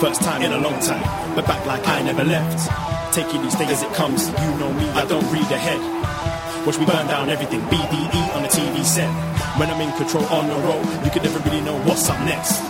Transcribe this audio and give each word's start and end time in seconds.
First 0.00 0.20
time 0.20 0.42
in 0.42 0.52
a 0.52 0.58
long 0.58 0.78
time, 0.80 1.34
but 1.34 1.46
back 1.46 1.64
like 1.64 1.88
I 1.88 2.02
never 2.02 2.22
left. 2.22 3.14
Taking 3.14 3.40
these 3.40 3.54
things 3.54 3.70
as 3.72 3.82
it 3.82 3.92
comes, 3.94 4.28
you 4.28 4.50
know 4.60 4.70
me, 4.74 4.84
I 4.90 5.06
don't 5.06 5.24
read 5.32 5.50
ahead. 5.50 6.66
Watch 6.66 6.78
me 6.78 6.84
burn 6.84 7.06
down 7.06 7.30
everything, 7.30 7.60
BDE 7.62 8.36
on 8.36 8.42
the 8.42 8.48
TV 8.48 8.84
set. 8.84 9.08
When 9.58 9.70
I'm 9.70 9.80
in 9.80 9.90
control 9.96 10.24
on 10.26 10.48
the 10.48 10.54
road, 10.54 10.84
you 11.02 11.10
can 11.10 11.22
never 11.22 11.38
really 11.48 11.62
know 11.62 11.78
what's 11.84 12.10
up 12.10 12.20
next. 12.26 12.60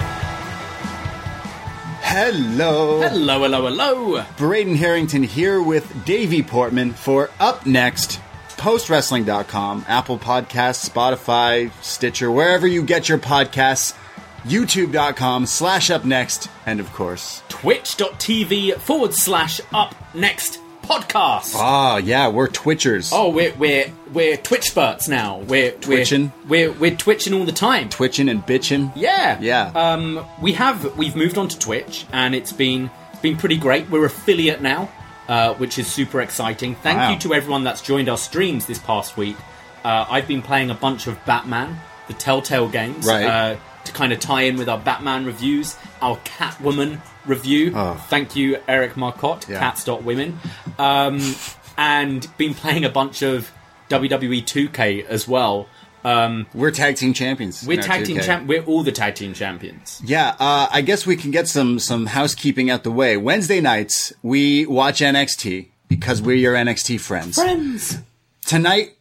Hello. 2.00 3.00
Hello, 3.00 3.40
hello, 3.40 3.66
hello. 3.66 4.24
Braden 4.36 4.76
Herrington 4.76 5.24
here 5.24 5.60
with 5.60 6.04
Davie 6.04 6.44
Portman 6.44 6.92
for 6.92 7.30
Up 7.40 7.66
Next, 7.66 8.20
postwrestling.com, 8.50 9.84
Apple 9.88 10.18
Podcasts, 10.20 10.88
Spotify, 10.88 11.72
Stitcher, 11.82 12.30
wherever 12.30 12.68
you 12.68 12.84
get 12.84 13.08
your 13.08 13.18
podcasts, 13.18 13.96
youtube.com 14.46 15.46
slash 15.46 15.90
up 15.90 16.04
next, 16.04 16.48
and 16.66 16.80
of 16.80 16.92
course, 16.92 17.42
Twitch.tv 17.48 18.76
forward 18.78 19.14
slash 19.14 19.60
up 19.74 19.94
next 20.14 20.60
podcast. 20.82 21.52
ah, 21.56 21.96
yeah, 21.96 22.28
we're 22.28 22.48
Twitchers. 22.48 23.10
Oh, 23.12 23.28
we're 23.30 23.52
we're 23.54 23.92
we're 24.12 24.36
Twitch 24.36 24.64
spurts 24.70 25.08
now. 25.08 25.38
We're 25.40 25.72
Twitching? 25.72 26.32
We're, 26.48 26.70
we're 26.72 26.78
we're 26.92 26.96
twitching 26.96 27.34
all 27.34 27.44
the 27.44 27.52
time. 27.52 27.88
Twitching 27.88 28.28
and 28.28 28.44
bitching. 28.46 28.92
Yeah, 28.94 29.38
Yeah. 29.40 29.72
Um, 29.74 30.24
we 30.40 30.52
have 30.52 30.96
we've 30.96 31.16
moved 31.16 31.38
on 31.38 31.48
to 31.48 31.58
Twitch, 31.58 32.06
and 32.12 32.34
it's 32.34 32.52
been 32.52 32.90
been 33.22 33.36
pretty 33.36 33.56
great. 33.56 33.90
We're 33.90 34.04
affiliate 34.04 34.60
now, 34.62 34.88
uh, 35.28 35.54
which 35.54 35.78
is 35.78 35.86
super 35.88 36.20
exciting. 36.20 36.76
Thank 36.76 36.98
Wow. 36.98 37.10
you 37.12 37.18
to 37.20 37.34
everyone 37.34 37.64
that's 37.64 37.80
joined 37.82 38.08
our 38.08 38.18
streams 38.18 38.66
this 38.66 38.78
past 38.78 39.16
week. 39.16 39.36
Uh, 39.84 40.04
I've 40.08 40.28
been 40.28 40.42
playing 40.42 40.70
a 40.70 40.74
bunch 40.74 41.06
of 41.06 41.18
Batman, 41.24 41.78
the 42.08 42.14
Telltale 42.14 42.68
games, 42.68 43.06
Right. 43.06 43.24
uh, 43.24 43.56
to 43.86 43.92
kind 43.92 44.12
of 44.12 44.20
tie 44.20 44.42
in 44.42 44.56
with 44.56 44.68
our 44.68 44.78
Batman 44.78 45.24
reviews, 45.24 45.76
our 46.02 46.16
Catwoman 46.18 47.00
review. 47.24 47.72
Thank 48.08 48.36
you, 48.36 48.58
Eric 48.68 48.96
Marcotte, 48.96 49.46
Oh. 49.48 49.52
Yeah. 49.52 49.58
Cats.women, 49.60 50.38
um, 50.78 51.34
and 51.78 52.26
been 52.36 52.54
playing 52.54 52.84
a 52.84 52.88
bunch 52.90 53.22
of 53.22 53.50
WWE 53.90 54.42
2K 54.44 55.04
as 55.06 55.26
well. 55.28 55.68
Um, 56.04 56.46
We're 56.54 56.70
tag 56.70 56.94
team 56.96 57.12
champions. 57.14 57.66
we're 57.66 57.82
tag 57.82 58.04
team 58.04 58.18
2K. 58.18 58.22
champ. 58.24 58.46
We're 58.46 58.62
all 58.62 58.84
the 58.84 58.92
tag 58.92 59.16
team 59.16 59.34
champions. 59.34 60.00
Yeah, 60.04 60.36
uh, 60.38 60.68
I 60.70 60.80
guess 60.82 61.04
we 61.04 61.16
can 61.16 61.32
get 61.32 61.48
some 61.48 61.80
some 61.80 62.06
housekeeping 62.06 62.70
out 62.70 62.84
the 62.84 62.92
way. 62.92 63.16
Wednesday 63.16 63.60
nights 63.60 64.12
we 64.22 64.66
watch 64.66 65.00
NXT 65.00 65.66
because 65.88 66.22
we're 66.22 66.36
your 66.36 66.54
NXT 66.54 67.00
friends. 67.00 67.34
Friends. 67.34 67.98
Tonight, 68.44 68.96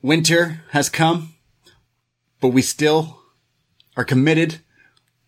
winter 0.00 0.60
has 0.70 0.88
come, 0.88 1.34
but 2.40 2.48
we 2.48 2.62
still 2.62 3.18
are 3.96 4.04
committed 4.04 4.58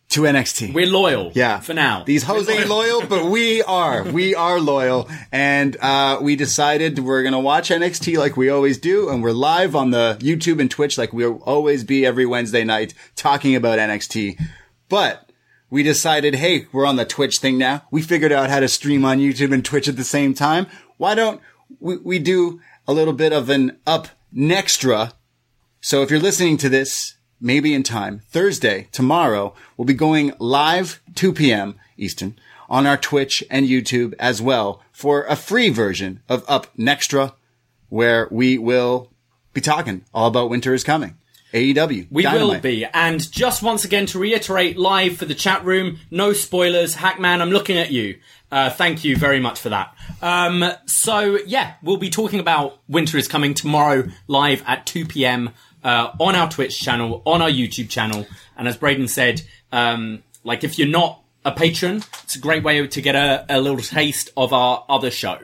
to 0.09 0.23
NXT. 0.23 0.73
We're 0.73 0.87
loyal. 0.87 1.33
yeah, 1.35 1.59
For 1.59 1.75
now. 1.75 2.05
these 2.05 2.23
hoes 2.23 2.49
ain't 2.49 2.69
loyal, 2.69 3.05
but 3.07 3.25
we 3.25 3.61
are. 3.63 4.05
We 4.05 4.37
are 4.37 4.61
loyal, 4.61 5.09
and 5.33 5.77
uh, 5.81 6.21
we 6.23 6.37
decided 6.37 7.01
we're 7.01 7.25
gonna 7.25 7.41
watch 7.41 7.71
NXT 7.71 8.17
like 8.17 8.37
we 8.37 8.49
always 8.49 8.79
do, 8.79 9.09
and 9.09 9.21
we're 9.23 9.33
live 9.33 9.75
on 9.75 9.91
the 9.91 10.17
YouTube 10.21 10.61
and 10.61 10.71
Twitch 10.71 10.97
like 10.97 11.13
we'll 11.13 11.43
always 11.43 11.83
be 11.83 12.07
every 12.07 12.25
Wednesday 12.25 12.63
night 12.63 12.95
talking 13.17 13.57
about 13.57 13.81
NXT. 13.81 14.41
But 14.89 15.29
we 15.71 15.83
decided, 15.83 16.37
hey, 16.37 16.67
we're 16.73 16.87
on 16.87 16.95
the 16.95 17.05
Twitch 17.05 17.39
thing 17.39 17.59
now. 17.59 17.83
We 17.91 18.01
figured 18.01 18.31
out 18.31 18.49
how 18.49 18.61
to 18.61 18.69
stream 18.69 19.05
on 19.05 19.19
YouTube 19.19 19.53
and 19.53 19.65
Twitch 19.65 19.89
at 19.89 19.97
the 19.97 20.05
same 20.05 20.33
time. 20.35 20.69
Why 20.99 21.17
don't 21.17 21.41
we, 21.81 21.97
we 21.97 22.19
do 22.21 22.61
a 22.87 22.93
little 22.93 23.13
bit 23.13 23.33
of 23.33 23.51
an 23.51 23.77
up 23.85 24.07
nextra? 24.33 25.15
So 25.81 26.03
if 26.03 26.11
you're 26.13 26.21
listening 26.21 26.57
to 26.59 26.69
this, 26.69 27.17
maybe 27.41 27.75
in 27.75 27.83
time, 27.83 28.21
Thursday, 28.29 28.89
tomorrow, 28.93 29.55
we'll 29.77 29.87
be 29.87 29.95
going 29.95 30.33
live 30.39 31.01
2 31.15 31.33
p.m. 31.33 31.77
Eastern 31.97 32.39
on 32.69 32.87
our 32.87 32.97
Twitch 32.97 33.45
and 33.51 33.67
YouTube 33.67 34.15
as 34.19 34.43
well 34.43 34.83
for 34.93 35.25
a 35.25 35.37
free 35.37 35.71
version 35.71 36.21
of 36.29 36.45
Up 36.49 36.75
Nextra, 36.77 37.35
where 37.89 38.29
we 38.31 38.59
will 38.59 39.11
be 39.53 39.61
talking 39.61 40.05
all 40.13 40.29
about 40.29 40.51
winter 40.51 40.75
is 40.75 40.85
coming. 40.85 41.17
AEW. 41.53 42.09
We 42.11 42.27
will 42.27 42.59
be. 42.61 42.85
And 42.85 43.31
just 43.31 43.63
once 43.63 43.85
again 43.85 44.07
to 44.07 44.19
reiterate 44.19 44.77
live 44.77 45.17
for 45.17 45.25
the 45.25 45.35
chat 45.35 45.65
room, 45.65 46.01
no 46.11 46.33
spoilers. 46.33 46.97
Hackman, 46.97 47.41
I'm 47.41 47.51
looking 47.51 47.79
at 47.79 47.91
you. 47.91 48.19
Uh, 48.51 48.71
thank 48.71 49.05
you 49.05 49.17
very 49.17 49.41
much 49.41 49.61
for 49.61 49.71
that. 49.71 49.95
Um, 50.21 50.65
so 50.87 51.39
yeah, 51.47 51.75
we'll 51.83 51.97
be 51.97 52.11
talking 52.11 52.41
about 52.41 52.79
Winter 52.89 53.17
is 53.17 53.29
Coming 53.29 53.55
tomorrow 53.55 54.09
live 54.29 54.63
at 54.67 54.87
2 54.87 55.07
p.m. 55.07 55.51
Uh, 55.87 56.11
on 56.19 56.35
our 56.35 56.51
Twitch 56.51 56.81
channel, 56.81 57.23
on 57.25 57.41
our 57.41 57.49
YouTube 57.49 57.89
channel. 57.89 58.27
And 58.57 58.67
as 58.67 58.77
Braden 58.77 59.07
said, 59.07 59.43
um, 59.71 60.25
like 60.43 60.65
if 60.65 60.81
you're 60.81 60.89
not 60.89 61.23
a 61.45 61.53
patron, 61.53 62.03
it's 62.25 62.35
a 62.35 62.41
great 62.41 62.65
way 62.65 62.85
to 62.85 63.01
get 63.01 63.15
a, 63.15 63.47
a 63.49 63.61
little 63.61 63.79
taste 63.79 64.31
of 64.37 64.53
our 64.53 64.85
other 64.89 65.13
show. 65.13 65.39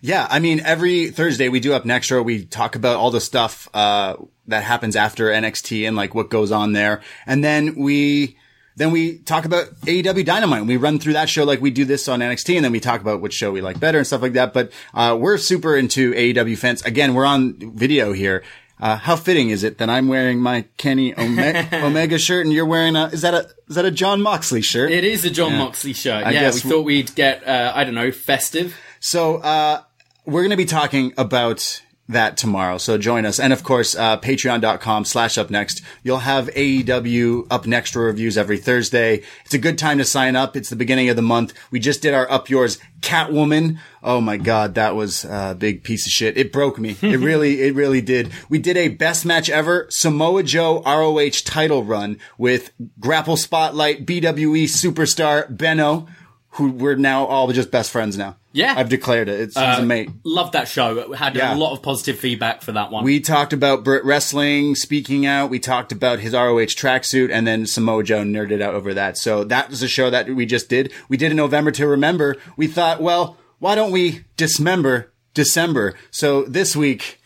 Yeah, 0.00 0.26
I 0.30 0.38
mean, 0.38 0.60
every 0.60 1.10
Thursday 1.10 1.50
we 1.50 1.60
do 1.60 1.74
up 1.74 1.84
Nextra. 1.84 2.24
We 2.24 2.46
talk 2.46 2.76
about 2.76 2.96
all 2.96 3.10
the 3.10 3.20
stuff 3.20 3.68
uh, 3.74 4.16
that 4.46 4.64
happens 4.64 4.96
after 4.96 5.26
NXT 5.26 5.86
and 5.86 5.96
like 5.96 6.14
what 6.14 6.30
goes 6.30 6.50
on 6.50 6.72
there, 6.72 7.02
and 7.26 7.44
then 7.44 7.74
we 7.74 8.38
then 8.76 8.90
we 8.90 9.18
talk 9.18 9.44
about 9.44 9.66
AEW 9.80 10.24
Dynamite. 10.24 10.60
And 10.60 10.68
we 10.68 10.76
run 10.76 10.98
through 10.98 11.12
that 11.14 11.28
show 11.28 11.44
like 11.44 11.60
we 11.60 11.70
do 11.70 11.84
this 11.84 12.08
on 12.08 12.20
NXT, 12.20 12.56
and 12.56 12.64
then 12.64 12.72
we 12.72 12.80
talk 12.80 13.00
about 13.00 13.20
which 13.20 13.34
show 13.34 13.50
we 13.50 13.60
like 13.60 13.78
better 13.78 13.98
and 13.98 14.06
stuff 14.06 14.22
like 14.22 14.32
that. 14.34 14.52
But 14.52 14.72
uh, 14.94 15.16
we're 15.20 15.38
super 15.38 15.76
into 15.76 16.12
AEW 16.12 16.56
fans. 16.56 16.82
Again, 16.82 17.14
we're 17.14 17.26
on 17.26 17.54
video 17.76 18.12
here. 18.12 18.42
Uh, 18.82 18.96
how 18.96 19.14
fitting 19.14 19.50
is 19.50 19.62
it 19.62 19.78
that 19.78 19.88
I'm 19.88 20.08
wearing 20.08 20.40
my 20.40 20.64
Kenny 20.76 21.14
Ome- 21.14 21.38
Omega 21.72 22.18
shirt 22.18 22.44
and 22.44 22.52
you're 22.52 22.66
wearing 22.66 22.96
a 22.96 23.04
is 23.06 23.22
that 23.22 23.32
a 23.32 23.48
is 23.68 23.76
that 23.76 23.84
a 23.84 23.92
Jon 23.92 24.20
Moxley 24.20 24.60
shirt? 24.60 24.90
It 24.90 25.04
is 25.04 25.24
a 25.24 25.30
Jon 25.30 25.56
Moxley 25.56 25.92
shirt. 25.92 26.26
I 26.26 26.32
yeah, 26.32 26.40
guess 26.40 26.64
we 26.64 26.68
we- 26.68 26.74
thought 26.76 26.82
we'd 26.84 27.14
get, 27.14 27.46
uh, 27.46 27.72
I 27.74 27.84
don't 27.84 27.94
know, 27.94 28.10
festive. 28.10 28.76
So, 28.98 29.36
uh, 29.36 29.82
we're 30.26 30.42
going 30.42 30.50
to 30.50 30.56
be 30.56 30.64
talking 30.64 31.12
about 31.16 31.80
that 32.12 32.36
tomorrow. 32.36 32.78
So 32.78 32.98
join 32.98 33.26
us. 33.26 33.40
And 33.40 33.52
of 33.52 33.62
course, 33.62 33.94
uh, 33.94 34.18
patreon.com 34.18 35.04
slash 35.04 35.36
up 35.36 35.50
next. 35.50 35.82
You'll 36.02 36.18
have 36.18 36.48
AEW 36.48 37.46
up 37.50 37.66
next 37.66 37.94
reviews 37.96 38.38
every 38.38 38.58
Thursday. 38.58 39.22
It's 39.44 39.54
a 39.54 39.58
good 39.58 39.78
time 39.78 39.98
to 39.98 40.04
sign 40.04 40.36
up. 40.36 40.56
It's 40.56 40.70
the 40.70 40.76
beginning 40.76 41.08
of 41.08 41.16
the 41.16 41.22
month. 41.22 41.54
We 41.70 41.80
just 41.80 42.02
did 42.02 42.14
our 42.14 42.30
up 42.30 42.48
yours 42.48 42.78
Catwoman. 43.00 43.78
Oh 44.02 44.20
my 44.20 44.36
God. 44.36 44.74
That 44.74 44.94
was 44.94 45.24
a 45.24 45.56
big 45.58 45.84
piece 45.84 46.06
of 46.06 46.12
shit. 46.12 46.36
It 46.36 46.52
broke 46.52 46.78
me. 46.78 46.96
it 47.02 47.20
really, 47.20 47.62
it 47.62 47.74
really 47.74 48.00
did. 48.00 48.30
We 48.48 48.58
did 48.58 48.76
a 48.76 48.88
best 48.88 49.26
match 49.26 49.50
ever 49.50 49.86
Samoa 49.90 50.42
Joe 50.42 50.82
ROH 50.84 51.42
title 51.44 51.84
run 51.84 52.18
with 52.38 52.72
grapple 53.00 53.36
spotlight 53.36 54.06
BWE 54.06 54.64
superstar 54.64 55.54
Benno, 55.54 56.06
who 56.50 56.70
we're 56.70 56.96
now 56.96 57.26
all 57.26 57.50
just 57.52 57.70
best 57.70 57.90
friends 57.90 58.16
now. 58.16 58.36
Yeah. 58.52 58.74
I've 58.76 58.88
declared 58.88 59.28
it. 59.28 59.40
It's, 59.40 59.56
a 59.56 59.80
uh, 59.80 59.82
mate. 59.82 60.10
Loved 60.24 60.52
that 60.52 60.68
show. 60.68 61.12
Had 61.12 61.34
Yeah. 61.34 61.54
a 61.54 61.56
lot 61.56 61.72
of 61.72 61.82
positive 61.82 62.18
feedback 62.18 62.62
for 62.62 62.72
that 62.72 62.90
one. 62.90 63.04
We 63.04 63.20
talked 63.20 63.52
about 63.52 63.82
Brit 63.84 64.04
wrestling, 64.04 64.74
speaking 64.74 65.24
out. 65.26 65.50
We 65.50 65.58
talked 65.58 65.92
about 65.92 66.18
his 66.18 66.32
ROH 66.34 66.74
tracksuit, 66.76 67.30
and 67.32 67.46
then 67.46 67.66
Samoa 67.66 68.02
Joe 68.04 68.22
nerded 68.22 68.60
out 68.62 68.74
over 68.74 68.92
that. 68.94 69.16
So 69.16 69.44
that 69.44 69.70
was 69.70 69.82
a 69.82 69.88
show 69.88 70.10
that 70.10 70.28
we 70.28 70.46
just 70.46 70.68
did. 70.68 70.92
We 71.08 71.16
did 71.16 71.30
in 71.30 71.36
November 71.36 71.70
to 71.72 71.86
remember. 71.86 72.36
We 72.56 72.66
thought, 72.66 73.00
well, 73.00 73.36
why 73.58 73.74
don't 73.74 73.92
we 73.92 74.24
dismember 74.36 75.12
December? 75.34 75.94
So 76.10 76.42
this 76.44 76.76
week, 76.76 77.20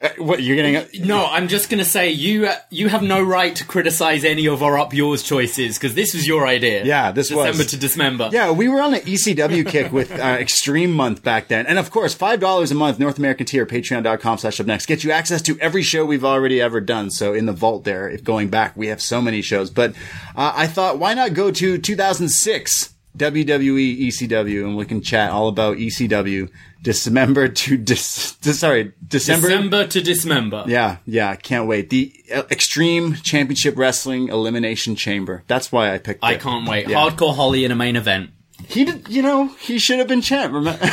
uh, 0.00 0.10
what 0.18 0.42
you're 0.42 0.56
getting? 0.56 1.06
no, 1.06 1.26
I'm 1.26 1.48
just 1.48 1.70
gonna 1.70 1.84
say 1.84 2.10
you 2.10 2.46
uh, 2.46 2.54
you 2.70 2.88
have 2.88 3.02
no 3.02 3.22
right 3.22 3.54
to 3.56 3.64
criticize 3.64 4.24
any 4.24 4.46
of 4.46 4.62
our 4.62 4.78
up 4.78 4.94
yours 4.94 5.22
choices 5.22 5.76
because 5.76 5.94
this 5.94 6.14
was 6.14 6.26
your 6.26 6.46
idea. 6.46 6.84
Yeah, 6.84 7.10
this 7.10 7.30
was. 7.30 7.46
December 7.46 7.70
to 7.70 7.76
dismember. 7.76 8.30
Yeah, 8.32 8.50
we 8.52 8.68
were 8.68 8.80
on 8.80 8.94
an 8.94 9.00
ECW 9.00 9.66
kick 9.66 9.92
with 9.92 10.12
uh, 10.12 10.36
Extreme 10.38 10.92
Month 10.92 11.22
back 11.22 11.48
then. 11.48 11.66
And 11.66 11.78
of 11.78 11.90
course, 11.90 12.14
$5 12.14 12.70
a 12.70 12.74
month, 12.74 12.98
North 12.98 13.18
American 13.18 13.46
tier, 13.46 13.66
patreon.com 13.66 14.38
slash 14.38 14.60
up 14.60 14.66
next, 14.66 14.86
gets 14.86 15.04
you 15.04 15.10
access 15.10 15.42
to 15.42 15.58
every 15.60 15.82
show 15.82 16.04
we've 16.04 16.24
already 16.24 16.60
ever 16.60 16.80
done. 16.80 17.10
So 17.10 17.34
in 17.34 17.46
the 17.46 17.52
vault 17.52 17.84
there, 17.84 18.08
if 18.08 18.22
going 18.22 18.48
back, 18.48 18.76
we 18.76 18.88
have 18.88 19.00
so 19.02 19.20
many 19.20 19.42
shows. 19.42 19.70
But 19.70 19.92
uh, 20.36 20.52
I 20.54 20.66
thought, 20.66 20.98
why 20.98 21.14
not 21.14 21.34
go 21.34 21.50
to 21.50 21.78
2006 21.78 22.94
WWE 23.18 24.06
ECW 24.06 24.64
and 24.64 24.76
we 24.76 24.84
can 24.84 25.02
chat 25.02 25.30
all 25.30 25.48
about 25.48 25.76
ECW 25.76 26.50
December 26.82 27.48
to, 27.48 27.76
dis- 27.76 28.36
sorry, 28.40 28.92
December. 29.06 29.48
December 29.48 29.86
to 29.88 30.00
dismember. 30.00 30.64
Yeah, 30.66 30.98
yeah, 31.04 31.34
can't 31.34 31.66
wait. 31.66 31.90
The 31.90 32.12
uh, 32.34 32.44
Extreme 32.50 33.14
Championship 33.16 33.76
Wrestling 33.76 34.28
Elimination 34.28 34.96
Chamber. 34.96 35.42
That's 35.48 35.72
why 35.72 35.92
I 35.92 35.98
picked 35.98 36.22
it. 36.22 36.26
I 36.26 36.36
can't 36.36 36.68
wait. 36.68 36.88
Yeah. 36.88 36.96
Hardcore 36.96 37.34
Holly 37.34 37.64
in 37.64 37.72
a 37.72 37.76
main 37.76 37.96
event. 37.96 38.30
He 38.66 38.84
did, 38.84 39.08
you 39.08 39.22
know, 39.22 39.48
he 39.60 39.78
should 39.78 39.98
have 39.98 40.08
been 40.08 40.20
champ. 40.20 40.52
Remember? 40.52 40.78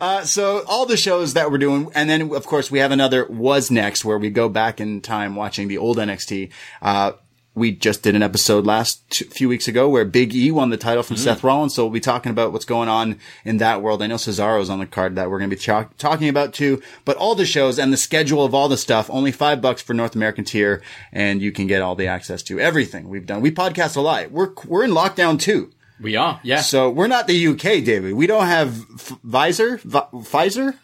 uh, 0.00 0.24
so 0.24 0.64
all 0.66 0.86
the 0.86 0.96
shows 0.96 1.34
that 1.34 1.50
we're 1.50 1.58
doing, 1.58 1.90
and 1.94 2.08
then 2.08 2.34
of 2.34 2.46
course 2.46 2.70
we 2.70 2.78
have 2.78 2.90
another 2.90 3.26
was 3.26 3.70
next 3.70 4.04
where 4.04 4.18
we 4.18 4.30
go 4.30 4.48
back 4.48 4.80
in 4.80 5.02
time 5.02 5.36
watching 5.36 5.68
the 5.68 5.76
old 5.78 5.98
NXT. 5.98 6.50
Uh, 6.80 7.12
we 7.54 7.70
just 7.70 8.02
did 8.02 8.16
an 8.16 8.22
episode 8.22 8.66
last 8.66 9.08
t- 9.10 9.24
few 9.26 9.48
weeks 9.48 9.68
ago 9.68 9.88
where 9.88 10.04
Big 10.04 10.34
E 10.34 10.50
won 10.50 10.70
the 10.70 10.76
title 10.76 11.02
from 11.02 11.16
mm-hmm. 11.16 11.24
Seth 11.24 11.44
Rollins. 11.44 11.74
So 11.74 11.84
we'll 11.84 11.92
be 11.92 12.00
talking 12.00 12.30
about 12.30 12.52
what's 12.52 12.64
going 12.64 12.88
on 12.88 13.18
in 13.44 13.58
that 13.58 13.80
world. 13.80 14.02
I 14.02 14.08
know 14.08 14.16
Cesaro's 14.16 14.70
on 14.70 14.80
the 14.80 14.86
card 14.86 15.14
that 15.16 15.30
we're 15.30 15.38
going 15.38 15.50
to 15.50 15.56
be 15.56 15.60
ch- 15.60 15.98
talking 15.98 16.28
about 16.28 16.52
too, 16.52 16.82
but 17.04 17.16
all 17.16 17.34
the 17.34 17.46
shows 17.46 17.78
and 17.78 17.92
the 17.92 17.96
schedule 17.96 18.44
of 18.44 18.54
all 18.54 18.68
the 18.68 18.76
stuff, 18.76 19.08
only 19.10 19.30
five 19.30 19.60
bucks 19.60 19.82
for 19.82 19.94
North 19.94 20.16
American 20.16 20.44
tier. 20.44 20.82
And 21.12 21.40
you 21.40 21.52
can 21.52 21.66
get 21.66 21.82
all 21.82 21.94
the 21.94 22.08
access 22.08 22.42
to 22.44 22.58
everything 22.58 23.08
we've 23.08 23.26
done. 23.26 23.40
We 23.40 23.50
podcast 23.50 23.96
a 23.96 24.00
lot. 24.00 24.30
We're, 24.30 24.52
we're 24.66 24.84
in 24.84 24.90
lockdown 24.90 25.38
too. 25.38 25.70
We 26.00 26.16
are, 26.16 26.40
yeah. 26.42 26.60
So 26.60 26.90
we're 26.90 27.06
not 27.06 27.28
the 27.28 27.46
UK, 27.46 27.84
David. 27.84 28.14
We 28.14 28.26
don't 28.26 28.46
have 28.46 28.84
F- 28.94 29.18
Visor, 29.22 29.76
v- 29.78 29.98
Pfizer. 30.12 30.76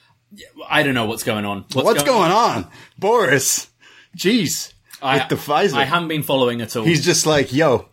I 0.68 0.84
don't 0.84 0.94
know 0.94 1.06
what's 1.06 1.24
going 1.24 1.44
on. 1.44 1.64
What's, 1.72 2.04
going 2.04 2.30
on? 2.30 2.68
Boris? 2.96 3.68
Jeez, 4.16 4.72
I, 5.02 5.18
with 5.18 5.28
the 5.28 5.36
Pfizer. 5.36 5.74
I 5.74 5.84
haven't 5.84 6.08
been 6.08 6.22
following 6.22 6.60
at 6.60 6.76
all. 6.76 6.84
He's 6.84 7.04
just 7.04 7.26
like, 7.26 7.52
yo, 7.52 7.88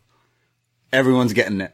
everyone's 0.91 1.33
getting 1.33 1.61
it. 1.61 1.73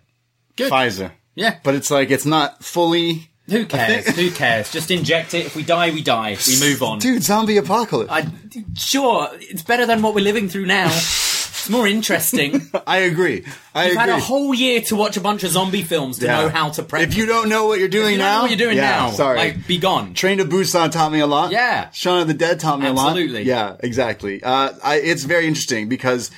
Good. 0.56 0.72
Pfizer. 0.72 1.12
Yeah. 1.36 1.60
But 1.64 1.76
it's 1.76 1.90
like, 1.90 2.12
it's 2.12 2.26
not 2.26 2.64
fully. 2.64 3.30
Who 3.48 3.66
cares? 3.66 4.08
Who 4.16 4.32
cares? 4.32 4.72
Just 4.72 4.90
inject 4.92 5.34
it. 5.34 5.46
If 5.46 5.56
we 5.56 5.64
die, 5.64 5.92
we 5.92 6.02
die. 6.02 6.38
We 6.48 6.60
move 6.60 6.82
on. 6.82 7.00
Dude, 7.00 7.24
zombie 7.24 7.58
apocalypse. 7.58 8.12
I, 8.12 8.28
sure, 8.76 9.30
it's 9.34 9.64
better 9.64 9.86
than 9.86 10.02
what 10.02 10.16
we're 10.16 10.24
living 10.24 10.48
through 10.48 10.66
now. 10.66 10.90
It's 11.64 11.70
more 11.70 11.88
interesting. 11.88 12.70
I 12.88 12.98
agree. 12.98 13.46
I 13.74 13.86
You've 13.86 13.94
agree. 13.94 14.00
had 14.02 14.10
a 14.10 14.20
whole 14.20 14.54
year 14.54 14.82
to 14.82 14.98
watch 14.98 15.16
a 15.16 15.22
bunch 15.22 15.46
of 15.46 15.52
zombie 15.52 15.82
films 15.82 16.20
to 16.20 16.26
Yeah. 16.26 16.42
know 16.42 16.50
how 16.50 16.70
to 16.72 16.84
prep. 16.84 17.04
If 17.04 17.16
you 17.16 17.26
don't 17.26 17.48
know 17.48 17.68
what 17.68 17.80
you're 17.80 17.88
doing 17.88 18.12
You 18.12 18.18
don't 18.18 18.26
now, 18.28 18.36
know 18.36 18.42
what 18.42 18.50
you're 18.52 18.58
doing 18.68 18.76
yeah, 18.76 18.90
now, 18.90 19.12
Sorry. 19.12 19.38
like 19.38 19.66
be 19.66 19.78
gone. 19.78 20.14
Train 20.14 20.40
to 20.40 20.46
Busan 20.46 20.92
taught 20.92 21.12
me 21.14 21.22
a 21.22 21.26
lot. 21.28 21.52
Yeah. 21.54 21.90
Shaun 21.92 22.20
of 22.20 22.28
the 22.28 22.34
Dead 22.34 22.60
taught 22.60 22.82
me 22.82 22.88
a 22.88 22.92
lot. 22.92 23.12
Absolutely. 23.12 23.44
Yeah, 23.44 23.78
exactly. 23.80 24.44
Uh, 24.44 24.74
I, 24.84 24.96
it's 24.98 25.24
very 25.24 25.48
interesting 25.48 25.88
because 25.88 26.32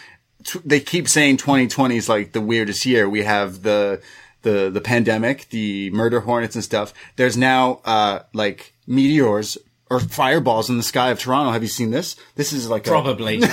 t- 0.44 0.60
they 0.64 0.80
keep 0.80 1.10
saying 1.10 1.38
2020 1.38 1.98
is 1.98 2.08
like 2.08 2.34
the 2.34 2.42
weirdest 2.42 2.86
year. 2.86 3.10
We 3.10 3.24
have 3.24 3.64
the, 3.64 4.04
the, 4.44 4.70
the 4.70 4.82
pandemic, 4.82 5.50
the 5.50 5.90
murder 5.90 6.20
hornets 6.20 6.54
and 6.54 6.64
stuff. 6.64 6.94
There's 7.16 7.36
now, 7.36 7.82
uh, 7.84 8.20
like 8.32 8.74
meteors 8.86 9.58
or 9.90 10.00
fireballs 10.00 10.70
in 10.70 10.78
the 10.78 10.84
sky 10.84 11.12
of 11.12 11.20
Toronto. 11.20 11.52
Have 11.52 11.62
you 11.62 11.70
seen 11.70 11.92
this? 11.92 12.16
This 12.36 12.54
is 12.54 12.70
like 12.70 12.88
a, 12.88 12.90
Probably. 12.90 13.40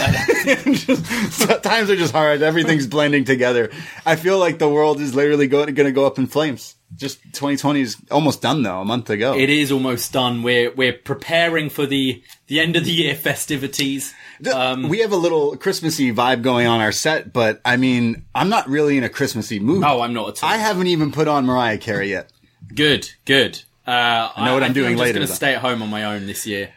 times 1.63 1.91
are 1.91 1.97
just 1.97 2.13
hard. 2.13 2.43
Everything's 2.43 2.87
blending 2.87 3.25
together. 3.25 3.71
I 4.07 4.17
feel 4.17 4.39
like 4.39 4.59
the 4.59 4.69
world 4.69 5.01
is 5.01 5.15
literally 5.15 5.47
going, 5.47 5.75
going 5.75 5.87
to 5.87 5.93
go 5.93 6.07
up 6.07 6.19
in 6.19 6.27
flames. 6.27 6.77
Just 6.95 7.23
2020 7.35 7.81
is 7.81 7.97
almost 8.11 8.43
done 8.43 8.63
though, 8.63 8.81
a 8.81 8.85
month 8.85 9.09
ago. 9.09 9.35
it 9.35 9.49
is 9.49 9.73
almost 9.73 10.13
done. 10.13 10.43
We're 10.43 10.71
we're 10.73 10.93
preparing 10.93 11.71
for 11.71 11.87
the 11.87 12.23
the 12.49 12.61
end 12.61 12.77
of 12.77 12.85
the 12.85 12.93
year 12.93 13.15
festivities. 13.15 14.13
Um, 14.53 14.91
we 14.91 14.99
have 14.99 15.13
a 15.13 15.17
little 15.17 15.57
Christmassy 15.57 16.13
vibe 16.13 16.43
going 16.43 16.67
on 16.67 16.81
our 16.81 16.93
set, 16.93 17.33
but 17.33 17.63
I 17.65 17.79
mean, 17.79 18.27
I'm 18.35 18.51
not 18.51 18.69
really 18.69 18.99
in 18.99 19.05
a 19.05 19.09
Christmassy 19.09 19.59
mood. 19.59 19.85
oh, 19.85 20.03
I'm 20.03 20.13
not 20.13 20.29
at 20.29 20.45
all. 20.45 20.51
I 20.51 20.59
haven't 20.59 20.89
even 20.89 21.13
put 21.13 21.29
on 21.29 21.47
Mariah 21.47 21.79
Carey 21.79 22.11
yet. 22.11 22.31
good, 22.75 23.09
good. 23.25 23.63
Uh, 23.87 24.31
I 24.37 24.47
know 24.47 24.55
what 24.55 24.63
I'm 24.63 24.69
think 24.69 24.75
doing 24.75 24.93
I'm 24.93 24.99
later, 24.99 25.19
Just 25.19 25.29
going 25.29 25.29
to 25.29 25.35
stay 25.35 25.55
at 25.55 25.61
home 25.61 25.83
on 25.83 25.91
my 25.91 26.05
own 26.05 26.27
this 26.27 26.47
year. 26.47 26.71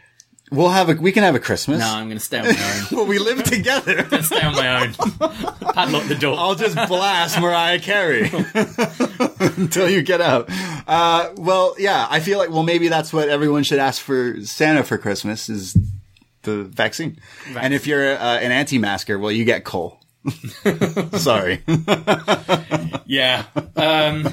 We'll 0.52 0.68
have 0.68 0.88
a, 0.88 0.94
we 0.94 1.10
can 1.10 1.24
have 1.24 1.34
a 1.34 1.40
Christmas. 1.40 1.80
No, 1.80 1.86
I'm 1.86 2.06
going 2.06 2.18
to 2.18 2.24
stay 2.24 2.38
on 2.38 2.46
my 2.46 2.50
own. 2.50 2.86
well, 2.92 3.06
we 3.06 3.18
live 3.18 3.42
together. 3.42 4.06
stay 4.22 4.42
on 4.42 4.54
my 4.54 4.82
own. 4.82 4.92
Padlock 5.74 6.04
the 6.04 6.16
door. 6.18 6.38
I'll 6.38 6.54
just 6.54 6.76
blast 6.88 7.40
Mariah 7.40 7.80
Carey 7.80 8.30
until 9.56 9.90
you 9.90 10.02
get 10.02 10.20
out. 10.20 10.48
Uh, 10.86 11.30
well, 11.36 11.74
yeah, 11.78 12.06
I 12.08 12.20
feel 12.20 12.38
like, 12.38 12.50
well, 12.50 12.62
maybe 12.62 12.86
that's 12.86 13.12
what 13.12 13.28
everyone 13.28 13.64
should 13.64 13.80
ask 13.80 14.00
for 14.00 14.36
Santa 14.44 14.84
for 14.84 14.98
Christmas 14.98 15.48
is 15.48 15.76
the 16.42 16.62
vaccine. 16.62 17.18
And 17.56 17.74
if 17.74 17.88
you're 17.88 18.12
uh, 18.12 18.38
an 18.38 18.52
anti-masker, 18.52 19.18
well, 19.18 19.32
you 19.32 19.44
get 19.44 19.64
coal. 19.64 20.00
Sorry. 21.18 21.62
yeah. 23.06 23.44
Um, 23.76 24.28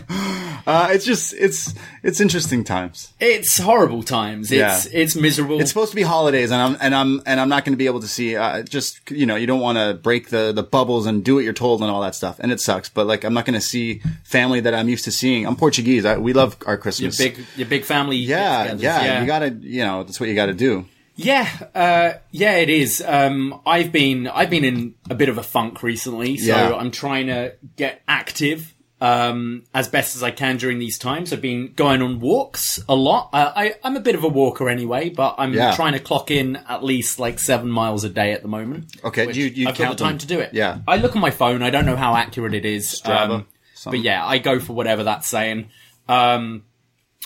Uh, 0.65 0.87
it's 0.91 1.03
just, 1.03 1.33
it's, 1.33 1.73
it's 2.03 2.21
interesting 2.21 2.63
times. 2.63 3.11
it's 3.19 3.57
horrible 3.57 4.01
times. 4.01 4.49
It's 4.49 4.57
Yeah. 4.93 5.01
it's 5.01 5.13
miserable. 5.13 5.59
It's 5.59 5.69
supposed 5.69 5.89
to 5.91 5.95
be 5.97 6.03
holidays, 6.03 6.51
and 6.51 6.61
I'm 6.61 6.77
and 6.79 6.95
I'm 6.95 7.21
and 7.25 7.37
I'm 7.41 7.49
not 7.49 7.65
going 7.65 7.73
to 7.73 7.77
be 7.77 7.85
able 7.85 7.99
to 7.99 8.07
see. 8.07 8.37
Uh, 8.37 8.63
just 8.63 9.11
you 9.11 9.25
know, 9.25 9.35
you 9.35 9.45
don't 9.45 9.59
want 9.59 9.77
to 9.77 9.93
break 10.01 10.29
the 10.29 10.53
the 10.53 10.63
bubbles 10.63 11.05
and 11.05 11.21
do 11.21 11.35
what 11.35 11.43
you're 11.43 11.51
told 11.51 11.81
and 11.81 11.91
all 11.91 11.99
that 12.03 12.15
stuff, 12.15 12.39
and 12.39 12.49
it 12.49 12.61
sucks. 12.61 12.87
But 12.87 13.07
like, 13.07 13.25
I'm 13.25 13.33
not 13.33 13.43
going 13.45 13.59
to 13.59 13.65
see 13.65 14.01
family 14.23 14.61
that 14.61 14.73
I'm 14.73 14.87
used 14.87 15.03
to 15.03 15.11
seeing. 15.11 15.45
I'm 15.45 15.57
Portuguese. 15.57 16.05
I, 16.05 16.17
we 16.17 16.31
love 16.31 16.55
our 16.65 16.75
your 16.75 16.77
Christmas. 16.77 17.17
big 17.17 17.37
your 17.57 17.67
big 17.67 17.83
family. 17.83 18.15
yeah, 18.15 18.67
get-togethers. 18.67 18.81
yeah, 18.83 19.19
You 19.21 19.27
gotta, 19.27 19.49
you 19.49 19.83
know, 19.83 20.03
that's 20.03 20.17
what 20.21 20.29
you 20.29 20.35
got 20.35 20.45
to 20.45 20.53
do. 20.53 20.85
Yeah, 21.15 21.47
uh, 21.75 22.13
yeah, 22.31 22.55
it 22.55 22.69
is. 22.69 23.03
Um, 23.05 23.61
I've 23.65 23.91
been 23.91 24.27
I've 24.27 24.49
been 24.49 24.63
in 24.63 24.95
a 25.09 25.15
bit 25.15 25.29
of 25.29 25.37
a 25.37 25.43
funk 25.43 25.83
recently, 25.83 26.37
so 26.37 26.47
Yeah. 26.47 26.73
I'm 26.73 26.89
trying 26.91 27.27
to 27.27 27.53
get 27.75 28.01
active 28.07 28.73
um, 28.99 29.63
as 29.75 29.87
best 29.89 30.15
as 30.15 30.23
I 30.23 30.31
can 30.31 30.57
during 30.57 30.79
these 30.79 30.97
times. 30.97 31.31
I've 31.33 31.41
been 31.41 31.73
going 31.73 32.01
on 32.01 32.19
walks 32.19 32.79
a 32.89 32.95
lot. 32.95 33.29
Uh, 33.33 33.51
I, 33.55 33.75
I'm 33.83 33.95
a 33.95 33.99
bit 33.99 34.15
of 34.15 34.23
a 34.23 34.27
walker 34.29 34.69
anyway, 34.69 35.09
but 35.09 35.35
I'm 35.37 35.53
Yeah. 35.53 35.75
trying 35.75 35.93
to 35.93 35.99
clock 35.99 36.31
in 36.31 36.55
at 36.55 36.83
least 36.83 37.19
like 37.19 37.37
seven 37.37 37.69
miles 37.69 38.03
a 38.05 38.09
day 38.09 38.31
at 38.31 38.41
the 38.41 38.47
moment. 38.47 38.85
Okay, 39.03 39.31
you- 39.33 39.45
you 39.47 39.67
I've 39.67 39.77
got 39.77 39.85
count 39.85 39.97
the 39.97 40.03
time 40.05 40.13
them. 40.13 40.19
to 40.19 40.27
do 40.27 40.39
it. 40.39 40.53
Yeah. 40.53 40.79
I 40.87 40.97
look 40.97 41.15
on 41.15 41.21
my 41.21 41.31
phone. 41.31 41.61
I 41.61 41.69
don't 41.69 41.85
know 41.85 41.97
how 41.97 42.15
accurate 42.15 42.53
it 42.53 42.65
is. 42.65 42.87
Strava, 43.03 43.29
um, 43.29 43.47
but 43.85 43.99
yeah, 43.99 44.25
I 44.25 44.37
go 44.39 44.59
for 44.59 44.73
whatever 44.73 45.03
that's 45.03 45.27
saying. 45.27 45.69
Um, 46.07 46.63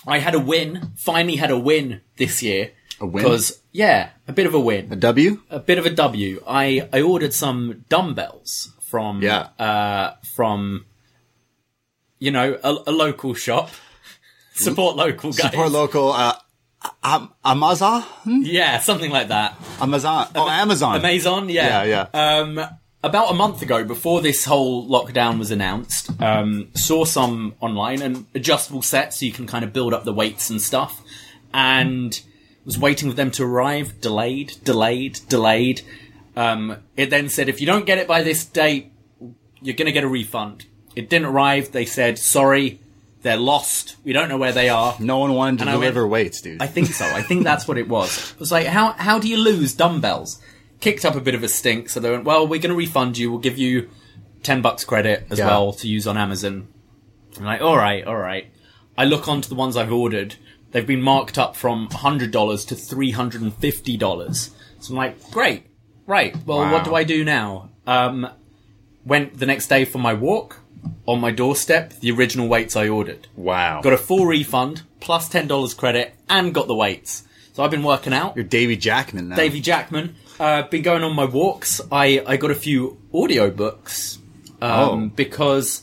I 0.06 0.18
had 0.20 0.34
a 0.36 0.40
win. 0.40 0.94
Finally 0.98 1.36
had 1.38 1.52
a 1.52 1.60
win 1.60 2.02
this 2.18 2.42
year. 2.42 2.72
A 3.00 3.06
win? 3.06 3.24
Because 3.24 3.62
yeah, 3.72 4.10
a 4.28 4.34
bit 4.34 4.46
of 4.46 4.54
a 4.54 4.60
win 4.60 4.92
A 4.92 4.96
W. 4.96 5.42
a 5.50 5.60
bit 5.60 5.78
of 5.78 5.86
a 5.86 5.90
W. 5.92 6.44
I 6.48 6.88
I 6.92 7.02
ordered 7.02 7.34
some 7.34 7.86
dumbbells 7.90 8.72
from 8.82 9.22
Yeah. 9.22 9.50
uh 9.60 10.16
from 10.36 10.86
you 12.20 12.32
know 12.32 12.58
a, 12.64 12.76
a 12.88 12.92
local 12.92 13.34
shop. 13.34 13.70
Support 14.54 14.96
local 14.96 15.32
guys. 15.32 15.52
Support 15.52 15.72
local. 15.72 16.12
Uh, 16.12 16.34
Am- 17.04 17.30
Amazon. 17.44 18.04
yeah, 18.26 18.80
something 18.80 19.12
like 19.12 19.28
that. 19.28 19.56
Amazon. 19.80 20.28
Oh, 20.36 20.48
Amazon. 20.50 21.04
Amazon, 21.04 21.50
yeah, 21.50 21.84
Yeah, 21.84 22.08
Um, 22.14 22.60
about 23.04 23.32
a 23.32 23.34
month 23.34 23.62
ago, 23.62 23.84
before 23.84 24.22
this 24.22 24.46
whole 24.46 24.88
lockdown 24.88 25.38
was 25.40 25.52
announced, 25.52 26.10
um, 26.22 26.70
saw 26.76 27.04
some 27.06 27.56
online 27.62 28.02
and 28.02 28.26
adjustable 28.36 28.82
sets 28.82 29.20
so 29.20 29.26
you 29.26 29.32
can 29.32 29.46
kind 29.48 29.64
of 29.66 29.74
build 29.74 29.94
up 29.94 30.06
the 30.06 30.14
weights 30.14 30.50
and 30.50 30.62
stuff. 30.62 31.02
and 31.54 32.20
was 32.68 32.78
waiting 32.78 33.10
for 33.10 33.16
them 33.16 33.32
to 33.32 33.44
arrive. 33.44 34.00
Delayed, 34.02 34.54
delayed, 34.64 35.20
delayed. 35.28 35.82
Um, 36.36 36.78
it 36.96 37.10
then 37.10 37.30
said, 37.30 37.50
if 37.50 37.60
you 37.62 37.66
don't 37.66 37.88
get 37.88 37.98
it 37.98 38.08
by 38.08 38.22
this 38.22 38.46
date, 38.46 38.92
you're 39.62 39.76
going 39.76 39.88
to 39.88 39.92
get 39.92 40.04
a 40.04 40.08
refund. 40.08 40.66
It 40.96 41.10
didn't 41.10 41.28
arrive. 41.28 41.72
They 41.72 41.86
said, 41.86 42.20
sorry, 42.20 42.80
they're 43.24 43.38
lost. 43.38 43.96
We 44.04 44.14
don't 44.14 44.30
know 44.30 44.38
where 44.38 44.52
they 44.52 44.70
are. 44.70 44.96
No 45.00 45.18
one 45.18 45.34
wanted 45.34 45.58
to 45.58 45.62
And 45.64 45.70
I 45.72 45.74
deliver 45.74 46.02
went- 46.04 46.12
weights, 46.12 46.42
dude. 46.42 46.62
I 46.62 46.68
think 46.68 46.90
so. 46.90 47.06
I 47.06 47.24
think 47.24 47.44
that's 47.44 47.68
what 47.68 47.80
it 47.80 47.88
was. 47.90 48.32
It 48.34 48.40
was 48.40 48.52
like, 48.52 48.68
how 48.68 48.92
how 48.92 49.18
do 49.18 49.28
you 49.28 49.38
lose 49.38 49.74
dumbbells? 49.74 50.40
Kicked 50.80 51.06
up 51.06 51.16
a 51.16 51.22
bit 51.22 51.34
of 51.34 51.42
a 51.44 51.48
stink, 51.50 51.90
so 51.90 52.00
they 52.00 52.12
went, 52.12 52.24
well, 52.26 52.46
we're 52.48 52.60
going 52.62 52.70
to 52.70 52.76
refund 52.76 53.18
you. 53.18 53.32
We'll 53.32 53.40
give 53.40 53.58
you 53.58 53.90
ten 54.44 54.62
bucks 54.62 54.84
credit 54.86 55.26
as 55.32 55.40
Yeah. 55.40 55.48
well 55.48 55.74
to 55.74 55.88
use 55.88 56.06
on 56.06 56.18
Amazon. 56.18 56.68
I'm 57.40 57.46
like, 57.46 57.62
all 57.62 57.76
right, 57.78 58.06
all 58.06 58.16
right. 58.18 58.48
I 58.96 59.06
look 59.06 59.28
onto 59.28 59.50
the 59.50 59.56
ones 59.56 59.76
I've 59.76 59.92
ordered. 59.92 60.36
They've 60.72 60.86
been 60.86 61.02
marked 61.02 61.38
up 61.38 61.56
from 61.56 61.88
hundred 61.90 62.32
dollars 62.32 62.66
to 62.66 62.76
three 62.76 63.12
hundred 63.12 63.42
and 63.42 63.54
fifty 63.54 63.98
dollars. 63.98 64.52
So 64.80 64.92
I'm 64.94 64.98
like, 64.98 65.32
great, 65.32 65.64
right. 66.06 66.36
Well, 66.46 66.60
Wow. 66.60 66.74
what 66.74 66.84
do 66.84 66.94
I 66.96 67.04
do 67.04 67.24
now? 67.26 67.70
Um, 67.88 68.28
went 69.06 69.40
the 69.40 69.46
next 69.46 69.68
day 69.68 69.86
for 69.86 69.98
my 70.00 70.14
walk. 70.14 70.60
On 71.06 71.20
my 71.20 71.32
doorstep, 71.32 71.94
the 72.02 72.12
original 72.12 72.48
weights 72.48 72.76
I 72.76 72.88
ordered. 72.88 73.28
wow. 73.36 73.82
Got 73.82 73.94
a 73.94 73.98
full 73.98 74.26
refund, 74.26 74.84
plus 75.00 75.24
plus 75.24 75.30
ten 75.30 75.48
dollars 75.48 75.74
credit, 75.74 76.14
and 76.30 76.54
got 76.54 76.68
the 76.68 76.76
weights. 76.76 77.24
So 77.54 77.64
I've 77.64 77.72
been 77.72 77.84
working 77.84 78.14
out. 78.14 78.36
You're 78.36 78.46
Davy 78.46 78.78
Jackman 78.78 79.30
now. 79.30 79.36
Davy 79.36 79.60
Jackman. 79.62 80.16
Uh, 80.40 80.62
been 80.64 80.84
going 80.84 81.04
on 81.04 81.16
my 81.16 81.26
walks. 81.26 81.82
I, 81.92 82.24
I 82.28 82.38
got 82.38 82.52
a 82.52 82.56
few 82.56 83.00
audio 83.14 83.50
books 83.50 84.20
um, 84.62 84.72
Oh. 84.72 85.12
because 85.16 85.82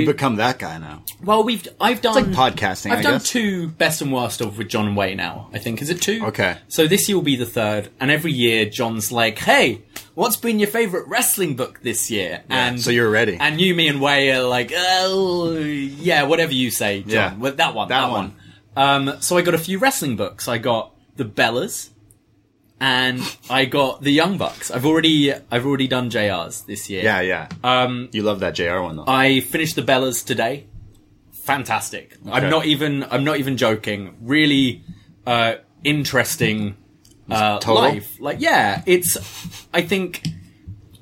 we- 0.00 0.06
become 0.06 0.36
that 0.36 0.58
guy 0.58 0.78
now. 0.78 1.02
well 1.22 1.42
we've 1.44 1.66
I've 1.80 2.00
done 2.02 2.14
like 2.14 2.54
podcasting, 2.54 2.90
I've 2.90 2.98
I 2.98 3.02
done 3.02 3.12
guess. 3.14 3.28
two 3.28 3.68
best 3.68 4.02
and 4.02 4.12
worst 4.12 4.40
of 4.40 4.58
with 4.58 4.68
John 4.68 4.94
Way 4.94 5.14
now. 5.14 5.48
I 5.52 5.58
think 5.58 5.80
is 5.82 5.90
it 5.90 6.00
two? 6.02 6.24
Okay. 6.26 6.58
So 6.68 6.86
this 6.86 7.08
year 7.08 7.16
will 7.16 7.22
be 7.24 7.36
the 7.36 7.46
third, 7.46 7.90
and 8.00 8.10
every 8.10 8.32
year 8.32 8.64
John's 8.66 9.10
like, 9.12 9.38
"Hey, 9.38 9.82
what's 10.14 10.36
been 10.36 10.58
your 10.58 10.68
favorite 10.68 11.06
wrestling 11.08 11.56
book 11.56 11.80
this 11.82 12.10
year?" 12.10 12.42
and 12.48 12.80
so 12.80 12.90
you're 12.90 13.10
ready. 13.10 13.36
And 13.40 13.60
you, 13.60 13.74
me, 13.74 13.88
and 13.88 14.00
Way 14.00 14.30
are 14.32 14.42
like, 14.42 14.72
"Oh, 14.74 15.56
yeah, 15.58 16.24
whatever 16.24 16.52
you 16.52 16.70
say, 16.70 17.00
John. 17.02 17.10
Yeah. 17.10 17.34
Well, 17.36 17.52
that 17.54 17.74
one, 17.74 17.88
That 17.88 18.00
that, 18.00 18.10
one." 18.10 18.36
Um, 18.76 19.16
so 19.20 19.36
I 19.36 19.42
got 19.42 19.54
a 19.54 19.58
few 19.58 19.78
wrestling 19.78 20.16
books. 20.16 20.48
I 20.48 20.58
got 20.58 20.92
the 21.16 21.24
Bellas, 21.24 21.90
and 22.80 23.20
I 23.48 23.64
got 23.64 24.02
the 24.02 24.10
Young 24.12 24.36
Bucks. 24.38 24.70
I've 24.70 24.84
already 24.84 25.32
I've 25.50 25.66
already 25.66 25.88
done 25.88 26.10
JRs 26.10 26.66
this 26.66 26.90
year. 26.90 27.02
Yeah, 27.02 27.20
yeah. 27.20 27.48
Um, 27.62 28.08
you 28.12 28.22
love 28.22 28.40
that 28.40 28.54
JR 28.54 28.80
one 28.80 28.96
though. 28.96 29.04
I 29.06 29.40
finished 29.40 29.76
the 29.76 29.82
Bellas 29.82 30.24
today. 30.24 30.66
Fantastic. 31.32 32.16
I'm 32.30 32.50
not 32.50 32.66
even 32.66 33.04
I'm 33.04 33.24
not 33.24 33.38
even 33.38 33.56
joking. 33.56 34.16
Really 34.20 34.82
uh 35.26 35.56
interesting 35.82 36.76
uh 37.30 37.60
life. 37.66 38.18
Like 38.20 38.40
yeah, 38.40 38.82
it's 38.86 39.16
I 39.72 39.82
think 39.82 40.26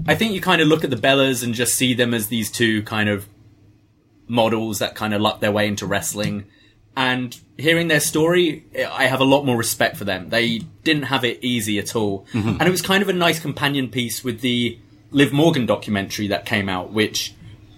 I 0.07 0.15
think 0.15 0.33
you 0.33 0.41
kind 0.41 0.61
of 0.61 0.69
look 0.69 0.85
at 0.85 0.91
the 0.91 0.97
Bellas 0.97 1.43
and 1.45 1.55
just 1.55 1.75
see 1.75 1.95
them 1.95 2.13
as 2.13 2.27
these 2.27 2.51
two 2.51 2.83
kind 2.83 3.09
of 3.09 3.29
models 4.27 4.79
that 4.81 4.95
kind 4.95 5.15
of 5.15 5.21
luck 5.21 5.41
their 5.41 5.53
way 5.53 5.69
into 5.69 5.87
wrestling. 5.87 6.47
And 6.97 7.39
hearing 7.57 7.89
their 7.89 8.01
story, 8.01 8.65
I 8.91 9.07
have 9.07 9.21
a 9.21 9.25
lot 9.25 9.45
more 9.47 9.57
respect 9.57 9.97
for 9.97 10.05
them. 10.05 10.29
They 10.29 10.59
didn't 10.85 11.05
have 11.05 11.25
it 11.25 11.39
easy 11.43 11.79
at 11.79 11.97
all. 11.97 12.27
And 12.35 12.61
it 12.63 12.71
was 12.71 12.83
kind 12.83 13.03
of 13.03 13.09
a 13.09 13.13
nice 13.15 13.41
companion 13.41 13.89
piece 13.89 14.23
with 14.23 14.41
the 14.43 14.79
Liv 15.11 15.33
Morgan 15.33 15.65
documentary 15.67 16.29
that 16.29 16.45
came 16.45 16.69
out, 16.69 16.93
which 16.93 17.35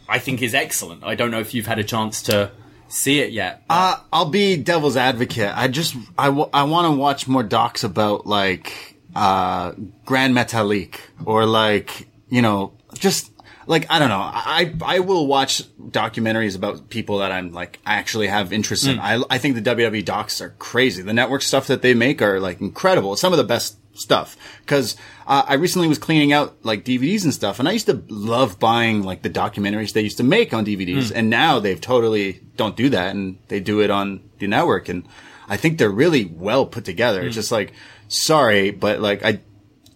I 0.09 0.19
think 0.19 0.43
is 0.43 0.53
excellent. 0.55 1.05
I 1.05 1.15
don't 1.15 1.31
know 1.31 1.41
if 1.41 1.55
you've 1.55 1.67
had 1.67 1.79
a 1.79 1.85
chance 1.85 2.23
to 2.23 2.51
see 2.89 3.21
it 3.21 3.31
yet. 3.31 3.63
Uh, 3.71 3.97
I'll 4.13 4.29
be 4.31 4.57
devil's 4.57 4.97
advocate. 4.97 5.53
I 5.57 5.69
just 5.69 5.95
I, 6.19 6.27
w- 6.27 6.51
I 6.53 6.65
want 6.65 6.93
to 6.93 6.99
watch 6.99 7.27
more 7.29 7.43
docs 7.43 7.85
about 7.85 8.27
like 8.27 8.97
uh 9.17 9.73
Gran 10.05 10.33
Metalik 10.35 10.97
or 11.25 11.47
like 11.47 12.09
you 12.29 12.43
know 12.43 12.73
just 12.99 13.31
like 13.67 13.87
I 13.91 13.99
don't 13.99 14.09
know. 14.09 14.21
I 14.21 14.75
I 14.85 15.01
will 15.01 15.27
watch 15.27 15.63
documentaries 15.79 16.57
about 16.57 16.89
people 16.89 17.19
that 17.19 17.33
I'm 17.33 17.53
like 17.53 17.79
I 17.87 17.95
actually 17.95 18.29
have 18.29 18.53
interest 18.53 18.87
in. 18.87 18.97
Mm. 18.97 19.01
I 19.01 19.35
I 19.35 19.39
think 19.39 19.55
the 19.55 19.63
WWE 19.63 20.05
docs 20.05 20.41
are 20.41 20.51
crazy. 20.59 21.03
The 21.03 21.13
network 21.13 21.43
stuff 21.43 21.67
that 21.69 21.83
they 21.83 21.95
make 21.95 22.23
are 22.23 22.41
like 22.41 22.61
incredible. 22.61 23.17
Some 23.17 23.33
of 23.33 23.37
the 23.37 23.45
best 23.45 23.79
stuff 23.95 24.37
because 24.61 24.97
uh, 25.27 25.45
I 25.47 25.55
recently 25.55 25.89
was 25.89 25.99
cleaning 25.99 26.33
out 26.33 26.57
like 26.65 26.85
DVDs 26.85 27.25
and 27.25 27.33
stuff, 27.33 27.59
and 27.59 27.69
I 27.69 27.73
used 27.73 27.87
to 27.87 28.03
love 28.09 28.59
buying 28.59 29.03
like 29.03 29.23
the 29.23 29.31
documentaries 29.31 29.93
they 29.93 30.03
used 30.03 30.19
to 30.19 30.25
make 30.25 30.53
on 30.53 30.67
DVDs, 30.67 31.05
mm. 31.05 31.13
and 31.15 31.31
now 31.31 31.61
they've 31.61 31.81
totally 31.81 32.41
don't 32.57 32.77
do 32.77 32.89
that, 32.91 33.15
and 33.15 33.39
they 33.49 33.61
do 33.61 33.81
it 33.81 33.91
on 33.91 34.29
the 34.39 34.47
network, 34.47 34.89
and 34.89 35.07
I 35.49 35.57
think 35.57 35.79
they're 35.79 35.91
really 35.91 36.25
well 36.25 36.67
put 36.67 36.85
together. 36.85 37.23
It's 37.23 37.33
mm. 37.33 37.41
just 37.41 37.53
like 37.53 37.73
sorry, 38.09 38.71
but 38.71 39.01
like 39.01 39.25
I 39.25 39.41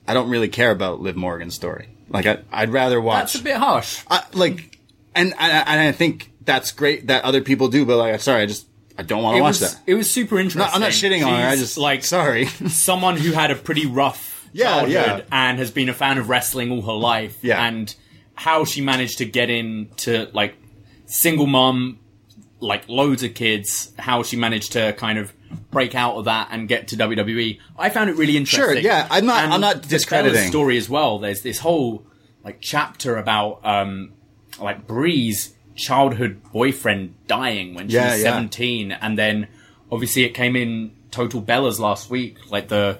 I 0.07 0.15
don't 0.15 0.31
really 0.31 0.49
care 0.49 0.71
about 0.71 1.01
Liv 1.01 1.17
Morgan's 1.17 1.55
story. 1.55 1.89
Like 2.09 2.27
I 2.27 2.39
I'd 2.51 2.71
rather 2.71 3.01
watch 3.01 3.33
That's 3.33 3.35
a 3.37 3.43
bit 3.45 3.57
harsh. 3.57 4.03
I, 4.11 4.25
like 4.33 4.79
and 5.15 5.33
and 5.39 5.53
I, 5.53 5.59
and 5.61 5.81
I 5.81 5.93
think 5.93 6.33
that's 6.45 6.73
great 6.73 7.09
that 7.09 7.25
other 7.25 7.41
people 7.43 7.69
do, 7.69 7.85
but 7.85 7.97
like 7.97 8.21
sorry, 8.21 8.43
I 8.43 8.47
just 8.47 8.67
I 8.97 9.03
don't 9.03 9.23
want 9.23 9.37
to 9.37 9.43
watch 9.43 9.61
was, 9.61 9.75
that. 9.75 9.83
it 9.87 9.95
was 9.95 10.11
super 10.11 10.39
interesting. 10.39 10.61
No, 10.61 10.75
I'm 10.75 10.81
not 10.81 10.91
shitting 10.91 11.25
on 11.27 11.41
her. 11.41 11.47
I 11.49 11.57
just 11.57 11.79
like 11.79 12.05
sorry. 12.05 12.47
someone 12.69 13.17
who 13.17 13.33
had 13.33 13.51
a 13.51 13.55
pretty 13.55 13.87
rough 13.87 14.49
Yeah, 14.53 14.67
childhood 14.81 14.91
yeah. 14.93 15.23
and 15.31 15.59
has 15.59 15.71
been 15.71 15.89
a 15.89 15.95
fan 15.95 16.19
of 16.19 16.29
wrestling 16.29 16.73
all 16.73 16.83
her 16.83 16.93
life. 16.93 17.39
Yeah. 17.43 17.65
And 17.65 17.95
how 18.35 18.65
she 18.65 18.81
managed 18.81 19.19
to 19.19 19.25
get 19.25 19.51
into 19.51 20.29
like 20.33 20.55
single 21.07 21.47
mom, 21.47 21.99
like 22.61 22.89
loads 22.89 23.23
of 23.23 23.35
kids, 23.35 23.93
how 23.99 24.23
she 24.23 24.37
managed 24.37 24.73
to 24.73 24.93
kind 24.95 25.19
of 25.19 25.33
break 25.71 25.95
out 25.95 26.17
of 26.17 26.25
that 26.27 26.49
and 26.51 26.69
get 26.69 26.89
to 26.89 26.97
WWE. 26.97 27.59
I 27.79 27.91
found 27.91 28.11
it 28.11 28.17
really 28.17 28.37
interesting. 28.37 28.75
Sure, 28.75 28.77
yeah, 28.83 29.07
I'm 29.11 29.27
not- 29.27 29.45
And 29.45 29.53
I'm 29.55 29.61
not 29.61 29.83
discrediting. 29.89 30.35
Bella's 30.35 30.49
story 30.49 30.77
as 30.77 30.89
well. 30.89 31.19
There's 31.19 31.43
this 31.43 31.59
whole 31.59 32.05
like 32.45 32.59
chapter 32.61 33.17
about 33.17 33.61
um 33.65 34.13
like 34.61 34.87
Brie's 34.87 35.55
childhood 35.75 36.41
boyfriend 36.53 37.15
dying 37.27 37.75
when 37.75 37.89
she 37.89 37.95
Yeah, 37.97 38.13
was 38.13 38.23
yeah. 38.23 38.31
17 38.31 38.93
and 38.93 39.17
then 39.19 39.47
obviously 39.93 40.25
it 40.25 40.31
came 40.31 40.57
in 40.57 40.93
total 41.13 41.41
bellas 41.41 41.79
last 41.79 42.11
week 42.11 42.51
like 42.51 42.67
the 42.69 42.99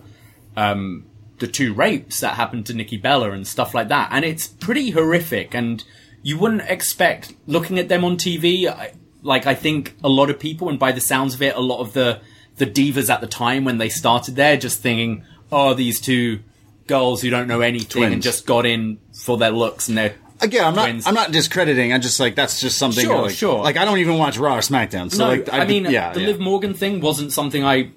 um 0.57 1.05
the 1.39 1.47
two 1.47 1.73
rapes 1.75 2.21
that 2.21 2.35
happened 2.35 2.67
to 2.67 2.75
Nikki 2.75 2.97
Bella 2.97 3.31
and 3.33 3.47
stuff 3.47 3.75
like 3.75 3.89
that 3.89 4.09
and 4.13 4.25
it's 4.25 4.47
pretty 4.47 4.91
horrific 4.91 5.55
and 5.55 5.83
you 6.23 6.39
wouldn't 6.39 6.63
expect 6.63 7.33
looking 7.47 7.79
at 7.79 7.89
them 7.89 8.05
on 8.05 8.17
TV 8.17 8.67
I, 8.69 8.93
like 9.23 9.47
I 9.47 9.55
think 9.55 9.95
a 10.05 10.09
lot 10.09 10.31
of 10.31 10.39
people 10.39 10.69
and 10.69 10.79
by 10.79 10.93
the 10.93 11.01
sounds 11.01 11.35
of 11.35 11.43
it 11.43 11.55
a 11.57 11.61
lot 11.61 11.81
of 11.81 11.93
the 11.95 12.21
the 12.59 12.67
divas 12.67 13.09
at 13.11 13.21
the 13.21 13.27
time 13.27 13.65
when 13.65 13.79
they 13.79 13.89
started 13.89 14.37
there 14.37 14.57
just 14.57 14.81
thinking 14.81 15.25
oh 15.51 15.75
these 15.75 16.01
two 16.01 16.41
girls 16.87 17.23
who 17.23 17.31
don't 17.31 17.47
know 17.49 17.61
anything 17.61 18.05
and 18.05 18.23
just 18.23 18.47
got 18.47 18.67
in 18.67 18.99
for 19.13 19.37
their 19.39 19.51
looks 19.51 19.89
and 19.89 19.97
their 19.97 20.15
Again, 20.41 20.65
I'm 20.65 20.75
not. 20.75 20.85
twins. 20.85 21.07
I'm 21.07 21.15
not 21.15 21.33
discrediting. 21.33 21.93
I'm 21.93 22.01
just 22.01 22.21
like 22.21 22.37
that's 22.37 22.61
just 22.61 22.79
something. 22.79 23.05
Sure, 23.05 23.23
like, 23.23 23.35
sure. 23.35 23.63
Like 23.63 23.77
I 23.77 23.85
don't 23.85 23.99
even 23.99 24.19
watch 24.19 24.39
Raw 24.39 24.57
or 24.57 24.61
SmackDown. 24.61 25.11
So 25.11 25.25
no, 25.25 25.31
like, 25.31 25.53
I, 25.53 25.65
mean, 25.65 25.87
yeah, 25.87 26.13
the 26.13 26.21
yeah. 26.21 26.27
Liv 26.29 26.39
Morgan 26.41 26.75
thing 26.75 27.01
wasn't 27.01 27.33
something 27.33 27.65
I 27.65 27.91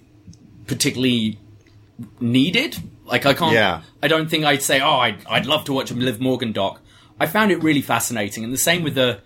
particularly 0.65 1.37
needed. 2.19 2.77
Like, 3.05 3.25
I 3.25 3.33
can't. 3.33 3.53
Yeah. 3.53 3.81
I 4.01 4.07
don't 4.07 4.29
think 4.29 4.45
I'd 4.45 4.63
say, 4.63 4.81
"Oh, 4.81 4.97
I'd, 4.97 5.23
I'd 5.27 5.45
love 5.45 5.65
to 5.65 5.73
watch 5.73 5.91
a 5.91 5.93
Liv 5.93 6.19
Morgan 6.19 6.51
doc." 6.51 6.81
I 7.19 7.27
found 7.27 7.51
it 7.51 7.61
really 7.61 7.81
fascinating, 7.83 8.43
and 8.43 8.51
the 8.51 8.57
same 8.57 8.81
with 8.81 8.95
the 8.95 9.19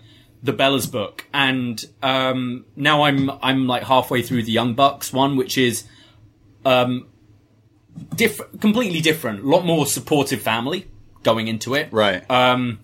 the 0.46 0.52
Bella's 0.52 0.86
book. 0.86 1.26
And 1.32 1.84
um, 2.02 2.64
now 2.74 3.02
I'm 3.02 3.30
I'm 3.42 3.66
like 3.66 3.84
halfway 3.84 4.22
through 4.22 4.44
the 4.44 4.52
Young 4.52 4.74
Bucks 4.74 5.12
one, 5.12 5.36
which 5.36 5.58
is 5.58 5.84
um, 6.64 7.08
different, 8.14 8.60
completely 8.60 9.00
different. 9.00 9.40
A 9.40 9.46
lot 9.46 9.64
more 9.64 9.86
supportive 9.86 10.40
family 10.40 10.88
going 11.22 11.48
into 11.48 11.74
it 11.74 11.92
right. 11.92 12.28
um, 12.30 12.78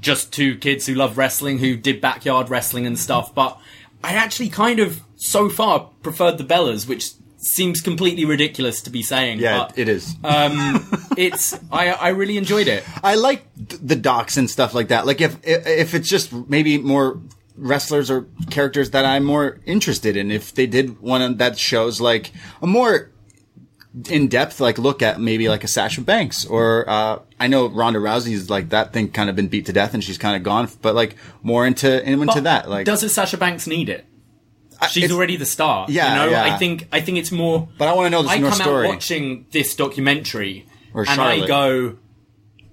just 0.00 0.32
two 0.32 0.56
kids 0.58 0.86
who 0.86 0.94
love 0.94 1.16
wrestling, 1.16 1.58
who 1.58 1.76
did 1.76 2.00
backyard 2.00 2.50
wrestling 2.50 2.86
and 2.86 2.98
stuff. 2.98 3.34
But 3.34 3.58
I 4.02 4.14
actually 4.14 4.48
kind 4.48 4.80
of, 4.80 5.02
so 5.16 5.48
far, 5.48 5.90
preferred 6.02 6.38
the 6.38 6.44
Bellas, 6.44 6.88
which 6.88 7.12
seems 7.44 7.80
completely 7.80 8.24
ridiculous 8.24 8.82
to 8.82 8.90
be 8.90 9.02
saying. 9.02 9.38
yeah, 9.38 9.66
but 9.68 9.78
it 9.78 9.88
is. 9.88 10.14
um, 10.24 10.86
it's 11.16 11.58
I, 11.70 11.90
I 11.90 12.08
really 12.08 12.36
enjoyed 12.36 12.68
it. 12.68 12.84
I 13.02 13.14
like 13.16 13.46
the 13.56 13.96
docs 13.96 14.36
and 14.36 14.50
stuff 14.50 14.74
like 14.74 14.88
that. 14.88 15.06
Like 15.06 15.20
if 15.20 15.36
if 15.46 15.66
if 15.66 15.94
it's 15.94 16.08
just 16.08 16.32
maybe 16.32 16.78
more 16.78 17.20
wrestlers 17.56 18.10
or 18.10 18.26
characters 18.50 18.90
that 18.90 19.04
I'm 19.04 19.24
more 19.24 19.60
interested 19.64 20.16
in. 20.16 20.30
If 20.30 20.54
they 20.54 20.66
did 20.66 21.00
one 21.00 21.36
that 21.36 21.58
shows 21.58 22.00
like 22.00 22.32
a 22.60 22.66
more 22.66 23.10
in 24.10 24.26
depth 24.26 24.58
like 24.58 24.76
look 24.76 25.02
at 25.02 25.20
maybe 25.20 25.48
like 25.48 25.62
a 25.62 25.68
Sasha 25.68 26.00
Banks 26.00 26.44
or 26.44 26.88
uh 26.88 27.20
I 27.38 27.46
know 27.46 27.68
Ronda 27.68 28.00
Rousey's 28.00 28.50
like 28.50 28.70
that 28.70 28.92
thing 28.92 29.10
kind 29.10 29.30
of 29.30 29.36
been 29.36 29.46
beat 29.48 29.66
to 29.66 29.72
death 29.72 29.94
and 29.94 30.02
she's 30.02 30.18
kind 30.18 30.36
of 30.36 30.42
gone, 30.42 30.68
but 30.82 30.94
like 30.94 31.14
more 31.42 31.64
into 31.66 32.02
into 32.02 32.26
But 32.26 32.44
that 32.44 32.68
like. 32.68 32.86
does 32.86 33.02
it 33.02 33.10
Sasha 33.10 33.36
Banks 33.36 33.66
need 33.66 33.88
it? 33.88 34.04
She's 34.88 35.12
already 35.12 35.36
the 35.36 35.46
star. 35.46 35.86
Yeah, 35.88 36.08
you 36.10 36.14
know. 36.26 36.30
yeah. 36.30 36.44
I 36.54 36.56
think 36.58 36.88
I 36.92 37.00
think 37.00 37.18
it's 37.18 37.32
more. 37.32 37.68
But 37.78 37.88
I 37.88 37.94
wanna 37.94 38.10
know 38.10 38.22
the 38.22 38.28
story. 38.28 38.38
I 38.38 38.42
more 38.42 38.50
come 38.50 38.60
story. 38.60 38.86
out 38.86 38.90
watching 38.94 39.46
this 39.50 39.74
documentary, 39.74 40.66
and 40.94 41.20
I 41.20 41.46
go, 41.46 41.96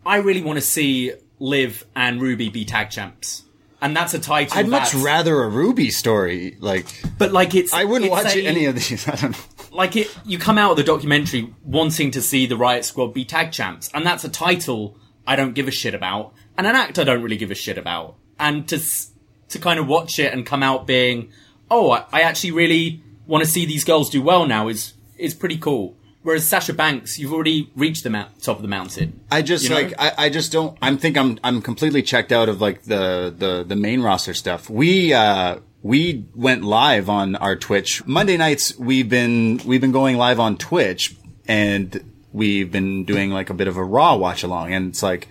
I 0.06 0.18
really 0.18 0.42
want 0.42 0.58
to 0.58 0.66
see 0.66 1.14
Liv 1.40 1.86
and 1.96 2.22
Ruby 2.22 2.50
be 2.50 2.66
tag 2.66 2.90
champs, 2.90 3.44
and 3.82 3.96
that's 3.96 4.14
a 4.14 4.20
title. 4.20 4.58
I'd 4.58 4.68
much 4.68 4.94
rather 4.94 5.42
a 5.44 5.50
Ruby 5.50 5.90
story. 5.92 6.58
Like 6.60 6.86
But 7.18 7.32
like 7.32 7.56
it's, 7.56 7.74
I 7.74 7.84
wouldn't 7.86 8.12
it's 8.12 8.24
watch 8.24 8.36
a- 8.36 8.46
any 8.46 8.66
of 8.66 8.76
these. 8.76 9.08
I 9.08 9.16
don't 9.16 9.32
know. 9.32 9.38
like 9.72 9.96
it, 9.96 10.16
you 10.26 10.38
come 10.38 10.58
out 10.58 10.72
of 10.72 10.78
the 10.78 10.84
documentary 10.84 11.54
wanting 11.64 12.12
to 12.12 12.22
see 12.22 12.46
the 12.46 12.58
Riot 12.58 12.86
Squad 12.86 13.14
be 13.14 13.26
tag 13.26 13.52
champs, 13.52 13.90
and 13.94 14.06
that's 14.06 14.24
a 14.24 14.30
title 14.30 14.98
I 15.26 15.36
don't 15.36 15.54
give 15.54 15.68
a 15.68 15.72
shit 15.72 15.94
about, 15.94 16.34
and 16.58 16.66
an 16.68 16.76
act 16.76 17.00
I 17.00 17.04
don't 17.04 17.22
really 17.22 17.38
give 17.38 17.52
a 17.52 17.56
shit 17.56 17.78
about, 17.78 18.16
and 18.40 18.68
to 18.70 18.80
to 19.50 19.60
kind 19.60 19.80
of 19.80 19.88
watch 19.88 20.18
it 20.18 20.34
and 20.34 20.46
come 20.46 20.64
out 20.64 20.88
being, 20.88 21.32
oh, 21.72 21.90
I, 21.92 22.06
I 22.12 22.22
actually 22.22 22.52
really 22.52 23.02
want 23.26 23.44
to 23.44 23.50
see 23.50 23.66
these 23.66 23.84
girls 23.84 24.10
do 24.12 24.22
well 24.22 24.46
now 24.46 24.68
is 24.68 24.94
is 25.18 25.34
pretty 25.34 25.58
cool. 25.58 25.96
Whereas 26.24 26.48
Sasha 26.48 26.74
Banks, 26.74 27.18
you've 27.18 27.34
already 27.34 27.72
reached 27.76 28.04
the 28.04 28.12
mount- 28.12 28.44
top 28.44 28.58
of 28.58 28.62
the 28.62 28.68
mountain. 28.68 29.22
I 29.32 29.42
just 29.42 29.64
You 29.64 29.70
know? 29.72 29.76
like 29.78 29.94
I, 29.98 30.26
I 30.26 30.30
just 30.30 30.52
don't 30.52 30.78
I'm 30.82 31.00
think 31.00 31.18
I'm 31.18 31.40
I'm 31.44 31.64
completely 31.64 32.04
checked 32.04 32.32
out 32.32 32.48
of 32.50 32.62
like 32.62 32.84
the 32.84 33.34
the 33.36 33.64
the 33.68 33.76
main 33.76 34.02
roster 34.04 34.36
stuff. 34.36 34.70
We 34.70 35.14
uh 35.14 35.58
we 35.82 36.26
went 36.36 36.64
live 36.64 37.10
on 37.10 37.36
our 37.38 37.56
Twitch. 37.56 38.06
Monday 38.06 38.38
nights 38.38 38.78
we've 38.78 39.10
been 39.10 39.62
we've 39.66 39.82
been 39.82 39.92
going 39.92 40.18
live 40.18 40.40
on 40.40 40.58
Twitch 40.58 41.16
and 41.48 42.04
we've 42.32 42.72
been 42.72 43.04
doing 43.06 43.32
like 43.32 43.50
a 43.50 43.54
bit 43.56 43.68
of 43.68 43.78
a 43.78 43.84
raw 43.84 44.16
watch 44.16 44.44
along 44.44 44.74
and 44.74 44.90
it's 44.90 45.02
like 45.02 45.28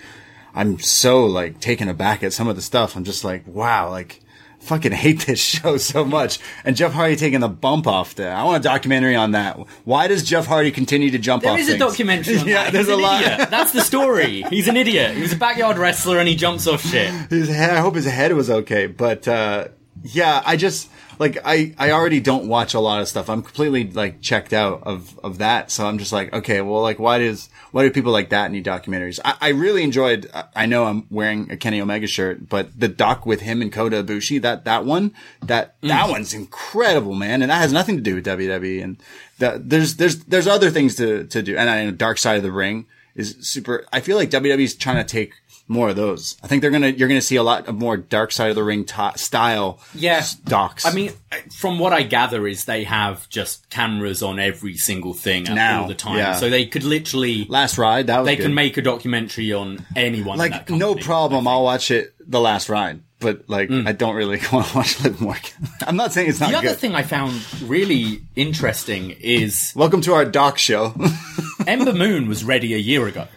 I'm 0.55 0.81
so 0.81 1.25
like 1.27 1.61
taken 1.61 1.89
aback 1.89 2.25
at 2.25 2.33
some 2.33 2.49
of 2.49 2.57
the 2.57 2.63
stuff. 2.63 2.97
I'm 2.97 3.05
just 3.05 3.23
like, 3.23 3.47
wow, 3.47 3.91
like 3.91 4.21
fucking 4.61 4.93
hate 4.93 5.21
this 5.27 5.41
show 5.45 5.77
so 5.77 6.05
much. 6.05 6.39
And 6.65 6.77
Jeff 6.77 6.93
Hardy 6.93 7.17
taking 7.17 7.41
the 7.41 7.49
bump 7.49 7.87
off 7.87 8.15
there. 8.15 8.35
I 8.35 8.45
want 8.45 8.65
a 8.65 8.69
documentary 8.69 9.17
on 9.17 9.33
that. 9.33 9.59
Why 9.85 10.07
does 10.09 10.23
Jeff 10.23 10.47
Hardy 10.47 10.71
continue 10.71 11.11
to 11.11 11.19
jump 11.19 11.43
There 11.43 11.53
off 11.53 11.59
is 11.59 11.69
a 11.69 11.79
documentary 11.79 12.39
on 12.39 12.47
yeah, 12.49 12.65
that. 12.65 12.73
there's 12.73 12.89
a 12.89 12.97
lot. 12.97 13.23
idiot. 13.23 13.49
That's 13.51 13.73
the 13.73 13.81
story. 13.83 14.43
He's 14.51 14.69
an 14.69 14.77
idiot. 14.77 15.15
He 15.17 15.23
was 15.23 15.33
a 15.33 15.37
backyard 15.37 15.79
wrestler 15.79 16.19
and 16.19 16.29
he 16.29 16.37
jumps 16.37 16.67
off 16.67 16.83
shit. 16.83 17.11
his 17.31 17.49
head, 17.49 17.71
I 17.71 17.81
hope 17.81 17.95
his 17.95 18.05
head 18.07 18.33
was 18.35 18.51
okay. 18.51 18.87
But 18.87 19.27
uh, 19.27 19.69
yeah, 20.03 20.43
I 20.47 20.57
just 20.57 20.91
like 21.19 21.39
I 21.45 21.75
I 21.79 21.91
already 21.91 22.21
don't 22.21 22.49
watch 22.49 22.73
a 22.73 22.81
lot 22.81 23.03
of 23.03 23.09
stuff. 23.09 23.29
I'm 23.29 23.43
completely 23.43 23.91
like 23.91 24.23
checked 24.23 24.53
out 24.53 24.83
of 24.85 25.19
of 25.23 25.39
that. 25.39 25.71
So 25.71 25.87
I'm 25.87 25.99
just 25.99 26.13
like, 26.13 26.33
okay, 26.33 26.63
well, 26.63 26.81
like 26.81 26.99
why 26.99 27.19
does 27.19 27.51
why 27.73 27.83
do 27.83 27.91
people 27.91 28.11
like 28.11 28.31
that 28.31 28.51
need 28.51 28.65
documentaries? 28.65 29.21
I, 29.25 29.37
I 29.41 29.49
really 29.51 29.83
enjoyed. 29.83 30.31
I- 30.55 30.67
know 30.71 30.85
I'm 30.85 31.07
wearing 31.11 31.51
a 31.51 31.57
Kenny 31.57 31.81
Omega 31.81 32.07
shirt, 32.07 32.49
but 32.49 32.79
the 32.79 32.89
doc 32.89 33.27
with 33.27 33.41
him 33.41 33.61
and 33.61 33.73
Kota 33.73 34.03
Ibushi, 34.03 34.41
that 34.41 34.65
that 34.65 34.85
one, 34.85 35.13
that 35.43 35.79
mm. 35.83 35.89
that 35.89 36.09
one's 36.09 36.33
incredible, 36.33 37.15
man, 37.15 37.43
and 37.43 37.51
that 37.51 37.61
has 37.61 37.73
nothing 37.73 37.97
to 37.97 38.03
do 38.03 38.15
with 38.15 38.25
WWE. 38.25 38.83
And 38.83 38.97
the, 39.39 39.61
there's 39.63 39.97
there's 39.97 40.25
there's 40.25 40.47
other 40.47 40.71
things 40.71 40.95
to 40.97 41.25
to 41.27 41.43
do. 41.43 41.57
And 41.57 41.69
I 41.69 41.85
know 41.85 41.91
Dark 41.91 42.19
Side 42.19 42.37
of 42.37 42.43
the 42.45 42.53
Ring 42.53 42.87
is 43.15 43.37
super. 43.41 43.85
I 43.93 44.01
feel 44.01 44.17
like 44.17 44.31
WWE's 44.31 44.75
trying 44.75 45.05
to 45.05 45.05
take 45.05 45.35
more 45.71 45.89
of 45.91 45.97
those. 45.97 46.37
I 46.43 46.49
think 46.49 46.61
they're 46.63 46.71
gonna 46.73 46.89
you're 46.89 47.09
gonna 47.09 47.21
see 47.23 47.37
a 47.37 47.43
lot 47.45 47.69
of 47.69 47.77
more 47.77 47.97
Dark 47.97 48.33
Side 48.33 48.51
of 48.51 48.57
the 48.57 48.65
Ring 48.65 48.87
style 49.17 49.79
Yeah. 49.95 50.25
docs. 50.45 50.85
I 50.85 50.93
mean, 50.93 51.13
from 51.57 51.79
what 51.79 51.93
I 51.93 52.03
gather 52.03 52.47
is 52.49 52.65
they 52.65 52.85
have 52.85 53.29
just 53.29 53.71
cameras 53.71 54.23
on 54.23 54.41
every 54.41 54.77
single 54.77 55.15
thing 55.15 55.47
at 55.49 55.55
Now, 55.55 55.83
all 55.83 55.89
the 55.89 55.95
time. 55.95 56.19
yeah. 56.19 56.35
So 56.35 56.51
they 56.51 56.67
could 56.67 56.83
literally, 56.85 57.47
Last 57.49 57.79
Ride 57.79 58.09
that 58.09 58.19
was 58.19 58.27
they 58.27 58.37
good. 58.37 58.43
can 58.47 58.55
make 58.55 58.77
a 58.77 58.83
documentary 58.83 59.53
on 59.53 59.87
anyone. 59.95 60.39
like 60.39 60.69
no 60.69 60.95
problem. 60.97 61.47
I'll 61.47 61.63
watch 61.65 61.91
it. 61.91 62.15
The 62.27 62.41
Last 62.41 62.69
Ride, 62.69 63.01
but 63.19 63.49
like 63.49 63.69
Mm. 63.71 63.87
I 63.89 63.93
don't 63.93 64.15
really 64.15 64.39
want 64.53 64.67
to 64.69 64.77
watch 64.77 65.01
Liv 65.01 65.21
Morgan. 65.21 65.51
I'm 65.87 65.97
not 65.97 66.13
saying 66.13 66.29
it's 66.31 66.41
not 66.41 66.51
The 66.51 66.57
other 66.59 66.69
good. 66.69 66.79
thing 66.79 66.95
I 66.95 67.03
found 67.03 67.33
really 67.63 68.23
interesting 68.37 69.11
is 69.21 69.73
Welcome 69.77 70.01
to 70.03 70.15
our 70.15 70.25
doc 70.25 70.59
show. 70.59 70.95
Ember 71.67 71.93
Moon 71.93 72.29
was 72.29 72.43
ready 72.45 72.75
a 72.75 72.79
year 72.79 73.07
ago 73.07 73.29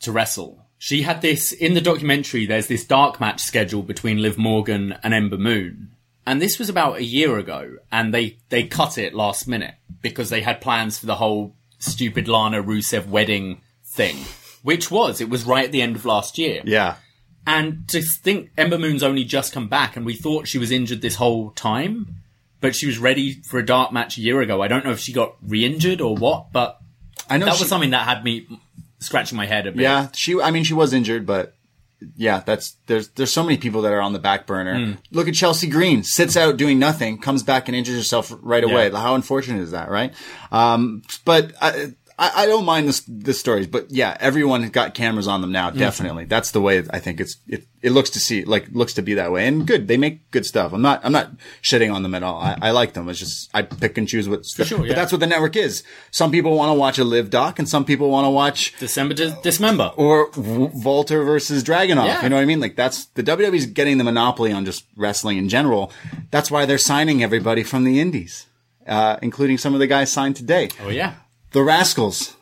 to 0.00 0.12
wrestle. 0.12 0.63
She 0.84 1.00
had 1.00 1.22
this 1.22 1.50
in 1.50 1.72
the 1.72 1.80
documentary. 1.80 2.44
There's 2.44 2.66
this 2.66 2.84
dark 2.84 3.18
match 3.18 3.40
scheduled 3.40 3.86
between 3.86 4.20
Liv 4.20 4.36
Morgan 4.36 4.98
and 5.02 5.14
Ember 5.14 5.38
Moon, 5.38 5.92
and 6.26 6.42
this 6.42 6.58
was 6.58 6.68
about 6.68 6.98
a 6.98 7.02
year 7.02 7.38
ago. 7.38 7.78
And 7.90 8.12
they 8.12 8.36
they 8.50 8.64
cut 8.64 8.98
it 8.98 9.14
last 9.14 9.48
minute 9.48 9.76
because 10.02 10.28
they 10.28 10.42
had 10.42 10.60
plans 10.60 10.98
for 10.98 11.06
the 11.06 11.14
whole 11.14 11.56
stupid 11.78 12.28
Lana 12.28 12.62
Rusev 12.62 13.06
wedding 13.06 13.62
thing, 13.82 14.14
which 14.62 14.90
was 14.90 15.22
it 15.22 15.30
was 15.30 15.46
right 15.46 15.64
at 15.64 15.72
the 15.72 15.80
end 15.80 15.96
of 15.96 16.04
last 16.04 16.36
year. 16.36 16.60
yeah. 16.66 16.96
And 17.46 17.88
to 17.88 18.02
think 18.02 18.50
Ember 18.58 18.76
Moon's 18.76 19.02
only 19.02 19.24
just 19.24 19.54
come 19.54 19.68
back, 19.68 19.96
and 19.96 20.04
we 20.04 20.14
thought 20.14 20.48
she 20.48 20.58
was 20.58 20.70
injured 20.70 21.00
this 21.00 21.14
whole 21.14 21.52
time, 21.52 22.16
but 22.60 22.76
she 22.76 22.86
was 22.86 22.98
ready 22.98 23.40
for 23.40 23.58
a 23.58 23.64
dark 23.64 23.90
match 23.90 24.18
a 24.18 24.20
year 24.20 24.42
ago. 24.42 24.60
I 24.60 24.68
don't 24.68 24.84
know 24.84 24.92
if 24.92 25.00
she 25.00 25.14
got 25.14 25.36
re-injured 25.40 26.02
or 26.02 26.14
what, 26.14 26.52
but 26.52 26.78
I 27.30 27.38
know 27.38 27.46
that 27.46 27.54
she, 27.54 27.62
was 27.62 27.70
something 27.70 27.90
that 27.90 28.06
had 28.06 28.22
me 28.22 28.46
scratching 29.04 29.36
my 29.36 29.46
head 29.46 29.66
a 29.66 29.72
bit. 29.72 29.82
Yeah, 29.82 30.08
she. 30.14 30.40
I 30.40 30.50
mean, 30.50 30.64
she 30.64 30.74
was 30.74 30.92
injured, 30.92 31.26
but 31.26 31.54
yeah, 32.16 32.42
that's 32.44 32.76
there's 32.86 33.08
there's 33.10 33.32
so 33.32 33.42
many 33.42 33.56
people 33.56 33.82
that 33.82 33.92
are 33.92 34.00
on 34.00 34.12
the 34.12 34.18
back 34.18 34.46
burner. 34.46 34.78
Hmm. 34.78 34.92
Look 35.10 35.28
at 35.28 35.34
Chelsea 35.34 35.68
Green, 35.68 36.02
sits 36.02 36.36
out 36.36 36.56
doing 36.56 36.78
nothing, 36.78 37.18
comes 37.18 37.42
back 37.42 37.68
and 37.68 37.76
injures 37.76 37.96
herself 37.96 38.32
right 38.40 38.64
away. 38.64 38.90
Yeah. 38.90 39.00
How 39.00 39.14
unfortunate 39.14 39.60
is 39.62 39.70
that, 39.70 39.90
right? 39.90 40.12
Um, 40.52 41.02
but 41.24 41.52
I, 41.60 41.94
I 42.18 42.44
I 42.44 42.46
don't 42.46 42.64
mind 42.64 42.88
this 42.88 43.02
this 43.08 43.40
stories, 43.40 43.66
but 43.66 43.90
yeah, 43.90 44.16
everyone 44.20 44.68
got 44.68 44.94
cameras 44.94 45.26
on 45.26 45.40
them 45.40 45.52
now. 45.52 45.70
Hmm. 45.70 45.78
Definitely, 45.78 46.24
that's 46.26 46.52
the 46.52 46.60
way 46.60 46.84
I 46.90 46.98
think 46.98 47.20
it's 47.20 47.36
it. 47.48 47.66
It 47.82 47.90
looks 47.90 48.10
to 48.10 48.20
see 48.20 48.44
like 48.44 48.68
looks 48.70 48.94
to 48.94 49.02
be 49.02 49.14
that 49.14 49.32
way, 49.32 49.46
and 49.46 49.66
good. 49.66 49.88
They 49.88 49.96
make 49.96 50.30
good 50.30 50.46
stuff. 50.46 50.72
I'm 50.72 50.82
not 50.82 51.04
I'm 51.04 51.12
not 51.12 51.32
shitting 51.62 51.92
on 51.92 52.02
them 52.02 52.14
at 52.14 52.22
all. 52.22 52.40
I, 52.40 52.56
I 52.62 52.70
like 52.70 52.94
them. 52.94 53.08
It's 53.08 53.18
just 53.18 53.50
I 53.52 53.62
pick 53.62 53.98
and 53.98 54.08
choose 54.08 54.28
what. 54.28 54.46
sure, 54.46 54.78
but 54.78 54.86
yeah. 54.86 54.94
that's 54.94 55.12
what 55.12 55.20
the 55.20 55.26
network 55.26 55.56
is. 55.56 55.82
Some 56.10 56.30
people 56.30 56.56
want 56.56 56.70
to 56.70 56.74
watch 56.74 56.98
a 56.98 57.04
live 57.04 57.30
doc, 57.30 57.58
and 57.58 57.68
some 57.68 57.84
people 57.84 58.10
want 58.10 58.26
to 58.26 58.30
watch 58.30 58.74
December 58.78 59.14
to 59.14 59.36
dismember. 59.42 59.92
or 59.96 60.30
v- 60.32 60.68
Volter 60.68 61.24
versus 61.24 61.62
Dragunov. 61.64 62.06
Yeah. 62.06 62.22
You 62.22 62.28
know 62.28 62.36
what 62.36 62.42
I 62.42 62.46
mean? 62.46 62.60
Like 62.60 62.76
that's 62.76 63.06
the 63.06 63.22
WWE's 63.22 63.66
getting 63.66 63.98
the 63.98 64.04
monopoly 64.04 64.52
on 64.52 64.64
just 64.64 64.84
wrestling 64.96 65.36
in 65.38 65.48
general. 65.48 65.92
That's 66.30 66.50
why 66.50 66.64
they're 66.64 66.78
signing 66.78 67.22
everybody 67.22 67.64
from 67.64 67.84
the 67.84 68.00
indies, 68.00 68.46
uh, 68.86 69.18
including 69.20 69.58
some 69.58 69.74
of 69.74 69.80
the 69.80 69.86
guys 69.86 70.12
signed 70.12 70.36
today. 70.36 70.70
Oh 70.82 70.88
yeah, 70.88 71.14
The 71.54 71.62
Rascals, 71.62 72.36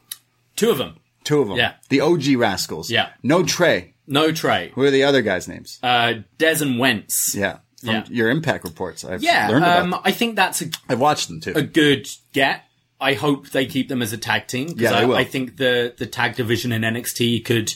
two 0.57 0.71
of 0.71 0.79
them. 0.79 0.97
two 1.23 1.41
of 1.41 1.49
them. 1.49 1.57
Yeah. 1.57 1.75
The 1.91 2.01
OG 2.01 2.35
Rascals. 2.37 2.91
Yeah. 2.91 3.11
No 3.23 3.45
Trey. 3.45 3.95
No 4.09 4.33
Trey. 4.33 4.73
Who 4.75 4.83
are 4.83 4.91
the 4.91 5.05
other 5.05 5.23
guys' 5.23 5.47
names? 5.47 5.79
Uh, 5.83 6.15
Dez 6.39 6.61
and 6.61 6.79
Wentz. 6.81 7.35
yeah. 7.37 7.59
From 7.81 7.91
yeah. 7.91 8.05
your 8.11 8.31
Impact 8.31 8.65
reports. 8.65 9.05
I've 9.05 9.23
Yeah, 9.23 9.49
learned 9.49 9.65
about. 9.65 9.83
um. 9.83 10.01
I 10.05 10.13
think 10.13 10.37
that's 10.37 10.63
a, 10.63 10.67
I've 10.89 11.01
watched 11.01 11.29
them 11.29 11.41
too. 11.41 11.53
a 11.55 11.63
good 11.63 12.09
get. 12.33 12.65
I 13.01 13.15
hope 13.15 13.49
they 13.51 13.67
keep 13.67 13.89
them 13.89 14.01
as 14.03 14.13
a 14.13 14.17
tag 14.19 14.47
team 14.47 14.69
because 14.69 14.83
Yeah, 14.83 14.93
I, 14.99 15.05
will. 15.05 15.17
I 15.17 15.25
think 15.25 15.57
the 15.57 15.93
the 15.97 16.07
tag 16.07 16.37
division 16.37 16.71
in 16.73 16.83
NXT 16.83 17.45
could 17.45 17.75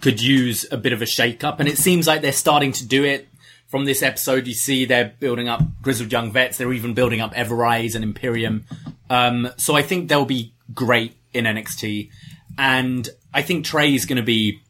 could 0.00 0.22
use 0.22 0.64
a 0.70 0.76
bit 0.76 0.92
of 0.92 1.02
a 1.02 1.06
shake 1.06 1.42
up, 1.42 1.58
and 1.58 1.68
it 1.68 1.76
seems 1.78 2.06
like 2.06 2.22
they're 2.22 2.32
starting 2.32 2.70
to 2.72 2.86
do 2.86 3.04
it. 3.04 3.28
From 3.66 3.84
this 3.84 4.02
episode, 4.02 4.46
you 4.46 4.54
see 4.54 4.84
they're 4.86 5.12
building 5.20 5.48
up 5.48 5.60
grizzled 5.82 6.10
young 6.12 6.30
vets. 6.32 6.56
They're 6.56 6.72
even 6.72 6.94
building 6.94 7.20
up 7.20 7.32
Ever-Rise 7.34 7.94
and 7.96 8.02
Imperium. 8.02 8.64
Um, 9.10 9.50
so 9.58 9.74
I 9.76 9.82
think 9.82 10.08
they'll 10.08 10.24
be 10.24 10.54
great 10.74 11.16
in 11.32 11.44
NXT, 11.44 12.10
and 12.56 13.08
I 13.32 13.42
think 13.42 13.64
Trey 13.64 13.94
is 13.94 14.06
going 14.06 14.16
to 14.16 14.22
be 14.22 14.60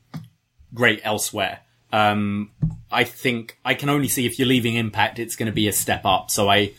great 0.74 1.00
elsewhere. 1.04 1.60
Um, 1.92 2.50
I 2.90 3.04
think 3.04 3.58
I 3.64 3.74
can 3.74 3.88
only 3.88 4.08
see 4.08 4.26
if 4.26 4.38
you're 4.38 4.48
leaving 4.48 4.74
Impact, 4.74 5.18
it's 5.18 5.36
going 5.36 5.46
to 5.46 5.52
be 5.52 5.68
a 5.68 5.72
step 5.72 6.04
up. 6.04 6.30
So 6.30 6.48
I 6.48 6.72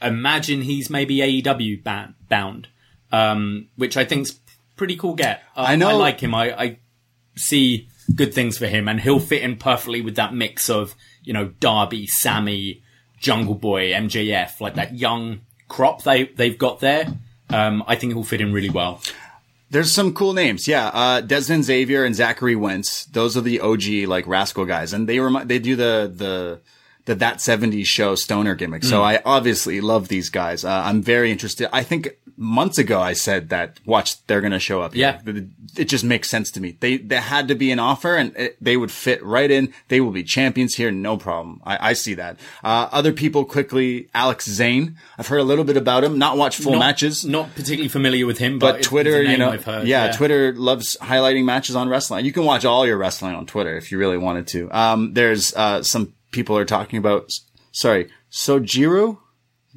imagine 0.00 0.62
he's 0.62 0.88
maybe 0.90 1.18
AEW 1.18 1.82
ban- 1.82 2.14
bound, 2.28 2.68
um, 3.12 3.68
which 3.76 3.96
I 3.96 4.04
think's 4.04 4.38
pretty 4.76 4.96
cool. 4.96 5.14
Get 5.14 5.42
uh, 5.56 5.64
I 5.68 5.76
know- 5.76 5.88
I 5.90 5.92
like 5.94 6.20
him. 6.20 6.34
I, 6.34 6.58
I 6.58 6.78
see 7.36 7.88
good 8.14 8.34
things 8.34 8.58
for 8.58 8.66
him, 8.66 8.88
and 8.88 9.00
he'll 9.00 9.20
fit 9.20 9.42
in 9.42 9.56
perfectly 9.56 10.00
with 10.00 10.16
that 10.16 10.34
mix 10.34 10.68
of 10.70 10.94
you 11.22 11.32
know 11.32 11.48
Darby, 11.60 12.06
Sammy, 12.06 12.82
Jungle 13.18 13.54
Boy, 13.54 13.92
MJF, 13.92 14.60
like 14.60 14.74
that 14.74 14.94
young 14.94 15.40
crop 15.68 16.02
they 16.02 16.24
they've 16.24 16.58
got 16.58 16.80
there. 16.80 17.06
Um, 17.50 17.84
I 17.86 17.96
think 17.96 18.12
it 18.12 18.16
will 18.16 18.24
fit 18.24 18.40
in 18.40 18.52
really 18.52 18.70
well. 18.70 19.00
There's 19.70 19.90
some 19.90 20.14
cool 20.14 20.34
names, 20.34 20.68
yeah. 20.68 20.88
Uh, 20.88 21.20
Dezmond 21.20 21.62
Xavier 21.62 22.04
and 22.04 22.14
Zachary 22.14 22.54
Wentz. 22.54 23.06
Those 23.06 23.36
are 23.36 23.40
the 23.40 23.60
OG 23.60 24.08
like 24.08 24.26
rascal 24.26 24.64
guys, 24.66 24.92
and 24.92 25.08
they 25.08 25.18
remind 25.18 25.48
they 25.48 25.58
do 25.58 25.74
the 25.74 26.12
the 26.14 26.60
the 27.06 27.14
that 27.16 27.38
'70s 27.38 27.86
show 27.86 28.14
stoner 28.14 28.54
gimmick. 28.54 28.84
So 28.84 29.02
I 29.02 29.20
obviously 29.24 29.80
love 29.80 30.08
these 30.08 30.30
guys. 30.30 30.64
Uh, 30.64 30.70
I'm 30.84 31.02
very 31.02 31.30
interested. 31.30 31.68
I 31.72 31.82
think 31.82 32.16
months 32.36 32.78
ago 32.78 33.00
I 33.00 33.12
said 33.12 33.50
that 33.50 33.78
watch 33.86 34.24
they're 34.26 34.40
gonna 34.40 34.58
show 34.58 34.80
up. 34.82 34.94
here. 34.94 35.20
Yeah. 35.24 35.32
It- 35.76 35.88
just 35.88 36.04
makes 36.04 36.28
sense 36.30 36.52
to 36.52 36.60
me. 36.60 36.76
They 36.78 36.98
there 36.98 37.20
had 37.20 37.48
to 37.48 37.54
be 37.56 37.70
an 37.72 37.78
offer, 37.80 38.14
and 38.16 38.34
it, 38.36 38.56
they 38.60 38.76
would 38.76 38.92
fit 38.92 39.22
right 39.24 39.50
in. 39.50 39.72
They 39.88 40.00
will 40.00 40.12
be 40.12 40.22
champions 40.22 40.76
here, 40.76 40.90
no 40.92 41.16
problem. 41.16 41.60
I, 41.64 41.90
I 41.90 41.92
see 41.94 42.14
that. 42.14 42.38
Uh, 42.62 42.88
other 42.92 43.12
people 43.12 43.44
quickly. 43.44 44.08
Alex 44.14 44.48
Zayne. 44.48 44.96
I've 45.18 45.26
heard 45.26 45.40
a 45.40 45.44
little 45.44 45.64
bit 45.64 45.76
about 45.76 46.04
him. 46.04 46.16
Not 46.18 46.36
watched 46.36 46.60
full 46.62 46.72
Not- 46.74 46.78
matches 46.78 47.24
Not 47.24 47.50
particularly 47.54 47.88
familiar 47.88 48.24
with 48.24 48.38
him, 48.38 48.58
but, 48.60 48.72
but 48.76 48.82
Twitter, 48.84 49.20
you 49.22 49.36
know, 49.36 49.50
I've 49.50 49.64
heard, 49.64 49.86
yeah, 49.88 50.12
Twitter 50.12 50.52
loves 50.54 50.96
highlighting 51.00 51.44
matches 51.44 51.74
on 51.74 51.88
wrestling. 51.88 52.24
You 52.24 52.32
can 52.32 52.44
watch 52.44 52.64
all 52.64 52.86
your 52.86 52.96
wrestling 52.96 53.34
on 53.34 53.46
Twitter 53.46 53.76
if 53.76 53.90
you 53.90 53.98
really 53.98 54.18
wanted 54.18 54.46
to. 54.48 54.70
Um, 54.70 55.12
there's 55.12 55.54
uh, 55.54 55.82
some 55.82 56.14
people 56.34 56.58
are 56.58 56.64
talking 56.64 56.98
about, 56.98 57.30
sorry, 57.72 58.10
Sojiro, 58.30 59.18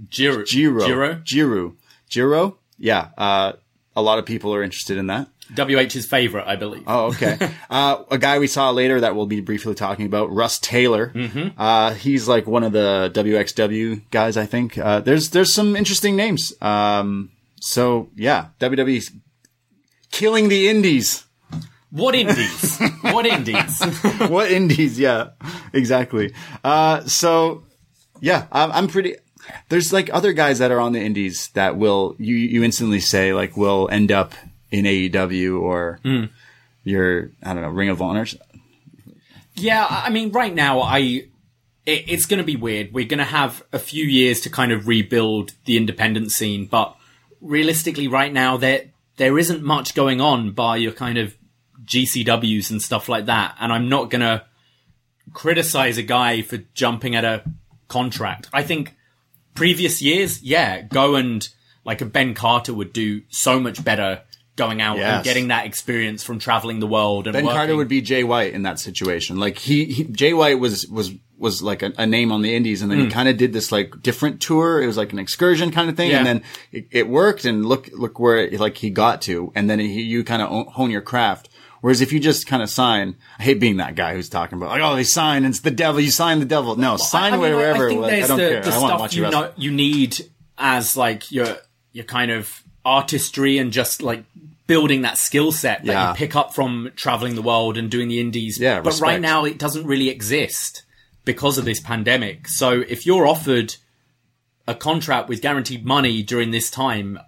Jiro, 0.10 0.44
Jiro, 0.44 0.86
Jiro, 0.86 1.22
Jiro, 1.24 1.76
Jiro. 2.10 2.58
Yeah, 2.78 3.10
uh, 3.18 3.54
a 3.96 4.02
lot 4.02 4.20
of 4.20 4.26
people 4.26 4.54
are 4.54 4.64
interested 4.64 4.98
in 4.98 5.08
that. 5.08 5.28
WH's 5.56 6.06
favorite, 6.06 6.46
I 6.46 6.58
believe. 6.58 6.84
Oh, 6.88 7.06
okay. 7.06 7.38
uh, 7.70 8.04
a 8.12 8.18
guy 8.18 8.40
we 8.40 8.48
saw 8.48 8.72
later 8.72 9.00
that 9.00 9.16
we'll 9.16 9.28
be 9.28 9.40
briefly 9.40 9.76
talking 9.76 10.06
about, 10.06 10.32
Russ 10.32 10.60
Taylor. 10.60 11.12
Mm-hmm. 11.16 11.60
Uh, 11.60 11.94
he's 11.94 12.28
like 12.28 12.46
one 12.48 12.64
of 12.64 12.74
the 12.74 13.12
WXW 13.14 14.02
guys, 14.12 14.36
I 14.36 14.46
think. 14.46 14.78
Uh, 14.78 15.00
there's, 15.00 15.30
there's 15.30 15.54
some 15.54 15.76
interesting 15.76 16.18
names. 16.18 16.54
Um, 16.62 17.32
so 17.62 18.10
yeah, 18.16 18.48
WWE's 18.60 19.12
killing 20.12 20.50
the 20.50 20.68
indies. 20.68 21.24
What 21.92 22.16
indies? 22.16 22.80
what 23.02 23.26
indies? 23.26 23.82
what 24.28 24.52
indies? 24.52 25.00
Yeah, 25.00 25.30
exactly. 25.74 26.34
Uh, 26.64 27.02
so 27.06 27.64
yeah, 28.20 28.48
I'm, 28.52 28.72
I'm 28.72 28.88
pretty. 28.88 29.16
There's 29.70 29.94
like 29.94 30.10
other 30.12 30.34
guys 30.34 30.60
that 30.60 30.72
are 30.72 30.80
on 30.80 30.92
the 30.92 31.02
indies 31.02 31.50
that 31.54 31.78
will 31.78 32.16
you 32.20 32.36
you 32.36 32.64
instantly 32.64 33.00
say 33.00 33.34
like 33.34 33.56
will 33.56 33.88
end 33.90 34.12
up 34.12 34.34
in 34.72 34.86
AEW 34.86 35.62
or 35.62 36.00
your 36.84 37.32
I 37.42 37.54
don't 37.54 37.62
know 37.62 37.70
Ring 37.70 37.90
of 37.90 38.02
Honor. 38.02 38.26
Yeah, 39.56 39.86
I 39.90 40.08
I 40.08 40.10
mean, 40.10 40.32
right 40.32 40.54
now, 40.54 40.82
I 40.82 41.00
it, 41.88 42.04
it's 42.08 42.26
going 42.26 42.40
to 42.40 42.44
be 42.44 42.56
weird. 42.56 42.94
We're 42.94 43.08
going 43.08 43.20
to 43.20 43.24
have 43.24 43.64
a 43.72 43.80
few 43.80 44.04
years 44.04 44.42
to 44.42 44.50
kind 44.50 44.72
of 44.72 44.88
rebuild 44.88 45.54
the 45.66 45.78
independent 45.78 46.32
scene, 46.32 46.66
but 46.66 46.96
realistically, 47.42 48.08
right 48.08 48.32
now, 48.32 48.58
there 48.58 48.92
there 49.16 49.40
isn't 49.40 49.64
much 49.64 49.96
going 49.96 50.22
on 50.22 50.52
by 50.52 50.78
your 50.78 50.92
kind 50.92 51.18
of 51.18 51.36
GCWs 51.88 52.70
and 52.70 52.82
stuff 52.82 53.10
like 53.10 53.26
that. 53.26 53.56
And 53.60 53.74
I'm 53.74 53.90
not 53.90 54.10
going 54.10 54.22
to 54.22 54.44
criticize 55.34 55.98
a 55.98 56.04
guy 56.04 56.42
for 56.42 56.58
jumping 56.74 57.16
at 57.16 57.26
a 57.26 57.44
contract. 57.88 58.50
I 58.54 58.64
think 58.64 58.96
previous 59.56 60.02
years, 60.02 60.44
yeah, 60.44 60.82
go 60.82 61.16
and 61.16 61.48
like 61.84 62.02
a 62.02 62.06
Ben 62.06 62.34
Carter 62.34 62.74
would 62.74 62.94
do 62.94 63.22
so 63.30 63.60
much 63.60 63.84
better 63.84 64.22
going 64.58 64.82
out 64.82 64.98
Yes. 64.98 65.16
and 65.18 65.24
getting 65.24 65.48
that 65.50 65.66
experience 65.66 66.24
from 66.24 66.40
traveling 66.40 66.80
the 66.80 66.88
world 66.88 67.28
and 67.28 67.34
Ben 67.34 67.46
Carter 67.46 67.76
would 67.76 67.88
be 67.88 68.02
Jay 68.02 68.24
White 68.24 68.54
in 68.54 68.64
that 68.64 68.80
situation. 68.80 69.38
Like 69.38 69.58
he, 69.58 69.86
he 69.86 70.04
Jay 70.04 70.34
White 70.34 70.60
was 70.60 70.88
was 70.88 71.14
was 71.38 71.62
like 71.62 71.84
a, 71.84 71.94
a 71.98 72.08
name 72.08 72.32
on 72.32 72.42
the 72.42 72.56
Indies, 72.56 72.82
and 72.82 72.90
then 72.92 72.98
he 72.98 73.06
hmm. 73.06 73.12
kind 73.12 73.30
of 73.30 73.38
did 73.38 73.54
this 73.54 73.72
like 73.72 73.94
different 74.02 74.42
tour. 74.42 74.82
It 74.82 74.88
was 74.88 74.98
like 74.98 75.14
an 75.14 75.20
excursion 75.20 75.72
kind 75.72 75.90
of 75.90 75.96
thing, 75.96 76.10
Yeah. 76.10 76.18
and 76.18 76.28
then 76.28 76.44
it, 76.72 76.88
it 76.92 77.08
worked. 77.08 77.46
And 77.46 77.66
look 77.66 77.90
look 77.94 78.20
where 78.20 78.38
it, 78.38 78.60
like 78.60 78.78
he 78.78 78.90
got 78.90 79.22
to, 79.24 79.52
and 79.56 79.70
then 79.70 79.80
he, 79.80 80.02
you 80.02 80.24
kind 80.24 80.42
of 80.42 80.68
hone 80.74 80.90
your 80.90 81.02
craft. 81.02 81.47
Whereas 81.82 82.02
if 82.02 82.12
you 82.12 82.20
just 82.20 82.48
kind 82.48 82.64
of 82.64 82.70
sign, 82.70 83.16
I 83.40 83.44
hate 83.44 83.60
being 83.60 83.78
that 83.78 83.96
guy 83.96 84.14
who's 84.16 84.30
talking 84.30 84.58
about 84.58 84.70
like, 84.70 84.82
oh, 84.82 84.96
they 84.96 85.04
sign, 85.04 85.46
it's 85.46 85.60
the 85.62 85.72
devil. 85.72 86.00
You 86.02 86.10
sign 86.12 86.40
the 86.40 86.46
devil. 86.46 86.76
No, 86.76 86.98
sign 86.98 87.34
I 87.34 87.38
mean, 87.38 87.42
wherever. 87.56 87.88
I 87.88 87.90
think 87.90 88.02
there's 88.06 88.28
don't 88.28 88.38
the, 88.38 88.50
care. 88.50 88.62
the 88.64 88.70
I 88.72 88.80
want 88.80 88.82
to 88.82 88.88
stuff 88.88 89.00
watch 89.00 89.16
you 89.16 89.26
you 89.26 89.32
know 89.32 89.52
you 89.58 89.72
need 89.72 90.18
as 90.58 90.98
like 90.98 91.32
your 91.32 91.58
your 91.92 92.06
kind 92.06 92.32
of 92.32 92.64
artistry 92.84 93.58
and 93.58 93.72
just 93.72 94.02
like 94.02 94.24
building 94.66 95.04
that 95.04 95.18
skill 95.18 95.52
set 95.52 95.86
that 95.86 95.92
Yeah. 95.92 96.10
you 96.10 96.16
pick 96.16 96.36
up 96.36 96.54
from 96.54 96.92
traveling 96.96 97.36
the 97.36 97.42
world 97.42 97.78
and 97.78 97.90
doing 97.92 98.08
the 98.08 98.20
indies. 98.20 98.60
Yeah, 98.60 98.82
but 98.82 99.00
right 99.00 99.22
now 99.22 99.46
it 99.46 99.58
doesn't 99.58 99.86
really 99.86 100.10
exist 100.10 100.84
because 101.26 101.58
of 101.58 101.66
this 101.66 101.80
pandemic. 101.80 102.48
So 102.48 102.84
if 102.88 103.06
you're 103.06 103.28
offered 103.28 103.76
a 104.68 104.76
contract 104.76 105.30
with 105.30 105.42
guaranteed 105.42 105.86
money 105.86 106.24
during 106.24 106.52
this 106.52 106.70
time, 106.70 107.20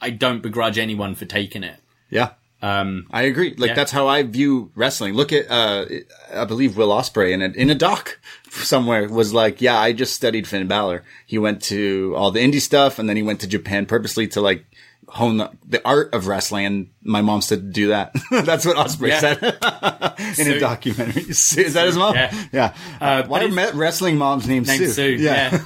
I 0.00 0.10
don't 0.10 0.42
begrudge 0.42 0.78
anyone 0.78 1.14
for 1.14 1.24
taking 1.24 1.62
it. 1.62 1.78
Yeah. 2.10 2.30
Um, 2.62 3.06
I 3.10 3.22
agree. 3.22 3.54
Like 3.58 3.70
Yeah. 3.70 3.74
that's 3.74 3.90
how 3.90 4.06
I 4.06 4.22
view 4.22 4.70
wrestling. 4.76 5.14
Look 5.14 5.32
at, 5.32 5.50
uh, 5.50 5.84
I 6.32 6.44
believe 6.44 6.76
Will 6.76 6.90
Ospreay 6.90 7.32
in 7.32 7.42
a, 7.42 7.46
in 7.48 7.70
a 7.70 7.74
doc 7.74 8.20
somewhere 8.50 9.08
was 9.08 9.34
like, 9.34 9.60
yeah, 9.60 9.76
I 9.78 9.92
just 9.92 10.14
studied 10.14 10.46
Finn 10.46 10.68
Balor. 10.68 11.02
He 11.26 11.38
went 11.38 11.62
to 11.64 12.14
all 12.16 12.30
the 12.30 12.40
indie 12.40 12.60
stuff 12.60 12.98
and 13.00 13.08
then 13.08 13.16
he 13.16 13.22
went 13.22 13.40
to 13.40 13.48
Japan 13.48 13.86
purposely 13.86 14.28
to 14.28 14.40
like 14.40 14.64
hone 15.08 15.38
the, 15.38 15.50
the 15.66 15.84
art 15.86 16.14
of 16.14 16.28
wrestling. 16.28 16.64
And 16.64 16.90
my 17.02 17.20
mom 17.20 17.42
said 17.42 17.58
to 17.58 17.70
do 17.72 17.88
that. 17.88 18.14
that's 18.30 18.64
what 18.64 18.76
Ospreay 18.76 19.08
Yeah. 19.08 19.18
said 19.20 19.42
in 20.38 20.44
Sue. 20.46 20.54
a 20.54 20.60
documentary. 20.60 21.22
Is 21.22 21.74
that 21.74 21.86
his 21.86 21.96
mom? 21.96 22.14
Yeah. 22.14 22.44
Yeah. 22.52 22.74
Uh, 23.00 23.24
Why 23.26 23.44
are 23.44 23.72
wrestling 23.74 24.16
moms 24.18 24.46
named, 24.46 24.68
named 24.68 24.78
Sue? 24.86 24.92
Sue. 24.92 25.16
Yeah, 25.18 25.60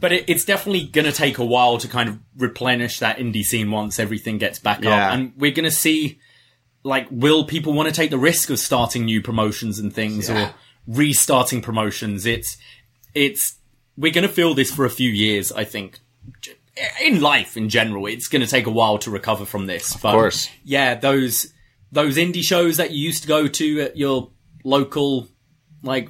but 0.00 0.10
it, 0.12 0.24
it's 0.28 0.44
definitely 0.44 0.86
going 0.88 1.04
to 1.04 1.12
take 1.12 1.38
a 1.38 1.44
while 1.44 1.78
to 1.78 1.86
kind 1.86 2.08
of 2.08 2.18
replenish 2.36 2.98
that 2.98 3.18
indie 3.18 3.44
scene 3.44 3.70
once 3.70 4.00
everything 4.00 4.38
gets 4.38 4.58
back 4.58 4.82
Yeah. 4.82 5.06
up, 5.10 5.14
and 5.14 5.32
we're 5.36 5.52
going 5.52 5.64
to 5.64 5.70
see 5.70 6.18
like 6.82 7.06
will 7.10 7.44
people 7.44 7.72
want 7.72 7.88
to 7.88 7.94
take 7.94 8.10
the 8.10 8.18
risk 8.18 8.50
of 8.50 8.58
starting 8.58 9.04
new 9.04 9.20
promotions 9.22 9.78
and 9.78 9.92
things 9.92 10.28
Yeah. 10.28 10.48
or 10.50 10.54
restarting 10.86 11.60
promotions? 11.62 12.26
It's 12.26 12.56
it's 13.14 13.56
we're 13.96 14.12
going 14.12 14.26
to 14.26 14.32
feel 14.32 14.54
this 14.54 14.72
for 14.72 14.84
a 14.84 14.90
few 14.90 15.10
years, 15.10 15.52
I 15.52 15.64
think. 15.64 15.98
In 17.02 17.20
life, 17.20 17.56
in 17.56 17.68
general, 17.68 18.06
it's 18.06 18.28
going 18.28 18.40
to 18.42 18.48
take 18.48 18.66
a 18.66 18.70
while 18.70 18.96
to 18.98 19.10
recover 19.10 19.44
from 19.44 19.66
this. 19.66 19.94
Of 19.94 20.00
course. 20.02 20.48
yeah. 20.64 20.94
Those 20.94 21.52
those 21.92 22.16
indie 22.16 22.42
shows 22.42 22.76
that 22.78 22.92
you 22.92 23.04
used 23.04 23.22
to 23.22 23.28
go 23.28 23.48
to 23.48 23.80
at 23.82 23.96
your 23.96 24.30
local, 24.64 25.28
like 25.82 26.08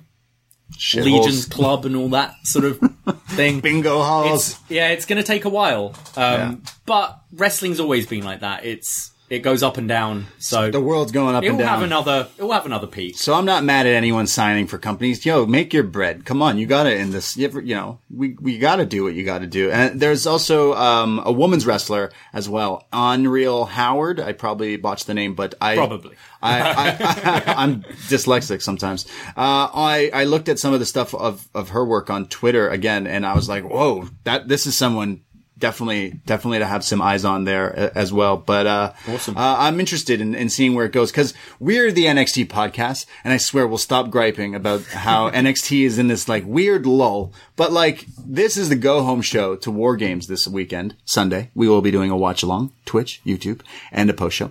Shitholes. 0.76 1.04
Legion's 1.04 1.46
Club 1.46 1.84
and 1.86 1.96
all 1.96 2.10
that 2.10 2.34
sort 2.44 2.64
of 2.66 2.78
thing. 3.30 3.58
Bingo 3.60 4.00
halls. 4.02 4.50
It's, 4.52 4.60
yeah, 4.70 4.88
it's 4.90 5.06
going 5.06 5.16
to 5.20 5.26
take 5.26 5.44
a 5.44 5.48
while. 5.48 5.94
Um, 6.16 6.34
Yeah. 6.38 6.54
But 6.86 7.18
wrestling's 7.32 7.80
always 7.80 8.06
been 8.06 8.22
like 8.22 8.40
that. 8.40 8.64
It's 8.64 9.10
it 9.30 9.38
goes 9.38 9.62
up 9.62 9.76
and 9.76 9.88
down. 9.88 10.26
So 10.40 10.72
the 10.72 10.80
world's 10.80 11.12
going 11.12 11.36
up 11.36 11.44
and 11.44 11.54
it 11.54 11.58
down. 11.58 11.68
have 11.68 11.82
another. 11.82 12.28
It 12.36 12.42
will 12.42 12.52
have 12.52 12.66
another 12.66 12.88
peak. 12.88 13.16
So 13.16 13.32
I'm 13.32 13.44
not 13.44 13.62
mad 13.62 13.86
at 13.86 13.94
anyone 13.94 14.26
signing 14.26 14.66
for 14.66 14.76
companies. 14.76 15.24
Yo, 15.24 15.46
make 15.46 15.72
your 15.72 15.84
bread. 15.84 16.24
Come 16.24 16.42
on, 16.42 16.58
you 16.58 16.66
got 16.66 16.82
to 16.82 16.94
in 16.94 17.12
this. 17.12 17.36
You 17.36 17.62
know, 17.62 18.00
we 18.10 18.36
we 18.40 18.58
got 18.58 18.76
to 18.76 18.84
do 18.84 19.04
what 19.04 19.14
you 19.14 19.24
got 19.24 19.38
to 19.38 19.46
do. 19.46 19.70
And 19.70 20.00
there's 20.00 20.26
also 20.26 20.74
um, 20.74 21.22
a 21.24 21.30
woman's 21.30 21.64
wrestler 21.64 22.10
as 22.32 22.48
well, 22.48 22.88
Unreal 22.92 23.66
Howard. 23.66 24.18
I 24.18 24.32
probably 24.32 24.76
botched 24.76 25.06
the 25.06 25.14
name, 25.14 25.34
but 25.34 25.54
I 25.60 25.76
Probably. 25.76 26.16
I, 26.42 26.60
I, 26.60 27.44
I 27.56 27.62
am 27.62 27.82
dyslexic 28.08 28.62
sometimes. 28.62 29.06
Uh, 29.36 29.70
I 29.72 30.10
I 30.12 30.24
looked 30.24 30.48
at 30.48 30.58
some 30.58 30.74
of 30.74 30.80
the 30.80 30.86
stuff 30.86 31.14
of 31.14 31.48
of 31.54 31.68
her 31.68 31.84
work 31.84 32.10
on 32.10 32.26
Twitter 32.26 32.68
again, 32.68 33.06
and 33.06 33.24
I 33.24 33.34
was 33.36 33.48
like, 33.48 33.62
whoa, 33.62 34.08
that 34.24 34.48
this 34.48 34.66
is 34.66 34.76
someone. 34.76 35.22
Definitely, 35.60 36.20
definitely 36.26 36.58
to 36.58 36.66
have 36.66 36.82
some 36.82 37.00
eyes 37.02 37.24
on 37.24 37.44
there 37.44 37.92
as 37.96 38.12
well. 38.12 38.36
But, 38.38 38.66
uh, 38.66 38.92
Awesome. 39.06 39.36
uh, 39.36 39.56
I'm 39.58 39.78
interested 39.78 40.20
in, 40.20 40.34
in 40.34 40.48
seeing 40.48 40.74
where 40.74 40.86
it 40.86 40.92
goes 40.92 41.12
because 41.12 41.34
we're 41.60 41.92
the 41.92 42.06
NXT 42.06 42.46
podcast, 42.48 43.04
and 43.22 43.32
I 43.32 43.36
swear 43.36 43.68
we'll 43.68 43.78
stop 43.78 44.10
griping 44.10 44.54
about 44.54 44.82
how 44.86 45.30
NXT 45.42 45.84
is 45.84 45.98
in 45.98 46.08
this 46.08 46.28
like 46.28 46.44
weird 46.46 46.86
lull. 46.86 47.32
But 47.56 47.72
like, 47.72 48.06
this 48.26 48.56
is 48.56 48.70
the 48.70 48.74
go 48.76 49.02
home 49.02 49.20
show 49.22 49.54
to 49.56 49.70
War 49.70 49.96
Games 49.96 50.26
this 50.26 50.48
weekend, 50.48 50.96
Sunday. 51.04 51.50
We 51.54 51.68
will 51.68 51.82
be 51.82 51.90
doing 51.90 52.10
a 52.10 52.16
watch 52.16 52.42
along, 52.42 52.72
Twitch, 52.86 53.20
YouTube, 53.26 53.60
and 53.92 54.08
a 54.08 54.14
post 54.14 54.36
show. 54.36 54.50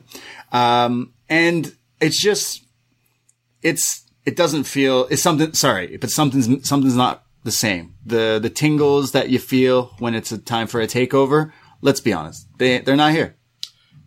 Um, 0.52 1.14
and 1.28 1.76
it's 2.00 2.22
just, 2.22 2.64
it's, 3.64 4.04
it 4.26 4.36
doesn't 4.36 4.66
feel, 4.66 5.08
it's 5.10 5.24
something, 5.24 5.54
sorry, 5.54 5.98
but 5.98 6.12
something's, 6.12 6.68
something's 6.68 6.96
not 6.96 7.24
the 7.44 7.52
same. 7.52 7.96
The, 8.06 8.40
the 8.42 8.50
tingles 8.50 9.12
that 9.12 9.30
you 9.30 9.40
feel 9.40 9.96
when 10.00 10.16
it's 10.16 10.32
a 10.32 10.38
time 10.38 10.68
for 10.68 10.82
a 10.82 10.88
takeover, 10.88 11.52
let's 11.82 12.02
be 12.02 12.14
honest, 12.14 12.48
they, 12.58 12.80
they're 12.80 12.96
not 12.96 13.12
here. 13.12 13.36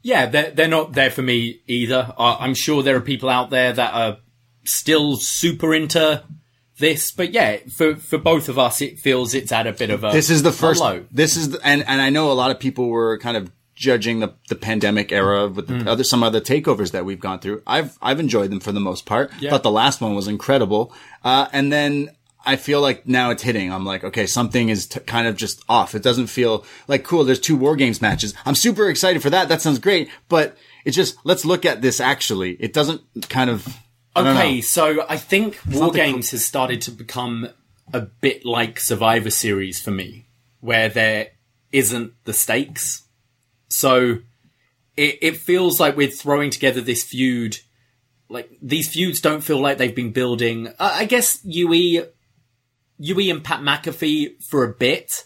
Yeah, 0.03 0.27
they're 0.27 0.51
they're 0.51 0.69
not 0.69 0.95
there 0.95 1.11
for 1.11 1.23
me 1.23 1.61
either. 1.69 2.13
Uh, 2.19 2.37
I'm 2.41 2.55
sure 2.55 2.83
there 2.83 2.97
are 2.97 3.01
people 3.01 3.29
out 3.29 3.51
there 3.51 3.73
that 3.73 3.95
are 3.95 4.19
still 4.65 5.17
super 5.17 5.73
into 5.73 6.25
this, 6.79 7.13
but 7.13 7.33
yeah, 7.33 7.59
for 7.73 7.95
for 7.95 8.19
both 8.19 8.49
of 8.49 8.59
us, 8.59 8.83
it 8.83 8.99
feels 8.99 9.33
it's 9.33 9.53
at 9.53 9.69
a 9.69 9.73
bit 9.73 9.91
of 9.91 10.03
a. 10.03 10.11
This 10.11 10.29
is 10.29 10.43
the 10.43 10.51
first. 10.51 10.81
low. 10.81 11.05
This 11.13 11.37
is, 11.37 11.51
the, 11.51 11.61
and 11.65 11.85
and 11.87 12.03
I 12.03 12.11
know 12.11 12.33
a 12.33 12.35
lot 12.35 12.51
of 12.51 12.59
people 12.59 12.89
were 12.89 13.17
kind 13.19 13.37
of 13.37 13.53
judging 13.77 14.21
the 14.21 14.35
the 14.49 14.57
pandemic 14.57 15.13
era 15.13 15.49
with 15.49 15.69
the 15.69 15.89
other 15.91 16.05
some 16.05 16.23
other 16.23 16.41
takeovers 16.41 16.91
that 16.91 17.05
we've 17.05 17.21
gone 17.21 17.39
through. 17.39 17.63
I've 17.67 17.97
I've 18.03 18.19
enjoyed 18.19 18.51
them 18.51 18.61
for 18.61 18.73
the 18.73 18.81
most 18.81 19.07
part. 19.07 19.31
Yeah. 19.41 19.51
Thought 19.51 19.63
the 19.63 19.71
last 19.71 20.01
one 20.01 20.15
was 20.15 20.27
incredible. 20.27 20.93
Uh, 21.23 21.47
and 21.53 21.73
then 21.73 22.11
I 22.45 22.57
feel 22.57 22.81
like 22.81 23.07
now 23.07 23.31
it's 23.31 23.43
hitting. 23.43 23.73
I'm 23.73 23.85
like, 23.85 24.05
okay, 24.05 24.27
something 24.27 24.69
is 24.69 24.87
t- 24.87 25.01
kind 25.01 25.27
of 25.27 25.37
just 25.37 25.63
off. 25.69 25.95
It 25.95 26.03
doesn't 26.03 26.27
feel 26.27 26.65
like 26.89 27.05
cool. 27.05 27.25
There's 27.25 27.41
two 27.41 27.57
war 27.57 27.77
games 27.77 28.03
matches. 28.03 28.35
I'm 28.45 28.55
super 28.55 28.89
excited 28.89 29.23
for 29.23 29.31
that. 29.31 29.49
That 29.49 29.63
sounds 29.63 29.79
great. 29.79 30.11
But 30.29 30.57
it's 30.85 30.97
just 30.97 31.17
let's 31.25 31.45
look 31.45 31.65
at 31.65 31.83
this. 31.83 32.01
Actually, 32.01 32.53
it 32.61 32.73
doesn't 32.73 33.03
kind 33.29 33.51
of. 33.51 33.67
Okay, 34.15 34.57
know. 34.57 34.61
so 34.61 35.07
I 35.09 35.17
think 35.17 35.59
War 35.71 35.85
not 35.85 35.93
the 35.93 35.99
Games 35.99 36.33
has 36.33 36.45
started 36.45 36.83
to 36.83 36.91
become 36.91 37.49
a 37.95 38.01
bit 38.03 38.45
like 38.45 38.79
Survivor 38.79 39.31
Series 39.31 39.81
for 39.81 39.91
me, 39.91 40.27
where 40.61 40.89
there 40.89 41.29
isn't 41.73 42.13
the 42.25 42.35
stakes. 42.35 43.05
So 43.69 44.19
it, 44.97 45.19
it 45.23 45.37
feels 45.39 45.81
like 45.81 45.97
we're 45.97 46.11
throwing 46.11 46.51
together 46.51 46.81
this 46.81 47.03
feud. 47.03 47.59
Like 48.29 48.51
these 48.61 48.89
feuds 48.93 49.21
don't 49.21 49.43
feel 49.43 49.61
like 49.61 49.79
they've 49.79 49.95
been 49.95 50.13
building. 50.13 50.69
Uh, 50.69 50.73
I 50.79 51.05
guess 51.07 51.41
UE, 51.45 52.07
UE 52.99 53.31
and 53.31 53.43
Pat 53.45 53.61
McAfee 53.61 54.43
for 54.45 54.65
a 54.65 54.73
bit, 54.73 55.25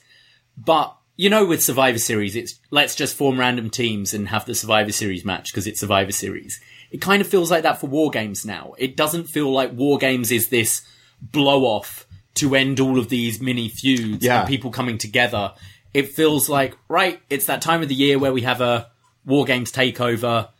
but 0.57 0.96
you 1.18 1.31
know, 1.31 1.46
with 1.46 1.64
Survivor 1.64 1.98
Series, 1.98 2.37
it's 2.37 2.61
let's 2.70 2.94
just 2.94 3.16
form 3.16 3.40
random 3.40 3.70
teams 3.70 4.12
and 4.12 4.29
have 4.29 4.44
the 4.44 4.55
Survivor 4.55 4.92
Series 4.92 5.24
match 5.24 5.50
because 5.52 5.66
it's 5.66 5.81
Survivor 5.81 6.12
Series. 6.12 6.61
It 6.90 7.00
kind 7.00 7.22
of 7.22 7.26
feels 7.29 7.50
like 7.50 7.62
that 7.62 7.81
for 7.81 7.87
War 7.87 8.11
Games 8.11 8.44
now. 8.44 8.74
It 8.79 8.96
doesn't 8.96 9.24
feel 9.24 9.50
like 9.50 9.72
War 9.72 9.96
Games 9.98 10.31
is 10.31 10.50
this 10.50 10.83
blow 11.22 11.64
off 11.64 12.07
to 12.35 12.55
end 12.55 12.81
all 12.81 12.98
of 12.98 13.09
these 13.09 13.40
mini 13.40 13.68
feuds 13.70 14.24
Yeah. 14.24 14.40
and 14.40 14.48
people 14.48 14.70
coming 14.70 14.98
together. 14.98 15.55
It 15.94 16.11
feels 16.11 16.50
like, 16.50 16.76
right, 16.88 17.18
it's 17.31 17.46
that 17.46 17.62
time 17.62 17.83
of 17.83 17.88
the 17.88 17.94
year 17.94 18.18
where 18.18 18.33
we 18.33 18.42
have 18.42 18.61
a 18.61 18.90
War 19.24 19.46
Games 19.46 19.72
takeover. 19.72 20.50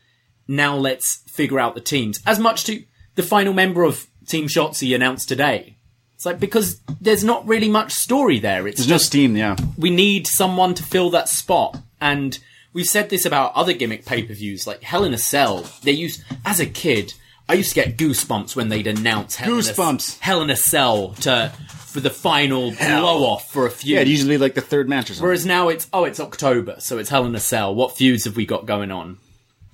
Now 0.49 0.75
let's 0.77 1.23
figure 1.29 1.61
out 1.61 1.75
the 1.75 1.83
teams. 1.83 2.21
As 2.27 2.39
much 2.39 2.65
to 2.65 2.83
the 3.15 3.23
final 3.23 3.53
member 3.53 3.83
of 3.83 4.07
Team 4.27 4.47
Shotzi 4.47 4.95
announced 4.95 5.29
today. 5.29 5.76
It's 6.17 6.27
like, 6.27 6.41
because 6.41 6.81
there's 7.01 7.23
not 7.23 7.47
really 7.47 7.69
much 7.69 7.93
story 7.93 8.39
there. 8.39 8.67
It's 8.67 8.79
There's 8.79 8.89
no 8.89 8.97
steam. 8.99 9.37
Yeah. 9.37 9.55
we 9.77 9.91
need 9.91 10.27
someone 10.27 10.75
to 10.75 10.83
fill 10.83 11.11
that 11.11 11.29
spot. 11.29 11.79
And 12.01 12.39
we've 12.73 12.87
said 12.87 13.11
this 13.11 13.25
about 13.27 13.53
other 13.55 13.75
gimmick 13.75 14.05
pay 14.07 14.23
per 14.23 14.33
views, 14.35 14.67
like 14.67 14.83
Hell 14.83 15.05
in 15.05 15.13
a 15.13 15.19
Cell. 15.19 15.67
They 15.83 15.93
used 15.93 16.23
as 16.45 16.59
a 16.59 16.67
kid. 16.67 17.13
I 17.49 17.55
used 17.55 17.69
to 17.69 17.75
get 17.77 17.97
goosebumps 17.97 18.57
when 18.57 18.71
they'd 18.71 18.87
announce 18.87 19.37
Hell, 19.37 19.53
In, 19.53 19.59
Goosebumps. 19.61 20.19
a, 20.19 20.25
Hell 20.25 20.43
in 20.43 20.51
a 20.51 20.57
Cell 20.57 21.11
to 21.21 21.53
for 21.69 22.01
the 22.01 22.11
final 22.11 22.73
blow 22.73 23.25
off 23.25 23.51
for 23.53 23.67
a 23.67 23.71
feud. 23.71 23.91
Yeah, 23.95 24.01
usually 24.01 24.37
like 24.39 24.55
the 24.55 24.61
third 24.61 24.89
match 24.89 25.05
or 25.11 25.15
something. 25.15 25.25
Whereas 25.25 25.47
now 25.47 25.69
it's 25.69 25.87
oh, 25.93 26.05
it's 26.05 26.19
October, 26.19 26.77
so 26.79 26.99
it's 26.99 27.09
Hell 27.11 27.25
in 27.27 27.35
a 27.35 27.41
Cell. 27.41 27.75
What 27.75 27.97
feuds 27.97 28.25
have 28.25 28.37
we 28.37 28.47
got 28.47 28.65
going 28.67 28.91
on? 28.91 29.19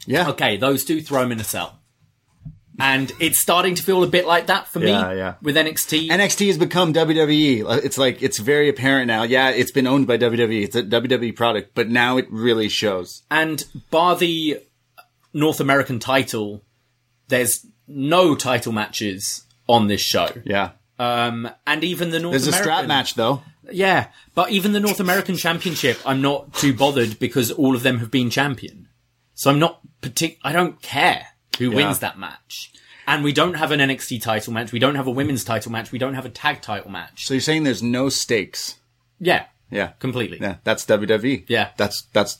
yeah. 0.07 0.29
Okay, 0.31 0.57
those 0.57 0.85
two 0.85 1.01
throw 1.01 1.21
them 1.23 1.33
in 1.33 1.41
a 1.41 1.45
cell. 1.45 1.79
And 2.81 3.13
it's 3.21 3.39
starting 3.39 3.75
to 3.75 3.83
feel 3.83 4.03
a 4.03 4.07
bit 4.07 4.27
like 4.27 4.47
that 4.47 4.67
for 4.67 4.79
me 4.81 4.89
Yeah, 4.89 5.13
yeah. 5.13 5.35
with 5.43 5.57
NXT. 5.57 6.09
NXT 6.09 6.47
has 6.49 6.59
become 6.59 6.93
WWE. 6.95 7.85
It's 7.85 7.99
like 7.99 8.23
it's 8.23 8.39
very 8.39 8.69
apparent 8.69 9.09
now. 9.09 9.25
Yeah, 9.25 9.51
it's 9.51 9.71
been 9.71 9.87
owned 9.87 10.07
by 10.07 10.17
WWE. 10.17 10.65
It's 10.65 10.75
a 10.77 10.83
WWE 10.83 11.37
product, 11.37 11.73
but 11.75 11.91
now 11.91 12.17
it 12.17 12.27
really 12.31 12.69
shows. 12.71 13.23
And 13.31 13.63
bar 13.91 14.17
the 14.17 14.61
North 15.35 15.61
American 15.61 15.99
title, 15.99 16.65
there's 17.29 17.67
no 17.87 18.35
title 18.35 18.73
matches 18.73 19.45
on 19.69 19.89
this 19.89 20.01
show. 20.01 20.29
Yeah. 20.45 20.71
Um, 20.99 21.51
and 21.67 21.85
even 21.85 22.11
the 22.11 22.21
North 22.21 22.35
American. 22.35 22.51
There's 22.51 22.61
a 22.61 22.63
strap 22.63 22.87
match 22.87 23.15
though. 23.15 23.43
Yeah, 23.71 24.09
but 24.35 24.51
even 24.51 24.73
the 24.73 24.81
North 24.81 24.99
American 24.99 25.37
Championship, 25.37 25.99
I'm 26.05 26.21
not 26.23 26.55
too 26.55 26.75
bothered 26.75 27.19
because 27.19 27.51
all 27.53 27.77
of 27.77 27.83
them 27.83 27.99
have 27.99 28.11
been 28.11 28.29
champion. 28.31 28.89
So 29.35 29.51
I'm 29.51 29.59
not 29.59 29.81
partic- 30.01 30.39
I 30.43 30.53
don't 30.53 30.81
care 30.83 31.27
who 31.59 31.71
wins 31.71 31.99
that 32.01 32.19
match. 32.19 32.73
And 33.07 33.25
we 33.25 33.33
don't 33.33 33.55
have 33.55 33.73
an 33.73 33.81
NXT 33.81 34.23
title 34.23 34.53
match. 34.53 34.71
We 34.73 34.79
don't 34.79 34.95
have 34.95 35.07
a 35.07 35.11
women's 35.11 35.43
title 35.45 35.73
match. 35.73 35.91
We 35.91 35.99
don't 35.99 36.15
have 36.15 36.25
a 36.25 36.29
tag 36.31 36.61
title 36.63 36.91
match. 36.91 37.27
So 37.27 37.35
you're 37.35 37.41
saying 37.41 37.65
there's 37.65 37.83
no 37.83 38.09
stakes? 38.09 38.77
Yeah, 39.19 39.47
Yeah. 39.71 39.89
completely. 39.99 40.39
Yeah, 40.41 40.57
that's 40.65 40.85
WWE. 40.87 41.45
Yeah. 41.49 41.71
That's 41.77 42.03
that's 42.13 42.39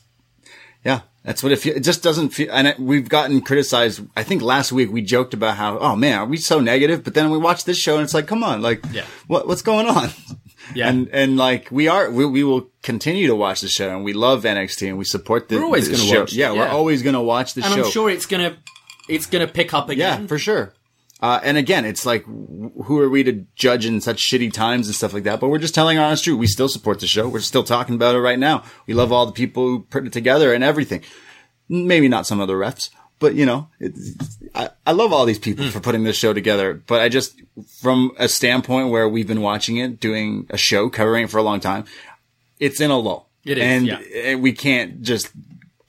yeah, 0.85 1.01
that's 1.23 1.41
what 1.43 1.51
it 1.53 1.57
feels. 1.59 1.77
It 1.77 1.81
just 1.83 2.03
doesn't 2.03 2.29
feel. 2.29 2.49
And 2.51 2.67
it, 2.67 2.79
we've 2.79 3.07
gotten 3.07 3.39
criticized. 3.41 4.01
I 4.17 4.23
think 4.23 4.41
last 4.41 4.71
week 4.73 4.91
we 4.91 5.01
joked 5.01 5.33
about 5.33 5.55
how, 5.57 5.77
oh 5.79 5.95
man, 5.95 6.19
are 6.19 6.25
we 6.25 6.35
so 6.37 6.59
negative? 6.59 7.03
But 7.05 7.13
then 7.13 7.29
we 7.29 7.37
watch 7.37 7.63
this 7.65 7.77
show 7.77 7.95
and 7.95 8.03
it's 8.03 8.13
like, 8.13 8.27
come 8.27 8.43
on, 8.43 8.61
like, 8.61 8.83
Yeah. 8.91 9.05
what 9.27 9.47
what's 9.47 9.61
going 9.61 9.87
on? 9.87 10.09
Yeah. 10.73 10.87
And 10.89 11.09
and 11.09 11.35
like 11.37 11.67
we 11.71 11.89
are, 11.89 12.09
we, 12.09 12.25
we 12.25 12.43
will 12.45 12.69
continue 12.83 13.27
to 13.27 13.35
watch 13.35 13.59
the 13.59 13.67
show, 13.67 13.89
and 13.93 14.03
we 14.05 14.13
love 14.13 14.43
NXT, 14.43 14.87
and 14.87 14.97
we 14.97 15.03
support 15.03 15.49
the. 15.49 15.57
We're 15.57 15.65
always 15.65 15.89
the 15.89 15.97
gonna 15.97 16.07
show. 16.09 16.19
watch, 16.21 16.31
Yeah, 16.33 16.53
we're 16.53 16.67
always 16.69 17.01
gonna 17.03 17.21
watch 17.21 17.53
the 17.53 17.63
and 17.65 17.73
show. 17.73 17.83
I'm 17.83 17.91
sure 17.91 18.09
it's 18.09 18.25
gonna 18.25 18.55
it's 19.07 19.25
gonna 19.25 19.47
pick 19.47 19.73
up 19.73 19.89
again. 19.89 20.21
Yeah, 20.21 20.27
for 20.27 20.37
sure. 20.37 20.73
Uh, 21.21 21.39
and 21.41 21.55
again, 21.55 21.85
it's 21.85 22.05
like, 22.05 22.25
who 22.25 22.99
are 22.99 23.07
we 23.07 23.23
to 23.23 23.45
judge 23.55 23.85
in 23.85 24.01
such 24.01 24.17
shitty 24.17 24.51
times 24.51 24.87
and 24.87 24.95
stuff 24.95 25.13
like 25.13 25.23
that? 25.23 25.39
But 25.39 25.47
we're 25.47 25.57
just 25.57 25.73
telling 25.73 25.97
our 25.97 26.07
honest 26.07 26.25
truth. 26.25 26.37
We 26.37 26.47
still 26.47 26.67
support 26.67 26.99
the 26.99 27.07
show. 27.07 27.29
We're 27.29 27.39
still 27.39 27.63
talking 27.63 27.95
about 27.95 28.15
it 28.15 28.19
right 28.19 28.37
now. 28.37 28.65
We 28.87 28.93
love 28.93 29.13
all 29.13 29.25
the 29.25 29.31
people 29.31 29.65
who 29.65 29.79
put 29.83 30.05
it 30.05 30.11
together 30.11 30.53
and 30.53 30.65
everything. 30.65 31.01
Maybe 31.69 32.09
not 32.09 32.27
some 32.27 32.41
of 32.41 32.49
the 32.49 32.55
refs, 32.55 32.89
but 33.19 33.35
you 33.35 33.45
know, 33.45 33.69
it's, 33.79 34.37
I, 34.53 34.71
I 34.85 34.91
love 34.91 35.13
all 35.13 35.25
these 35.25 35.39
people 35.39 35.69
for 35.69 35.79
putting 35.79 36.03
this 36.03 36.17
show 36.17 36.33
together. 36.33 36.73
But 36.73 36.99
I 36.99 37.07
just, 37.07 37.41
from 37.79 38.11
a 38.17 38.27
standpoint 38.27 38.89
where 38.89 39.07
we've 39.07 39.27
been 39.27 39.41
watching 39.41 39.77
it, 39.77 40.01
doing 40.01 40.45
a 40.49 40.57
show, 40.57 40.89
covering 40.89 41.23
it 41.23 41.29
for 41.29 41.37
a 41.37 41.43
long 41.43 41.61
time, 41.61 41.85
it's 42.59 42.81
in 42.81 42.91
a 42.91 42.97
lull. 42.99 43.29
It 43.45 43.57
is, 43.57 43.63
and, 43.63 43.87
yeah. 43.87 43.99
and 43.99 44.41
we 44.41 44.51
can't 44.51 45.01
just 45.01 45.31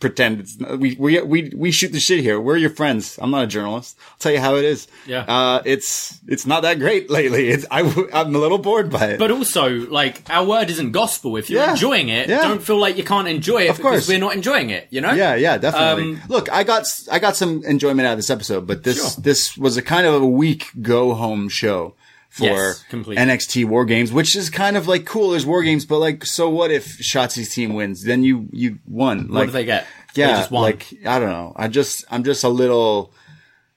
pretend 0.04 0.40
it's 0.40 0.58
we 0.58 0.94
we 1.04 1.10
we 1.22 1.38
we 1.56 1.68
shoot 1.72 1.92
the 1.92 2.00
shit 2.08 2.20
here. 2.20 2.38
We're 2.38 2.58
your 2.58 2.74
friends. 2.80 3.18
I'm 3.22 3.30
not 3.30 3.44
a 3.44 3.46
journalist. 3.46 3.96
I'll 4.12 4.18
tell 4.18 4.32
you 4.32 4.40
how 4.46 4.56
it 4.56 4.64
is. 4.74 4.86
Yeah. 5.06 5.24
Uh, 5.36 5.62
it's 5.64 6.20
it's 6.28 6.44
not 6.44 6.60
that 6.66 6.78
great 6.78 7.08
lately. 7.18 7.48
It's 7.48 7.64
I 7.70 7.80
I'm 8.12 8.34
a 8.34 8.38
little 8.38 8.58
bored 8.58 8.90
by 8.90 9.04
it. 9.12 9.18
But 9.18 9.30
also, 9.30 9.64
like, 10.00 10.14
our 10.28 10.44
word 10.44 10.68
isn't 10.68 10.92
gospel. 10.92 11.38
If 11.38 11.48
you're 11.48 11.62
Yeah. 11.62 11.70
enjoying 11.72 12.08
it, 12.10 12.28
Yeah. 12.28 12.42
don't 12.42 12.62
feel 12.62 12.78
like 12.78 12.98
you 12.98 13.04
can't 13.04 13.28
enjoy 13.28 13.62
it 13.62 13.70
Of 13.70 13.76
because 13.78 13.90
course. 14.04 14.08
we're 14.08 14.18
not 14.26 14.34
enjoying 14.34 14.68
it, 14.70 14.88
you 14.90 15.00
know? 15.00 15.12
yeah, 15.12 15.34
yeah, 15.36 15.56
definitely. 15.56 16.02
Um, 16.16 16.22
Look, 16.28 16.52
I 16.52 16.64
got 16.64 16.84
I 17.10 17.18
got 17.18 17.34
some 17.36 17.64
enjoyment 17.64 18.06
out 18.06 18.12
of 18.12 18.18
this 18.18 18.30
episode, 18.30 18.66
but 18.66 18.82
this 18.84 18.96
Sure. 18.98 19.22
this 19.22 19.56
was 19.56 19.76
a 19.78 19.82
kind 19.82 20.06
of 20.06 20.14
a 20.22 20.26
weak 20.26 20.66
go 20.82 21.14
home 21.14 21.48
show 21.48 21.94
for 22.34 22.44
Yes. 22.46 22.84
NXT 22.90 23.64
War 23.66 23.84
Games, 23.84 24.12
which 24.12 24.34
is 24.34 24.50
kind 24.50 24.76
of 24.76 24.88
like 24.88 25.06
cool. 25.06 25.30
There's 25.30 25.46
War 25.46 25.62
Games, 25.62 25.86
but 25.86 26.00
like, 26.00 26.24
so 26.26 26.50
what 26.50 26.72
if 26.72 26.98
Shotzi's 26.98 27.54
team 27.54 27.74
wins? 27.74 28.02
Then 28.02 28.24
you 28.24 28.48
you 28.52 28.78
won. 28.88 29.28
What 29.28 29.30
Like 29.30 29.46
do 29.46 29.52
they 29.52 29.64
get? 29.64 29.86
Yeah, 30.16 30.26
They 30.28 30.32
just 30.40 30.50
won. 30.50 30.62
like 30.64 30.86
I 31.06 31.18
don't 31.20 31.30
know. 31.30 31.52
I 31.54 31.68
just 31.68 32.04
I'm 32.10 32.24
just 32.24 32.42
a 32.42 32.48
little. 32.48 33.12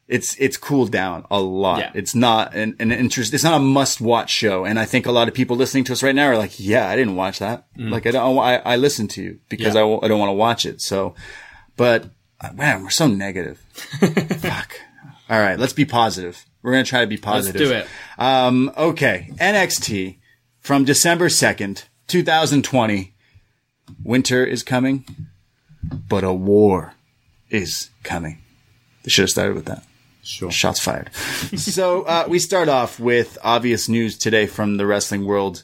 It's 0.08 0.36
it's 0.39 0.58
cooled 0.58 0.91
down 0.91 1.26
a 1.30 1.39
lot. 1.39 1.80
Yeah. 1.80 1.91
It's 1.93 2.15
not 2.15 2.56
an, 2.56 2.76
an 2.80 2.91
interest. 2.91 3.34
It's 3.34 3.43
not 3.43 3.56
a 3.56 3.63
must 3.63 4.00
watch 4.02 4.30
show. 4.32 4.63
And 4.65 4.80
I 4.80 4.86
think 4.86 5.06
a 5.06 5.12
lot 5.12 5.28
of 5.28 5.34
people 5.34 5.56
listening 5.58 5.84
to 5.84 5.91
us 5.93 6.02
right 6.02 6.15
now 6.15 6.28
are 6.30 6.38
like, 6.38 6.60
"Yeah, 6.60 6.88
I 6.89 6.96
didn't 6.96 7.15
watch 7.17 7.39
that. 7.39 7.67
Like 7.78 8.08
I 8.08 8.12
don't. 8.12 8.39
I, 8.39 8.56
I 8.58 8.76
listened 8.78 9.10
to 9.12 9.22
you 9.22 9.39
because 9.50 9.74
Mm. 9.74 9.76
Yeah. 9.76 9.82
I 9.82 9.84
w- 9.84 10.00
I 10.02 10.08
don't 10.08 10.20
want 10.20 10.30
to 10.30 10.34
watch 10.48 10.65
it." 10.65 10.82
So, 10.82 11.13
but 11.76 12.10
man, 12.56 12.84
we're 12.84 12.89
so 12.89 13.06
negative. 13.08 13.60
Fuck. 14.39 14.80
All 15.30 15.40
right, 15.40 15.60
let's 15.60 15.74
be 15.74 15.86
positive. 15.86 16.46
We're 16.62 16.72
gonna 16.72 16.84
try 16.84 17.02
to 17.02 17.08
be 17.08 17.18
positive. 17.18 17.62
Let's 17.62 17.88
do 17.88 17.94
it. 18.20 18.24
Um, 18.24 18.72
okay, 18.78 19.30
NXT 19.36 20.18
from 20.60 20.86
December 20.86 21.30
second, 21.30 21.86
two 22.08 22.24
thousand 22.24 22.63
twenty. 22.63 23.13
Winter 24.04 24.44
is 24.46 24.63
coming, 24.63 25.06
but 25.84 26.24
a 26.24 26.34
war 26.34 26.94
is 27.50 27.90
coming. 28.04 28.40
They 29.04 29.10
should 29.10 29.24
have 29.24 29.30
started 29.30 29.56
with 29.56 29.66
that. 29.66 29.84
Sure. 30.24 30.52
Shots 30.52 30.82
fired. 30.82 31.13
so 31.56 32.02
uh, 32.04 32.26
we 32.28 32.38
start 32.38 32.68
off 32.68 33.00
with 33.00 33.38
obvious 33.42 33.88
news 33.88 34.18
today 34.18 34.46
from 34.46 34.76
the 34.76 34.86
wrestling 34.86 35.26
world. 35.26 35.63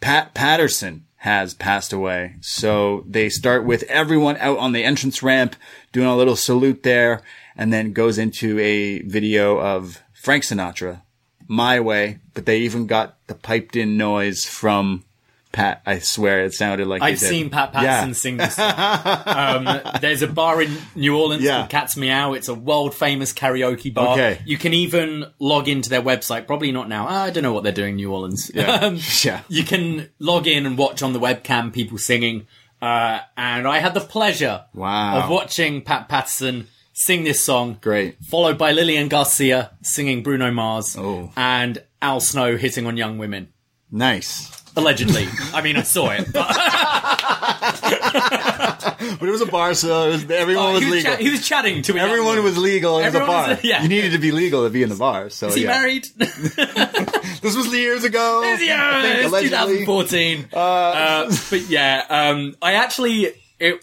Pat 0.00 0.34
Patterson 0.34 1.06
has 1.22 1.54
passed 1.54 1.92
away. 1.92 2.36
So 2.40 3.04
they 3.06 3.28
start 3.28 3.64
with 3.64 3.82
everyone 3.84 4.36
out 4.36 4.58
on 4.58 4.72
the 4.72 4.84
entrance 4.84 5.22
ramp 5.22 5.56
doing 5.92 6.06
a 6.06 6.16
little 6.16 6.36
salute 6.36 6.82
there, 6.84 7.22
and 7.58 7.72
then 7.72 7.92
goes 7.92 8.16
into 8.16 8.58
a 8.60 9.02
video 9.02 9.58
of 9.60 10.00
Frank 10.14 10.44
Sinatra, 10.44 11.02
My 11.46 11.80
Way. 11.80 12.20
But 12.34 12.46
they 12.46 12.60
even 12.60 12.86
got 12.86 13.16
the 13.26 13.34
piped 13.34 13.76
in 13.76 13.96
noise 13.98 14.46
from 14.46 15.04
Pat. 15.50 15.82
I 15.86 15.98
swear 15.98 16.44
it 16.44 16.52
sounded 16.54 16.86
like 16.86 17.02
I've 17.02 17.18
seen 17.18 17.50
Pat 17.50 17.72
Patterson 17.72 18.08
Yeah. 18.10 18.12
sing 18.14 18.36
this 18.36 18.58
um, 18.58 19.80
there's 20.00 20.20
a 20.22 20.28
bar 20.28 20.60
in 20.62 20.76
New 20.94 21.16
Orleans 21.18 21.42
Yeah. 21.42 21.58
called 21.60 21.70
Cat's 21.70 21.96
Meow. 21.96 22.34
It's 22.34 22.48
a 22.48 22.54
world 22.54 22.94
famous 22.94 23.32
karaoke 23.32 23.92
bar. 23.92 24.12
Okay. 24.12 24.40
You 24.44 24.56
can 24.58 24.74
even 24.74 25.24
log 25.38 25.66
into 25.68 25.88
their 25.90 26.02
website. 26.02 26.46
Probably 26.46 26.70
not 26.70 26.88
now. 26.88 27.08
I 27.08 27.30
don't 27.30 27.42
know 27.42 27.52
what 27.54 27.62
they're 27.64 27.72
doing 27.72 27.90
in 27.90 27.96
New 27.96 28.12
Orleans. 28.12 28.50
Yeah. 28.54 28.78
Um, 28.84 28.98
Yeah. 29.24 29.40
You 29.48 29.64
can 29.64 30.10
log 30.18 30.46
in 30.46 30.64
and 30.66 30.76
watch 30.78 31.02
on 31.02 31.12
the 31.12 31.18
webcam 31.20 31.72
people 31.72 31.98
singing. 31.98 32.46
Uh, 32.80 33.20
and 33.36 33.66
I 33.66 33.78
had 33.78 33.94
the 33.94 34.00
pleasure 34.00 34.64
Wow. 34.74 35.22
of 35.22 35.30
watching 35.30 35.82
Pat 35.82 36.08
Patterson 36.08 36.68
sing 36.98 37.24
this 37.24 37.44
song. 37.44 37.78
Great. 37.80 38.16
Followed 38.24 38.58
by 38.58 38.72
Lillian 38.72 39.08
Garcia 39.08 39.70
singing 39.82 40.22
Bruno 40.22 40.50
Mars. 40.50 40.96
Oh. 40.98 41.32
And 41.36 41.82
Al 42.02 42.20
Snow 42.20 42.56
hitting 42.56 42.86
on 42.86 42.96
young 42.96 43.18
women. 43.18 43.52
Nice. 43.90 44.50
Allegedly. 44.76 45.26
I 45.54 45.62
mean, 45.62 45.76
I 45.76 45.82
saw 45.82 46.10
it. 46.10 46.32
But 46.32 46.46
But 49.20 49.28
it 49.28 49.32
was 49.32 49.40
a 49.40 49.46
bar, 49.46 49.74
so 49.74 50.10
was, 50.10 50.30
everyone 50.30 50.74
was 50.74 50.84
was 50.84 50.92
legal. 50.92 51.12
cha- 51.12 51.18
he 51.18 51.30
was 51.30 51.46
chatting 51.46 51.82
to. 51.82 51.96
Everyone 51.98 52.42
was 52.44 52.56
legal. 52.58 52.98
It 52.98 53.06
was 53.06 53.14
a 53.14 53.18
bar. 53.20 53.48
was- 53.48 53.64
yeah. 53.64 53.82
You 53.82 53.88
needed 53.88 54.12
to 54.12 54.18
be 54.18 54.30
legal 54.32 54.64
to 54.64 54.70
be 54.70 54.82
in 54.82 54.88
the 54.88 54.96
bar. 54.96 55.30
So 55.30 55.48
Is 55.48 55.54
he 55.56 55.62
yeah. 55.62 55.68
married? 55.68 56.06
This 57.40 57.56
was 57.56 57.72
years 57.72 58.02
ago. 58.02 58.42
Yeah, 58.42 59.00
think, 59.00 59.18
it's 59.18 59.28
allegedly. 59.28 59.86
2014. 59.86 60.48
Uh, 60.52 61.32
but 61.50 61.60
yeah, 61.70 62.04
um, 62.10 62.56
I 62.60 62.72
actually, 62.74 63.28
it, 63.60 63.80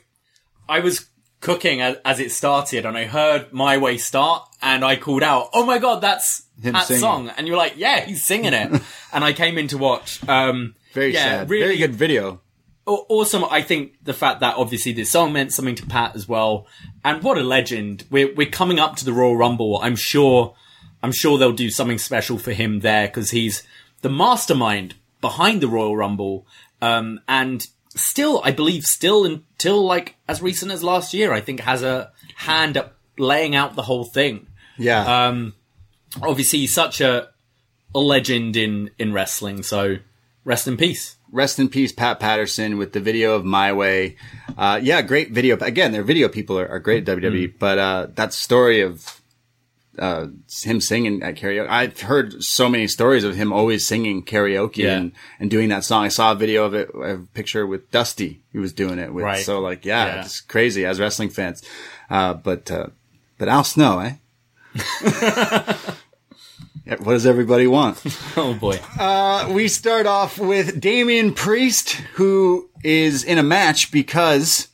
I 0.67 0.82
was 0.82 1.06
cooking 1.45 1.79
as, 1.79 1.97
as 2.03 2.19
it 2.19 2.31
started, 2.31 2.86
and 2.88 2.97
I 2.97 3.05
heard 3.05 3.53
"My 3.53 3.77
Way" 3.77 3.97
start, 3.97 4.49
and 4.63 4.84
I 4.84 4.95
called 4.95 5.21
out, 5.21 5.49
"Oh 5.53 5.63
my 5.63 5.77
god, 5.77 6.01
that's 6.01 6.43
Him 6.60 6.73
that 6.73 6.88
singing. 6.88 7.01
song!" 7.01 7.31
And 7.38 7.47
you're 7.47 7.55
like, 7.55 7.73
"Yeah, 7.77 8.01
he's 8.01 8.23
singing 8.23 8.53
it." 8.53 8.81
and 9.13 9.23
I 9.23 9.31
came 9.31 9.60
in 9.60 9.67
to 9.67 9.77
watch. 9.77 10.27
Um, 10.27 10.73
Very 10.93 11.13
yeah, 11.13 11.39
sad. 11.39 11.49
Really 11.49 11.65
Very 11.65 11.77
good 11.77 11.95
video. 11.95 12.41
Awesome. 12.88 13.43
I 13.45 13.62
think 13.62 13.93
the 14.03 14.13
fact 14.13 14.41
that 14.41 14.58
obviously 14.58 14.91
this 14.91 15.10
song 15.10 15.34
meant 15.34 15.51
something 15.53 15.75
to 15.75 15.86
Pat 15.86 16.15
as 16.15 16.27
well, 16.27 16.65
and 17.03 17.21
what 17.21 17.38
a 17.38 17.43
legend. 17.43 18.05
We're 18.10 18.34
we're 18.34 18.49
coming 18.49 18.79
up 18.79 18.95
to 18.97 19.05
the 19.05 19.13
Royal 19.13 19.38
Rumble. 19.38 19.79
I'm 19.84 19.95
sure, 19.95 20.55
I'm 21.03 21.12
sure 21.12 21.38
they'll 21.38 21.51
do 21.51 21.69
something 21.69 21.99
special 21.99 22.39
for 22.39 22.53
him 22.53 22.79
there 22.79 23.08
because 23.08 23.29
he's 23.31 23.62
the 24.01 24.10
mastermind 24.10 24.95
behind 25.21 25.62
the 25.62 25.67
Royal 25.67 25.95
Rumble, 25.95 26.47
um, 26.81 27.19
and 27.27 27.67
still, 27.95 28.41
I 28.43 28.51
believe, 28.51 28.84
still 28.86 29.25
until 29.25 29.84
like 29.84 30.15
as 30.27 30.41
recent 30.41 30.71
as 30.71 30.84
last 30.84 31.13
year, 31.13 31.34
I 31.34 31.41
think 31.41 31.62
has 31.62 31.84
a 31.84 32.12
hand 32.36 32.77
at 32.77 32.93
laying 33.17 33.55
out 33.55 33.75
the 33.75 33.84
whole 33.84 34.03
thing. 34.05 34.47
Yeah. 34.77 35.27
Um, 35.27 35.53
obviously, 36.21 36.60
he's 36.60 36.73
such 36.73 37.01
a 37.01 37.29
a 37.93 37.99
legend 37.99 38.55
in 38.58 38.91
in 38.99 39.13
wrestling. 39.13 39.63
So 39.63 39.97
rest 40.43 40.67
in 40.67 40.77
peace. 40.77 41.15
Rest 41.31 41.60
in 41.60 41.67
peace, 41.69 41.91
Pat 41.91 42.19
Patterson, 42.19 42.77
with 42.77 42.93
the 42.93 42.99
video 43.01 43.36
of 43.36 43.43
My 43.43 43.73
Way. 43.73 44.15
Uh, 44.58 44.79
yeah, 44.81 45.01
great 45.01 45.31
video. 45.31 45.58
Again, 45.58 45.91
their 45.91 46.03
video 46.03 46.29
people 46.29 46.58
are, 46.58 46.67
are 46.69 46.79
great 46.79 47.08
at 47.10 47.17
WWE, 47.17 47.49
Mm. 47.49 47.53
but 47.60 47.77
uh, 47.77 48.08
that 48.15 48.31
story 48.34 48.79
of 48.81 49.19
uh, 49.99 50.27
him 50.63 50.81
singing 50.81 51.21
at 51.23 51.36
karaoke. 51.36 51.67
I've 51.69 51.99
heard 52.01 52.43
so 52.43 52.69
many 52.69 52.88
stories 52.88 53.23
of 53.23 53.36
him 53.36 53.51
always 53.53 53.86
singing 53.86 54.23
karaoke 54.23 54.77
Yeah. 54.77 54.97
and, 54.97 55.12
and 55.39 55.49
doing 55.49 55.69
that 55.69 55.84
song. 55.84 56.03
I 56.05 56.10
saw 56.10 56.31
a 56.31 56.36
video 56.36 56.65
of 56.65 56.73
it, 56.73 56.89
a 56.95 57.17
picture 57.34 57.65
with 57.67 57.91
Dusty. 57.91 58.41
He 58.51 58.60
was 58.60 58.73
doing 58.73 58.99
it 58.99 59.13
with. 59.13 59.23
Right. 59.23 59.43
So 59.45 59.60
like, 59.60 59.86
yeah, 59.86 60.05
Yeah. 60.08 60.21
it's 60.25 60.41
crazy 60.41 60.86
as 60.86 60.99
wrestling 60.99 61.29
fans. 61.29 61.63
Uh, 62.10 62.34
but, 62.34 62.69
uh, 62.71 62.88
but 63.38 63.47
Al 63.47 63.63
Snow, 63.63 63.99
eh? 63.99 64.13
What 66.99 67.13
does 67.13 67.25
everybody 67.25 67.65
want? 67.67 68.01
Oh 68.38 68.53
boy. 68.53 68.79
Uh, 68.99 69.49
we 69.53 69.67
start 69.69 70.05
off 70.05 70.38
with 70.38 70.79
Damian 70.81 71.34
Priest, 71.34 71.93
who 72.15 72.69
is 72.84 73.23
in 73.23 73.38
a 73.38 73.43
match 73.43 73.91
because 73.91 74.67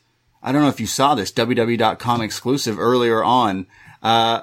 I 0.44 0.52
don't 0.52 0.62
know 0.64 0.68
if 0.68 0.80
you 0.82 0.88
saw 0.88 1.14
this 1.16 1.32
WWE.com 1.32 2.22
exclusive 2.22 2.80
earlier 2.80 3.24
on. 3.24 3.68
Uh, 4.02 4.42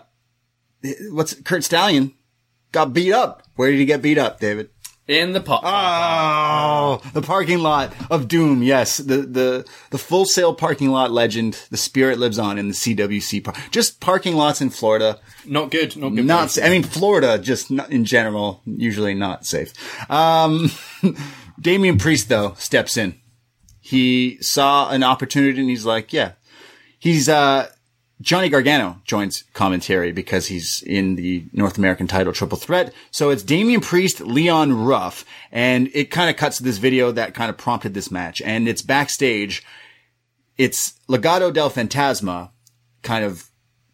what's 1.10 1.34
Curt 1.42 1.64
Stallion 1.64 2.14
got 2.72 2.92
beat 2.92 3.12
up? 3.12 3.42
Where 3.56 3.70
did 3.70 3.78
he 3.78 3.84
get 3.86 4.02
beat 4.02 4.18
up, 4.18 4.40
David? 4.40 4.70
In 5.06 5.32
the 5.32 5.40
pot. 5.40 5.62
Oh, 5.64 7.00
the 7.14 7.22
parking 7.22 7.60
lot 7.60 7.94
of 8.10 8.28
doom. 8.28 8.62
Yes, 8.62 8.98
the 8.98 9.22
the 9.22 9.66
the 9.88 9.96
Full 9.96 10.26
Sail 10.26 10.52
parking 10.54 10.90
lot 10.90 11.10
legend. 11.10 11.54
The 11.70 11.78
spirit 11.78 12.18
lives 12.18 12.38
on 12.38 12.58
in 12.58 12.68
the 12.68 12.74
CWC. 12.74 13.42
park. 13.42 13.56
just 13.70 14.00
parking 14.00 14.36
lots 14.36 14.60
in 14.60 14.68
Florida. 14.68 15.18
not 15.46 15.70
good. 15.70 15.96
Not 15.96 16.10
good. 16.10 16.26
Not. 16.26 16.50
sa- 16.50 16.62
I 16.62 16.68
mean, 16.68 16.82
Florida 16.82 17.38
just 17.38 17.70
not, 17.70 17.90
in 17.90 18.04
general 18.04 18.60
usually 18.66 19.14
not 19.14 19.46
safe. 19.46 19.72
Um, 20.10 20.70
Damian 21.60 21.96
Priest 21.96 22.28
though 22.28 22.52
steps 22.58 22.98
in. 22.98 23.18
He 23.80 24.36
saw 24.42 24.90
an 24.90 25.02
opportunity 25.02 25.58
and 25.58 25.70
he's 25.70 25.86
like, 25.86 26.12
yeah, 26.12 26.32
he's 26.98 27.30
uh. 27.30 27.70
Johnny 28.20 28.48
Gargano 28.48 29.00
joins 29.04 29.44
commentary 29.52 30.10
because 30.10 30.48
he's 30.48 30.82
in 30.82 31.14
the 31.14 31.44
North 31.52 31.78
American 31.78 32.08
title 32.08 32.32
triple 32.32 32.58
threat. 32.58 32.92
So 33.10 33.30
it's 33.30 33.44
Damian 33.44 33.80
Priest, 33.80 34.20
Leon 34.20 34.72
Ruff, 34.72 35.24
and 35.52 35.88
it 35.94 36.10
kind 36.10 36.28
of 36.28 36.36
cuts 36.36 36.58
to 36.58 36.64
this 36.64 36.78
video 36.78 37.12
that 37.12 37.34
kind 37.34 37.48
of 37.48 37.56
prompted 37.56 37.94
this 37.94 38.10
match. 38.10 38.42
And 38.42 38.68
it's 38.68 38.82
backstage. 38.82 39.64
It's 40.56 40.94
Legado 41.08 41.52
del 41.52 41.70
Fantasma 41.70 42.50
kind 43.02 43.24
of 43.24 43.48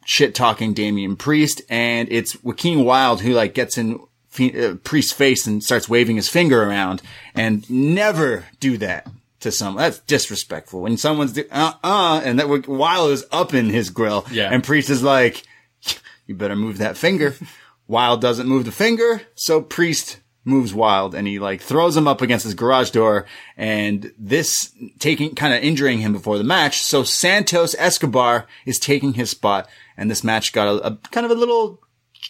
shit 0.06 0.34
talking 0.34 0.72
Damian 0.72 1.16
Priest, 1.16 1.60
and 1.68 2.08
it's 2.10 2.42
Joaquin 2.42 2.84
Wilde 2.84 3.20
who 3.20 3.34
like 3.34 3.52
gets 3.52 3.76
in 3.76 4.00
uh, 4.40 4.74
Priest's 4.82 5.12
face 5.12 5.46
and 5.46 5.62
starts 5.62 5.88
waving 5.88 6.16
his 6.16 6.30
finger 6.30 6.62
around, 6.62 7.02
and 7.34 7.68
never 7.70 8.46
do 8.58 8.78
that 8.78 9.06
to 9.44 9.52
someone. 9.52 9.82
That's 9.82 10.00
disrespectful. 10.00 10.82
When 10.82 10.96
someone's 10.98 11.32
do- 11.32 11.48
uh 11.50 11.72
uh, 11.82 12.20
and 12.24 12.38
that 12.38 12.48
Wilde 12.68 13.12
is 13.12 13.24
up 13.32 13.54
in 13.54 13.70
his 13.70 13.88
grill, 13.90 14.26
Yeah. 14.30 14.50
and 14.52 14.62
Priest 14.62 14.90
is 14.90 15.02
like, 15.02 15.42
"You 16.26 16.34
better 16.34 16.56
move 16.56 16.78
that 16.78 16.96
finger." 16.96 17.34
Wilde 17.88 18.20
doesn't 18.20 18.48
move 18.48 18.64
the 18.64 18.72
finger, 18.72 19.22
so 19.34 19.60
Priest 19.60 20.18
moves 20.46 20.74
Wilde 20.74 21.14
and 21.14 21.26
he 21.26 21.38
like 21.38 21.60
throws 21.62 21.96
him 21.96 22.06
up 22.08 22.20
against 22.20 22.44
his 22.44 22.52
garage 22.54 22.90
door 22.90 23.24
and 23.56 24.12
this 24.18 24.72
taking 24.98 25.34
kind 25.34 25.54
of 25.54 25.62
injuring 25.62 26.00
him 26.00 26.12
before 26.12 26.36
the 26.38 26.44
match. 26.44 26.82
So 26.82 27.02
Santos 27.02 27.74
Escobar 27.78 28.46
is 28.66 28.78
taking 28.78 29.14
his 29.14 29.30
spot 29.30 29.68
and 29.96 30.10
this 30.10 30.22
match 30.24 30.52
got 30.52 30.68
a, 30.68 30.86
a 30.86 30.96
kind 31.12 31.24
of 31.24 31.30
a 31.30 31.34
little 31.34 31.80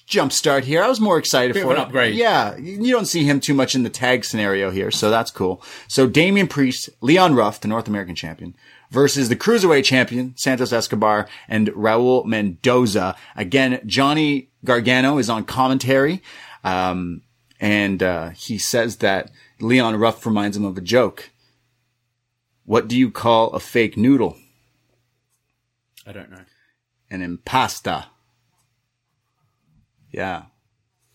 jump 0.07 0.33
start 0.33 0.65
here. 0.65 0.83
I 0.83 0.89
was 0.89 1.01
more 1.01 1.19
excited 1.19 1.55
Bit 1.55 1.63
for 1.63 1.73
an 1.73 1.79
it. 1.79 1.83
upgrade. 1.83 2.15
Yeah, 2.15 2.57
you 2.57 2.83
you 2.83 2.93
don't 2.93 3.07
see 3.07 3.25
him 3.25 3.41
too 3.41 3.55
much 3.55 3.75
in 3.75 3.83
the 3.83 3.91
tag 3.91 4.25
scenario 4.25 4.71
here, 4.71 4.91
so 4.91 5.11
that's 5.11 5.31
cool. 5.31 5.63
So 5.89 6.07
Damian 6.07 6.49
Priest, 6.49 6.91
Leon 7.01 7.35
Ruff, 7.35 7.61
the 7.61 7.69
North 7.69 7.89
American 7.89 8.15
champion, 8.15 8.55
versus 8.91 9.29
the 9.29 9.37
cruiserweight 9.37 9.85
champion 9.85 10.35
Santos 10.37 10.73
Escobar 10.73 11.29
and 11.49 11.69
Raul 11.69 12.25
Mendoza. 12.25 13.17
Again, 13.37 13.81
Johnny 13.87 14.51
Gargano 14.65 15.19
is 15.19 15.31
on 15.31 15.45
commentary, 15.45 16.23
um, 16.63 17.23
and 17.61 18.03
uh, 18.03 18.31
he 18.31 18.59
says 18.59 18.97
that 18.97 19.31
Leon 19.61 19.97
Ruff 19.97 20.25
reminds 20.27 20.57
him 20.57 20.65
of 20.65 20.77
a 20.77 20.83
joke. 20.83 21.31
What 22.67 22.89
do 22.89 22.97
you 22.97 23.11
call 23.11 23.51
a 23.51 23.61
fake 23.61 23.97
noodle? 23.97 24.37
I 26.07 26.13
don't 26.13 26.31
know. 26.31 26.45
An 27.11 27.21
impasta. 27.21 28.07
Yeah. 30.15 30.43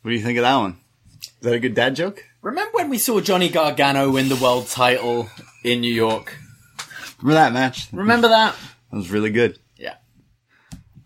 What 0.02 0.12
do 0.12 0.16
you 0.18 0.22
think 0.22 0.38
of 0.38 0.42
that 0.44 0.56
one? 0.58 0.78
Is 1.22 1.30
that 1.42 1.54
a 1.54 1.60
good 1.60 1.74
dad 1.74 1.96
joke? 1.96 2.26
Remember 2.42 2.72
when 2.78 2.90
we 2.90 2.98
saw 2.98 3.22
Johnny 3.22 3.48
Gargano 3.50 4.12
win 4.12 4.28
the 4.30 4.36
world 4.36 4.68
title 4.68 5.30
in 5.64 5.80
New 5.82 5.94
York? 5.94 6.38
Remember 7.22 7.40
that 7.40 7.54
match? 7.54 7.88
Remember 7.94 8.28
that? 8.28 8.56
That 8.92 8.98
was 8.98 9.10
really 9.10 9.30
good. 9.32 9.58
Yeah. 9.78 9.96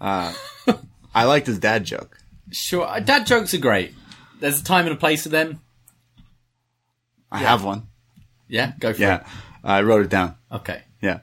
I 0.01 0.34
liked 1.25 1.47
his 1.47 1.60
dad 1.60 1.86
joke. 1.86 2.17
Sure. 2.51 2.86
Uh, 2.88 2.99
Dad 2.99 3.25
jokes 3.27 3.53
are 3.53 3.60
great. 3.60 3.93
There's 4.39 4.60
a 4.60 4.63
time 4.63 4.86
and 4.86 4.93
a 4.95 4.99
place 4.99 5.23
for 5.23 5.29
them. 5.29 5.62
I 7.32 7.39
have 7.39 7.63
one. 7.63 7.88
Yeah, 8.47 8.73
go 8.79 8.93
for 8.93 9.01
Yeah. 9.01 9.15
it. 9.17 9.21
Yeah. 9.25 9.29
I 9.63 9.82
wrote 9.82 10.06
it 10.06 10.10
down. 10.10 10.36
Okay. 10.51 10.82
Yeah. 11.01 11.19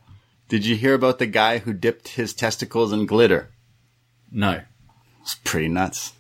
Did 0.49 0.65
you 0.67 0.75
hear 0.77 0.95
about 0.95 1.19
the 1.19 1.27
guy 1.27 1.59
who 1.59 1.73
dipped 1.73 2.09
his 2.09 2.33
testicles 2.35 2.93
in 2.93 3.07
glitter? 3.07 3.51
No. 4.33 4.63
It's 5.23 5.35
pretty 5.45 5.69
nuts. 5.69 6.13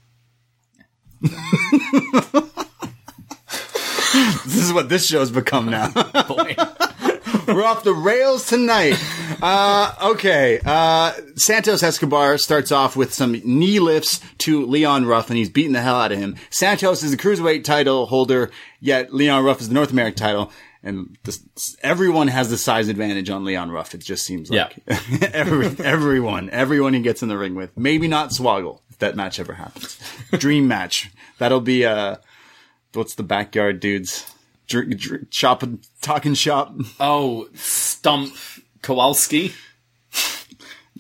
This 1.21 1.33
is 4.57 4.73
what 4.73 4.89
this 4.89 5.07
show's 5.07 5.31
become 5.31 5.71
now. 5.71 5.91
Boy. 6.29 6.57
We're 7.47 7.65
off 7.65 7.85
the 7.85 7.95
rails 7.95 8.47
tonight. 8.47 8.95
Uh, 9.43 9.93
okay. 10.13 10.61
Uh, 10.65 11.13
Santos 11.37 11.83
Escobar 11.83 12.39
starts 12.39 12.71
off 12.73 12.97
with 12.97 13.13
some 13.13 13.33
knee 13.33 13.81
lifts 13.81 14.21
to 14.39 14.65
Leon 14.67 15.07
Ruff, 15.07 15.31
and 15.31 15.37
he's 15.37 15.49
beating 15.49 15.73
the 15.73 15.81
hell 15.81 15.97
out 15.97 16.13
of 16.13 16.19
him. 16.19 16.37
Santos 16.51 17.03
is 17.03 17.11
the 17.11 17.17
cruiserweight 17.17 17.65
title 17.65 18.07
holder, 18.07 18.51
yet 18.79 19.13
Leon 19.13 19.45
Ruff 19.45 19.61
is 19.61 19.69
the 19.69 19.75
North 19.75 19.91
American 19.91 20.19
title. 20.19 20.53
And 20.83 21.19
this, 21.25 21.45
everyone 21.83 22.29
has 22.29 22.49
the 22.51 22.57
size 22.57 22.89
advantage 22.89 23.29
on 23.29 23.45
Leon 23.45 23.71
Ruff. 23.71 23.95
It 23.95 24.01
just 24.01 24.25
seems 24.25 24.51
like 24.51 24.75
Every, 25.35 25.67
everyone, 25.85 26.49
everyone 26.51 26.95
he 26.95 27.01
gets 27.01 27.23
in 27.23 27.29
the 27.29 27.37
ring 27.37 27.55
with. 27.55 27.77
Maybe 27.77 28.09
not 28.09 28.31
Swoggle 28.31 28.81
that 29.01 29.17
match 29.17 29.41
ever 29.41 29.55
happens. 29.55 29.99
Dream 30.33 30.69
match. 30.69 31.11
That'll 31.39 31.61
be 31.61 31.85
uh, 31.85 32.17
what's 32.93 33.15
the 33.15 33.23
backyard 33.23 33.81
dudes? 33.81 34.33
Dr- 34.69 34.97
dr- 34.97 35.27
shop, 35.31 35.65
talking 36.01 36.35
shop. 36.35 36.75
Oh, 37.01 37.49
Stump 37.55 38.35
Kowalski. 38.83 39.53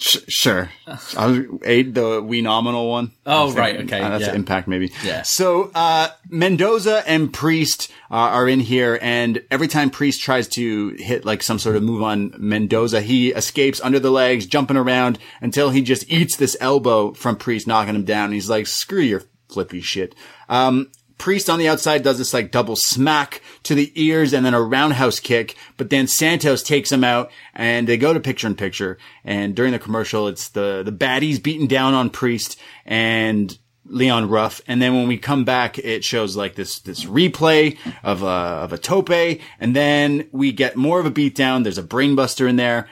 Sh- 0.00 0.24
sure. 0.28 0.70
I 1.16 1.26
was 1.26 1.40
eight, 1.64 1.94
the 1.94 2.22
we 2.22 2.40
nominal 2.40 2.88
one. 2.88 3.12
Oh, 3.26 3.52
right, 3.52 3.80
okay, 3.82 4.00
uh, 4.00 4.08
that's 4.08 4.24
yeah. 4.24 4.34
Impact, 4.34 4.66
maybe. 4.66 4.92
Yeah. 5.04 5.22
So, 5.22 5.70
uh, 5.74 6.08
Mendoza 6.28 7.06
and 7.06 7.32
Priest 7.32 7.90
uh, 8.10 8.14
are 8.14 8.48
in 8.48 8.60
here, 8.60 8.98
and 9.02 9.42
every 9.50 9.68
time 9.68 9.90
Priest 9.90 10.22
tries 10.22 10.48
to 10.48 10.90
hit 10.98 11.26
like 11.26 11.42
some 11.42 11.58
sort 11.58 11.76
of 11.76 11.82
move 11.82 12.02
on 12.02 12.34
Mendoza, 12.38 13.02
he 13.02 13.32
escapes 13.32 13.80
under 13.82 14.00
the 14.00 14.10
legs, 14.10 14.46
jumping 14.46 14.78
around 14.78 15.18
until 15.42 15.68
he 15.70 15.82
just 15.82 16.10
eats 16.10 16.36
this 16.36 16.56
elbow 16.60 17.12
from 17.12 17.36
Priest, 17.36 17.66
knocking 17.66 17.94
him 17.94 18.04
down. 18.04 18.26
And 18.26 18.34
He's 18.34 18.48
like, 18.48 18.66
screw 18.66 19.02
your 19.02 19.22
flippy 19.50 19.82
shit. 19.82 20.14
Um, 20.48 20.90
Priest 21.20 21.50
on 21.50 21.58
the 21.58 21.68
outside 21.68 22.02
does 22.02 22.16
this 22.16 22.32
like 22.32 22.50
double 22.50 22.76
smack 22.76 23.42
to 23.64 23.74
the 23.74 23.92
ears 23.94 24.32
and 24.32 24.44
then 24.44 24.54
a 24.54 24.62
roundhouse 24.62 25.20
kick, 25.20 25.54
but 25.76 25.90
then 25.90 26.06
Santos 26.06 26.62
takes 26.62 26.90
him 26.90 27.04
out 27.04 27.30
and 27.54 27.86
they 27.86 27.98
go 27.98 28.14
to 28.14 28.18
picture 28.18 28.46
in 28.46 28.54
picture. 28.54 28.96
And 29.22 29.54
during 29.54 29.72
the 29.72 29.78
commercial, 29.78 30.28
it's 30.28 30.48
the, 30.48 30.82
the 30.82 30.90
baddies 30.90 31.42
beating 31.42 31.66
down 31.66 31.92
on 31.92 32.08
Priest 32.08 32.58
and 32.86 33.56
Leon 33.84 34.30
Ruff. 34.30 34.62
And 34.66 34.80
then 34.80 34.94
when 34.94 35.08
we 35.08 35.18
come 35.18 35.44
back, 35.44 35.78
it 35.78 36.04
shows 36.04 36.36
like 36.36 36.54
this, 36.54 36.78
this 36.80 37.04
replay 37.04 37.76
of 38.02 38.22
a, 38.22 38.26
of 38.26 38.72
a 38.72 38.78
tope. 38.78 39.10
And 39.10 39.76
then 39.76 40.26
we 40.32 40.52
get 40.52 40.74
more 40.74 41.00
of 41.00 41.06
a 41.06 41.10
beatdown. 41.10 41.64
There's 41.64 41.76
a 41.76 41.82
brainbuster 41.82 42.48
in 42.48 42.56
there. 42.56 42.88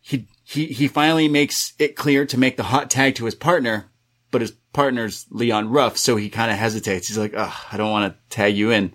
He, 0.00 0.28
he, 0.44 0.66
he 0.66 0.86
finally 0.86 1.26
makes 1.26 1.72
it 1.80 1.96
clear 1.96 2.26
to 2.26 2.38
make 2.38 2.56
the 2.56 2.62
hot 2.62 2.90
tag 2.90 3.16
to 3.16 3.24
his 3.24 3.34
partner, 3.34 3.90
but 4.30 4.40
his 4.40 4.52
partner's 4.72 5.26
Leon 5.30 5.68
Ruff, 5.70 5.96
so 5.96 6.16
he 6.16 6.28
kind 6.28 6.50
of 6.50 6.56
hesitates. 6.58 7.08
He's 7.08 7.18
like, 7.18 7.34
Ugh, 7.36 7.52
I 7.70 7.76
don't 7.76 7.90
want 7.90 8.12
to 8.12 8.34
tag 8.34 8.56
you 8.56 8.70
in. 8.70 8.92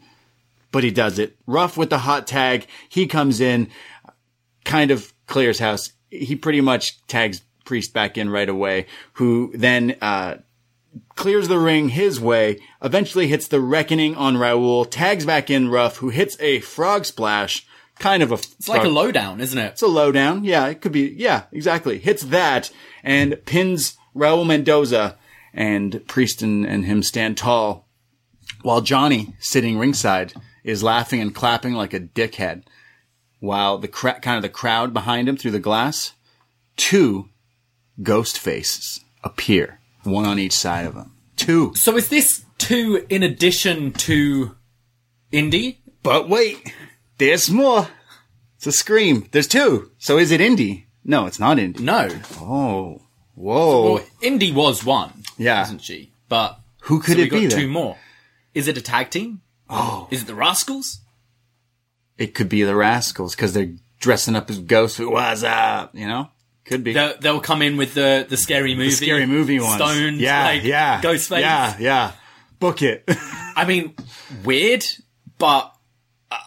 But 0.72 0.84
he 0.84 0.92
does 0.92 1.18
it. 1.20 1.38
Ruff 1.46 1.78
with 1.78 1.90
the 1.90 2.00
hot 2.00 2.28
tag. 2.28 2.68
He 2.90 3.08
comes 3.08 3.40
in, 3.40 3.70
kind 4.66 4.92
of 4.92 5.14
clears 5.28 5.60
house. 5.60 5.92
He 6.12 6.36
pretty 6.36 6.62
much 6.62 7.06
tags 7.08 7.42
Priest 7.66 7.94
back 7.94 8.18
in 8.18 8.30
right 8.30 8.48
away, 8.48 8.86
who 9.14 9.52
then, 9.54 9.96
uh, 10.02 10.36
clears 11.16 11.48
the 11.48 11.60
ring 11.60 11.90
his 11.90 12.20
way, 12.20 12.60
eventually 12.82 13.28
hits 13.28 13.48
the 13.48 13.60
reckoning 13.60 14.16
on 14.16 14.36
Raul, 14.36 14.90
tags 14.90 15.26
back 15.26 15.50
in 15.50 15.70
Ruff, 15.70 15.98
who 15.98 16.10
hits 16.10 16.38
a 16.40 16.60
frog 16.62 17.06
splash, 17.06 17.66
kind 18.00 18.24
of 18.24 18.32
a 18.32 18.36
It's 18.36 18.70
like 18.70 18.86
a 18.86 18.90
lowdown, 18.90 19.42
isn't 19.42 19.58
it? 19.58 19.74
it's 19.74 19.82
a 19.82 19.88
lowdown. 19.88 20.44
Yeah, 20.44 20.68
it 20.68 20.82
could 20.82 20.92
be. 20.92 21.14
Yeah, 21.18 21.44
exactly. 21.52 21.98
Hits 22.00 22.24
that 22.24 22.72
and 23.04 23.38
pins 23.46 23.98
Raul 24.16 24.46
Mendoza 24.46 25.18
and 25.54 26.02
Priest 26.08 26.42
and, 26.42 26.66
and 26.66 26.86
him 26.86 27.02
stand 27.04 27.38
tall 27.38 27.88
while 28.62 28.82
Johnny 28.82 29.36
sitting 29.40 29.78
ringside 29.78 30.34
is 30.64 30.84
laughing 30.84 31.22
and 31.22 31.34
clapping 31.34 31.74
like 31.74 31.94
a 31.94 32.00
dickhead 32.00 32.64
while 33.40 33.78
the 33.78 33.88
cra- 33.88 34.20
kind 34.20 34.38
of 34.38 34.42
the 34.42 34.50
crowd 34.50 34.94
behind 34.94 35.30
him 35.30 35.38
through 35.38 35.52
the 35.52 35.60
glass, 35.60 36.14
two 36.76 37.30
ghost 38.02 38.38
faces 38.40 39.00
appear, 39.24 39.80
one 40.04 40.26
on 40.26 40.40
each 40.40 40.54
side 40.54 40.86
of 40.86 40.96
him. 40.96 41.12
two. 41.36 41.74
So 41.76 41.96
is 41.98 42.10
this 42.10 42.44
two 42.58 43.06
in 43.10 43.24
addition 43.24 43.92
to 43.94 44.56
Indi? 45.32 45.82
But 46.04 46.30
wait, 46.30 46.74
there's 47.18 47.50
more. 47.50 47.88
It's 48.56 48.68
a 48.68 48.72
scream. 48.72 49.28
There's 49.32 49.48
two. 49.48 49.92
So 50.00 50.18
is 50.18 50.32
it 50.32 50.42
Indi? 50.42 50.88
No, 51.04 51.26
it's 51.28 51.40
not 51.40 51.60
Indi. 51.60 51.84
No. 51.84 52.10
Oh, 52.40 53.02
whoa. 53.36 53.94
Well, 53.94 54.04
Indi 54.22 54.52
was 54.52 54.84
one. 54.84 55.17
Yeah. 55.38 55.64
Isn't 55.64 55.82
she? 55.82 56.12
But 56.30 56.60
Who 56.82 57.00
could 57.00 57.14
so 57.14 57.18
we 57.18 57.24
it 57.24 57.30
got 57.30 57.40
be? 57.42 57.48
two 57.50 57.68
more. 57.68 57.98
Is 58.54 58.68
it 58.68 58.78
a 58.78 58.82
tag 58.82 59.10
team? 59.10 59.42
Oh. 59.70 60.08
Is 60.12 60.24
it 60.24 60.28
the 60.28 60.34
Rascalz? 60.34 61.00
It 62.18 62.34
could 62.34 62.50
be 62.50 62.64
the 62.64 62.74
Rascalz 62.76 63.36
because 63.36 63.54
they're 63.54 63.74
dressing 64.00 64.36
up 64.36 64.50
as 64.50 64.60
ghosts. 64.60 65.00
What's 65.00 65.44
up? 65.44 65.94
You 65.94 66.08
know, 66.08 66.30
could 66.66 66.84
be. 66.84 66.94
They'll, 66.94 67.18
they'll 67.20 67.40
come 67.40 67.62
in 67.62 67.78
with 67.78 67.94
the, 67.94 68.26
the 68.28 68.38
scary 68.38 68.74
movie. 68.74 68.90
The 68.90 68.96
scary 68.96 69.26
movie 69.26 69.60
ones. 69.60 69.76
Stoned. 69.76 70.20
Yeah, 70.20 70.44
like, 70.46 70.64
yeah. 70.64 71.02
Ghostface. 71.02 71.42
Yeah, 71.42 71.76
yeah. 71.80 72.12
Book 72.60 72.82
it. 72.82 73.04
I 73.56 73.66
mean, 73.68 73.94
weird, 74.44 74.84
but 75.38 75.76
uh, 76.32 76.38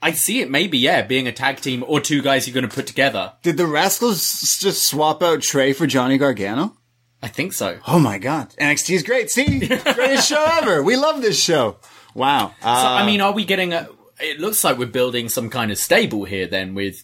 I 0.00 0.12
see 0.12 0.40
it 0.40 0.50
maybe, 0.50 0.78
yeah, 0.78 1.02
being 1.02 1.28
a 1.28 1.32
tag 1.32 1.60
team 1.60 1.84
or 1.86 2.00
two 2.00 2.22
guys 2.22 2.46
you're 2.46 2.54
going 2.54 2.68
to 2.68 2.74
put 2.74 2.86
together. 2.86 3.34
Did 3.42 3.58
the 3.58 3.64
Rascalz 3.64 4.58
just 4.60 4.86
swap 4.86 5.22
out 5.22 5.42
Trey 5.42 5.72
for 5.74 5.86
Johnny 5.86 6.16
Gargano? 6.16 6.76
I 7.26 7.28
think 7.28 7.52
so. 7.54 7.78
Oh 7.88 7.98
my 7.98 8.18
god. 8.18 8.50
NXT 8.60 8.94
is 8.94 9.02
great. 9.02 9.30
See? 9.30 9.66
Greatest 9.66 10.28
show 10.28 10.44
ever. 10.62 10.80
We 10.80 10.94
love 10.96 11.22
this 11.22 11.42
show. 11.42 11.78
Wow. 12.14 12.52
Uh, 12.62 12.82
So, 12.82 12.88
I 12.88 13.04
mean, 13.04 13.20
are 13.20 13.32
we 13.32 13.44
getting 13.44 13.72
a. 13.72 13.88
It 14.20 14.38
looks 14.38 14.62
like 14.62 14.78
we're 14.78 14.86
building 14.86 15.28
some 15.28 15.50
kind 15.50 15.72
of 15.72 15.76
stable 15.78 16.24
here 16.24 16.46
then 16.46 16.74
with 16.74 17.02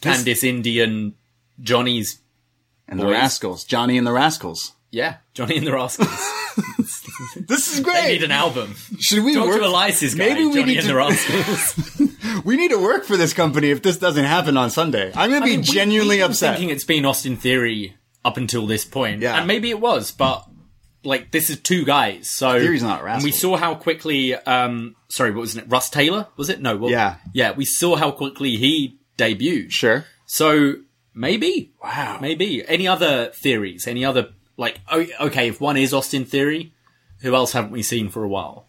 Candice 0.00 0.44
Indi 0.44 0.80
and 0.80 1.14
Johnny's. 1.60 2.20
and 2.86 3.00
the. 3.00 3.04
Rascalz. 3.04 3.66
Johnny 3.66 3.98
and 3.98 4.06
the 4.06 4.12
Rascalz. 4.12 4.72
Yeah, 4.92 5.16
Johnny 5.34 5.56
and 5.58 5.66
the 5.66 5.72
Rascalz. 5.72 6.30
This 7.48 7.68
is 7.72 7.78
they 7.78 7.82
great. 7.82 8.06
need 8.12 8.22
an 8.22 8.30
album. 8.30 8.76
Should 9.00 9.24
we 9.24 9.34
Talk 9.34 9.48
work? 9.48 9.56
to 9.60 9.66
Elias's 9.66 10.14
guy, 10.14 10.28
Maybe 10.28 10.46
we 10.46 10.54
Johnny 10.54 10.74
need 10.76 10.80
to- 10.82 10.86
the 10.86 10.94
Rascalz. 10.94 12.44
We 12.44 12.56
need 12.56 12.70
to 12.70 12.78
work 12.78 13.04
for 13.04 13.16
this 13.16 13.32
company 13.32 13.70
if 13.70 13.82
this 13.82 13.96
doesn't 13.96 14.24
happen 14.24 14.56
on 14.56 14.70
Sunday. 14.70 15.10
I'm 15.14 15.30
going 15.30 15.42
to 15.42 15.46
be 15.46 15.56
mean, 15.56 15.62
genuinely 15.64 16.16
been 16.18 16.30
upset. 16.30 16.56
Thinking 16.56 16.70
it's 16.74 16.84
been 16.84 17.04
Austin 17.06 17.36
Theory 17.36 17.96
up 18.24 18.36
until 18.36 18.66
this 18.66 18.84
point, 18.84 19.20
Yeah. 19.20 19.36
and 19.38 19.46
maybe 19.46 19.70
it 19.70 19.80
was, 19.80 20.10
but 20.12 20.46
like 21.04 21.30
this 21.30 21.50
is 21.50 21.60
two 21.60 21.84
guys. 21.84 22.30
So 22.30 22.58
Theory's 22.58 22.82
not 22.82 23.04
And 23.06 23.22
we 23.22 23.30
saw 23.30 23.56
how 23.56 23.74
quickly. 23.74 24.34
Um, 24.34 24.96
sorry, 25.08 25.30
what 25.32 25.40
was 25.42 25.56
it? 25.56 25.64
Russ 25.68 25.90
Taylor 25.90 26.28
was 26.36 26.48
it? 26.48 26.60
No, 26.60 26.76
what, 26.76 26.90
Yeah. 26.90 27.16
yeah. 27.34 27.52
We 27.52 27.64
saw 27.66 27.96
how 27.96 28.10
quickly 28.10 28.56
he 28.56 28.98
debuted. 29.18 29.70
Sure. 29.70 30.06
So 30.26 30.76
maybe, 31.12 31.72
Wow. 31.82 32.18
maybe 32.20 32.66
any 32.66 32.88
other 32.88 33.26
theories? 33.34 33.86
Any 33.86 34.04
other 34.04 34.30
like? 34.56 34.80
Oh, 34.90 35.04
okay, 35.20 35.48
if 35.48 35.60
one 35.60 35.76
is 35.76 35.92
Austin 35.92 36.24
Theory, 36.24 36.72
who 37.20 37.34
else 37.34 37.52
haven't 37.52 37.72
we 37.72 37.82
seen 37.82 38.08
for 38.08 38.24
a 38.24 38.28
while? 38.28 38.66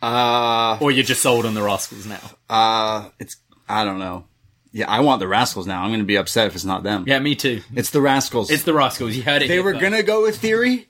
Uh, 0.00 0.78
Or 0.80 0.90
you're 0.90 1.04
just 1.04 1.22
sold 1.22 1.46
on 1.46 1.54
the 1.54 1.60
Rascalz 1.60 2.06
now? 2.06 2.20
uh, 2.50 3.10
it's, 3.20 3.36
I 3.68 3.84
don't 3.84 3.98
know. 3.98 4.24
Yeah, 4.72 4.90
I 4.90 5.00
want 5.00 5.20
the 5.20 5.26
Rascalz 5.26 5.66
now. 5.66 5.82
I'm 5.82 5.90
going 5.90 6.00
to 6.00 6.06
be 6.06 6.16
upset 6.16 6.46
if 6.46 6.54
it's 6.54 6.64
not 6.64 6.82
them. 6.82 7.04
Yeah, 7.06 7.18
me 7.18 7.34
too. 7.34 7.60
It's 7.74 7.90
the 7.90 7.98
Rascalz. 8.00 8.50
It's 8.50 8.64
the 8.64 8.72
Rascalz. 8.72 9.14
You 9.14 9.22
heard 9.22 9.42
it. 9.42 9.48
they 9.48 9.60
were 9.60 9.74
going 9.74 9.92
to 9.92 10.02
go 10.02 10.22
with 10.22 10.38
Theory, 10.38 10.88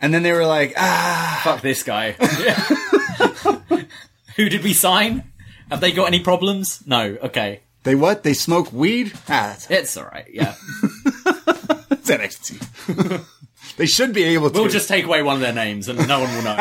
and 0.00 0.14
then 0.14 0.22
they 0.22 0.32
were 0.32 0.46
like, 0.46 0.74
ah, 0.76 1.40
fuck 1.42 1.60
this 1.60 1.82
guy. 1.82 2.12
Who 4.36 4.48
did 4.48 4.62
we 4.62 4.72
sign? 4.72 5.24
Have 5.70 5.80
they 5.80 5.90
got 5.90 6.04
any 6.06 6.20
problems? 6.20 6.86
No. 6.86 7.16
Okay. 7.22 7.60
they 7.82 7.96
what? 7.96 8.22
They 8.22 8.34
smoke 8.34 8.72
weed? 8.72 9.12
Ah, 9.28 9.56
that's, 9.58 9.70
It's 9.70 9.96
alright, 9.96 10.26
yeah. 10.32 10.54
that's 11.24 12.10
NXT. 12.10 13.24
they 13.76 13.86
should 13.86 14.12
be 14.12 14.22
able 14.22 14.50
to. 14.50 14.60
We'll 14.60 14.70
just 14.70 14.88
take 14.88 15.04
away 15.04 15.22
one 15.22 15.34
of 15.34 15.40
their 15.40 15.52
names 15.52 15.88
and 15.88 16.06
no 16.06 16.20
one 16.20 16.32
will 16.34 16.42
know. 16.42 16.56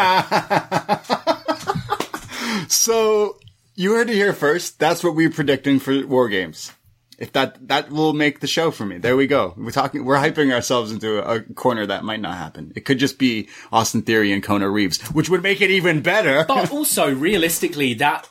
So 2.69 3.37
you 3.75 3.93
heard 3.93 4.09
it 4.09 4.15
here 4.15 4.33
first. 4.33 4.79
That's 4.79 5.03
what 5.03 5.15
we're 5.15 5.29
predicting 5.29 5.79
for 5.79 6.05
War 6.05 6.29
Games. 6.29 6.71
If 7.17 7.31
that 7.31 7.69
that 7.69 7.89
will 7.91 8.11
make 8.13 8.41
the 8.41 8.47
show 8.47 8.71
for 8.71 8.85
me. 8.85 8.97
There 8.97 9.15
we 9.15 9.25
go. 9.27 9.53
We're 9.55 9.71
talking. 9.71 10.03
We're 10.03 10.17
hyping 10.17 10.53
ourselves 10.53 10.91
into 10.91 11.19
a, 11.19 11.35
a 11.35 11.41
corner 11.41 11.85
that 11.85 12.03
might 12.03 12.19
not 12.19 12.37
happen. 12.37 12.73
It 12.75 12.83
could 12.83 12.99
just 12.99 13.17
be 13.17 13.47
Austin 13.71 14.01
Theory 14.01 14.33
and 14.33 14.43
Kona 14.43 14.69
Reeves, 14.69 15.01
which 15.11 15.29
would 15.29 15.41
make 15.41 15.61
it 15.61 15.71
even 15.71 16.01
better. 16.01 16.43
But 16.55 16.71
also, 16.71 17.13
realistically, 17.13 17.93
that 17.95 18.27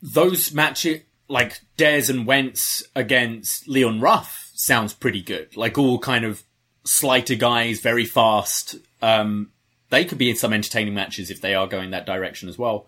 those 0.00 0.52
matches, 0.52 1.02
like 1.28 1.60
Dez 1.76 2.08
and 2.08 2.26
Wentz 2.26 2.84
against 2.94 3.66
Leon 3.66 4.00
Ruff, 4.00 4.52
sounds 4.54 4.92
pretty 4.92 5.22
good. 5.22 5.56
Like 5.56 5.76
all 5.76 5.98
kind 5.98 6.24
of 6.24 6.44
slighter 6.84 7.34
guys, 7.34 7.80
very 7.80 8.04
fast. 8.04 8.76
Um, 9.02 9.50
they 9.90 10.04
could 10.04 10.18
be 10.18 10.30
in 10.30 10.36
some 10.36 10.52
entertaining 10.52 10.94
matches 10.94 11.30
if 11.30 11.40
they 11.40 11.54
are 11.54 11.66
going 11.66 11.90
that 11.90 12.06
direction 12.06 12.48
as 12.48 12.56
well. 12.56 12.86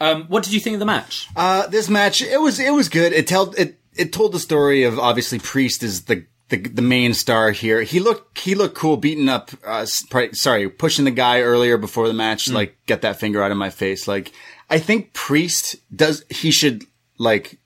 Um, 0.00 0.24
what 0.24 0.42
did 0.42 0.52
you 0.52 0.60
think 0.60 0.74
of 0.74 0.80
the 0.80 0.86
match? 0.86 1.28
Uh, 1.36 1.66
this 1.66 1.88
match, 1.88 2.22
it 2.22 2.40
was 2.40 2.58
it 2.58 2.72
was 2.72 2.88
good. 2.88 3.12
It 3.12 3.26
told 3.26 3.58
it 3.58 3.78
it 3.94 4.12
told 4.12 4.32
the 4.32 4.38
story 4.38 4.84
of 4.84 4.98
obviously 4.98 5.38
Priest 5.38 5.82
is 5.82 6.04
the 6.04 6.24
the, 6.48 6.56
the 6.56 6.82
main 6.82 7.14
star 7.14 7.52
here. 7.52 7.82
He 7.82 8.00
looked 8.00 8.38
he 8.38 8.54
looked 8.54 8.74
cool 8.74 8.96
beating 8.96 9.28
up. 9.28 9.50
Uh, 9.64 9.86
sorry, 9.86 10.68
pushing 10.68 11.04
the 11.04 11.10
guy 11.10 11.40
earlier 11.40 11.76
before 11.78 12.08
the 12.08 12.14
match. 12.14 12.48
Like 12.50 12.76
get 12.86 13.02
that 13.02 13.20
finger 13.20 13.42
out 13.42 13.50
of 13.52 13.56
my 13.56 13.70
face. 13.70 14.08
Like 14.08 14.32
I 14.68 14.78
think 14.78 15.12
Priest 15.12 15.76
does. 15.94 16.24
He 16.30 16.50
should 16.50 16.84
like 17.18 17.58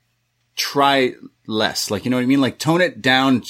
try 0.57 1.14
less. 1.47 1.91
Like 1.91 2.05
you 2.05 2.11
know 2.11 2.18
what 2.18 2.24
I 2.24 2.26
mean. 2.26 2.41
Like 2.41 2.59
tone 2.59 2.80
it 2.80 3.01
down. 3.01 3.43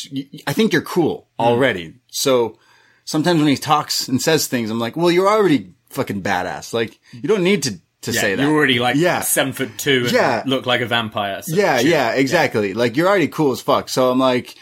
I 0.47 0.53
think 0.53 0.72
you're 0.72 0.82
cool 0.82 1.28
already. 1.39 1.95
So 2.09 2.59
sometimes 3.05 3.39
when 3.41 3.49
he 3.49 3.57
talks 3.57 4.09
and 4.09 4.20
says 4.22 4.47
things, 4.47 4.70
I'm 4.70 4.78
like, 4.78 4.97
well, 4.97 5.11
you're 5.11 5.28
already 5.28 5.72
fucking 5.91 6.22
badass. 6.22 6.72
Like 6.72 7.01
you 7.12 7.28
don't 7.28 7.45
need 7.45 7.62
to 7.64 7.80
to 8.05 8.13
say 8.13 8.35
that. 8.35 8.43
You're 8.43 8.53
already 8.53 8.79
like 8.79 8.97
Yeah. 8.97 9.21
seven 9.21 9.53
foot 9.53 9.77
two 9.79 10.05
and 10.05 10.13
Yeah. 10.13 10.43
look 10.47 10.67
like 10.67 10.81
a 10.81 10.87
vampire. 10.87 11.43
so- 11.43 11.55
Yeah, 11.55 11.81
yeah, 11.81 12.13
exactly. 12.13 12.75
Like 12.75 12.97
you're 12.97 13.09
already 13.09 13.29
cool 13.29 13.53
as 13.53 13.61
fuck. 13.61 13.89
So 13.89 14.11
I'm 14.11 14.19
like, 14.19 14.55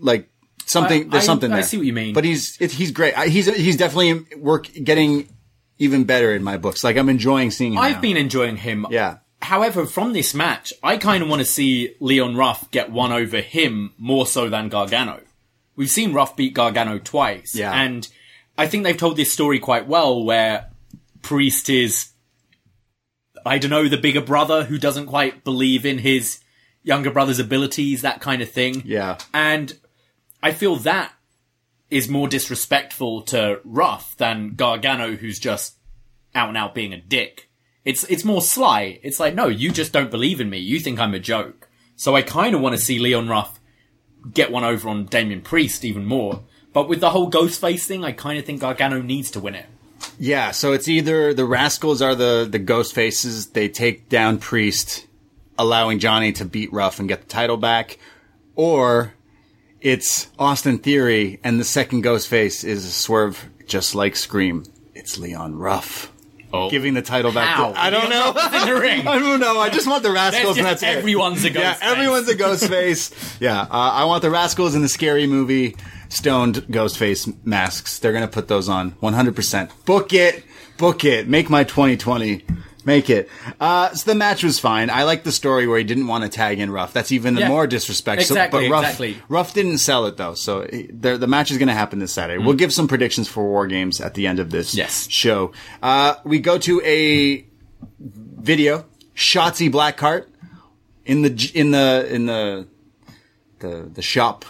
like 0.00 0.28
something. 0.66 1.02
I- 1.06 1.08
there's 1.08 1.24
I- 1.24 1.26
something 1.26 1.52
I 1.52 1.56
there. 1.56 1.62
see 1.64 1.76
what 1.76 1.86
you 1.86 1.92
mean. 1.92 2.12
But 2.14 2.24
he's 2.24 2.56
it, 2.60 2.72
he's 2.72 2.90
great. 2.90 3.16
I, 3.16 3.28
he's 3.28 3.46
he's 3.54 3.76
definitely 3.76 4.36
work 4.36 4.68
getting 4.82 5.28
even 5.78 6.04
better 6.04 6.34
in 6.34 6.42
my 6.42 6.56
books. 6.56 6.84
Like 6.84 6.96
I'm 6.96 7.08
enjoying 7.08 7.50
seeing 7.50 7.72
him. 7.72 7.78
I've 7.78 7.96
now. 7.96 8.00
been 8.02 8.16
enjoying 8.16 8.56
him. 8.56 8.86
Yeah. 8.90 9.16
However, 9.40 9.86
from 9.86 10.12
this 10.12 10.34
match, 10.34 10.72
I 10.84 10.96
kind 10.98 11.22
of 11.22 11.28
want 11.28 11.40
to 11.40 11.44
see 11.44 11.94
Leon 11.98 12.36
Ruff 12.36 12.70
get 12.70 12.92
one 12.92 13.10
over 13.10 13.40
him 13.40 13.92
more 13.98 14.24
so 14.26 14.48
than 14.48 14.68
Gargano. 14.68 15.20
We've 15.74 15.90
seen 15.90 16.12
Ruff 16.12 16.36
beat 16.36 16.54
Gargano 16.54 16.98
twice. 16.98 17.54
Yeah. 17.56 17.72
And 17.72 18.06
I 18.56 18.68
think 18.68 18.84
they've 18.84 18.96
told 18.96 19.16
this 19.16 19.32
story 19.32 19.58
quite 19.58 19.88
well 19.88 20.22
where 20.24 20.66
Priest 21.22 21.68
is, 21.70 22.08
I 23.44 23.58
don't 23.58 23.70
know, 23.70 23.88
the 23.88 23.96
bigger 23.96 24.20
brother 24.20 24.64
who 24.64 24.78
doesn't 24.78 25.06
quite 25.06 25.44
believe 25.44 25.84
in 25.86 25.98
his 25.98 26.40
younger 26.82 27.10
brother's 27.10 27.38
abilities, 27.38 28.02
that 28.02 28.20
kind 28.20 28.42
of 28.42 28.50
thing. 28.50 28.82
Yeah. 28.84 29.18
And 29.32 29.78
I 30.42 30.52
feel 30.52 30.76
that 30.76 31.12
is 31.90 32.08
more 32.08 32.28
disrespectful 32.28 33.22
to 33.22 33.60
Ruff 33.64 34.16
than 34.16 34.54
Gargano, 34.54 35.16
who's 35.16 35.38
just 35.38 35.76
out 36.34 36.48
and 36.48 36.56
out 36.56 36.74
being 36.74 36.92
a 36.92 37.00
dick. 37.00 37.50
It's 37.84 38.04
it's 38.04 38.24
more 38.24 38.40
sly. 38.40 39.00
It's 39.02 39.20
like, 39.20 39.34
no, 39.34 39.48
you 39.48 39.70
just 39.70 39.92
don't 39.92 40.10
believe 40.10 40.40
in 40.40 40.48
me. 40.48 40.58
You 40.58 40.78
think 40.80 40.98
I'm 40.98 41.14
a 41.14 41.18
joke. 41.18 41.68
So 41.96 42.16
I 42.16 42.22
kind 42.22 42.54
of 42.54 42.60
want 42.60 42.74
to 42.74 42.80
see 42.80 42.98
Leon 42.98 43.28
Ruff 43.28 43.60
get 44.32 44.52
one 44.52 44.64
over 44.64 44.88
on 44.88 45.06
Damian 45.06 45.42
Priest 45.42 45.84
even 45.84 46.04
more. 46.04 46.44
But 46.72 46.88
with 46.88 47.00
the 47.00 47.10
whole 47.10 47.30
Ghostface 47.30 47.84
thing, 47.84 48.04
I 48.04 48.12
kind 48.12 48.38
of 48.38 48.46
think 48.46 48.60
Gargano 48.60 49.02
needs 49.02 49.30
to 49.32 49.40
win 49.40 49.54
it. 49.54 49.66
Yeah. 50.18 50.50
So 50.50 50.72
it's 50.72 50.88
either 50.88 51.34
the 51.34 51.46
Rascalz 51.46 52.00
are 52.02 52.14
the 52.14 52.46
the 52.50 52.58
ghost 52.58 52.94
faces. 52.94 53.48
They 53.48 53.68
take 53.68 54.08
down 54.08 54.38
Priest, 54.38 55.06
allowing 55.58 55.98
Johnny 55.98 56.32
to 56.32 56.44
beat 56.44 56.72
Ruff 56.72 56.98
and 56.98 57.08
get 57.08 57.22
the 57.22 57.28
title 57.28 57.56
back, 57.56 57.98
or 58.54 59.14
it's 59.80 60.28
Austin 60.38 60.78
Theory 60.78 61.40
and 61.42 61.58
the 61.58 61.64
second 61.64 62.02
ghost 62.02 62.28
face 62.28 62.62
is 62.62 62.84
a 62.84 62.90
swerve 62.90 63.48
just 63.66 63.94
like 63.94 64.14
Scream. 64.14 64.64
It's 64.94 65.18
Leon 65.18 65.56
Ruff. 65.56 66.11
Oh. 66.54 66.68
Giving 66.70 66.92
the 66.94 67.02
title 67.02 67.32
back 67.32 67.48
How? 67.56 67.72
to 67.72 67.80
I 67.80 67.88
don't 67.90 68.10
know. 68.10 68.28
in 68.28 68.74
the 68.74 68.80
ring. 68.80 69.06
I 69.08 69.18
don't 69.18 69.40
know. 69.40 69.58
I 69.58 69.70
just 69.70 69.86
want 69.86 70.02
the 70.02 70.10
Rascalz, 70.10 70.34
and 70.48 70.56
just 70.56 70.58
that's 70.58 70.82
it. 70.82 70.98
everyone's 70.98 71.42
a 71.44 71.50
ghost 71.50 71.56
face. 71.56 71.62
Yeah, 71.62 71.74
Ghostface. 71.74 71.92
everyone's 71.92 72.28
a 72.28 72.34
ghost 72.34 72.68
face. 72.68 73.36
yeah, 73.40 73.60
uh, 73.62 73.66
I 73.70 74.04
want 74.04 74.22
the 74.22 74.28
Rascalz 74.28 74.74
in 74.74 74.82
the 74.82 74.88
scary 74.88 75.26
movie 75.26 75.76
stoned 76.10 76.66
ghost 76.70 76.98
face 76.98 77.26
masks. 77.44 77.98
They're 77.98 78.12
gonna 78.12 78.28
put 78.28 78.48
those 78.48 78.68
on 78.68 78.90
100. 79.00 79.34
percent 79.34 79.70
Book 79.86 80.12
it, 80.12 80.44
book 80.76 81.04
it. 81.04 81.26
Make 81.28 81.48
my 81.48 81.64
2020. 81.64 82.44
Make 82.84 83.10
it. 83.10 83.28
Uh, 83.60 83.94
so 83.94 84.10
the 84.10 84.16
match 84.16 84.42
was 84.42 84.58
fine. 84.58 84.90
I 84.90 85.04
like 85.04 85.22
the 85.22 85.30
story 85.32 85.66
where 85.68 85.78
he 85.78 85.84
didn't 85.84 86.08
want 86.08 86.24
to 86.24 86.28
tag 86.30 86.58
in 86.58 86.70
Ruff. 86.70 86.92
That's 86.92 87.12
even 87.12 87.36
Yeah. 87.36 87.48
more 87.48 87.66
disrespect. 87.66 88.22
So- 88.22 88.34
Exactly, 88.34 88.68
but 88.68 88.72
Ruff, 88.72 88.82
exactly. 88.84 89.16
Ruff 89.28 89.54
didn't 89.54 89.78
sell 89.78 90.06
it 90.06 90.16
though. 90.16 90.34
So 90.34 90.66
he- 90.70 90.88
the, 90.92 91.16
the 91.16 91.26
match 91.28 91.50
is 91.52 91.58
going 91.58 91.68
to 91.68 91.74
happen 91.74 91.98
this 92.00 92.12
Saturday. 92.12 92.42
We'll 92.42 92.54
give 92.56 92.72
some 92.72 92.88
predictions 92.88 93.28
for 93.28 93.44
War 93.44 93.66
Games 93.68 94.00
at 94.00 94.14
the 94.14 94.26
end 94.26 94.40
of 94.40 94.50
this 94.50 94.74
Mm. 94.74 94.78
Yes. 94.78 95.08
show. 95.10 95.52
Uh, 95.82 96.14
we 96.24 96.38
go 96.40 96.58
to 96.58 96.80
a 96.84 97.46
video. 98.00 98.84
Shotzi 99.14 99.70
Blackheart 99.70 100.26
in 101.04 101.22
the 101.22 101.50
in 101.54 101.70
the 101.70 102.08
in 102.10 102.26
the 102.26 102.66
the 103.60 103.90
the 103.94 104.02
shop, 104.02 104.44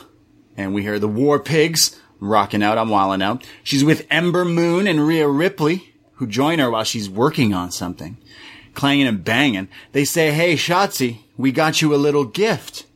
and 0.56 0.72
we 0.72 0.82
hear 0.82 0.98
the 0.98 1.08
War 1.08 1.38
Pigs 1.40 1.98
rocking 2.20 2.62
out. 2.62 2.78
I'm 2.78 2.88
wilding 2.88 3.22
out. 3.22 3.44
She's 3.64 3.82
with 3.84 4.06
Ember 4.10 4.44
Moon 4.44 4.86
and 4.86 5.06
Rhea 5.06 5.26
Ripley, 5.28 5.91
who 6.22 6.28
join 6.28 6.60
her 6.60 6.70
while 6.70 6.84
she's 6.84 7.10
working 7.10 7.52
on 7.52 7.72
something, 7.72 8.16
clanging 8.74 9.08
and 9.08 9.24
banging. 9.24 9.66
They 9.90 10.04
say, 10.04 10.30
"Hey, 10.30 10.54
Shotzi, 10.54 11.18
we 11.36 11.50
got 11.50 11.82
you 11.82 11.92
a 11.92 11.96
little 11.96 12.24
gift." 12.24 12.86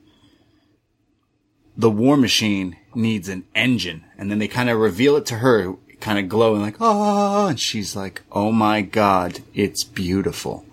The 1.76 1.90
War 1.90 2.16
Machine 2.16 2.76
needs 2.94 3.28
an 3.28 3.42
engine, 3.52 4.04
and 4.16 4.30
then 4.30 4.38
they 4.38 4.46
kind 4.46 4.70
of 4.70 4.78
reveal 4.78 5.16
it 5.16 5.26
to 5.26 5.38
her, 5.38 5.74
kind 5.98 6.20
of 6.20 6.28
glowing 6.28 6.62
like, 6.62 6.76
"Ah!" 6.80 7.48
and 7.48 7.58
she's 7.58 7.96
like, 7.96 8.22
"Oh 8.30 8.52
my 8.52 8.80
god, 8.80 9.40
it's 9.54 9.82
beautiful." 9.82 10.64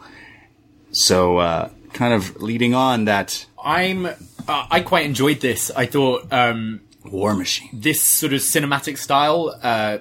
So, 0.92 1.40
uh, 1.40 1.70
kind 1.94 2.14
of 2.14 2.40
leading 2.40 2.76
on 2.76 3.06
that 3.06 3.48
I'm. 3.64 4.06
Uh, 4.06 4.68
I 4.70 4.82
quite 4.82 5.08
enjoyed 5.08 5.40
this. 5.40 5.72
I 5.72 5.88
thought 5.88 6.32
um, 6.32 6.82
War 7.04 7.34
Machine. 7.34 7.70
this 7.74 8.00
sort 8.04 8.32
of 8.32 8.42
cinematic 8.42 9.00
style. 9.00 9.60
Uh, 9.64 9.98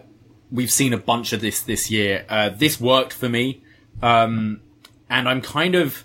we've 0.53 0.70
seen 0.70 0.92
a 0.92 0.98
bunch 0.98 1.32
of 1.32 1.40
this 1.40 1.62
this 1.62 1.90
year. 1.90 2.24
Uh, 2.28 2.50
this 2.50 2.80
worked 2.80 3.12
for 3.12 3.28
me, 3.28 3.62
um, 4.03 4.61
and 5.09 5.28
I'm 5.28 5.40
kind 5.40 5.74
of 5.74 6.05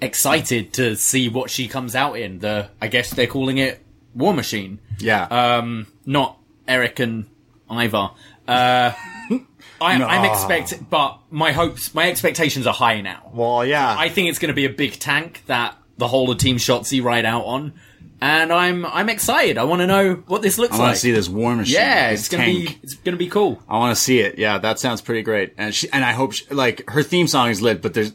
excited 0.00 0.72
to 0.74 0.96
see 0.96 1.28
what 1.28 1.50
she 1.50 1.68
comes 1.68 1.94
out 1.94 2.18
in. 2.18 2.40
The 2.40 2.68
I 2.80 2.88
guess 2.88 3.10
they're 3.10 3.26
calling 3.26 3.58
it 3.58 3.82
War 4.14 4.34
Machine. 4.34 4.80
Yeah. 4.98 5.24
um, 5.24 5.86
not 6.04 6.38
Erik 6.66 7.00
and 7.00 7.26
Ivar. 7.70 8.12
Uh, 8.48 8.92
I, 9.80 10.02
I'm 10.02 10.24
expecting, 10.24 10.86
but 10.88 11.18
my 11.30 11.52
hopes, 11.52 11.94
my 11.94 12.08
expectations 12.08 12.66
are 12.66 12.72
high 12.72 13.00
now. 13.02 13.30
well, 13.34 13.64
yeah. 13.64 13.94
I 13.96 14.08
think 14.08 14.30
it's 14.30 14.38
going 14.38 14.48
to 14.48 14.54
be 14.54 14.64
a 14.64 14.70
big 14.70 14.98
tank 14.98 15.42
that 15.46 15.76
the 15.98 16.08
whole 16.08 16.30
of 16.30 16.38
Team 16.38 16.56
Shotzi 16.56 17.02
ride 17.02 17.24
out 17.26 17.44
on, 17.44 17.74
and 18.20 18.52
I'm 18.52 18.86
I'm 18.86 19.08
excited. 19.08 19.58
I 19.58 19.64
want 19.64 19.80
to 19.80 19.86
know 19.86 20.14
what 20.26 20.42
this 20.42 20.58
looks 20.58 20.72
like. 20.72 20.80
I 20.80 20.84
want 20.84 20.94
to 20.94 21.00
see 21.00 21.10
this 21.10 21.28
War 21.28 21.54
Machine. 21.54 21.74
yeah, 21.74 22.10
it's 22.10 22.28
gonna 22.28 22.44
tank. 22.44 22.68
be 22.68 22.78
it's 22.82 22.94
gonna 22.94 23.16
be 23.16 23.28
cool. 23.28 23.62
I 23.68 23.78
want 23.78 23.96
to 23.96 24.00
see 24.00 24.20
it. 24.20 24.38
Yeah, 24.38 24.58
that 24.58 24.78
sounds 24.78 25.00
pretty 25.00 25.22
great. 25.22 25.54
And 25.58 25.74
she, 25.74 25.90
and 25.92 26.04
I 26.04 26.12
hope 26.12 26.32
she, 26.32 26.46
like 26.52 26.88
her 26.90 27.02
theme 27.02 27.28
song 27.28 27.50
is 27.50 27.60
lit, 27.60 27.82
but 27.82 27.94
there's 27.94 28.12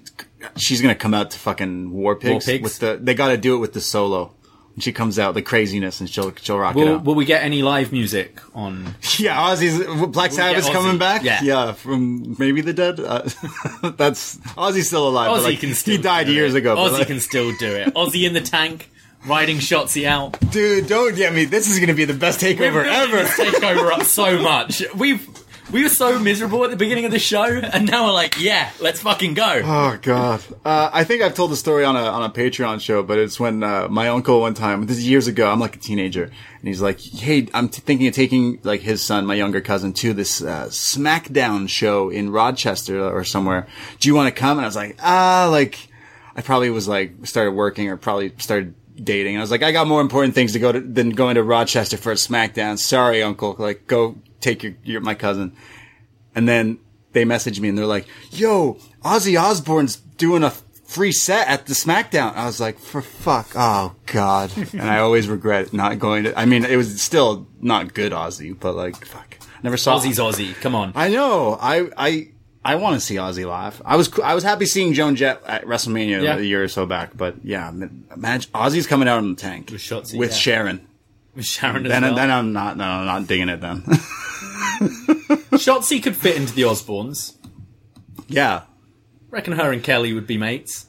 she's 0.57 0.81
gonna 0.81 0.95
come 0.95 1.13
out 1.13 1.31
to 1.31 1.39
fucking 1.39 1.91
War 1.91 2.15
Pigs, 2.15 2.45
Pigs? 2.45 2.63
with 2.63 2.79
the. 2.79 2.99
They 3.01 3.13
got 3.13 3.29
to 3.29 3.37
do 3.37 3.55
it 3.55 3.59
with 3.59 3.73
the 3.73 3.81
solo. 3.81 4.33
When 4.73 4.79
she 4.79 4.93
comes 4.93 5.19
out, 5.19 5.33
the 5.33 5.41
craziness, 5.41 5.99
and 5.99 6.09
she'll 6.09 6.33
she'll 6.35 6.57
rock 6.57 6.77
it 6.77 6.87
out. 6.87 7.03
Will 7.03 7.15
we 7.15 7.25
get 7.25 7.43
any 7.43 7.61
live 7.61 7.91
music 7.91 8.39
on? 8.55 8.95
yeah, 9.17 9.35
Ozzy's 9.35 10.07
Black 10.07 10.31
Sabbath's 10.31 10.69
coming 10.69 10.97
back. 10.97 11.23
Yeah. 11.23 11.41
yeah, 11.43 11.71
from 11.73 12.37
maybe 12.39 12.61
the 12.61 12.71
dead. 12.71 12.97
Uh, 13.01 13.23
that's 13.97 14.37
Ozzy's 14.55 14.87
still 14.87 15.09
alive. 15.09 15.29
but, 15.29 15.41
Ozzy 15.41 15.43
like, 15.43 15.59
can 15.59 15.73
still 15.73 15.97
he 15.97 16.01
died 16.01 16.29
years 16.29 16.55
it. 16.55 16.59
ago. 16.59 16.75
but, 16.75 16.89
Ozzy 16.89 16.99
like, 16.99 17.07
can 17.07 17.19
still 17.19 17.51
do 17.57 17.67
it. 17.67 17.93
Ozzy 17.95 18.25
in 18.25 18.31
the 18.31 18.39
tank, 18.39 18.89
riding 19.26 19.57
Shotzi 19.57 20.05
out. 20.05 20.38
dude, 20.51 20.88
don't 20.88 21.15
get 21.15 21.34
me. 21.34 21.45
This 21.45 21.69
is 21.69 21.80
gonna 21.80 21.93
be 21.93 22.05
the 22.05 22.13
best 22.13 22.39
takeover 22.39 22.86
ever. 22.86 23.17
this 23.17 23.38
takeover 23.39 23.91
up 23.91 24.03
so 24.03 24.39
much. 24.41 24.84
We've 24.95 25.28
we 25.72 25.84
were 25.84 25.89
so 25.89 26.19
miserable 26.19 26.65
at 26.65 26.69
the 26.69 26.76
beginning 26.76 27.05
of 27.05 27.11
the 27.11 27.19
show, 27.19 27.43
and 27.45 27.89
now 27.89 28.05
we're 28.07 28.11
like, 28.11 28.41
yeah, 28.41 28.72
let's 28.82 28.99
fucking 28.99 29.36
go. 29.36 29.61
Oh 29.63 29.97
God! 30.01 30.41
Uh, 30.65 30.89
I 30.91 31.05
think 31.05 31.22
I've 31.22 31.34
told 31.34 31.49
the 31.49 31.55
story 31.55 31.86
on 31.86 31.95
a 31.95 32.01
on 32.03 32.24
a 32.24 32.30
Patreon 32.30 32.82
show, 32.82 33.03
but 33.03 33.17
it's 33.19 33.39
when 33.39 33.63
uh, 33.63 33.88
my 33.89 34.09
uncle 34.09 34.41
one 34.41 34.53
time, 34.53 34.86
this 34.86 34.97
is 34.97 35.07
years 35.07 35.28
ago. 35.28 35.49
I'm 35.49 35.61
like 35.61 35.78
a 35.78 35.80
teenager, 35.80 36.24
and 36.26 36.67
he's 36.67 36.82
like, 36.82 36.99
"Hey, 36.99 37.47
I'm 37.53 37.69
t- 37.69 37.80
thinking 37.82 38.07
of 38.07 38.13
taking 38.13 38.59
like 38.63 38.82
his 38.82 39.01
son, 39.01 39.26
my 39.26 39.36
younger 39.36 39.61
cousin, 39.61 39.93
to 39.93 40.11
this 40.13 40.41
uh, 40.41 40.65
SmackDown 40.65 41.69
show 41.69 42.09
in 42.09 42.32
Rochester 42.32 43.01
or 43.01 43.24
somewhere. 43.24 43.65
Do 44.01 44.09
you 44.09 44.15
want 44.15 44.34
to 44.34 44.38
come?" 44.38 44.57
And 44.57 44.65
I 44.65 44.67
was 44.67 44.76
like, 44.76 44.97
"Ah, 45.01 45.47
like 45.49 45.88
I 46.36 46.41
probably 46.41 46.69
was 46.69 46.89
like 46.89 47.13
started 47.26 47.51
working 47.51 47.88
or 47.88 47.95
probably 47.95 48.34
started." 48.39 48.74
Dating. 49.03 49.37
I 49.37 49.41
was 49.41 49.51
like, 49.51 49.63
I 49.63 49.71
got 49.71 49.87
more 49.87 50.01
important 50.01 50.35
things 50.35 50.53
to 50.53 50.59
go 50.59 50.71
to 50.71 50.79
than 50.79 51.11
going 51.11 51.35
to 51.35 51.43
Rochester 51.43 51.97
for 51.97 52.11
a 52.11 52.15
SmackDown. 52.15 52.77
Sorry, 52.77 53.23
Uncle. 53.23 53.55
Like, 53.57 53.87
go 53.87 54.17
take 54.39 54.63
your, 54.63 54.73
your 54.83 55.01
my 55.01 55.15
cousin. 55.15 55.55
And 56.35 56.47
then 56.47 56.79
they 57.13 57.25
messaged 57.25 57.59
me 57.59 57.69
and 57.69 57.77
they're 57.77 57.85
like, 57.85 58.07
yo, 58.31 58.77
Ozzy 59.03 59.41
Osbourne's 59.41 59.95
doing 59.95 60.43
a 60.43 60.51
free 60.51 61.11
set 61.11 61.47
at 61.47 61.65
the 61.65 61.73
SmackDown. 61.73 62.35
I 62.35 62.45
was 62.45 62.59
like, 62.59 62.77
for 62.79 63.01
fuck, 63.01 63.51
oh 63.55 63.95
god. 64.07 64.51
and 64.73 64.81
I 64.81 64.99
always 64.99 65.27
regret 65.27 65.73
not 65.73 65.99
going 65.99 66.25
to, 66.25 66.37
I 66.37 66.45
mean, 66.45 66.65
it 66.65 66.75
was 66.75 67.01
still 67.01 67.47
not 67.61 67.93
good 67.93 68.11
Ozzy, 68.11 68.57
but 68.57 68.75
like, 68.75 69.05
fuck. 69.05 69.37
Never 69.63 69.77
saw 69.77 69.99
Ozzy's 69.99 70.19
Ozzy. 70.19 70.53
Come 70.55 70.75
on. 70.75 70.91
I 70.95 71.09
know. 71.09 71.57
I, 71.59 71.89
I, 71.95 72.29
I 72.64 72.76
want 72.76 72.93
to 72.95 72.99
see 72.99 73.16
Ozzy 73.16 73.45
live. 73.47 73.82
I 73.84 73.95
was, 73.95 74.12
I 74.20 74.36
was 74.36 74.43
happy 74.43 74.66
seeing 74.68 74.93
Joan 74.93 75.16
Jett 75.16 75.41
at 75.47 75.66
WrestleMania 75.66 76.22
Yeah. 76.22 76.38
a 76.38 76.41
year 76.41 76.64
or 76.64 76.68
so 76.68 76.86
back, 76.86 77.18
but 77.18 77.43
yeah, 77.43 77.70
imagine 77.70 78.51
Ozzy's 78.53 78.86
coming 78.88 79.07
out 79.07 79.20
in 79.20 79.32
the 79.34 79.41
tank 79.41 79.72
With 79.72 79.82
Shotzi, 79.82 80.18
with 80.20 80.30
yeah. 80.32 80.36
Sharon. 80.38 80.88
With 81.36 81.45
Sharon 81.45 81.84
Then, 81.84 82.03
well. 82.03 82.16
then 82.16 82.30
I'm 82.30 82.53
not, 82.53 82.78
no, 82.78 82.84
I'm 82.84 83.05
not 83.05 83.28
digging 83.28 83.49
it 83.49 83.62
then. 83.62 83.82
Shotzi 85.51 86.01
could 86.03 86.16
fit 86.16 86.36
into 86.38 86.53
the 86.53 86.64
Osbournes. 86.64 87.36
yeah. 88.28 88.64
Reckon 89.30 89.53
her 89.53 89.72
and 89.72 89.82
Kelly 89.82 90.12
would 90.14 90.28
be 90.28 90.38
mates. 90.38 90.88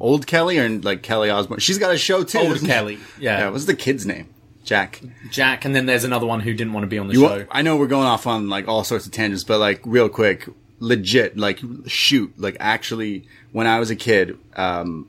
Old 0.00 0.26
Kelly 0.26 0.58
or 0.58 0.68
like 0.68 1.02
Kelly 1.02 1.28
Osbourne? 1.28 1.58
She's 1.58 1.76
got 1.78 1.92
a 1.92 1.98
show 1.98 2.24
too. 2.24 2.38
Old? 2.38 2.60
Kelly, 2.60 2.98
yeah. 3.20 3.38
Yeah. 3.40 3.48
What's 3.50 3.66
the 3.66 3.74
kid's 3.76 4.06
name? 4.06 4.32
Jack. 4.68 5.00
Jack, 5.30 5.64
and 5.64 5.74
then 5.74 5.86
there's 5.86 6.04
another 6.04 6.26
one 6.26 6.40
who 6.40 6.52
didn't 6.52 6.72
want 6.74 6.84
to 6.84 6.88
be 6.88 6.98
on 6.98 7.08
the 7.08 7.14
You 7.14 7.20
show. 7.20 7.38
wa- 7.38 7.44
I 7.50 7.62
know 7.62 7.76
we're 7.76 7.86
going 7.86 8.06
off 8.06 8.26
on 8.26 8.48
like 8.48 8.68
all 8.68 8.84
sorts 8.84 9.06
of 9.06 9.12
tangents, 9.12 9.42
but 9.44 9.58
like 9.58 9.80
real 9.84 10.08
quick, 10.10 10.46
legit, 10.78 11.36
like 11.38 11.58
shoot, 11.86 12.32
like 12.38 12.56
actually, 12.60 13.26
when 13.52 13.66
I 13.66 13.78
was 13.80 13.90
a 13.90 13.96
kid, 13.96 14.36
um, 14.56 15.08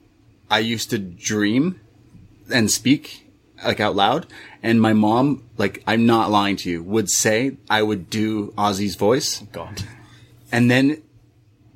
I 0.49 0.59
used 0.59 0.89
to 0.91 0.97
dream 0.97 1.79
and 2.51 2.71
speak 2.71 3.27
like 3.65 3.81
out 3.81 3.95
loud, 3.95 4.25
and 4.63 4.81
my 4.81 4.93
mom, 4.93 5.43
like 5.57 5.83
I'm 5.85 6.05
not 6.05 6.31
lying 6.31 6.55
to 6.57 6.69
you, 6.69 6.81
would 6.83 7.09
say 7.09 7.57
I 7.69 7.83
would 7.83 8.09
do 8.09 8.53
Ozzy's 8.57 8.95
voice, 8.95 9.41
God. 9.51 9.83
and 10.53 10.71
then 10.71 11.01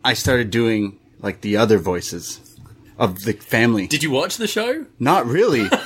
I 0.06 0.14
started 0.14 0.50
doing 0.52 0.98
like 1.20 1.42
the 1.42 1.58
other 1.58 1.78
voices 1.80 2.40
of 2.98 3.24
the 3.26 3.34
family. 3.34 3.88
Did 3.88 4.04
you 4.04 4.12
watch 4.12 4.38
the 4.38 4.48
show? 4.48 4.86
Not 5.00 5.26
really. 5.26 5.68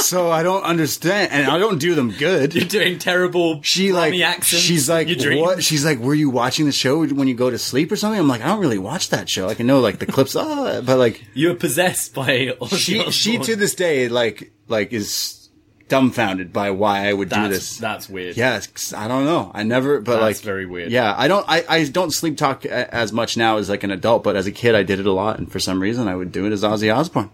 so 0.00 0.30
I 0.30 0.42
don't 0.42 0.62
understand, 0.64 1.32
and 1.32 1.46
I 1.46 1.58
don't 1.58 1.78
do 1.78 1.94
them 1.94 2.10
good. 2.10 2.54
You're 2.54 2.64
doing 2.64 2.98
terrible 2.98 3.60
she 3.62 3.92
like 3.92 4.14
accents. 4.20 4.62
she's 4.64 4.88
like 4.88 5.08
what? 5.08 5.62
She's 5.62 5.84
like 5.84 5.98
were 5.98 6.14
you 6.14 6.30
watching 6.30 6.66
the 6.66 6.72
show 6.72 7.06
when 7.06 7.28
you 7.28 7.34
go 7.34 7.50
to 7.50 7.58
sleep 7.58 7.92
or 7.92 7.96
something? 7.96 8.18
I'm 8.20 8.28
like 8.28 8.42
i 8.42 8.46
don't 8.46 8.60
really 8.60 8.78
watch 8.78 9.10
that 9.10 9.28
show. 9.28 9.48
I 9.48 9.54
can 9.54 9.66
know 9.66 9.80
like 9.80 9.98
the 9.98 10.06
clips. 10.06 10.34
Oh, 10.36 10.82
but 10.82 10.98
like 10.98 11.24
You're 11.34 11.54
possessed 11.54 12.14
by 12.14 12.52
she 12.76 13.10
she 13.10 13.38
to 13.38 13.56
this 13.56 13.74
day 13.74 14.08
like 14.08 14.52
like 14.68 14.92
is 14.92 15.36
dumbfounded 15.88 16.52
by 16.52 16.70
why 16.70 17.08
i 17.08 17.12
would 17.12 17.28
do 17.28 17.48
this. 17.48 17.76
that's 17.78 18.08
weird. 18.08 18.36
yeah 18.36 18.60
i 18.96 19.08
don't 19.08 19.24
know. 19.24 19.50
I 19.52 19.64
never 19.64 20.00
but 20.00 20.20
That's 20.20 20.38
like 20.38 20.44
very 20.44 20.64
weird. 20.64 20.92
yeah 20.92 21.12
i 21.18 21.26
don't 21.26 21.44
I, 21.48 21.64
I 21.68 21.84
don't 21.84 22.12
sleep 22.12 22.36
talk 22.36 22.64
a- 22.64 22.94
as 22.94 23.12
much 23.12 23.36
now 23.36 23.56
as 23.56 23.68
like 23.68 23.82
an 23.82 23.90
adult 23.90 24.22
but 24.22 24.36
as 24.36 24.46
a 24.46 24.52
kid 24.52 24.76
i 24.76 24.84
did 24.84 25.00
it 25.00 25.06
a 25.06 25.12
lot 25.12 25.38
and 25.38 25.50
for 25.50 25.58
some 25.58 25.82
reason 25.82 26.06
i 26.06 26.14
would 26.14 26.30
do 26.30 26.46
it 26.46 26.52
as 26.52 26.62
ozzy 26.62 26.94
osbourne. 26.94 27.30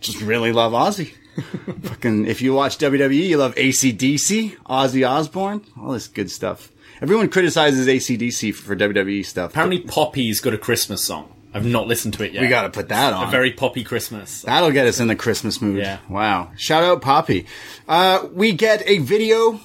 Just 0.00 0.22
really 0.22 0.52
love 0.52 0.72
ozzy 0.72 1.12
Fucking, 1.82 2.26
if 2.26 2.40
you 2.42 2.54
watch 2.54 2.78
WWE, 2.78 3.14
you 3.28 3.36
love 3.36 3.54
ACDC, 3.54 4.56
Ozzy 4.66 5.08
Osbourne, 5.08 5.62
all 5.80 5.92
this 5.92 6.08
good 6.08 6.30
stuff. 6.30 6.70
Everyone 7.00 7.28
criticizes 7.28 7.86
ACDC 7.86 8.54
for 8.54 8.74
WWE 8.74 9.24
stuff. 9.24 9.50
Apparently, 9.52 9.80
Poppy's 9.80 10.40
got 10.40 10.54
a 10.54 10.58
Christmas 10.58 11.02
song. 11.02 11.32
I've 11.54 11.64
not 11.64 11.86
listened 11.86 12.14
to 12.14 12.24
it 12.24 12.32
yet. 12.32 12.42
we 12.42 12.48
gotta 12.48 12.68
put 12.68 12.88
that 12.90 13.12
on. 13.14 13.28
a 13.28 13.30
very 13.30 13.52
poppy 13.52 13.82
Christmas. 13.82 14.42
That'll 14.42 14.70
get 14.70 14.86
us 14.86 15.00
in 15.00 15.08
the 15.08 15.16
Christmas 15.16 15.62
mood. 15.62 15.78
Yeah. 15.78 15.98
Wow. 16.08 16.50
Shout 16.56 16.84
out 16.84 17.00
Poppy. 17.00 17.46
Uh, 17.88 18.28
we 18.32 18.52
get 18.52 18.82
a 18.86 18.98
video, 18.98 19.58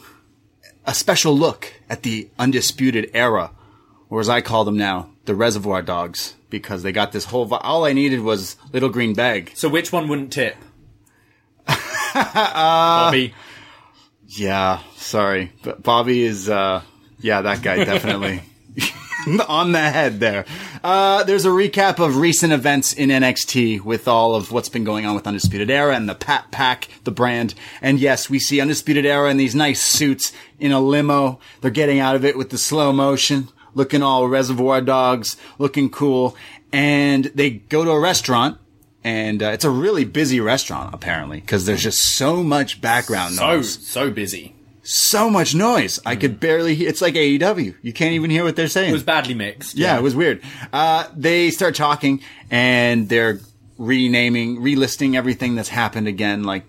a 0.86 0.94
special 0.94 1.38
look 1.38 1.74
at 1.90 2.04
the 2.04 2.30
Undisputed 2.40 3.12
Era, 3.14 3.52
or 4.10 4.22
as 4.22 4.30
I 4.30 4.40
call 4.42 4.64
them 4.64 4.78
now, 4.78 5.10
the 5.26 5.36
Reservoir 5.36 5.82
Dogs, 5.82 6.36
because 6.50 6.84
they 6.84 6.92
got 6.94 7.12
this 7.12 7.26
whole, 7.26 7.46
vi- 7.46 7.58
all 7.58 7.84
I 7.84 7.92
needed 7.94 8.22
was 8.22 8.56
Little 8.72 8.90
Green 8.90 9.14
Bag. 9.14 9.52
So, 9.56 9.68
which 9.68 9.92
one 9.92 10.08
wouldn't 10.08 10.32
tip? 10.32 10.56
Uh, 12.16 13.06
Bobby. 13.06 13.34
Yeah, 14.28 14.80
sorry. 14.96 15.52
But 15.62 15.84
Bobby 15.84 16.24
is, 16.24 16.50
uh, 16.50 16.82
yeah, 17.20 17.42
that 17.42 17.62
guy 17.62 17.84
definitely. 17.84 18.42
on 19.48 19.72
the 19.72 19.80
head 19.80 20.20
there. 20.20 20.46
Uh, 20.84 21.24
there's 21.24 21.46
a 21.46 21.50
recap 21.50 22.04
of 22.04 22.18
recent 22.18 22.52
events 22.52 22.94
in 22.94 23.10
NXT 23.10 23.82
with 23.82 24.08
all 24.08 24.36
of 24.36 24.52
what's 24.52 24.70
been 24.70 24.84
going 24.84 25.06
on 25.06 25.16
with 25.16 25.28
Undisputed 25.28 25.70
Era 25.70 25.96
and 25.96 26.10
the 26.10 26.16
Pat 26.16 26.52
Pack, 26.52 26.90
the 27.04 27.12
brand. 27.12 27.54
And 27.82 28.00
yes, 28.00 28.30
we 28.30 28.40
see 28.40 28.60
Undisputed 28.60 29.06
Era 29.06 29.30
in 29.30 29.38
these 29.38 29.56
nice 29.56 29.82
suits 29.82 30.34
in 30.60 30.72
a 30.72 30.80
limo. 30.80 31.40
They're 31.62 31.72
getting 31.72 32.00
out 32.00 32.16
of 32.16 32.26
it 32.26 32.38
with 32.38 32.50
the 32.50 32.58
slow 32.58 32.92
motion, 32.92 33.50
looking 33.74 34.02
all 34.02 34.28
reservoir 34.28 34.82
dogs, 34.82 35.38
looking 35.58 35.90
cool. 35.90 36.36
And 36.72 37.26
they 37.26 37.52
go 37.52 37.86
to 37.86 37.92
a 37.92 38.00
restaurant. 38.00 38.58
And 39.04 39.44
uh, 39.44 39.48
it's 39.48 39.66
a 39.66 39.70
really 39.70 40.06
busy 40.06 40.40
restaurant, 40.40 40.94
apparently, 40.94 41.40
because 41.42 41.66
there's 41.66 41.84
just 41.84 42.00
so 42.16 42.42
much 42.44 42.80
background 42.82 43.34
So, 43.36 43.48
noise 43.58 43.74
so 43.74 44.06
so 44.08 44.12
busy. 44.12 44.56
so 44.84 45.30
much 45.30 45.54
noise. 45.54 46.00
I 46.06 46.16
could 46.16 46.40
barely 46.40 46.76
hear. 46.76 46.88
It's 46.90 47.02
like 47.02 47.16
AEW. 47.16 47.76
You 47.82 47.94
can't 47.94 48.14
even 48.14 48.30
hear 48.32 48.44
what 48.46 48.56
they're 48.56 48.68
saying. 48.70 48.92
It 48.92 48.94
was 48.94 49.04
badly 49.04 49.34
mixed. 49.34 49.76
yeah, 49.76 49.98
it 49.98 50.02
was 50.04 50.16
weird. 50.16 50.42
Uh, 50.72 51.08
they 51.16 51.52
start 51.52 51.76
talking 51.76 52.22
and 52.50 53.10
they're 53.10 53.40
renaming, 53.78 54.58
relisting 54.62 55.16
everything 55.16 55.56
that's 55.56 55.70
happened 55.70 56.08
again, 56.08 56.44
like 56.44 56.64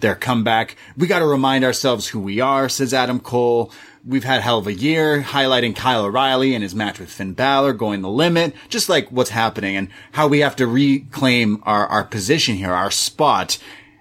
their 0.00 0.14
comeback. 0.14 0.76
We 0.96 1.06
got 1.06 1.20
to 1.20 1.26
remind 1.26 1.64
ourselves 1.64 2.06
who 2.08 2.20
we 2.20 2.38
are, 2.40 2.68
says 2.68 2.94
Adam 2.94 3.18
Cole. 3.18 3.72
We've 4.04 4.24
had 4.24 4.40
hell 4.40 4.58
of 4.58 4.66
a 4.66 4.72
year, 4.72 5.22
highlighting 5.22 5.76
Kyle 5.76 6.06
O'Reilly 6.06 6.54
and 6.54 6.62
his 6.62 6.74
match 6.74 6.98
with 6.98 7.10
Finn 7.10 7.34
Balor, 7.34 7.74
going 7.74 8.00
the 8.00 8.08
limit, 8.08 8.54
just 8.68 8.88
like 8.88 9.10
what's 9.10 9.30
happening 9.30 9.76
and 9.76 9.88
how 10.12 10.26
we 10.26 10.40
have 10.40 10.56
to 10.56 10.66
reclaim 10.66 11.62
our, 11.64 11.86
our 11.86 12.04
position 12.04 12.56
here, 12.56 12.72
our 12.72 12.90
spot. 12.90 13.58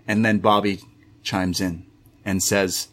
And 0.07 0.23
then 0.23 0.39
Bobby 0.39 0.79
chimes 1.21 1.59
in 1.59 1.85
and 2.23 2.41
says, 2.41 2.87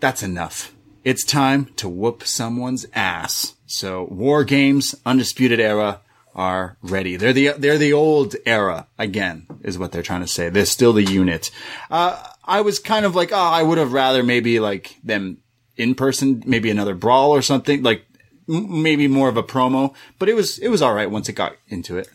that's 0.00 0.22
enough. 0.22 0.74
It's 1.04 1.24
time 1.24 1.66
to 1.76 1.88
whoop 1.88 2.26
someone's 2.26 2.86
ass. 2.94 3.54
So 3.66 4.08
War 4.10 4.44
Games, 4.44 4.94
Undisputed 5.04 5.60
Era 5.60 6.00
are 6.34 6.76
ready. 6.82 7.16
They're 7.16 7.32
the, 7.32 7.48
they're 7.56 7.78
the 7.78 7.92
old 7.92 8.34
era 8.44 8.86
again, 8.98 9.46
is 9.62 9.78
what 9.78 9.92
they're 9.92 10.02
trying 10.02 10.20
to 10.22 10.26
say. 10.26 10.48
They're 10.48 10.66
still 10.66 10.92
the 10.92 11.04
unit. 11.04 11.50
Uh, 11.90 12.22
I 12.44 12.60
was 12.60 12.78
kind 12.78 13.06
of 13.06 13.14
like, 13.14 13.32
oh, 13.32 13.36
I 13.36 13.62
would 13.62 13.78
have 13.78 13.92
rather 13.92 14.22
maybe 14.22 14.60
like 14.60 14.98
them 15.02 15.38
in 15.76 15.94
person, 15.94 16.42
maybe 16.46 16.70
another 16.70 16.94
brawl 16.94 17.30
or 17.30 17.42
something, 17.42 17.82
like 17.82 18.04
m- 18.48 18.82
maybe 18.82 19.08
more 19.08 19.28
of 19.28 19.36
a 19.36 19.42
promo, 19.42 19.94
but 20.18 20.28
it 20.28 20.34
was, 20.34 20.58
it 20.58 20.68
was 20.68 20.82
all 20.82 20.94
right 20.94 21.10
once 21.10 21.28
it 21.28 21.34
got 21.34 21.56
into 21.68 21.96
it. 21.98 22.08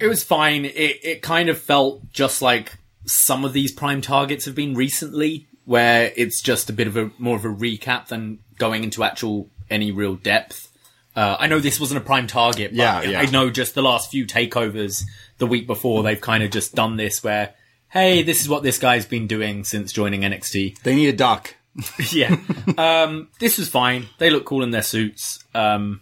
It 0.00 0.08
was 0.08 0.24
fine. 0.24 0.64
It 0.64 0.98
it 1.04 1.22
kind 1.22 1.48
of 1.48 1.56
felt 1.56 2.10
just 2.12 2.42
like 2.42 2.76
some 3.06 3.44
of 3.44 3.52
these 3.52 3.70
prime 3.70 4.00
targets 4.00 4.44
have 4.44 4.54
been 4.54 4.74
recently, 4.74 5.46
where 5.64 6.12
it's 6.16 6.42
just 6.42 6.68
a 6.68 6.72
bit 6.72 6.86
of 6.88 6.96
a 6.96 7.10
more 7.16 7.36
of 7.36 7.44
a 7.44 7.48
recap 7.48 8.08
than 8.08 8.40
going 8.58 8.82
into 8.82 9.04
actual 9.04 9.48
any 9.70 9.92
real 9.92 10.16
depth. 10.16 10.68
Uh, 11.14 11.36
I 11.38 11.46
know 11.46 11.60
this 11.60 11.78
wasn't 11.78 11.98
a 12.02 12.04
prime 12.04 12.26
target, 12.26 12.72
but 12.72 12.76
Yeah, 12.76 13.02
yeah. 13.02 13.20
I 13.20 13.26
know 13.26 13.50
just 13.50 13.76
the 13.76 13.82
last 13.82 14.10
few 14.10 14.26
takeovers 14.26 15.04
the 15.38 15.46
week 15.46 15.66
before 15.68 16.02
they've 16.02 16.20
kind 16.20 16.42
of 16.42 16.50
just 16.50 16.74
done 16.74 16.96
this 16.96 17.22
where, 17.22 17.54
hey, 17.88 18.22
this 18.24 18.40
is 18.40 18.48
what 18.48 18.64
this 18.64 18.78
guy's 18.80 19.06
been 19.06 19.28
doing 19.28 19.62
since 19.62 19.92
joining 19.92 20.22
NXT. 20.22 20.80
They 20.82 20.96
need 20.96 21.08
a 21.08 21.16
doc. 21.16 21.54
yeah. 22.12 22.36
Um, 22.78 23.28
this 23.40 23.58
was 23.58 23.68
fine. 23.68 24.06
They 24.18 24.30
look 24.30 24.44
cool 24.44 24.62
in 24.62 24.70
their 24.70 24.82
suits. 24.82 25.44
Um, 25.54 26.00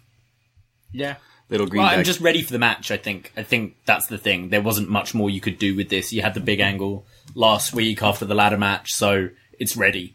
yeah. 0.93 1.16
Little 1.49 1.66
green 1.66 1.83
Well, 1.83 1.91
I'm 1.91 2.05
just 2.05 2.20
ready 2.20 2.43
for 2.43 2.53
the 2.53 2.59
match. 2.59 2.91
I 2.91 2.97
think. 2.97 3.33
I 3.37 3.43
think 3.43 3.77
that's 3.85 4.07
the 4.07 4.18
thing. 4.18 4.49
There 4.49 4.62
wasn't 4.62 4.89
much 4.89 5.14
more 5.14 5.29
you 5.29 5.41
could 5.41 5.59
do 5.59 5.77
with 5.77 5.91
this. 5.91 6.12
You 6.12 6.23
had 6.23 6.35
the 6.35 6.41
big 6.41 6.61
angle 6.61 7.05
last 7.35 7.75
week 7.75 8.03
after 8.03 8.25
the 8.25 8.35
ladder 8.35 8.57
match, 8.57 8.95
so 8.95 9.29
it's 9.59 9.77
ready. 9.77 10.14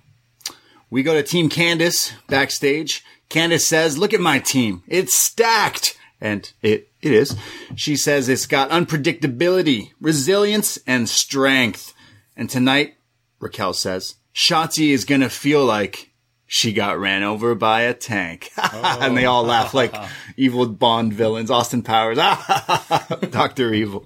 We 0.89 1.03
go 1.03 1.14
to 1.14 1.24
Team 1.24 1.49
Candice 1.49 2.14
backstage. 2.28 3.03
Candice 3.30 3.62
says, 3.62 3.97
look 3.97 4.14
at 4.14 4.22
my 4.22 4.39
team. 4.39 4.84
It's 4.88 5.14
stacked. 5.14 5.97
And 6.20 6.51
it, 6.62 6.89
it 7.01 7.12
is. 7.12 7.36
She 7.76 7.95
says 7.95 8.30
it's 8.30 8.47
got 8.47 8.70
unpredictability, 8.70 9.91
resilience, 10.01 10.80
and 10.88 11.08
strength. 11.08 11.93
And 12.36 12.49
tonight, 12.49 12.95
Raquel 13.39 13.74
says, 13.74 14.16
Shotzi 14.38 14.89
is 14.89 15.03
gonna 15.03 15.31
feel 15.31 15.65
like 15.65 16.11
she 16.45 16.71
got 16.71 16.99
ran 16.99 17.23
over 17.23 17.55
by 17.55 17.81
a 17.81 17.93
tank. 17.95 18.51
and 18.73 19.17
they 19.17 19.25
all 19.25 19.43
laugh 19.43 19.73
like 19.73 19.95
evil 20.38 20.67
Bond 20.67 21.11
villains, 21.11 21.49
Austin 21.49 21.81
Powers, 21.81 22.17
Dr. 23.31 23.73
Evil. 23.73 24.05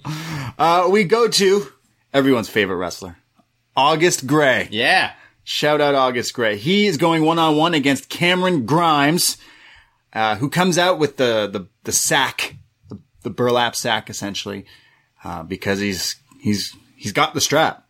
Uh, 0.57 0.87
we 0.89 1.03
go 1.03 1.27
to 1.27 1.67
everyone's 2.13 2.49
favorite 2.49 2.77
wrestler, 2.77 3.17
August 3.75 4.25
Grey. 4.25 4.69
Yeah. 4.71 5.11
Shout 5.43 5.81
out 5.81 5.95
August 5.95 6.33
Grey. 6.33 6.55
He 6.55 6.85
is 6.85 6.95
going 6.95 7.25
one 7.25 7.37
on 7.37 7.57
one 7.57 7.73
against 7.73 8.07
Cameron 8.07 8.65
Grimes, 8.65 9.37
uh, 10.13 10.37
who 10.37 10.49
comes 10.49 10.77
out 10.77 10.97
with 10.97 11.17
the, 11.17 11.49
the, 11.51 11.67
the 11.83 11.91
sack, 11.91 12.55
the, 12.89 12.99
the 13.23 13.29
burlap 13.29 13.75
sack 13.75 14.09
essentially, 14.09 14.65
uh, 15.25 15.43
because 15.43 15.79
he's, 15.79 16.15
he's, 16.39 16.73
he's 16.95 17.11
got 17.11 17.33
the 17.33 17.41
strap. 17.41 17.85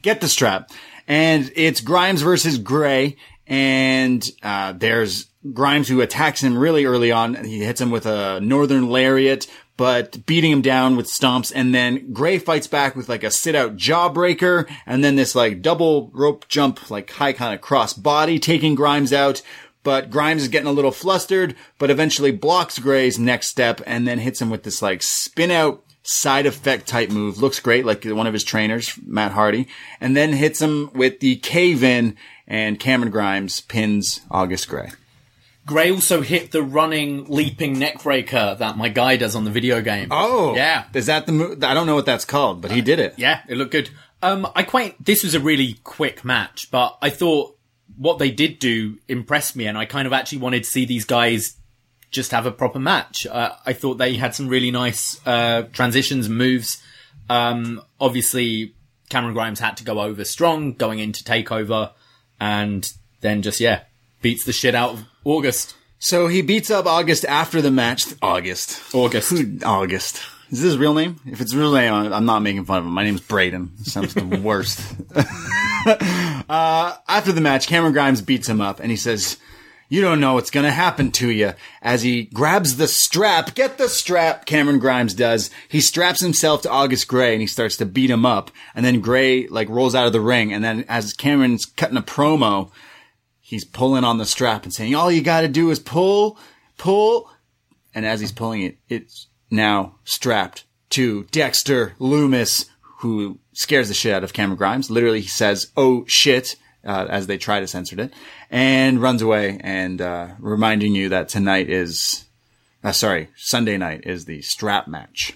Get 0.00 0.20
the 0.22 0.28
strap. 0.28 0.70
And 1.06 1.50
it's 1.54 1.80
Grimes 1.80 2.22
versus 2.22 2.58
Grey. 2.58 3.16
And, 3.46 4.28
uh, 4.42 4.72
there's 4.72 5.26
Grimes 5.52 5.88
who 5.88 6.00
attacks 6.00 6.42
him 6.42 6.56
really 6.56 6.84
early 6.84 7.10
on. 7.10 7.34
He 7.44 7.64
hits 7.64 7.80
him 7.80 7.90
with 7.90 8.06
a 8.06 8.40
northern 8.40 8.88
lariat, 8.88 9.48
but 9.76 10.24
beating 10.26 10.52
him 10.52 10.62
down 10.62 10.96
with 10.96 11.06
stomps. 11.06 11.52
And 11.54 11.74
then 11.74 12.12
Grey 12.12 12.38
fights 12.38 12.68
back 12.68 12.94
with 12.94 13.08
like 13.08 13.24
a 13.24 13.30
sit 13.30 13.54
out 13.54 13.76
jawbreaker 13.76 14.70
and 14.86 15.02
then 15.02 15.16
this 15.16 15.34
like 15.34 15.62
double 15.62 16.10
rope 16.14 16.46
jump, 16.48 16.90
like 16.90 17.10
high 17.10 17.32
kind 17.32 17.54
of 17.54 17.60
cross 17.60 17.92
body 17.92 18.38
taking 18.38 18.74
Grimes 18.74 19.12
out. 19.12 19.42
But 19.82 20.10
Grimes 20.10 20.42
is 20.42 20.48
getting 20.48 20.68
a 20.68 20.72
little 20.72 20.92
flustered, 20.92 21.56
but 21.78 21.90
eventually 21.90 22.30
blocks 22.30 22.78
Grey's 22.78 23.18
next 23.18 23.48
step 23.48 23.80
and 23.84 24.06
then 24.06 24.20
hits 24.20 24.40
him 24.40 24.48
with 24.48 24.62
this 24.62 24.80
like 24.80 25.02
spin 25.02 25.50
out 25.50 25.82
side 26.02 26.46
effect 26.46 26.86
type 26.86 27.10
move. 27.10 27.38
Looks 27.38 27.60
great, 27.60 27.84
like 27.84 28.04
one 28.04 28.26
of 28.26 28.32
his 28.32 28.44
trainers, 28.44 28.92
Matt 29.06 29.32
Hardy, 29.32 29.68
and 30.00 30.16
then 30.16 30.32
hits 30.32 30.60
him 30.60 30.90
with 30.94 31.20
the 31.20 31.36
cave 31.36 31.82
in 31.84 32.16
and 32.46 32.78
Cameron 32.80 33.10
Grimes 33.10 33.60
pins 33.60 34.20
August 34.30 34.68
Grey. 34.68 34.90
Grey 35.64 35.92
also 35.92 36.22
hit 36.22 36.50
the 36.50 36.62
running, 36.62 37.26
leaping 37.26 37.76
neckbreaker 37.76 38.58
that 38.58 38.76
my 38.76 38.88
guy 38.88 39.16
does 39.16 39.36
on 39.36 39.44
the 39.44 39.50
video 39.50 39.80
game. 39.80 40.08
Oh, 40.10 40.56
Yeah. 40.56 40.84
Is 40.92 41.06
that 41.06 41.26
the 41.26 41.32
move? 41.32 41.62
I 41.62 41.72
don't 41.72 41.86
know 41.86 41.94
what 41.94 42.06
that's 42.06 42.24
called, 42.24 42.60
but 42.60 42.72
he 42.72 42.80
did 42.80 42.98
it. 42.98 43.14
Yeah, 43.16 43.42
it 43.48 43.56
looked 43.56 43.70
good. 43.70 43.90
Um, 44.22 44.46
I 44.56 44.64
quite, 44.64 45.02
this 45.04 45.22
was 45.22 45.34
a 45.34 45.40
really 45.40 45.74
quick 45.84 46.24
match, 46.24 46.70
but 46.72 46.98
I 47.00 47.10
thought 47.10 47.56
what 47.96 48.18
they 48.18 48.30
did 48.32 48.58
do 48.58 48.98
impressed 49.06 49.54
me 49.54 49.66
and 49.66 49.78
I 49.78 49.84
kind 49.84 50.06
of 50.06 50.12
actually 50.12 50.38
wanted 50.38 50.64
to 50.64 50.70
see 50.70 50.84
these 50.84 51.04
guys 51.04 51.54
just 52.12 52.30
have 52.30 52.46
a 52.46 52.52
proper 52.52 52.78
match. 52.78 53.26
Uh, 53.26 53.52
I 53.66 53.72
thought 53.72 53.94
they 53.94 54.14
had 54.14 54.34
some 54.34 54.48
really 54.48 54.70
nice, 54.70 55.20
uh, 55.26 55.62
transitions, 55.72 56.28
moves. 56.28 56.82
Um, 57.28 57.82
obviously 58.00 58.74
Cameron 59.08 59.34
Grimes 59.34 59.60
had 59.60 59.76
to 59.78 59.84
go 59.84 60.00
over 60.00 60.24
strong 60.24 60.74
going 60.74 60.98
into 60.98 61.24
takeover 61.24 61.92
and 62.38 62.90
then 63.20 63.42
just, 63.42 63.60
yeah, 63.60 63.82
beats 64.20 64.44
the 64.44 64.52
shit 64.52 64.74
out 64.74 64.90
of 64.90 65.04
August. 65.24 65.74
So 65.98 66.26
he 66.26 66.42
beats 66.42 66.70
up 66.70 66.86
August 66.86 67.24
after 67.24 67.62
the 67.62 67.70
match. 67.70 68.06
August. 68.20 68.94
August. 68.94 69.64
August. 69.64 70.20
Is 70.50 70.60
this 70.60 70.72
his 70.72 70.78
real 70.78 70.92
name? 70.92 71.18
If 71.24 71.40
it's 71.40 71.54
real 71.54 71.72
name, 71.72 71.94
I'm 71.94 72.12
I'm 72.12 72.26
not 72.26 72.40
making 72.40 72.66
fun 72.66 72.80
of 72.80 72.84
him. 72.84 72.92
My 72.92 73.04
name's 73.04 73.22
Braden. 73.22 73.72
It 73.80 73.86
sounds 73.86 74.12
the 74.12 74.24
worst. 74.42 74.80
uh, 76.48 76.96
after 77.08 77.32
the 77.32 77.40
match, 77.40 77.68
Cameron 77.68 77.94
Grimes 77.94 78.20
beats 78.20 78.48
him 78.48 78.60
up 78.60 78.78
and 78.78 78.90
he 78.90 78.96
says, 78.98 79.38
you 79.92 80.00
don't 80.00 80.20
know 80.20 80.32
what's 80.32 80.50
gonna 80.50 80.70
happen 80.70 81.10
to 81.10 81.30
you. 81.30 81.52
As 81.82 82.00
he 82.00 82.22
grabs 82.22 82.78
the 82.78 82.88
strap, 82.88 83.54
get 83.54 83.76
the 83.76 83.90
strap, 83.90 84.46
Cameron 84.46 84.78
Grimes 84.78 85.12
does. 85.12 85.50
He 85.68 85.82
straps 85.82 86.22
himself 86.22 86.62
to 86.62 86.70
August 86.70 87.06
Grey 87.08 87.34
and 87.34 87.42
he 87.42 87.46
starts 87.46 87.76
to 87.76 87.84
beat 87.84 88.08
him 88.08 88.24
up. 88.24 88.50
And 88.74 88.86
then 88.86 89.02
Grey, 89.02 89.48
like, 89.48 89.68
rolls 89.68 89.94
out 89.94 90.06
of 90.06 90.14
the 90.14 90.20
ring. 90.22 90.50
And 90.50 90.64
then 90.64 90.86
as 90.88 91.12
Cameron's 91.12 91.66
cutting 91.66 91.98
a 91.98 92.02
promo, 92.02 92.70
he's 93.38 93.66
pulling 93.66 94.02
on 94.02 94.16
the 94.16 94.24
strap 94.24 94.64
and 94.64 94.72
saying, 94.72 94.94
all 94.94 95.12
you 95.12 95.20
gotta 95.20 95.46
do 95.46 95.70
is 95.70 95.78
pull, 95.78 96.38
pull. 96.78 97.30
And 97.94 98.06
as 98.06 98.18
he's 98.18 98.32
pulling 98.32 98.62
it, 98.62 98.78
it's 98.88 99.26
now 99.50 99.96
strapped 100.04 100.64
to 100.90 101.24
Dexter 101.24 101.96
Lumis, 102.00 102.64
who 103.00 103.40
scares 103.52 103.88
the 103.88 103.94
shit 103.94 104.14
out 104.14 104.24
of 104.24 104.32
Cameron 104.32 104.56
Grimes. 104.56 104.90
Literally, 104.90 105.20
he 105.20 105.28
says, 105.28 105.70
oh 105.76 106.06
shit, 106.08 106.56
uh, 106.84 107.06
as 107.08 107.26
they 107.26 107.38
try 107.38 107.60
to 107.60 107.66
censor 107.66 108.00
it, 108.00 108.12
and 108.50 109.00
runs 109.00 109.22
away 109.22 109.58
and, 109.62 110.00
uh, 110.00 110.28
reminding 110.38 110.94
you 110.94 111.08
that 111.08 111.28
tonight 111.28 111.68
is, 111.70 112.24
uh, 112.82 112.92
sorry, 112.92 113.28
Sunday 113.36 113.76
night 113.76 114.02
is 114.04 114.24
the 114.24 114.42
strap 114.42 114.88
match. 114.88 115.34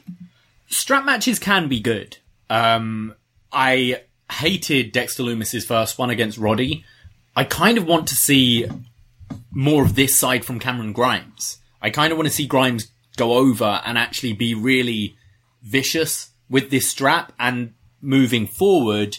strap 0.68 1.04
matches 1.04 1.38
can 1.38 1.68
be 1.68 1.80
good. 1.80 2.18
Um, 2.50 3.14
I 3.52 4.02
hated 4.30 4.92
Dexter 4.92 5.22
Lumis's 5.22 5.64
first 5.64 5.98
one 5.98 6.10
against 6.10 6.38
Roddy. 6.38 6.84
I 7.34 7.44
kind 7.44 7.78
of 7.78 7.86
want 7.86 8.08
to 8.08 8.14
see 8.14 8.66
more 9.50 9.82
of 9.82 9.94
this 9.94 10.18
side 10.18 10.44
from 10.44 10.58
Cameron 10.58 10.92
Grimes. 10.92 11.58
I 11.80 11.90
kind 11.90 12.12
of 12.12 12.18
want 12.18 12.28
to 12.28 12.34
see 12.34 12.46
Grimes 12.46 12.90
go 13.16 13.34
over 13.34 13.80
and 13.84 13.96
actually 13.96 14.32
be 14.32 14.54
really 14.54 15.16
vicious 15.62 16.30
with 16.50 16.70
this 16.70 16.88
strap 16.88 17.32
and 17.38 17.74
moving 18.00 18.46
forward 18.46 19.18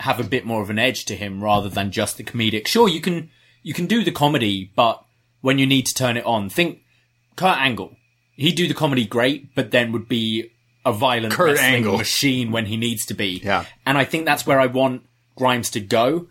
have 0.00 0.20
a 0.20 0.24
bit 0.24 0.44
more 0.44 0.62
of 0.62 0.70
an 0.70 0.78
edge 0.78 1.04
to 1.06 1.16
him 1.16 1.42
rather 1.42 1.68
than 1.68 1.90
just 1.90 2.16
the 2.16 2.24
comedic. 2.24 2.66
Sure, 2.66 2.88
you 2.88 3.00
can 3.00 3.30
you 3.62 3.72
can 3.74 3.86
do 3.86 4.04
the 4.04 4.12
comedy, 4.12 4.70
but 4.76 5.04
when 5.40 5.58
you 5.58 5.66
need 5.66 5.86
to 5.86 5.94
turn 5.94 6.16
it 6.16 6.24
on, 6.24 6.48
think 6.48 6.80
Kurt 7.36 7.58
Angle. 7.58 7.96
He'd 8.36 8.56
do 8.56 8.66
the 8.66 8.74
comedy 8.74 9.06
great, 9.06 9.54
but 9.54 9.70
then 9.70 9.92
would 9.92 10.08
be 10.08 10.50
a 10.84 10.92
violent 10.92 11.32
Kurt 11.32 11.52
wrestling 11.52 11.74
Angle. 11.74 11.98
machine 11.98 12.50
when 12.50 12.66
he 12.66 12.76
needs 12.76 13.06
to 13.06 13.14
be. 13.14 13.40
Yeah. 13.44 13.64
And 13.86 13.96
I 13.96 14.04
think 14.04 14.24
that's 14.24 14.46
where 14.46 14.60
I 14.60 14.66
want 14.66 15.02
Grimes 15.36 15.70
to 15.70 15.80
go. 15.80 16.28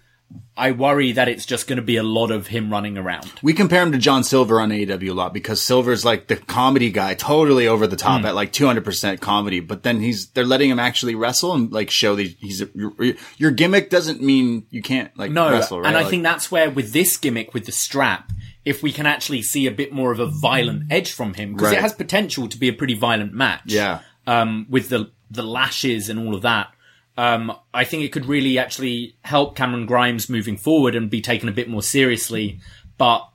I 0.56 0.72
worry 0.72 1.14
that 1.14 1.28
it's 1.28 1.46
just 1.48 1.68
going 1.68 1.78
to 1.78 1.82
be 1.84 1.98
a 1.98 2.04
lot 2.04 2.30
of 2.30 2.48
him 2.48 2.72
running 2.72 2.96
around. 2.98 3.32
We 3.42 3.54
compare 3.54 3.82
him 3.82 3.92
to 3.92 3.98
John 3.98 4.24
Silver 4.24 4.62
on 4.62 4.70
AEW 4.70 5.10
a 5.10 5.14
lot 5.14 5.34
because 5.34 5.62
Silver's 5.62 6.06
like 6.06 6.28
the 6.28 6.36
comedy 6.36 6.92
guy, 6.92 7.16
totally 7.16 7.68
over 7.68 7.88
the 7.88 7.96
top 7.96 8.24
at 8.24 8.36
like 8.36 8.54
200% 8.54 9.20
comedy, 9.20 9.60
but 9.62 9.82
then 9.84 10.00
he's, 10.00 10.28
they're 10.30 10.46
letting 10.46 10.70
him 10.70 10.80
actually 10.80 11.16
wrestle 11.16 11.54
and 11.54 11.72
like 11.72 11.90
show 11.90 12.16
that 12.16 12.28
he's, 12.40 12.62
a, 12.62 12.70
your, 12.76 12.94
your 13.38 13.52
gimmick 13.52 13.90
doesn't 13.90 14.22
mean 14.22 14.68
you 14.70 14.82
can't 14.84 15.16
like 15.18 15.32
No, 15.32 15.50
wrestle, 15.52 15.80
right? 15.82 15.88
and 15.88 15.98
I 15.98 16.02
Like- 16.02 16.12
think 16.12 16.24
that's 16.24 16.52
where 16.52 16.70
with 16.70 16.94
this 16.94 17.18
gimmick 17.18 17.54
with 17.56 17.66
the 17.66 17.72
strap, 17.72 18.32
if 18.64 18.84
we 18.84 18.92
can 18.92 19.06
actually 19.08 19.42
see 19.42 19.66
a 19.66 19.72
bit 19.72 19.92
more 19.92 20.12
of 20.12 20.20
a 20.20 20.28
violent 20.28 20.84
edge 20.92 21.12
from 21.12 21.34
him, 21.34 21.54
because 21.54 21.70
Right. 21.70 21.78
it 21.80 21.82
has 21.82 21.94
potential 21.94 22.48
to 22.48 22.58
be 22.58 22.68
a 22.68 22.74
pretty 22.74 22.94
violent 22.94 23.34
match. 23.34 23.64
Yeah. 23.66 24.00
um, 24.28 24.68
with 24.70 24.90
the 24.90 25.12
the 25.32 25.42
lashes 25.44 26.10
and 26.10 26.20
all 26.20 26.36
of 26.36 26.44
that. 26.44 26.68
Um, 27.16 27.56
I 27.74 27.84
think 27.84 28.04
it 28.04 28.12
could 28.12 28.26
really 28.26 28.58
actually 28.58 29.16
help 29.22 29.56
Cameron 29.56 29.86
Grimes 29.86 30.30
moving 30.30 30.58
forward 30.58 30.96
and 30.96 31.10
be 31.10 31.22
taken 31.22 31.48
a 31.48 31.52
bit 31.52 31.70
more 31.70 31.84
seriously. 31.84 32.60
But 32.98 33.28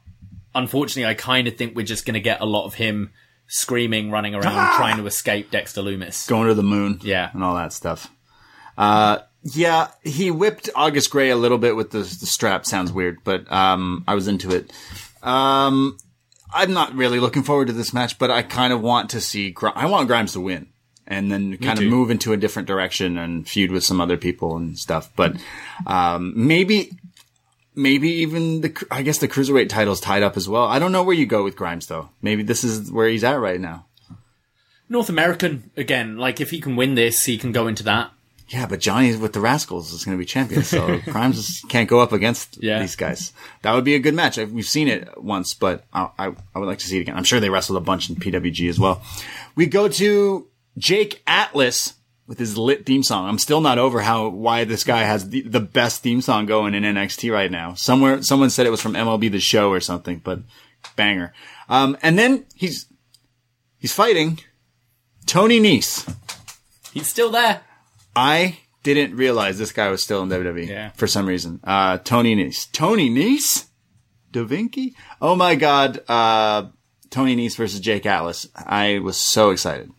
unfortunately, 0.55 1.07
I 1.07 1.14
kind 1.14 1.47
of 1.47 1.57
think 1.57 1.76
we're 1.76 1.87
just 1.87 2.05
going 2.05 2.14
to 2.14 2.20
get 2.20 2.41
a 2.41 2.47
lot 2.47 2.66
of 2.66 2.74
him 2.74 3.12
screaming, 3.47 4.11
running 4.11 4.35
around, 4.35 4.76
trying 4.76 4.97
to 4.97 5.07
escape 5.07 5.51
Dexter 5.51 5.81
Lumis. 5.81 6.29
Going 6.29 6.49
to 6.49 6.55
the 6.55 6.62
moon. 6.62 7.01
Yeah. 7.03 7.31
And 7.33 7.43
all 7.45 7.55
that 7.55 7.72
stuff. 7.72 8.11
Uh, 8.76 9.18
yeah, 9.43 9.89
he 10.03 10.31
whipped 10.31 10.68
August 10.74 11.11
Grey 11.11 11.31
a 11.31 11.37
little 11.37 11.59
bit 11.59 11.76
with 11.76 11.91
the, 11.91 12.01
the 12.01 12.26
strap. 12.26 12.66
Sounds 12.66 12.93
weird, 12.93 13.18
but, 13.24 13.51
um, 13.51 14.05
I 14.07 14.14
was 14.14 14.29
into 14.29 14.51
it. 14.55 14.72
Um, 15.22 15.97
I'm 16.53 16.72
not 16.72 16.95
really 16.95 17.20
looking 17.20 17.43
forward 17.43 17.68
to 17.68 17.72
this 17.72 17.95
match, 17.95 18.18
but 18.18 18.31
I 18.31 18.43
kind 18.43 18.72
of 18.72 18.81
want 18.81 19.11
to 19.11 19.20
see, 19.20 19.51
Gr- 19.51 19.68
I 19.74 19.87
want 19.87 20.09
Grimes 20.09 20.33
to 20.33 20.41
win 20.41 20.68
and 21.09 21.33
then 21.33 21.57
kind 21.57 21.79
of 21.79 21.87
move 21.87 22.11
into 22.11 22.33
a 22.33 22.37
different 22.37 22.69
direction 22.69 23.19
and 23.19 23.49
feud 23.49 23.71
with 23.73 23.83
some 23.83 24.01
other 24.01 24.17
people 24.17 24.57
and 24.57 24.79
stuff. 24.79 25.11
But, 25.17 25.37
um, 25.87 26.33
maybe, 26.37 26.93
maybe 27.75 28.09
even 28.11 28.61
the, 28.61 28.87
I 28.91 29.03
guess 29.03 29.19
the 29.19 29.27
cruiserweight 29.29 29.71
title's 29.71 30.01
tied 30.01 30.23
up 30.23 30.37
as 30.37 30.49
well. 30.49 30.65
I 30.65 30.79
don't 30.79 30.93
know 30.93 31.03
where 31.03 31.17
you 31.17 31.27
go 31.27 31.43
with 31.45 31.57
Grimes 31.57 31.87
though. 31.87 32.11
Maybe 32.23 32.43
this 32.43 32.63
is 32.63 32.93
where 32.93 33.09
he's 33.09 33.25
at 33.25 33.41
right 33.41 33.61
now. 33.61 33.87
North 34.89 35.09
American 35.09 35.71
again. 35.77 36.17
Like 36.17 36.41
if 36.41 36.51
he 36.51 36.61
can 36.61 36.77
win 36.77 36.95
this, 36.95 37.25
he 37.25 37.37
can 37.39 37.53
go 37.53 37.67
into 37.69 37.83
that. 37.85 38.11
Yeah, 38.49 38.65
but 38.65 38.81
Johnny 38.81 39.15
with 39.15 39.35
the 39.35 39.41
Rascalz 39.41 39.93
is 39.93 40.07
going 40.07 40.17
to 40.17 40.19
be 40.19 40.25
champion, 40.25 40.63
so 40.63 40.99
Grimes 41.05 41.63
can't 41.69 41.87
go 41.89 42.01
up 42.01 42.13
against 42.13 42.57
Yeah. 42.63 42.81
these 42.81 42.97
guys. 42.97 43.35
That 43.61 43.75
would 43.75 43.85
be 43.85 43.95
a 43.95 43.99
good 43.99 44.15
match. 44.15 44.39
We've 44.39 44.65
seen 44.65 44.89
it 44.89 45.23
once, 45.23 45.53
but 45.53 45.85
I, 45.93 46.09
I, 46.19 46.27
I 46.55 46.59
would 46.59 46.65
like 46.67 46.79
to 46.79 46.87
see 46.87 46.97
it 46.97 47.03
again. 47.03 47.17
I'm 47.19 47.25
sure 47.25 47.41
they 47.41 47.51
wrestled 47.51 47.77
a 47.77 47.85
bunch 47.85 48.09
in 48.09 48.17
PWG 48.17 48.71
as 48.71 48.81
well. 48.81 49.03
We 49.55 49.67
go 49.67 49.87
to 49.89 50.47
Jake 50.79 51.22
Atlas 51.26 51.95
with 52.26 52.39
his 52.39 52.57
lit 52.57 52.87
theme 52.87 53.03
song. 53.03 53.29
I'm 53.29 53.39
still 53.39 53.61
not 53.61 53.79
over 53.79 54.01
how 54.01 54.29
why 54.29 54.64
this 54.64 54.85
guy 54.85 55.03
has 55.03 55.29
the, 55.31 55.43
the 55.43 55.61
best 55.61 56.03
theme 56.03 56.20
song 56.20 56.47
going 56.47 56.74
in 56.74 56.83
NXT 56.85 57.33
right 57.33 57.51
now. 57.51 57.74
Somewhere, 57.74 58.22
someone 58.22 58.51
said 58.51 58.66
it 58.66 58.70
was 58.70 58.83
from 58.83 58.95
MLB 58.95 59.31
The 59.31 59.41
Show 59.41 59.70
or 59.70 59.81
something, 59.81 60.20
but 60.22 60.41
banger. 60.97 61.33
Um, 61.68 61.97
and 62.03 62.18
then 62.18 62.45
he's 62.55 62.87
he's 63.79 63.93
fighting 63.93 64.41
Tony 65.26 65.59
Nese. 65.61 66.07
He's 66.93 67.09
still 67.09 67.31
there. 67.31 67.62
I 68.14 68.59
didn't 68.83 69.16
realize 69.16 69.59
this 69.59 69.72
guy 69.72 69.89
was 69.89 70.03
still 70.03 70.22
in 70.22 70.29
WWE 70.29 70.66
Yeah. 70.68 70.91
for 70.93 71.07
some 71.07 71.26
reason. 71.26 71.61
Uh, 71.64 71.99
Tony 71.99 72.35
Nese. 72.37 72.70
Tony 72.72 73.11
Nese? 73.11 73.66
Da 74.31 74.45
Vinci? 74.45 74.95
Oh 75.22 75.35
my 75.35 75.55
god, 75.55 76.01
uh, 76.09 76.68
Tony 77.11 77.35
Nese 77.37 77.57
versus 77.57 77.81
Jake 77.81 78.05
Atlas. 78.05 78.47
I 78.55 78.99
was 78.99 79.16
so 79.16 79.51
excited. 79.51 79.91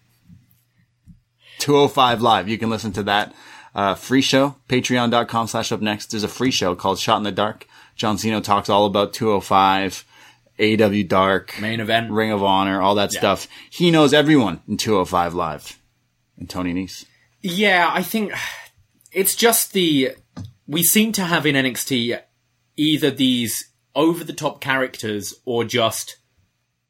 205 1.60 2.22
Live. 2.22 2.50
You 2.50 2.58
can 2.58 2.70
listen 2.70 2.92
to 2.94 3.04
that. 3.04 3.34
Uh, 3.76 3.96
free 3.96 4.22
show. 4.22 4.56
Patreon.com 4.68 5.48
slash 5.48 5.72
up 5.72 5.82
next. 5.82 6.08
There's 6.08 6.24
a 6.24 6.28
free 6.28 6.52
show 6.52 6.76
called 6.76 7.00
Shot 7.00 7.18
in 7.18 7.24
the 7.24 7.32
Dark. 7.32 7.68
John 7.96 8.18
Cena 8.18 8.42
talks 8.42 8.70
all 8.70 8.86
about 8.86 9.14
205, 9.14 10.06
AEW 10.58 11.08
Dark, 11.08 11.54
Main 11.60 11.80
event. 11.80 12.12
Ring 12.12 12.32
of 12.32 12.42
Honor, 12.42 12.82
all 12.82 12.96
that 12.96 13.12
stuff. 13.12 13.48
He 13.70 13.92
knows 13.92 14.14
everyone 14.14 14.62
in 14.68 14.78
205 14.78 15.34
Live. 15.34 15.80
And 16.38 16.50
Tony 16.50 16.74
Nese. 16.74 17.06
Yeah, 17.42 17.90
I 17.94 18.02
think 18.02 18.34
it's 19.12 19.36
just 19.36 19.74
the 19.74 20.12
we 20.68 20.84
seem 20.84 21.12
to 21.14 21.24
have 21.24 21.46
in 21.46 21.56
NXT 21.56 22.22
either 22.78 23.12
these 23.12 23.70
over 23.96 24.24
the 24.24 24.34
top 24.34 24.62
characters 24.62 25.34
or 25.44 25.64
just 25.64 26.18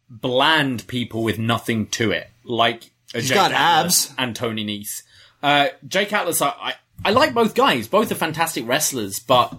bland 0.09 0.85
people 0.87 1.23
with 1.23 1.39
nothing 1.39 1.87
to 1.87 2.11
it, 2.11 2.29
like 2.43 2.91
a 3.13 3.21
Jake 3.21 3.35
got 3.35 3.51
Atlas 3.51 4.07
abs. 4.09 4.15
and 4.17 4.35
Tony 4.35 4.65
Nese. 4.65 5.03
Uh, 5.41 5.69
Jake 5.87 6.11
Atlas, 6.13 6.41
I, 6.41 6.49
I 6.49 6.73
I 7.05 7.11
like 7.11 7.33
both 7.33 7.55
guys. 7.55 7.87
Both 7.87 8.11
are 8.11 8.15
fantastic 8.15 8.67
wrestlers, 8.67 9.19
but 9.19 9.53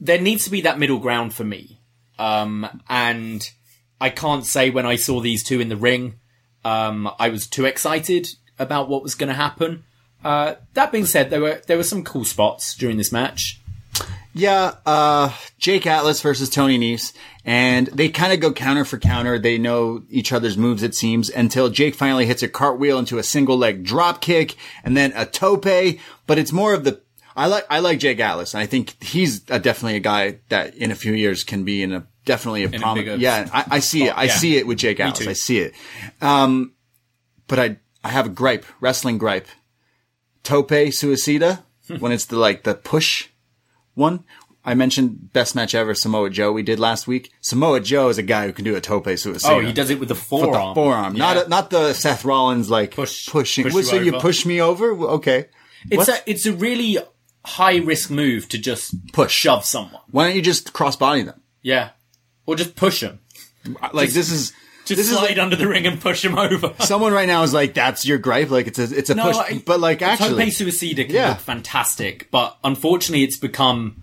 there 0.00 0.20
needs 0.20 0.44
to 0.44 0.50
be 0.50 0.60
that 0.62 0.78
middle 0.78 0.98
ground 0.98 1.32
for 1.34 1.44
me. 1.44 1.80
Um, 2.18 2.82
and 2.88 3.48
I 4.00 4.10
can't 4.10 4.44
say 4.44 4.70
when 4.70 4.86
I 4.86 4.96
saw 4.96 5.20
these 5.20 5.42
two 5.42 5.60
in 5.60 5.68
the 5.68 5.76
ring, 5.76 6.18
um, 6.64 7.10
I 7.18 7.30
was 7.30 7.46
too 7.46 7.64
excited 7.64 8.28
about 8.58 8.88
what 8.88 9.02
was 9.02 9.14
going 9.14 9.28
to 9.28 9.34
happen. 9.34 9.84
Uh, 10.24 10.54
that 10.74 10.92
being 10.92 11.06
said, 11.06 11.30
there 11.30 11.40
were 11.40 11.62
there 11.66 11.76
were 11.76 11.84
some 11.84 12.04
cool 12.04 12.24
spots 12.24 12.74
during 12.76 12.96
this 12.96 13.12
match. 13.12 13.60
Yeah, 14.34 14.74
uh, 14.84 15.32
Jake 15.58 15.86
Atlas 15.86 16.20
versus 16.20 16.50
Tony 16.50 16.78
Nese, 16.78 17.12
and 17.48 17.86
they 17.86 18.10
kind 18.10 18.34
of 18.34 18.40
go 18.40 18.52
counter 18.52 18.84
for 18.84 18.98
counter. 18.98 19.38
They 19.38 19.56
know 19.56 20.02
each 20.10 20.32
other's 20.32 20.58
moves, 20.58 20.82
it 20.82 20.94
seems, 20.94 21.30
until 21.30 21.70
Jake 21.70 21.94
finally 21.94 22.26
hits 22.26 22.42
a 22.42 22.48
cartwheel 22.48 22.98
into 22.98 23.16
a 23.16 23.22
single 23.22 23.56
leg 23.56 23.84
drop 23.84 24.20
kick 24.20 24.54
and 24.84 24.94
then 24.94 25.14
a 25.16 25.24
tope. 25.24 25.64
But 26.26 26.38
it's 26.38 26.52
more 26.52 26.74
of 26.74 26.84
the 26.84 27.00
I 27.34 27.46
like 27.46 27.64
I 27.70 27.78
like 27.78 28.00
Jake 28.00 28.20
Atlas, 28.20 28.52
and 28.52 28.60
I 28.60 28.66
think 28.66 29.02
he's 29.02 29.48
a, 29.48 29.58
definitely 29.58 29.96
a 29.96 30.00
guy 30.00 30.40
that 30.50 30.74
in 30.74 30.90
a 30.90 30.94
few 30.94 31.14
years 31.14 31.42
can 31.42 31.64
be 31.64 31.82
in 31.82 31.94
a 31.94 32.06
definitely 32.26 32.64
a 32.64 32.68
prominent. 32.68 33.18
Yeah, 33.20 33.48
I, 33.50 33.64
I 33.70 33.78
see 33.78 34.04
it. 34.04 34.10
I 34.10 34.24
yeah. 34.24 34.32
see 34.34 34.58
it 34.58 34.66
with 34.66 34.76
Jake 34.76 35.00
Atlas. 35.00 35.26
I 35.26 35.32
see 35.32 35.60
it. 35.60 35.72
Um, 36.20 36.74
but 37.46 37.58
I 37.58 37.78
I 38.04 38.10
have 38.10 38.26
a 38.26 38.30
gripe, 38.30 38.66
wrestling 38.82 39.16
gripe. 39.16 39.46
Tope 40.42 40.68
Suicida 40.68 41.62
when 41.98 42.12
it's 42.12 42.26
the 42.26 42.36
like 42.36 42.64
the 42.64 42.74
push 42.74 43.28
one. 43.94 44.24
I 44.70 44.74
mentioned 44.74 45.32
best 45.32 45.54
match 45.54 45.74
ever 45.74 45.94
Samoa 45.94 46.30
Joe 46.30 46.52
we 46.52 46.62
did 46.62 46.78
last 46.78 47.06
week. 47.06 47.32
Samoa 47.40 47.80
Joe 47.80 48.08
is 48.08 48.18
a 48.18 48.22
guy 48.22 48.46
who 48.46 48.52
can 48.52 48.64
do 48.64 48.76
a 48.76 48.80
tope 48.80 49.08
suicide. 49.18 49.50
Oh, 49.52 49.60
he 49.60 49.72
does 49.72 49.90
it 49.90 49.98
with 49.98 50.08
the 50.08 50.14
forearm. 50.14 50.50
With 50.50 50.60
the 50.60 50.74
forearm, 50.74 51.16
Yeah. 51.16 51.34
not 51.34 51.48
not 51.48 51.70
the 51.70 51.92
Seth 51.94 52.24
Rollins 52.24 52.70
like 52.70 52.92
Push- 52.94 53.28
pushing. 53.28 53.64
push 53.64 53.74
you 53.74 53.82
so 53.82 53.96
you 53.96 54.12
push 54.12 54.44
me 54.46 54.60
over? 54.60 54.90
Okay, 55.18 55.46
It's 55.90 56.08
What? 56.08 56.08
a 56.08 56.30
it's 56.30 56.46
a 56.46 56.52
really 56.52 56.98
high 57.44 57.76
risk 57.76 58.10
move 58.10 58.48
to 58.50 58.58
just 58.58 58.94
Push. 59.12 59.32
shove 59.32 59.64
someone. 59.64 60.02
why 60.10 60.26
don't 60.26 60.36
you 60.36 60.42
just 60.42 60.72
cross 60.72 60.96
body 60.96 61.22
them? 61.22 61.40
Yeah, 61.62 61.90
or 62.46 62.56
just 62.56 62.76
push 62.76 63.00
them. 63.00 63.20
Like 63.92 64.10
this 64.10 64.30
is 64.30 64.52
Just 64.84 64.98
this 64.98 65.10
is 65.10 65.16
slide 65.18 65.28
like, 65.30 65.38
under 65.38 65.56
the 65.56 65.68
ring 65.68 65.86
and 65.86 66.00
push 66.00 66.24
him 66.24 66.38
over. 66.38 66.74
someone 66.80 67.12
right 67.12 67.26
now 67.28 67.42
is 67.42 67.52
like 67.52 67.74
that's 67.74 68.06
your 68.06 68.18
gripe. 68.18 68.50
Like 68.50 68.66
it's 68.66 68.78
a 68.78 68.84
it's 68.96 69.10
a 69.10 69.14
push, 69.14 69.36
I- 69.36 69.62
but 69.64 69.80
like 69.80 70.02
actually, 70.02 70.44
Tope 70.50 70.54
Suicida 70.68 71.06
can 71.06 71.14
Yeah. 71.14 71.28
look 71.30 71.40
fantastic, 71.40 72.28
but 72.30 72.56
unfortunately, 72.64 73.24
it's 73.24 73.36
become 73.36 74.02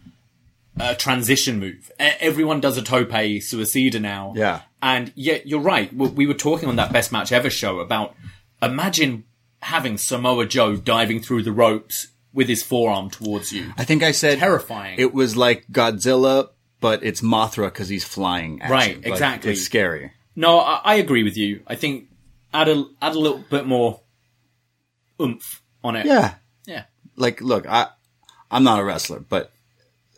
a 0.80 0.96
transition 0.96 1.60
move. 1.60 1.92
Everyone 2.00 2.60
does 2.60 2.78
a 2.78 2.82
Tope 2.82 3.10
Suicida 3.10 4.02
now. 4.02 4.34
Yeah. 4.36 4.62
and 4.82 5.12
yet 5.16 5.48
you're 5.48 5.60
right. 5.62 5.94
We 5.94 6.08
we 6.10 6.26
were 6.28 6.34
talking 6.34 6.70
on 6.70 6.76
that 6.78 6.92
Best 6.92 7.12
Match 7.12 7.32
Ever 7.32 7.50
show 7.50 7.80
about 7.80 8.16
imagine 8.62 9.24
having 9.62 9.98
Samoa 9.98 10.46
Joe 10.46 10.76
diving 10.76 11.22
through 11.22 11.44
the 11.44 11.52
ropes 11.52 12.10
with 12.34 12.48
his 12.50 12.62
forearm 12.62 13.10
towards 13.10 13.52
you. 13.54 13.74
I 13.78 13.86
think 13.86 14.04
I 14.04 14.12
said 14.12 14.40
Terrifying. 14.40 15.00
It 15.00 15.14
was 15.14 15.38
like 15.38 15.66
Godzilla, 15.72 16.50
but 16.82 17.04
it's 17.04 17.22
Mothra 17.22 17.68
because 17.68 17.88
he's 17.90 18.04
flying. 18.04 18.62
At 18.62 18.70
Right, 18.70 18.90
you. 18.98 19.02
Like, 19.02 19.08
exactly. 19.08 19.52
It's 19.54 19.62
scary. 19.62 20.12
No, 20.36 20.60
I, 20.60 20.82
I 20.84 20.96
agree 20.96 21.24
with 21.24 21.38
you. 21.38 21.62
I 21.66 21.76
think 21.76 22.10
add 22.54 22.68
a 22.68 22.86
add 23.02 23.16
a 23.16 23.20
little 23.20 23.40
bit 23.50 23.66
more 23.66 24.02
oomph 25.22 25.62
on 25.84 25.96
it. 25.96 26.06
Yeah. 26.06 26.36
yeah. 26.66 26.84
Like, 27.16 27.40
look, 27.42 27.66
I 27.68 27.88
I'm 28.52 28.64
not 28.66 28.80
a 28.80 28.84
wrestler, 28.84 29.20
but 29.22 29.52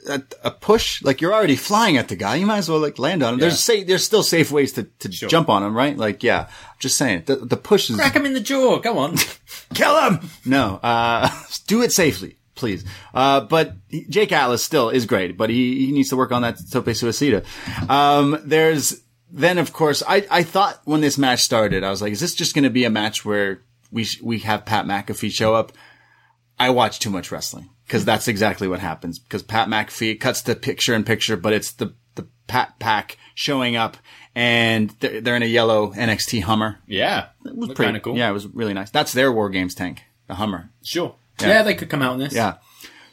a, 0.07 0.23
a 0.43 0.51
push, 0.51 1.03
like 1.03 1.21
you're 1.21 1.33
already 1.33 1.55
flying 1.55 1.97
at 1.97 2.07
the 2.07 2.15
guy. 2.15 2.35
You 2.35 2.45
might 2.45 2.59
as 2.59 2.69
well 2.69 2.79
like 2.79 2.99
land 2.99 3.23
on 3.23 3.35
him. 3.35 3.39
There's 3.39 3.59
sa- 3.59 3.83
there's 3.85 4.05
still 4.05 4.23
safe 4.23 4.51
ways 4.51 4.73
to, 4.73 4.83
to 4.83 5.09
jump 5.09 5.49
on 5.49 5.63
him, 5.63 5.75
right? 5.75 5.95
Like, 5.97 6.23
yeah. 6.23 6.49
Just 6.79 6.97
saying 6.97 7.23
the 7.25 7.37
the 7.37 7.57
push 7.57 7.89
is 7.89 7.95
Crack 7.95 8.15
him 8.15 8.25
in 8.25 8.33
the 8.33 8.39
jaw. 8.39 8.79
Go 8.79 8.97
on. 8.99 9.17
kill 9.73 9.99
him. 10.09 10.29
No, 10.45 10.79
uh, 10.83 11.29
do 11.67 11.81
it 11.81 11.91
safely, 11.91 12.37
please. 12.55 12.85
Uh, 13.13 13.41
but 13.41 13.75
Jake 14.09 14.31
Atlas 14.31 14.63
still 14.63 14.89
is 14.89 15.05
great, 15.05 15.37
but 15.37 15.49
he, 15.49 15.87
he 15.87 15.91
needs 15.91 16.09
to 16.09 16.17
work 16.17 16.31
on 16.31 16.43
that 16.43 16.57
tope 16.71 16.85
suicida. 16.85 17.45
Um, 17.89 18.39
there's 18.43 19.01
then, 19.31 19.57
of 19.57 19.73
course, 19.73 20.03
I, 20.07 20.25
I 20.31 20.43
thought 20.43 20.81
when 20.85 21.01
this 21.01 21.17
match 21.17 21.41
started, 21.41 21.83
I 21.83 21.89
was 21.89 22.01
like, 22.01 22.13
is 22.13 22.19
this 22.19 22.33
just 22.33 22.53
going 22.53 22.63
to 22.63 22.69
be 22.69 22.85
a 22.85 22.89
match 22.89 23.25
where 23.25 23.61
we, 23.91 24.05
sh- 24.05 24.21
we 24.21 24.39
have 24.39 24.65
Pat 24.65 24.85
McAfee 24.85 25.31
show 25.31 25.53
up? 25.53 25.73
I 26.59 26.69
watch 26.69 26.99
too 26.99 27.09
much 27.09 27.31
wrestling 27.31 27.69
because 27.87 28.03
that's 28.05 28.27
exactly 28.27 28.67
what 28.67 28.79
happens 28.79 29.17
because 29.17 29.41
Pat 29.43 29.69
McAfee 29.69 30.19
cuts 30.19 30.41
to 30.43 30.55
picture 30.55 30.93
in 30.93 31.03
picture, 31.03 31.37
but 31.37 31.53
it's 31.53 31.71
the, 31.71 31.93
the 32.15 32.27
Pat 32.47 32.77
pack 32.79 33.17
showing 33.33 33.75
up 33.75 33.97
and 34.35 34.89
they're, 34.99 35.21
they're 35.21 35.35
in 35.35 35.43
a 35.43 35.47
yellow 35.47 35.91
NXT 35.93 36.43
Hummer. 36.43 36.79
yeah, 36.85 37.27
It 37.45 37.55
was 37.55 37.73
pretty 37.73 37.99
cool. 37.99 38.17
Yeah, 38.17 38.29
it 38.29 38.33
was 38.33 38.45
really 38.47 38.73
nice. 38.73 38.91
That's 38.91 39.13
their 39.13 39.31
War 39.31 39.49
Games 39.49 39.73
tank, 39.73 40.03
the 40.27 40.35
Hummer. 40.35 40.69
Sure. 40.83 41.15
Yeah. 41.41 41.63
they 41.63 41.75
could 41.75 41.89
come 41.89 42.01
out 42.01 42.13
in 42.13 42.19
this. 42.19 42.33
Yeah. 42.33 42.55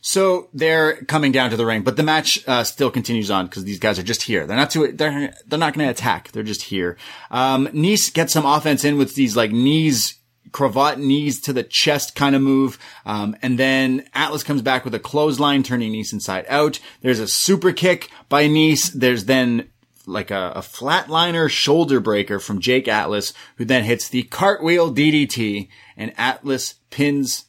So 0.01 0.51
they're 0.53 0.97
coming 1.05 1.33
down 1.33 1.49
to 1.51 1.57
the 1.57 1.65
ring, 1.65 1.83
but 1.83 1.97
the 1.97 2.03
match 2.03 2.47
uh, 2.47 2.63
still 2.65 2.91
continues 2.91 3.31
on 3.31 3.47
because 3.47 3.65
these 3.65 3.79
guys 3.79 3.99
are 3.99 4.03
just 4.03 4.23
here. 4.23 4.47
They're 4.47 4.57
not 4.57 4.69
too. 4.71 4.93
They're 4.93 5.33
they're 5.47 5.59
not 5.59 5.73
going 5.73 5.87
to 5.87 5.91
attack. 5.91 6.31
They're 6.33 6.43
just 6.43 6.65
here. 6.65 6.99
Um, 7.31 7.69
Nese 7.69 8.13
gets 8.13 8.35
some 8.35 8.45
offense 8.45 8.85
in 8.85 8.99
with 8.99 9.15
these 9.15 9.35
like 9.35 9.51
knees, 9.51 10.17
cravat 10.55 11.01
knees 11.01 11.41
to 11.41 11.53
the 11.53 11.65
chest 11.65 12.15
kind 12.15 12.37
of 12.37 12.41
move, 12.41 12.79
um, 13.05 13.37
and 13.43 13.59
then 13.59 14.07
Atlas 14.15 14.45
comes 14.45 14.63
back 14.63 14.85
with 14.85 14.95
a 14.95 15.01
clothesline, 15.01 15.65
turning 15.65 15.93
Nese 15.93 16.13
inside 16.13 16.47
out. 16.49 16.79
There's 17.01 17.19
a 17.19 17.27
super 17.27 17.73
kick 17.73 18.09
by 18.29 18.45
Nese. 18.45 18.93
There's 18.93 19.25
then 19.25 19.69
like 20.07 20.31
a, 20.31 20.53
a 20.55 20.61
flatliner 20.61 21.51
shoulder 21.51 21.99
breaker 21.99 22.39
from 22.39 22.61
Jake 22.61 22.87
Atlas, 22.87 23.33
who 23.57 23.65
then 23.65 23.83
hits 23.83 24.09
the 24.09 24.23
cartwheel 24.23 24.95
DDT, 24.95 25.67
and 25.97 26.13
Atlas 26.17 26.75
pins 26.91 27.47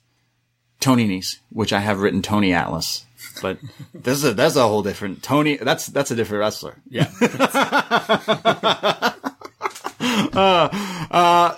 Tony 0.80 1.08
Nese, 1.08 1.38
which 1.50 1.72
I 1.72 1.82
have 1.82 2.00
written 2.00 2.24
Tony 2.24 2.54
Atlas. 2.54 3.06
But 3.40 3.60
this 3.94 4.18
is 4.18 4.24
a, 4.24 4.34
that's 4.34 4.56
a 4.56 4.68
whole 4.68 4.82
different 4.82 5.22
Tony. 5.22 5.58
That's 5.58 5.86
that's 5.86 6.10
a 6.10 6.16
different 6.16 6.40
wrestler. 6.40 6.82
Yeah. 6.90 7.12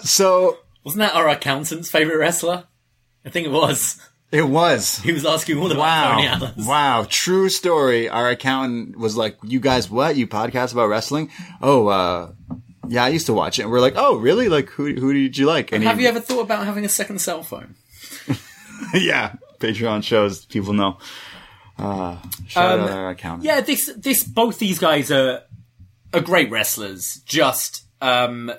So 0.08 0.58
Wasn't 0.88 1.00
that 1.00 1.16
our 1.16 1.28
accountant's 1.30 1.92
favorite 1.92 2.18
wrestler? 2.18 2.64
I 3.26 3.30
think 3.30 3.46
it 3.48 3.52
was. 3.52 4.00
it 4.32 4.48
was. 4.48 5.00
He 5.04 5.12
was 5.12 5.26
asking 5.26 5.58
all 5.58 5.68
about 5.72 5.78
Wow. 5.80 6.12
Tony 6.16 6.28
Atlas. 6.28 6.66
Wow. 6.66 7.06
True 7.10 7.50
story. 7.50 8.08
Our 8.10 8.30
accountant 8.30 8.98
was 8.98 9.18
like, 9.18 9.38
you 9.44 9.60
guys, 9.60 9.90
what? 9.90 10.16
You 10.16 10.28
podcast 10.28 10.72
about 10.72 10.88
wrestling? 10.88 11.30
Oh, 11.62 11.88
uh, 11.88 12.32
yeah, 12.88 13.04
I 13.04 13.10
used 13.10 13.26
to 13.26 13.34
watch 13.34 13.60
it. 13.60 13.64
And 13.64 13.72
we're 13.72 13.82
like, 13.82 13.96
oh, 13.98 14.16
really? 14.16 14.48
Like, 14.48 14.70
who, 14.70 14.94
who 14.94 15.12
did 15.14 15.38
you 15.38 15.46
like? 15.46 15.74
And 15.74 15.84
Have 15.84 15.98
he- 15.98 16.04
you 16.04 16.10
ever 16.10 16.22
thought 16.22 16.42
about 16.42 16.66
having 16.66 16.86
a 16.86 16.90
second 16.90 17.20
cell 17.20 17.44
phone? 17.44 17.76
yeah. 18.94 19.34
Patreon 19.60 20.04
shows 20.04 20.46
people 20.46 20.72
know. 20.74 20.98
Uh, 21.78 22.18
shout 22.48 22.80
Um, 22.80 22.86
out 22.86 22.90
our 22.92 23.10
accountant. 23.10 23.44
Yeah, 23.44 23.62
this 23.62 23.92
this 23.98 24.24
both 24.24 24.58
these 24.60 24.80
guys 24.80 25.12
are 25.12 25.44
are 26.14 26.22
great 26.22 26.50
wrestlers. 26.50 27.22
Just 27.26 27.84
um 28.02 28.52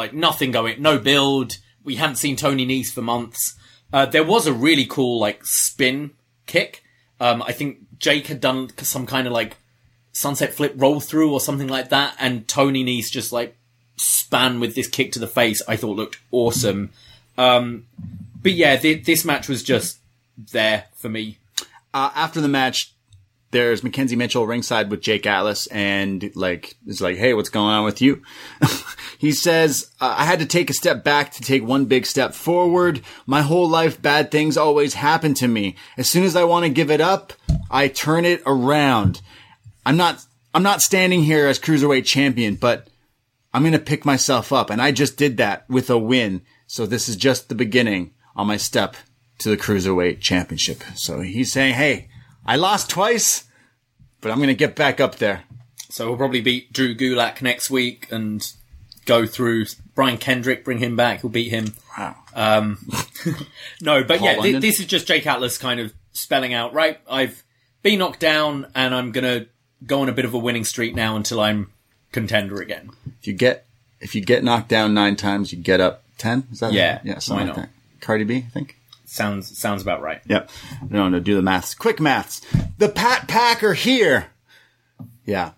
like 0.00 0.12
nothing 0.12 0.50
going, 0.50 0.80
no 0.80 0.98
build. 0.98 1.58
We 1.84 1.96
hadn't 1.96 2.16
seen 2.16 2.36
Tony 2.36 2.66
Nese 2.66 2.92
for 2.92 3.02
months. 3.02 3.54
Uh, 3.92 4.06
there 4.06 4.24
was 4.24 4.46
a 4.46 4.52
really 4.52 4.86
cool 4.86 5.18
like 5.20 5.44
spin 5.44 6.10
kick. 6.46 6.82
Um, 7.20 7.42
I 7.42 7.52
think 7.52 7.98
Jake 7.98 8.26
had 8.28 8.40
done 8.40 8.70
some 8.78 9.06
kind 9.06 9.26
of 9.26 9.32
like 9.32 9.56
sunset 10.12 10.52
flip 10.54 10.74
roll 10.76 11.00
through 11.00 11.32
or 11.32 11.40
something 11.40 11.68
like 11.68 11.88
that, 11.90 12.16
and 12.18 12.48
Tony 12.48 12.84
Nese 12.84 13.10
just 13.10 13.32
like 13.32 13.56
span 13.96 14.60
with 14.60 14.74
this 14.74 14.88
kick 14.88 15.12
to 15.12 15.18
the 15.18 15.26
face. 15.26 15.60
I 15.68 15.76
thought 15.76 15.96
looked 15.96 16.18
awesome. 16.30 16.90
Um, 17.36 17.86
but 18.42 18.52
yeah, 18.52 18.76
th- 18.76 19.04
this 19.04 19.24
match 19.24 19.48
was 19.48 19.62
just 19.62 19.98
there 20.52 20.84
for 20.94 21.08
me. 21.08 21.38
uh, 21.92 22.10
after 22.14 22.40
the 22.40 22.48
match, 22.48 22.92
there's 23.52 23.82
Mackenzie 23.82 24.16
Mitchell 24.16 24.46
ringside 24.46 24.90
with 24.90 25.00
Jake 25.00 25.26
Atlas, 25.26 25.66
and 25.68 26.30
like 26.36 26.76
is 26.86 27.00
like, 27.00 27.16
"Hey, 27.16 27.34
what's 27.34 27.48
going 27.48 27.66
on 27.72 27.84
with 27.84 28.00
you?" 28.00 28.22
he 29.18 29.32
says, 29.32 29.90
"I 30.00 30.24
had 30.24 30.38
to 30.40 30.46
take 30.46 30.70
a 30.70 30.74
step 30.74 31.02
back 31.02 31.32
to 31.32 31.42
take 31.42 31.64
one 31.64 31.86
big 31.86 32.06
step 32.06 32.34
forward. 32.34 33.02
My 33.26 33.42
whole 33.42 33.68
life, 33.68 34.00
bad 34.00 34.30
things 34.30 34.56
always 34.56 34.94
happen 34.94 35.34
to 35.34 35.48
me. 35.48 35.76
As 35.96 36.08
soon 36.08 36.24
as 36.24 36.36
I 36.36 36.44
want 36.44 36.64
to 36.64 36.70
give 36.70 36.90
it 36.90 37.00
up, 37.00 37.32
I 37.70 37.88
turn 37.88 38.24
it 38.24 38.42
around. 38.46 39.20
I'm 39.84 39.96
not, 39.96 40.24
I'm 40.54 40.62
not 40.62 40.82
standing 40.82 41.22
here 41.22 41.46
as 41.46 41.58
cruiserweight 41.58 42.06
champion, 42.06 42.56
but." 42.56 42.86
I'm 43.52 43.62
going 43.62 43.72
to 43.72 43.80
pick 43.80 44.04
myself 44.04 44.52
up. 44.52 44.70
And 44.70 44.80
I 44.80 44.92
just 44.92 45.16
did 45.16 45.36
that 45.38 45.68
with 45.68 45.90
a 45.90 45.98
win. 45.98 46.42
So 46.68 46.86
this 46.86 47.08
is 47.08 47.16
just 47.16 47.48
the 47.48 47.56
beginning 47.56 48.12
on 48.36 48.46
my 48.46 48.56
step 48.56 48.94
to 49.38 49.48
the 49.48 49.56
Cruiserweight 49.56 50.20
Championship. 50.20 50.84
So 50.94 51.20
he's 51.20 51.52
saying, 51.52 51.74
Hey, 51.74 52.09
I 52.50 52.56
lost 52.56 52.90
twice, 52.90 53.44
but 54.20 54.32
I'm 54.32 54.38
going 54.38 54.48
to 54.48 54.56
get 54.56 54.74
back 54.74 54.98
up 54.98 55.14
there. 55.16 55.44
So 55.88 56.08
we'll 56.08 56.16
probably 56.16 56.40
beat 56.40 56.72
Drew 56.72 56.96
Gulak 56.96 57.42
next 57.42 57.70
week 57.70 58.08
and 58.10 58.44
go 59.06 59.24
through 59.24 59.66
Brian 59.94 60.18
Kendrick, 60.18 60.64
bring 60.64 60.78
him 60.78 60.96
back. 60.96 61.22
We'll 61.22 61.30
beat 61.30 61.50
him. 61.50 61.74
Wow. 61.96 62.16
Um, 62.34 62.88
no, 63.80 64.02
but 64.02 64.20
yeah, 64.20 64.34
th- 64.34 64.60
this 64.60 64.80
is 64.80 64.86
just 64.86 65.06
Jake 65.06 65.28
Atlas 65.28 65.58
kind 65.58 65.78
of 65.78 65.94
spelling 66.10 66.52
out, 66.52 66.74
right? 66.74 66.98
I've 67.08 67.40
been 67.84 68.00
knocked 68.00 68.18
down 68.18 68.66
and 68.74 68.96
I'm 68.96 69.12
going 69.12 69.42
to 69.42 69.48
go 69.86 70.02
on 70.02 70.08
a 70.08 70.12
bit 70.12 70.24
of 70.24 70.34
a 70.34 70.38
winning 70.38 70.64
streak 70.64 70.96
now 70.96 71.14
until 71.14 71.38
I'm 71.38 71.70
contender 72.10 72.60
again. 72.60 72.90
If 73.20 73.28
you 73.28 73.32
get, 73.32 73.64
if 74.00 74.16
you 74.16 74.22
get 74.22 74.42
knocked 74.42 74.68
down 74.68 74.92
nine 74.92 75.14
times, 75.14 75.52
you 75.52 75.58
get 75.58 75.80
up 75.80 76.02
10. 76.18 76.48
Is 76.50 76.58
that 76.58 76.72
Yeah, 76.72 76.94
right? 76.96 77.04
Yeah. 77.04 77.18
Something 77.20 77.46
why 77.46 77.52
like 77.52 77.62
that. 77.62 77.70
Cardi 78.00 78.24
B, 78.24 78.38
I 78.38 78.50
think. 78.50 78.76
Sounds 79.10 79.58
sounds 79.58 79.82
about 79.82 80.02
right. 80.02 80.20
Yep. 80.28 80.50
No, 80.88 81.08
no, 81.08 81.18
do 81.18 81.34
the 81.34 81.42
maths. 81.42 81.74
Quick 81.74 81.98
maths. 81.98 82.42
The 82.78 82.88
Pat 82.88 83.26
Packer 83.26 83.74
here. 83.74 84.28
Yeah. 85.24 85.50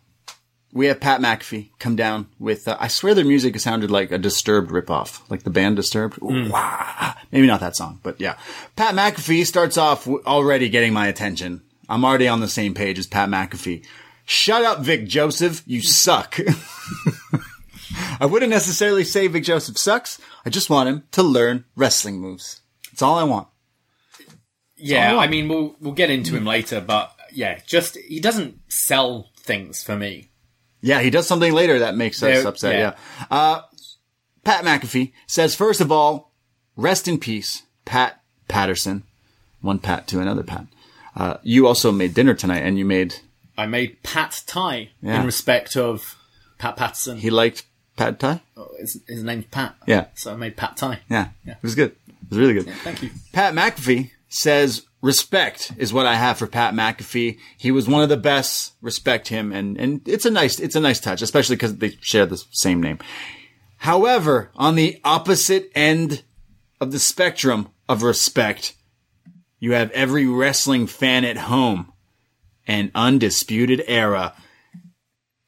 We 0.73 0.87
have 0.87 1.01
Pat 1.01 1.21
McAfee 1.21 1.69
come 1.79 1.95
down 1.95 2.29
with, 2.39 2.67
uh, 2.67 2.79
I 2.81 2.89
swear 2.89 3.13
their 3.13 3.27
music 3.27 3.61
sounded 3.61 3.91
like 3.91 4.11
a 4.11 4.17
Disturbed 4.17 4.71
ripoff, 4.71 5.21
like 5.29 5.43
the 5.43 5.51
band 5.51 5.77
Disturbed. 5.77 6.17
Ooh, 6.23 6.49
wah. 6.49 7.13
Maybe 7.31 7.47
not 7.47 7.61
that 7.61 7.77
song, 7.77 8.01
but 8.03 8.19
yeah. 8.19 8.39
Pat 8.75 8.95
McAfee 8.95 9.45
starts 9.45 9.77
off 9.77 10.09
already 10.09 10.71
getting 10.71 10.95
my 10.95 11.07
attention. 11.09 11.61
I'm 11.91 12.07
already 12.07 12.29
on 12.29 12.41
the 12.41 12.49
same 12.49 12.73
page 12.73 12.99
as 12.99 13.07
Pat 13.07 13.29
McAfee. 13.29 13.85
Shut 14.25 14.65
up, 14.65 14.81
Vic 14.81 15.07
Joseph. 15.07 15.63
You 15.67 15.83
suck. 15.83 16.41
I 18.19 18.25
wouldn't 18.25 18.49
necessarily 18.49 19.05
say 19.05 19.27
Vic 19.27 19.45
Joseph 19.45 19.77
sucks. 19.77 20.19
I 20.47 20.49
just 20.49 20.71
want 20.71 20.89
him 20.89 21.03
to 21.11 21.23
learn 21.23 21.67
wrestling 21.77 22.19
moves. 22.19 22.62
That's 22.93 23.03
all 23.03 23.16
I 23.18 23.24
want. 23.24 23.49
Yeah, 24.76 25.12
all 25.12 25.20
I 25.20 25.24
I 25.24 25.28
mean 25.28 25.49
we'll 25.49 25.74
we'll 25.80 25.93
get 25.95 26.11
into 26.11 26.36
him 26.36 26.45
later, 26.45 26.80
but 26.80 27.12
yeah, 27.32 27.61
just 27.66 27.97
he 27.97 28.20
doesn't 28.20 28.59
sell 28.70 29.30
things 29.36 29.82
for 29.82 29.97
me. 29.97 30.28
Yeah, 30.80 31.01
he 31.01 31.11
does 31.11 31.26
something 31.28 31.53
later 31.53 31.78
that 31.80 31.97
makes 31.97 32.22
us 32.22 32.38
There- 32.40 32.49
upset. 32.49 32.74
yeah. 32.74 32.95
Yeah. 33.20 33.26
Uh, 33.30 33.62
Pat 34.45 34.64
McAfee 34.64 35.12
says, 35.28 35.55
first 35.55 35.80
of 35.80 35.93
all, 35.93 36.32
rest 36.76 37.07
in 37.07 37.18
peace, 37.18 37.62
Pat 37.84 38.20
Patterson. 38.49 39.05
One 39.61 39.78
Pat 39.78 40.09
to 40.09 40.18
another 40.18 40.43
Pat. 40.43 40.66
Uh, 41.14 41.36
you 41.45 41.68
also 41.68 41.93
made 41.93 42.14
dinner 42.14 42.34
tonight 42.34 42.62
and 42.62 42.76
you 42.76 42.84
made, 42.84 43.14
I 43.57 43.66
made 43.66 44.03
Pat 44.03 44.43
Thai 44.45 44.88
Yeah. 45.01 45.20
in 45.20 45.26
respect 45.26 45.76
of 45.76 46.16
Pat 46.59 46.76
Patterson. 46.76 47.18
he 47.18 47.30
liked 47.30 47.64
Pat 47.97 48.18
Thai? 48.18 48.40
his, 48.80 49.01
his 49.07 49.22
name's 49.22 49.45
Pat. 49.53 49.76
Yeah. 49.86 50.07
So 50.14 50.32
I 50.32 50.36
made 50.36 50.57
Pat 50.57 50.76
Thai. 50.76 50.99
Yeah. 51.09 51.28
Yeah. 51.47 51.53
It 51.53 51.62
was 51.62 51.76
good. 51.76 51.95
It 52.23 52.31
was 52.31 52.39
really 52.39 52.55
good. 52.55 52.68
Thank 52.83 53.03
you. 53.03 53.11
Pat 53.33 53.55
McAfee 53.55 54.11
says 54.29 54.87
respect 55.03 55.73
is 55.77 55.93
what 55.93 56.07
I 56.07 56.14
have 56.14 56.39
for 56.39 56.47
Pat 56.47 56.73
McAfee. 56.73 57.39
He 57.59 57.70
was 57.70 57.89
one 57.89 58.03
of 58.03 58.09
the 58.09 58.16
best. 58.16 58.73
Respect 58.81 59.29
him, 59.29 59.53
and 59.53 59.77
and 59.77 60.01
it's 60.07 60.25
a 60.25 60.31
nice 60.31 60.59
it's 60.59 60.77
a 60.77 60.81
nice 60.81 61.01
touch, 61.01 61.20
especially 61.20 61.57
because 61.57 61.77
they 61.77 61.91
share 62.01 62.27
the 62.27 62.43
same 62.51 62.83
name. 62.83 62.99
However, 63.79 64.51
on 64.55 64.77
the 64.77 65.01
opposite 65.05 65.70
end 65.75 66.23
of 66.81 66.93
the 66.93 67.01
spectrum 67.01 67.68
of 67.89 68.03
respect, 68.03 68.75
you 69.59 69.73
have 69.73 69.91
every 69.91 70.27
wrestling 70.27 70.87
fan 70.87 71.25
at 71.25 71.37
home, 71.37 71.93
an 72.66 72.91
undisputed 72.95 73.83
era. 73.87 74.35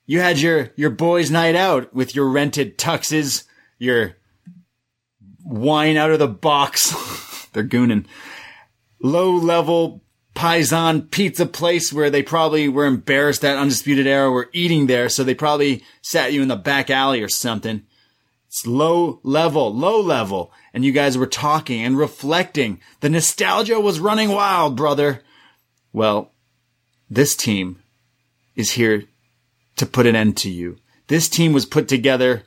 You 0.07 0.20
had 0.20 0.41
your 0.41 0.72
your 0.77 0.91
boys' 0.91 1.31
night 1.31 1.55
out 1.55 1.95
with 1.95 2.14
your 2.14 2.29
rented 2.29 2.77
tuxes, 2.77 3.45
your 3.79 4.16
wine 5.45 5.97
out 5.97 6.11
of 6.11 6.18
the 6.18 6.28
box. 6.28 7.47
They're 7.53 7.62
gooning. 7.62 8.07
Low 9.01 9.32
level 9.32 10.03
Paisan 10.34 11.11
pizza 11.11 11.47
place 11.47 11.92
where 11.92 12.11
they 12.11 12.22
probably 12.22 12.68
were 12.68 12.86
embarrassed 12.86 13.42
that 13.42 13.57
Undisputed 13.57 14.07
Era 14.07 14.30
were 14.30 14.51
eating 14.53 14.86
there, 14.86 15.09
so 15.09 15.22
they 15.22 15.34
probably 15.34 15.84
sat 16.03 16.32
you 16.32 16.42
in 16.42 16.49
the 16.49 16.57
back 16.57 16.90
alley 16.90 17.22
or 17.22 17.28
something. 17.28 17.84
It's 18.49 18.66
low 18.66 19.20
level, 19.22 19.74
low 19.74 20.01
level. 20.01 20.53
And 20.72 20.84
you 20.84 20.92
guys 20.92 21.16
were 21.16 21.26
talking 21.26 21.82
and 21.82 21.97
reflecting. 21.97 22.80
The 23.01 23.09
nostalgia 23.09 23.78
was 23.78 24.01
running 24.01 24.30
wild, 24.30 24.76
brother. 24.76 25.22
Well, 25.92 26.32
this 27.09 27.36
team 27.36 27.82
is 28.57 28.72
here 28.72 29.05
to 29.76 29.86
put 29.86 30.07
an 30.07 30.16
end 30.16 30.36
to 30.38 30.51
you. 30.51 30.78
This 31.07 31.28
team 31.28 31.53
was 31.53 31.66
put 31.66 31.88
together 31.88 32.45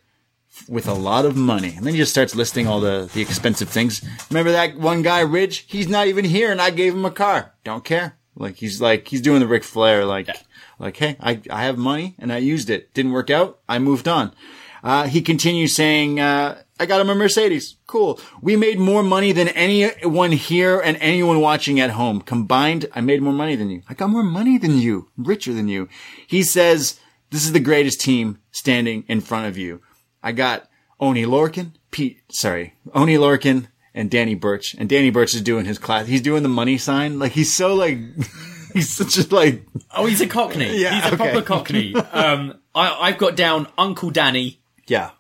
with 0.67 0.87
a 0.87 0.93
lot 0.93 1.25
of 1.25 1.35
money. 1.35 1.73
And 1.75 1.85
then 1.85 1.93
he 1.93 1.99
just 1.99 2.11
starts 2.11 2.35
listing 2.35 2.67
all 2.67 2.79
the, 2.79 3.09
the 3.13 3.21
expensive 3.21 3.69
things. 3.69 4.03
Remember 4.29 4.51
that 4.51 4.77
one 4.77 5.01
guy, 5.01 5.21
Ridge? 5.21 5.65
He's 5.67 5.87
not 5.87 6.07
even 6.07 6.25
here 6.25 6.51
and 6.51 6.61
I 6.61 6.69
gave 6.69 6.93
him 6.93 7.05
a 7.05 7.11
car. 7.11 7.53
Don't 7.63 7.83
care. 7.83 8.17
Like 8.35 8.57
he's 8.57 8.81
like, 8.81 9.07
he's 9.07 9.21
doing 9.21 9.39
the 9.39 9.47
Ric 9.47 9.63
Flair, 9.63 10.05
like, 10.05 10.29
like, 10.79 10.97
hey, 10.97 11.17
I, 11.19 11.41
I 11.49 11.63
have 11.63 11.77
money 11.77 12.15
and 12.19 12.31
I 12.31 12.37
used 12.37 12.69
it. 12.69 12.93
Didn't 12.93 13.13
work 13.13 13.29
out. 13.29 13.59
I 13.67 13.79
moved 13.79 14.07
on. 14.07 14.33
Uh, 14.83 15.07
he 15.07 15.21
continues 15.21 15.73
saying, 15.75 16.19
uh, 16.19 16.61
I 16.79 16.85
got 16.85 17.01
him 17.01 17.09
a 17.09 17.15
Mercedes. 17.15 17.77
Cool. 17.87 18.19
We 18.41 18.55
made 18.55 18.79
more 18.79 19.01
money 19.01 19.31
than 19.31 19.47
anyone 19.49 20.31
here 20.31 20.79
and 20.79 20.95
anyone 21.01 21.41
watching 21.41 21.79
at 21.79 21.91
home. 21.91 22.21
Combined, 22.21 22.85
I 22.93 23.01
made 23.01 23.21
more 23.21 23.33
money 23.33 23.55
than 23.55 23.71
you. 23.71 23.81
I 23.89 23.95
got 23.95 24.11
more 24.11 24.23
money 24.23 24.59
than 24.59 24.77
you. 24.77 25.09
I'm 25.17 25.23
richer 25.23 25.53
than 25.53 25.67
you. 25.67 25.89
He 26.27 26.43
says, 26.43 26.99
this 27.31 27.43
is 27.43 27.53
the 27.53 27.59
greatest 27.59 27.99
team 27.99 28.37
standing 28.51 29.03
in 29.07 29.21
front 29.21 29.47
of 29.47 29.57
you. 29.57 29.81
I 30.27 30.33
got 30.33 30.67
Oney 30.99 31.23
Lorcan, 31.25 31.71
Pete, 31.91 32.19
sorry, 32.29 32.73
Oney 32.93 33.15
Lorcan 33.15 33.67
and 33.93 34.11
Danny 34.11 34.35
Burch. 34.35 34.75
And 34.77 34.89
Danny 34.89 35.09
Burch 35.09 35.33
is 35.33 35.41
doing 35.41 35.63
his 35.65 35.77
class. 35.79 36.05
He's 36.07 36.21
doing 36.21 36.43
the 36.43 36.49
money 36.49 36.77
sign. 36.77 37.17
Like 37.17 37.31
he's 37.31 37.55
so 37.55 37.73
like, 37.75 37.97
he's 38.73 38.89
such 38.89 39.17
a 39.17 39.33
like, 39.33 39.63
Oh, 39.95 40.05
he's 40.05 40.19
a 40.21 40.27
Cockney. 40.27 40.77
Yeah, 40.81 40.95
he's 40.95 41.03
a 41.05 41.07
okay. 41.07 41.15
proper 41.15 41.41
Cockney. 41.41 41.95
um, 41.95 42.59
I, 42.75 42.93
I've 43.07 43.17
got 43.17 43.35
down 43.37 43.67
Uncle 43.77 44.09
Danny, 44.11 44.59
yeah. 44.87 45.11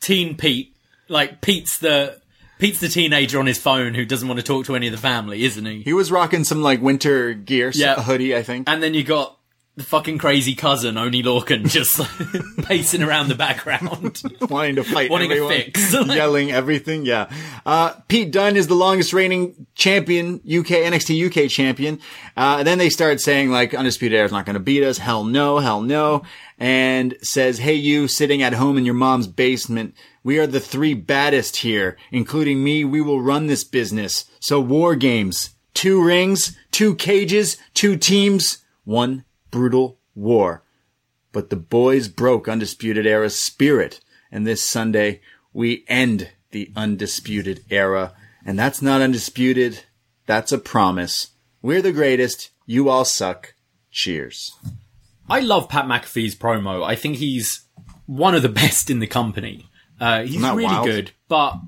Teen 0.00 0.36
Pete. 0.36 0.74
Like 1.08 1.40
Pete's 1.40 1.78
the 1.78 2.20
Pete's 2.58 2.80
the 2.80 2.88
teenager 2.88 3.38
on 3.38 3.46
his 3.46 3.58
phone 3.58 3.94
who 3.94 4.04
doesn't 4.04 4.26
want 4.28 4.38
to 4.40 4.44
talk 4.44 4.66
to 4.66 4.74
any 4.76 4.86
of 4.86 4.92
the 4.92 4.98
family, 4.98 5.44
isn't 5.44 5.64
he? 5.64 5.82
He 5.82 5.92
was 5.92 6.10
rocking 6.10 6.42
some 6.44 6.62
like 6.62 6.80
winter 6.80 7.32
gear, 7.34 7.70
Yeah. 7.74 7.96
a 7.96 8.02
hoodie, 8.02 8.34
I 8.34 8.42
think. 8.42 8.68
And 8.68 8.82
then 8.82 8.94
you 8.94 9.04
got 9.04 9.35
the 9.76 9.84
fucking 9.84 10.16
crazy 10.16 10.54
cousin, 10.54 10.96
Oney 10.96 11.22
Lorcan, 11.22 11.68
just 11.70 12.00
pacing 12.66 13.02
around 13.02 13.28
the 13.28 13.34
background. 13.34 14.22
wanting 14.48 14.76
to 14.76 14.84
fight 14.84 15.10
Wanting 15.10 15.30
a 15.30 15.34
everyone, 15.34 15.52
fix. 15.52 15.92
yelling 15.92 16.50
everything. 16.50 17.04
Yeah. 17.04 17.30
Uh, 17.66 17.92
Pete 18.08 18.32
Dunne 18.32 18.56
is 18.56 18.68
the 18.68 18.74
longest 18.74 19.12
reigning 19.12 19.66
champion, 19.74 20.36
UK, 20.36 20.80
NXT 20.88 21.44
UK 21.44 21.50
champion. 21.50 22.00
Uh, 22.36 22.56
and 22.60 22.66
then 22.66 22.78
they 22.78 22.88
started 22.88 23.20
saying 23.20 23.50
like, 23.50 23.74
Undisputed 23.74 24.16
Era 24.16 24.24
is 24.24 24.32
not 24.32 24.46
going 24.46 24.54
to 24.54 24.60
beat 24.60 24.82
us. 24.82 24.96
Hell 24.96 25.24
no, 25.24 25.58
hell 25.58 25.82
no. 25.82 26.22
And 26.58 27.14
says, 27.20 27.58
hey, 27.58 27.74
you 27.74 28.08
sitting 28.08 28.42
at 28.42 28.54
home 28.54 28.78
in 28.78 28.86
your 28.86 28.94
mom's 28.94 29.26
basement. 29.26 29.94
We 30.24 30.38
are 30.38 30.46
the 30.46 30.58
three 30.58 30.94
baddest 30.94 31.56
here, 31.56 31.98
including 32.10 32.64
me. 32.64 32.82
We 32.84 33.02
will 33.02 33.20
run 33.20 33.46
this 33.46 33.62
business. 33.62 34.24
So 34.40 34.58
war 34.58 34.96
games, 34.96 35.54
two 35.74 36.02
rings, 36.02 36.56
two 36.70 36.94
cages, 36.94 37.58
two 37.74 37.98
teams, 37.98 38.64
one 38.84 39.25
brutal 39.56 39.98
war 40.14 40.62
but 41.36 41.50
the 41.50 41.56
boys 41.56 42.08
broke 42.08 42.48
Undisputed 42.48 43.06
Era's 43.06 43.36
spirit. 43.36 44.00
And 44.32 44.46
this 44.46 44.62
Sunday, 44.62 45.20
we 45.52 45.84
end 45.86 46.30
the 46.50 46.72
Undisputed 46.74 47.62
Era. 47.68 48.14
And 48.46 48.58
that's 48.58 48.80
not 48.80 49.02
undisputed. 49.02 49.80
That's 50.24 50.50
a 50.50 50.56
promise. 50.56 51.32
We're 51.60 51.82
the 51.82 51.92
greatest. 51.92 52.52
You 52.64 52.88
all 52.88 53.04
suck. 53.04 53.52
Cheers. 53.90 54.50
I 55.28 55.40
love 55.40 55.68
Pat 55.68 55.84
McAfee's 55.84 56.34
promo. 56.34 56.82
I 56.82 56.94
think 56.94 57.16
he's 57.16 57.66
one 58.06 58.34
of 58.34 58.40
the 58.40 58.48
best 58.64 58.88
in 58.88 59.00
the 59.00 59.06
company. 59.06 59.68
Uh, 60.00 60.22
he's 60.22 60.40
really 60.40 60.64
wild? 60.64 60.86
good, 60.86 61.10
but 61.28 61.58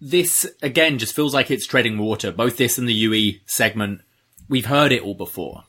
this 0.00 0.46
again 0.62 0.98
just 0.98 1.16
feels 1.16 1.34
like 1.34 1.50
it's 1.50 1.66
treading 1.66 1.98
water. 1.98 2.30
Both 2.30 2.56
this 2.56 2.78
and 2.78 2.88
the 2.88 2.94
UE 2.94 3.40
segment, 3.46 4.02
we've 4.48 4.66
heard 4.66 4.92
it 4.92 5.02
all 5.02 5.14
before. 5.14 5.64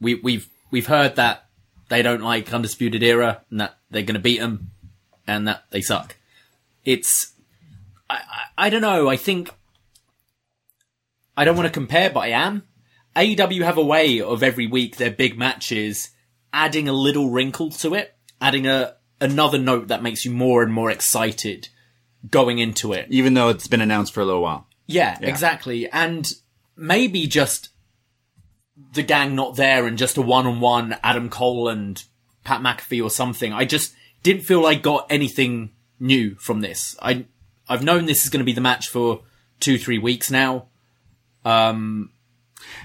We, 0.00 0.14
we've 0.14 0.48
we've 0.70 0.86
heard 0.86 1.16
that 1.16 1.46
they 1.88 2.02
don't 2.02 2.22
like 2.22 2.52
Undisputed 2.52 3.02
Era 3.02 3.42
and 3.50 3.60
that 3.60 3.78
they're 3.90 4.02
going 4.02 4.14
to 4.14 4.20
beat 4.20 4.40
them 4.40 4.70
and 5.26 5.46
that 5.48 5.64
they 5.70 5.80
suck. 5.80 6.16
It's 6.84 7.32
I, 8.08 8.14
I 8.16 8.66
I 8.66 8.70
don't 8.70 8.82
know. 8.82 9.08
I 9.08 9.16
think 9.16 9.50
I 11.36 11.44
don't 11.44 11.56
want 11.56 11.66
to 11.66 11.72
compare, 11.72 12.10
but 12.10 12.20
I 12.20 12.28
am. 12.28 12.64
AEW 13.16 13.62
have 13.64 13.78
a 13.78 13.84
way 13.84 14.20
of 14.20 14.42
every 14.42 14.66
week 14.66 14.96
their 14.96 15.10
big 15.10 15.36
matches 15.36 16.10
adding 16.52 16.88
a 16.88 16.92
little 16.92 17.30
wrinkle 17.30 17.70
to 17.70 17.94
it, 17.94 18.14
adding 18.40 18.66
a 18.66 18.94
another 19.20 19.58
note 19.58 19.88
that 19.88 20.02
makes 20.02 20.24
you 20.24 20.30
more 20.30 20.62
and 20.62 20.72
more 20.72 20.90
excited 20.90 21.68
going 22.30 22.58
into 22.58 22.92
it. 22.92 23.06
Even 23.10 23.34
though 23.34 23.48
it's 23.48 23.66
been 23.66 23.80
announced 23.80 24.12
for 24.12 24.20
a 24.20 24.24
little 24.24 24.42
while. 24.42 24.66
Yeah, 24.86 25.18
exactly. 25.20 25.88
And 25.90 26.30
maybe 26.76 27.26
just 27.26 27.69
the 28.92 29.02
gang 29.02 29.34
not 29.34 29.56
there 29.56 29.86
and 29.86 29.96
just 29.98 30.16
a 30.16 30.22
one 30.22 30.46
on 30.46 30.60
one 30.60 30.96
Adam 31.02 31.28
Cole 31.30 31.68
and 31.68 32.02
Pat 32.44 32.60
McAfee 32.60 33.02
or 33.02 33.10
something. 33.10 33.52
I 33.52 33.64
just 33.64 33.94
didn't 34.22 34.42
feel 34.42 34.66
I 34.66 34.74
got 34.74 35.06
anything 35.10 35.70
new 35.98 36.34
from 36.36 36.60
this. 36.60 36.96
I 37.02 37.26
I've 37.68 37.84
known 37.84 38.06
this 38.06 38.24
is 38.24 38.30
going 38.30 38.40
to 38.40 38.44
be 38.44 38.52
the 38.52 38.60
match 38.60 38.88
for 38.88 39.20
two 39.60 39.78
three 39.78 39.98
weeks 39.98 40.30
now. 40.30 40.66
Um, 41.44 42.10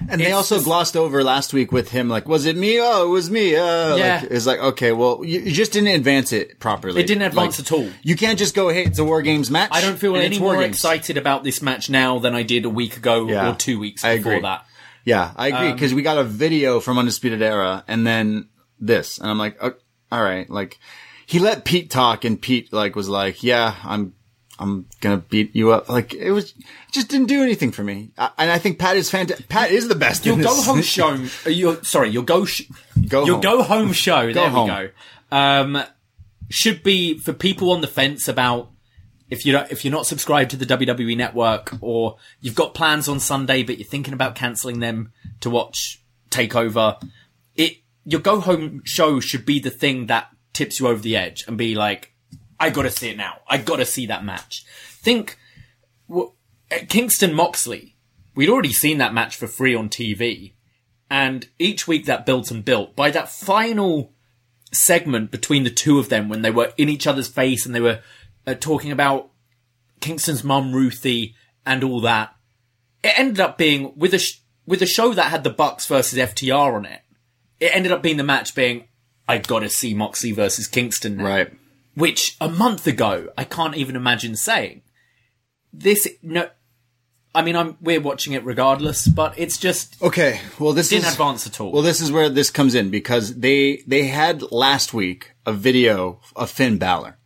And 0.08 0.20
they 0.20 0.32
also 0.32 0.56
just- 0.56 0.64
glossed 0.64 0.96
over 0.96 1.22
last 1.22 1.52
week 1.52 1.70
with 1.72 1.90
him, 1.90 2.08
like, 2.08 2.26
was 2.26 2.46
it 2.46 2.56
me? 2.56 2.78
Oh, 2.80 3.06
it 3.06 3.10
was 3.10 3.30
me. 3.30 3.54
Uh, 3.56 3.96
Yeah. 3.96 4.18
like, 4.22 4.30
it's 4.30 4.46
like, 4.46 4.58
okay, 4.58 4.92
well, 4.92 5.20
you, 5.24 5.40
you 5.40 5.52
just 5.52 5.72
didn't 5.72 5.88
advance 5.94 6.32
it 6.32 6.58
properly. 6.58 7.00
It 7.00 7.06
didn't 7.06 7.22
advance 7.22 7.58
Like, 7.58 7.66
at 7.66 7.72
all. 7.72 7.88
You 8.02 8.16
can't 8.16 8.38
just 8.38 8.54
go, 8.54 8.68
hey, 8.70 8.84
it's 8.84 8.98
a 8.98 9.04
War 9.04 9.20
Games 9.22 9.50
match. 9.50 9.70
I 9.72 9.80
don't 9.82 9.98
feel 9.98 10.16
any 10.16 10.38
more 10.38 10.54
Games. 10.56 10.76
excited 10.76 11.16
about 11.18 11.44
this 11.44 11.60
match 11.62 11.90
now 11.90 12.18
than 12.18 12.34
I 12.34 12.42
did 12.42 12.64
a 12.64 12.70
week 12.70 12.96
ago 12.96 13.28
Yeah, 13.28 13.50
or 13.52 13.54
two 13.54 13.78
weeks 13.78 14.02
I 14.04 14.16
before 14.16 14.40
that. 14.40 14.66
Yeah, 15.06 15.32
I 15.36 15.46
agree 15.48 15.68
Um, 15.68 15.72
because 15.74 15.94
we 15.94 16.02
got 16.02 16.18
a 16.18 16.24
video 16.24 16.80
from 16.80 16.98
Undisputed 16.98 17.40
Era 17.40 17.82
and 17.88 18.06
then 18.06 18.48
this, 18.78 19.18
and 19.18 19.30
I'm 19.30 19.38
like, 19.38 19.56
oh, 19.62 19.72
all 20.12 20.22
right, 20.22 20.50
like 20.50 20.78
he 21.24 21.38
let 21.38 21.64
Pete 21.64 21.88
talk, 21.90 22.24
and 22.24 22.38
Pete 22.40 22.72
like 22.72 22.94
was 22.96 23.08
like, 23.08 23.42
yeah, 23.42 23.76
I'm, 23.84 24.14
I'm 24.58 24.86
gonna 25.00 25.18
beat 25.18 25.54
you 25.56 25.70
up. 25.70 25.88
Like 25.88 26.12
it 26.12 26.32
was, 26.32 26.50
it 26.50 26.64
just 26.92 27.08
didn't 27.08 27.26
do 27.28 27.42
anything 27.42 27.70
for 27.72 27.82
me. 27.84 28.10
I, 28.18 28.30
and 28.38 28.50
I 28.50 28.58
think 28.58 28.78
Pat 28.78 28.96
is 28.96 29.08
fantastic. 29.10 29.48
Pat 29.48 29.70
is 29.70 29.86
the 29.88 29.94
best. 29.94 30.26
Your 30.26 30.36
go 30.38 30.54
home 30.62 30.82
show, 30.82 31.16
uh, 31.46 31.50
your 31.50 31.82
sorry, 31.84 32.10
your 32.10 32.22
go 32.24 32.44
sh- 32.44 32.62
Go 33.08 33.24
your 33.24 33.34
home. 33.36 33.40
go 33.42 33.62
home 33.62 33.92
show. 33.92 34.32
there 34.32 34.50
home. 34.50 34.68
we 34.68 34.74
go. 34.74 34.88
Um, 35.30 35.82
should 36.48 36.82
be 36.82 37.18
for 37.18 37.32
people 37.32 37.70
on 37.72 37.80
the 37.80 37.86
fence 37.88 38.28
about 38.28 38.70
if 39.28 39.44
you 39.44 39.52
don't, 39.52 39.70
if 39.70 39.84
you're 39.84 39.92
not 39.92 40.06
subscribed 40.06 40.50
to 40.52 40.56
the 40.56 40.66
WWE 40.66 41.16
Network 41.16 41.72
or 41.80 42.16
you've 42.40 42.54
got 42.54 42.74
plans 42.74 43.08
on 43.08 43.20
Sunday 43.20 43.62
but 43.62 43.78
you're 43.78 43.88
thinking 43.88 44.14
about 44.14 44.34
cancelling 44.34 44.80
them 44.80 45.12
to 45.40 45.50
watch 45.50 46.02
Takeover. 46.30 47.02
It 47.54 47.78
your 48.04 48.20
go 48.20 48.40
home 48.40 48.82
show 48.84 49.20
should 49.20 49.44
be 49.44 49.58
the 49.58 49.70
thing 49.70 50.06
that 50.06 50.28
tips 50.52 50.80
you 50.80 50.88
over 50.88 51.00
the 51.00 51.16
edge 51.16 51.44
and 51.46 51.58
be 51.58 51.74
like, 51.74 52.12
I 52.58 52.70
got 52.70 52.82
to 52.82 52.90
see 52.90 53.10
it 53.10 53.16
now. 53.16 53.40
I 53.48 53.58
got 53.58 53.76
to 53.76 53.86
see 53.86 54.06
that 54.06 54.24
match. 54.24 54.64
Think 54.88 55.38
w- 56.08 56.32
at 56.70 56.88
Kingston 56.88 57.34
Moxley. 57.34 57.96
We'd 58.34 58.48
already 58.48 58.72
seen 58.72 58.98
that 58.98 59.14
match 59.14 59.36
for 59.36 59.46
free 59.46 59.74
on 59.74 59.88
TV. 59.88 60.52
And 61.10 61.48
each 61.58 61.86
week 61.86 62.06
that 62.06 62.26
built 62.26 62.50
and 62.50 62.64
built. 62.64 62.96
By 62.96 63.10
that 63.10 63.30
final 63.30 64.12
segment 64.72 65.30
between 65.30 65.64
the 65.64 65.70
two 65.70 65.98
of 65.98 66.08
them 66.08 66.28
when 66.28 66.42
they 66.42 66.50
were 66.50 66.72
in 66.76 66.88
each 66.88 67.06
other's 67.06 67.28
face 67.28 67.64
and 67.64 67.74
they 67.74 67.80
were 67.80 68.00
uh, 68.46 68.54
talking 68.54 68.92
about 68.92 69.30
Kingston's 70.00 70.44
mum 70.44 70.72
Ruthie 70.72 71.34
and 71.64 71.82
all 71.82 72.00
that, 72.02 72.34
it 73.02 73.18
ended 73.18 73.40
up 73.40 73.58
being 73.58 73.92
with 73.96 74.14
a 74.14 74.18
sh- 74.18 74.40
with 74.66 74.82
a 74.82 74.86
show 74.86 75.12
that 75.14 75.30
had 75.30 75.44
the 75.44 75.50
Bucks 75.50 75.86
versus 75.86 76.18
FTR 76.18 76.74
on 76.74 76.84
it. 76.86 77.00
It 77.60 77.74
ended 77.74 77.92
up 77.92 78.02
being 78.02 78.16
the 78.16 78.24
match 78.24 78.54
being 78.54 78.88
I 79.28 79.38
got 79.38 79.60
to 79.60 79.68
see 79.68 79.94
Moxley 79.94 80.32
versus 80.32 80.66
Kingston 80.66 81.16
now 81.16 81.24
right. 81.24 81.52
which 81.94 82.36
a 82.40 82.48
month 82.48 82.86
ago 82.86 83.28
I 83.36 83.44
can't 83.44 83.76
even 83.76 83.96
imagine 83.96 84.36
saying. 84.36 84.82
This 85.72 86.08
no, 86.22 86.48
I 87.34 87.42
mean 87.42 87.56
I'm 87.56 87.76
we're 87.80 88.00
watching 88.00 88.32
it 88.32 88.44
regardless, 88.44 89.06
but 89.08 89.38
it's 89.38 89.58
just 89.58 90.00
Okay, 90.02 90.40
well 90.58 90.72
this 90.72 90.88
didn't 90.90 91.06
is 91.06 91.12
advance 91.12 91.46
at 91.46 91.60
all. 91.60 91.72
Well, 91.72 91.82
this 91.82 92.00
is 92.00 92.12
where 92.12 92.28
this 92.28 92.50
comes 92.50 92.74
in 92.74 92.90
because 92.90 93.36
they 93.36 93.82
they 93.86 94.04
had 94.04 94.42
last 94.52 94.94
week 94.94 95.32
a 95.44 95.52
video 95.52 96.20
of 96.34 96.50
Finn 96.50 96.78
Balor, 96.78 97.18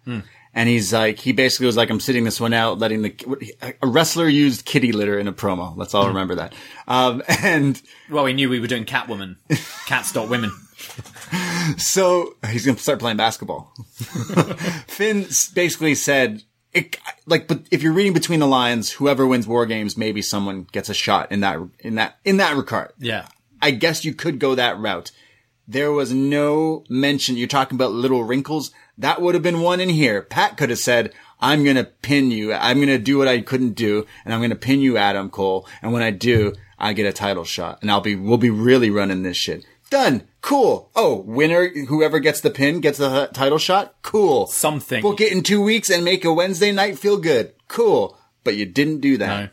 and 0.55 0.69
he's 0.69 0.93
like 0.93 1.19
he 1.19 1.33
basically 1.33 1.67
was 1.67 1.77
like 1.77 1.91
I'm 1.91 2.01
sitting 2.01 2.25
this 2.25 2.41
one 2.41 2.53
out, 2.53 2.79
letting 2.79 3.03
the 3.03 3.77
a 3.83 3.87
wrestler 3.87 4.29
used 4.29 4.65
kitty 4.65 4.93
litter 4.93 5.19
in 5.19 5.29
a 5.29 5.33
promo. 5.33 5.77
Let's 5.77 5.95
all 5.95 6.09
remember 6.09 6.37
that. 6.37 6.55
Um, 6.89 7.23
and 7.43 7.81
well, 8.11 8.25
we 8.25 8.33
knew 8.33 8.49
we 8.49 8.61
were 8.61 8.67
doing 8.67 8.85
Catwoman, 8.85 9.37
Cat 9.87 10.07
Stop 10.07 10.29
Women. 10.29 10.51
so 11.77 12.37
he's 12.49 12.67
gonna 12.67 12.79
start 12.79 12.99
playing 12.99 13.17
basketball. 13.17 13.73
Finn 14.87 15.27
basically 15.55 15.95
said. 15.95 16.43
It, 16.73 16.97
like, 17.27 17.49
but 17.49 17.63
if 17.73 17.83
you're 17.83 17.93
reading 17.93 18.13
between 18.13 18.39
the 18.39 18.47
lines, 18.47 18.93
whoever 18.93 19.27
wins 19.27 19.45
war 19.45 19.67
games, 19.67 19.97
maybe 19.97 20.23
someone 20.23 20.69
gets 20.71 20.89
a 20.89 20.95
shot 20.95 21.33
in 21.33 21.41
that, 21.41 21.59
in 21.81 21.97
that, 21.97 22.21
in 22.25 22.37
that 22.37 22.57
regard. 22.57 22.93
Yeah, 23.01 23.27
I 23.61 23.73
guess 23.73 24.05
you 24.05 24.15
could 24.15 24.39
go 24.39 24.55
that 24.55 24.79
route. 24.79 25.11
There 25.71 25.93
was 25.93 26.13
no 26.13 26.83
mention. 26.89 27.37
You're 27.37 27.47
talking 27.47 27.77
about 27.77 27.93
little 27.93 28.25
wrinkles. 28.25 28.73
That 28.99 29.23
would 29.23 29.35
have 29.35 29.43
been 29.45 29.61
one 29.61 29.79
in 29.79 29.89
here. 29.89 30.21
Pat 30.21 30.57
could 30.57 30.69
have 30.71 30.81
said, 30.81 31.13
I'm 31.39 31.63
going 31.63 31.77
to 31.77 31.85
pin 31.85 32.33
you. 32.33 32.53
I'm 32.53 32.79
going 32.79 32.89
to 32.89 32.99
do 32.99 33.19
what 33.19 33.29
I 33.29 33.41
couldn't 33.41 33.75
do 33.75 34.05
and 34.25 34.35
I'm 34.35 34.41
going 34.41 34.51
to 34.51 34.57
pin 34.57 34.81
you, 34.81 34.97
Adam 34.97 35.31
Cole. 35.31 35.69
And 35.81 35.93
when 35.93 36.03
I 36.03 36.11
do, 36.11 36.55
I 36.77 36.93
get 36.93 37.07
a 37.07 37.13
title 37.13 37.45
shot 37.45 37.79
and 37.83 37.91
I'll 37.91 38.01
be, 38.01 38.17
we'll 38.17 38.37
be 38.37 38.51
really 38.51 38.91
running 38.91 39.23
this 39.23 39.37
shit. 39.37 39.65
Done. 39.91 40.25
Cool. 40.41 40.91
Oh, 40.97 41.21
winner, 41.21 41.69
whoever 41.69 42.19
gets 42.19 42.41
the 42.41 42.51
pin 42.51 42.81
gets 42.81 42.99
the 42.99 43.27
h- 43.29 43.33
title 43.33 43.59
shot. 43.59 43.95
Cool. 44.03 44.49
Something. 44.49 45.03
Book 45.03 45.21
it 45.21 45.31
in 45.33 45.45
two 45.45 45.63
weeks 45.63 45.89
and 45.89 46.05
make 46.05 46.25
a 46.25 46.33
Wednesday 46.33 46.73
night 46.73 46.99
feel 46.99 47.17
good. 47.17 47.53
Cool. 47.69 48.19
But 48.43 48.57
you 48.57 48.67
didn't 48.67 49.01
do 49.01 49.19
that. 49.19 49.41
No. 49.41 49.49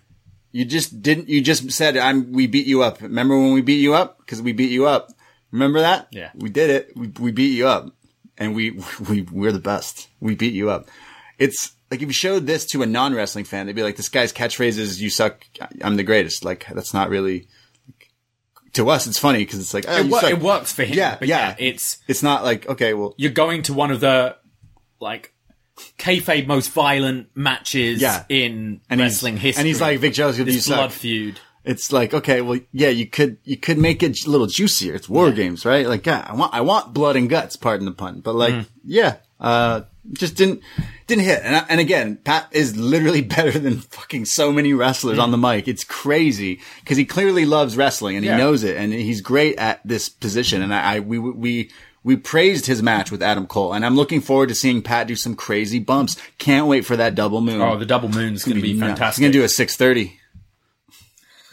You 0.52 0.66
just 0.66 1.04
didn't. 1.04 1.30
You 1.30 1.42
just 1.42 1.70
said, 1.72 1.98
"I'm." 1.98 2.32
We 2.32 2.48
beat 2.48 2.66
you 2.66 2.82
up. 2.82 3.02
Remember 3.02 3.38
when 3.38 3.54
we 3.54 3.62
beat 3.62 3.82
you 3.82 3.94
up? 3.94 4.18
Because 4.20 4.42
we 4.42 4.54
beat 4.54 4.72
you 4.72 4.88
up. 4.88 5.12
Remember 5.52 5.80
that? 5.82 6.08
Yeah. 6.12 6.32
We 6.36 6.50
did 6.50 6.70
it. 6.70 6.92
We 6.96 7.08
we 7.20 7.32
beat 7.32 7.56
you 7.56 7.68
up, 7.68 7.92
and 8.38 8.56
we 8.56 8.72
we 9.10 9.22
we're 9.24 9.52
the 9.52 9.60
best. 9.60 10.08
We 10.20 10.36
beat 10.36 10.54
you 10.54 10.70
up. 10.70 10.88
It's 11.40 11.74
like 11.92 12.02
if 12.02 12.08
you 12.08 12.14
showed 12.14 12.46
this 12.48 12.66
to 12.68 12.82
a 12.82 12.86
non 12.86 13.14
wrestling 13.14 13.46
fan, 13.46 13.66
they'd 13.66 13.76
be 13.76 13.84
like, 13.84 13.96
"This 13.96 14.10
guy's 14.10 14.34
catchphrase 14.34 14.78
is 14.78 15.02
you 15.02 15.10
suck. 15.10 15.46
I'm 15.82 15.96
the 15.96 16.04
greatest." 16.04 16.44
Like 16.44 16.66
that's 16.74 16.94
not 16.94 17.10
really. 17.10 17.48
To 18.74 18.90
us, 18.90 19.08
it's 19.08 19.18
funny 19.18 19.40
because 19.40 19.60
it's 19.60 19.74
like 19.74 19.86
oh, 19.88 19.98
it, 19.98 20.06
you 20.06 20.12
wo- 20.12 20.20
suck. 20.20 20.30
it 20.30 20.40
works 20.40 20.72
for 20.74 20.84
him. 20.84 20.96
Yeah, 20.98 21.16
but 21.18 21.28
yeah. 21.28 21.56
it's 21.58 21.98
It's 22.08 22.22
not 22.22 22.44
like 22.44 22.68
okay, 22.68 22.94
well, 22.94 23.16
you're 23.18 23.32
going 23.32 23.64
to 23.64 23.74
one 23.74 23.90
of 23.92 24.02
the 24.02 24.36
like 25.00 25.34
kayfabe 25.98 26.46
most 26.48 26.72
violent 26.72 27.30
matches 27.36 28.02
Yeah. 28.02 28.26
in 28.30 28.82
and 28.90 29.00
wrestling 29.00 29.38
history. 29.38 29.62
and 29.62 29.68
he's 29.68 29.82
like 29.82 30.00
Vic 30.00 30.14
Joseph, 30.14 30.46
you 30.48 30.54
this 30.54 30.68
blood 30.68 30.92
feud. 30.94 31.40
It's 31.68 31.92
like 31.92 32.14
okay 32.14 32.42
well 32.42 32.60
yeah 32.72 32.90
you 32.90 33.06
could 33.08 33.38
you 33.44 33.58
could 33.58 33.78
make 33.78 34.02
it 34.04 34.26
a 34.26 34.30
little 34.30 34.48
juicier 34.48 34.96
it's 34.96 35.08
war 35.10 35.32
games 35.32 35.66
right 35.66 35.88
like 35.88 36.06
yeah 36.06 36.26
i 36.28 36.34
want 36.34 36.54
i 36.54 36.62
want 36.62 36.94
blood 36.94 37.16
and 37.16 37.30
guts 37.30 37.56
pardon 37.56 37.86
the 37.86 37.92
pun 37.92 38.20
but 38.22 38.34
like 38.36 38.54
Mm. 38.54 38.66
yeah 38.86 39.16
uh 39.40 39.82
just 40.14 40.36
didn't 40.36 40.62
didn't 41.08 41.24
hit. 41.26 41.42
And, 41.44 41.66
and 41.70 41.80
again, 41.82 42.18
Pat 42.24 42.48
is 42.52 42.76
literally 42.78 43.22
better 43.38 43.58
than 43.60 43.80
fucking 43.80 44.24
so 44.26 44.52
many 44.54 44.74
wrestlers 44.74 45.20
on 45.20 45.32
the 45.32 45.38
mic. 45.38 45.68
It's 45.68 45.84
crazy 45.84 46.60
because 46.82 46.98
he 46.98 47.04
clearly 47.06 47.46
loves 47.46 47.76
wrestling 47.78 48.16
and 48.16 48.26
Yeah. 48.26 48.34
he 48.34 48.38
knows 48.38 48.64
it, 48.64 48.78
and 48.78 48.92
he's 48.94 49.20
great 49.22 49.58
at 49.58 49.82
this 49.86 50.08
position. 50.10 50.62
And 50.62 50.74
I, 50.74 50.96
I 50.96 51.00
we 51.02 51.20
we. 51.20 51.72
We 52.04 52.16
praised 52.16 52.68
his 52.68 52.82
match 52.82 53.12
with 53.12 53.22
Adam 53.22 53.48
Cole, 53.48 53.74
and 53.74 53.86
I'm 53.86 53.98
looking 53.98 54.22
forward 54.22 54.48
to 54.48 54.56
seeing 54.56 54.82
Pat 54.82 55.08
do 55.08 55.16
some 55.18 55.36
crazy 55.36 55.80
bumps. 55.80 56.16
Can't 56.38 56.66
wait 56.68 56.86
for 56.86 56.96
that 56.96 57.16
double 57.16 57.42
moon. 57.42 57.60
Oh, 57.62 57.76
the 57.78 57.86
double 57.86 58.08
moon's 58.08 58.46
going 58.46 58.56
to 58.56 58.62
be 58.62 58.72
nuts. 58.74 58.92
fantastic. 58.92 59.22
He's 59.22 59.26
gonna 59.28 59.34
do 59.34 59.44
a 59.44 59.50
630. 59.50 60.18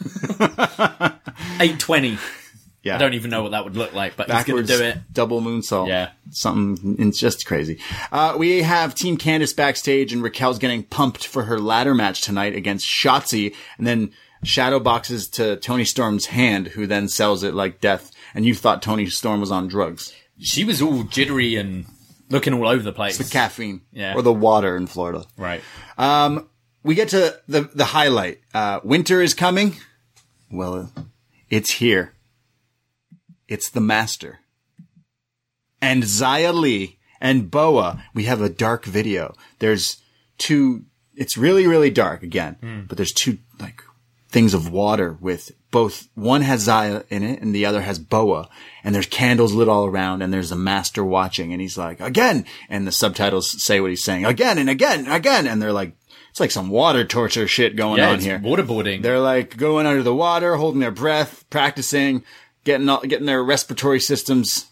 820. 1.59 2.17
Yeah, 2.83 2.95
I 2.95 2.97
don't 2.99 3.15
even 3.15 3.31
know 3.31 3.41
what 3.41 3.51
that 3.53 3.63
would 3.63 3.75
look 3.75 3.93
like, 3.93 4.15
but 4.15 4.27
he's 4.27 4.35
backwards 4.35 4.69
going 4.69 4.79
to 4.79 4.93
do 4.93 4.99
it. 4.99 5.13
double 5.13 5.41
moonsault. 5.41 5.87
Yeah. 5.87 6.11
something. 6.29 6.97
It's 6.99 7.17
just 7.19 7.45
crazy. 7.47 7.79
Uh, 8.11 8.35
we 8.37 8.61
have 8.61 8.93
Team 8.93 9.17
Candice 9.17 9.55
backstage, 9.55 10.13
and 10.13 10.21
Raquel's 10.21 10.59
getting 10.59 10.83
pumped 10.83 11.25
for 11.25 11.45
her 11.45 11.57
ladder 11.59 11.95
match 11.95 12.21
tonight 12.21 12.55
against 12.55 12.85
Shotzi, 12.87 13.55
and 13.79 13.87
then 13.87 14.11
shadow 14.43 14.79
boxes 14.79 15.27
to 15.29 15.55
Toni 15.55 15.83
Storm's 15.83 16.27
hand, 16.27 16.67
who 16.67 16.85
then 16.85 17.07
sells 17.07 17.41
it 17.41 17.55
like 17.55 17.81
death. 17.81 18.11
And 18.35 18.45
you 18.45 18.53
thought 18.53 18.83
Toni 18.83 19.07
Storm 19.07 19.39
was 19.39 19.49
on 19.51 19.67
drugs? 19.67 20.13
She 20.39 20.63
was 20.63 20.79
all 20.79 21.03
jittery 21.03 21.55
and 21.55 21.85
looking 22.29 22.53
all 22.53 22.67
over 22.67 22.83
the 22.83 22.93
place. 22.93 23.17
The 23.17 23.23
caffeine, 23.23 23.81
Yeah. 23.93 24.13
or 24.13 24.21
the 24.21 24.33
water 24.33 24.77
in 24.77 24.85
Florida. 24.85 25.25
right. 25.37 25.63
we 26.83 26.93
get 26.93 27.09
to 27.09 27.39
the 27.47 27.61
the 27.73 27.85
highlight. 27.85 28.41
Uh, 28.53 28.79
winter 28.83 29.23
is 29.23 29.33
coming. 29.33 29.77
Well, 30.55 30.91
it's 31.49 31.71
here. 31.71 32.13
It's 33.47 33.69
the 33.69 33.81
master. 33.81 34.39
And 35.81 36.03
Xia 36.03 36.53
Li 36.53 36.97
and 37.21 37.51
Boa. 37.51 38.03
We 38.13 38.23
have 38.23 38.41
a 38.41 38.49
dark 38.49 38.85
video. 38.85 39.35
There's 39.59 40.01
two. 40.37 40.85
It's 41.15 41.37
really 41.37 41.67
really 41.67 41.89
dark 41.89 42.23
again, 42.23 42.57
hmm. 42.61 42.81
but 42.87 42.97
there's 42.97 43.13
two 43.13 43.37
like 43.59 43.81
things 44.29 44.53
of 44.53 44.71
water 44.71 45.17
with 45.19 45.51
both. 45.71 46.07
One 46.15 46.41
has 46.41 46.67
Xia 46.67 47.05
in 47.09 47.23
it, 47.23 47.41
and 47.41 47.53
the 47.53 47.65
other 47.65 47.81
has 47.81 47.99
Boa. 47.99 48.49
And 48.83 48.93
there's 48.93 49.05
candles 49.05 49.53
lit 49.53 49.69
all 49.69 49.85
around, 49.85 50.21
and 50.21 50.33
there's 50.33 50.51
a 50.51 50.57
master 50.57 51.03
watching, 51.03 51.53
and 51.53 51.61
he's 51.61 51.77
like 51.77 51.99
again. 51.99 52.45
And 52.69 52.87
the 52.87 52.91
subtitles 52.91 53.61
say 53.63 53.79
what 53.79 53.91
he's 53.91 54.03
saying 54.03 54.25
again 54.25 54.57
and 54.57 54.69
again 54.69 55.05
and 55.05 55.13
again, 55.13 55.47
and 55.47 55.61
they're 55.61 55.73
like. 55.73 55.95
It's 56.35 56.41
like 56.41 56.51
some 56.51 56.67
water 56.67 57.05
torture 57.05 57.47
shit 57.47 57.77
going 57.77 57.99
Yeah, 57.99 58.09
on 58.09 58.15
it's 58.15 58.25
here. 58.25 58.39
waterboarding. 58.39 59.01
They're 59.01 59.21
like 59.21 59.55
going 59.55 59.85
under 59.85 60.03
the 60.03 60.13
water, 60.13 60.57
holding 60.57 60.81
their 60.81 60.91
breath, 60.91 61.45
practicing, 61.49 62.25
getting 62.65 62.89
all, 62.89 62.99
getting 63.03 63.25
their 63.25 63.41
respiratory 63.41 64.01
systems 64.01 64.65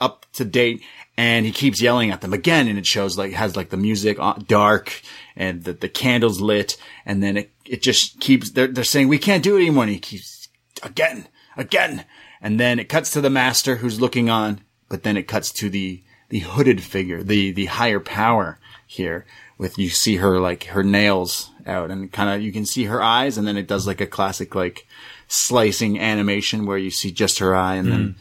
up 0.00 0.26
to 0.32 0.44
date. 0.44 0.82
And 1.16 1.46
he 1.46 1.52
keeps 1.52 1.80
yelling 1.80 2.10
at 2.10 2.20
them 2.20 2.32
again, 2.32 2.66
and 2.66 2.76
it 2.80 2.84
shows 2.84 3.16
like 3.16 3.30
has 3.30 3.54
like 3.54 3.70
the 3.70 3.76
music 3.76 4.18
on, 4.18 4.44
dark 4.48 5.00
and 5.36 5.62
the, 5.62 5.72
the 5.72 5.88
candles 5.88 6.40
lit, 6.40 6.76
and 7.06 7.22
then 7.22 7.36
it 7.36 7.52
it 7.64 7.80
just 7.80 8.18
keeps. 8.18 8.50
They're 8.50 8.66
they're 8.66 8.82
saying 8.82 9.06
we 9.06 9.18
can't 9.18 9.44
do 9.44 9.56
it 9.56 9.60
anymore. 9.60 9.84
And 9.84 9.92
he 9.92 10.00
keeps 10.00 10.48
again, 10.82 11.28
again, 11.56 12.06
and 12.42 12.58
then 12.58 12.80
it 12.80 12.88
cuts 12.88 13.12
to 13.12 13.20
the 13.20 13.30
master 13.30 13.76
who's 13.76 14.00
looking 14.00 14.28
on, 14.28 14.62
but 14.88 15.04
then 15.04 15.16
it 15.16 15.28
cuts 15.28 15.52
to 15.52 15.70
the 15.70 16.02
the 16.28 16.40
hooded 16.40 16.82
figure, 16.82 17.22
the 17.22 17.52
the 17.52 17.66
higher 17.66 18.00
power 18.00 18.58
here. 18.84 19.26
With 19.58 19.76
you 19.76 19.88
see 19.90 20.16
her 20.16 20.38
like 20.38 20.64
her 20.64 20.84
nails 20.84 21.50
out, 21.66 21.90
and 21.90 22.10
kind 22.12 22.30
of 22.30 22.42
you 22.42 22.52
can 22.52 22.64
see 22.64 22.84
her 22.84 23.02
eyes, 23.02 23.36
and 23.36 23.46
then 23.46 23.56
it 23.56 23.66
does 23.66 23.86
like 23.86 24.00
a 24.00 24.06
classic 24.06 24.54
like 24.54 24.86
slicing 25.26 25.98
animation 25.98 26.64
where 26.64 26.78
you 26.78 26.90
see 26.90 27.10
just 27.10 27.40
her 27.40 27.54
eye, 27.54 27.74
and 27.74 27.90
then 27.90 28.08
mm. 28.08 28.14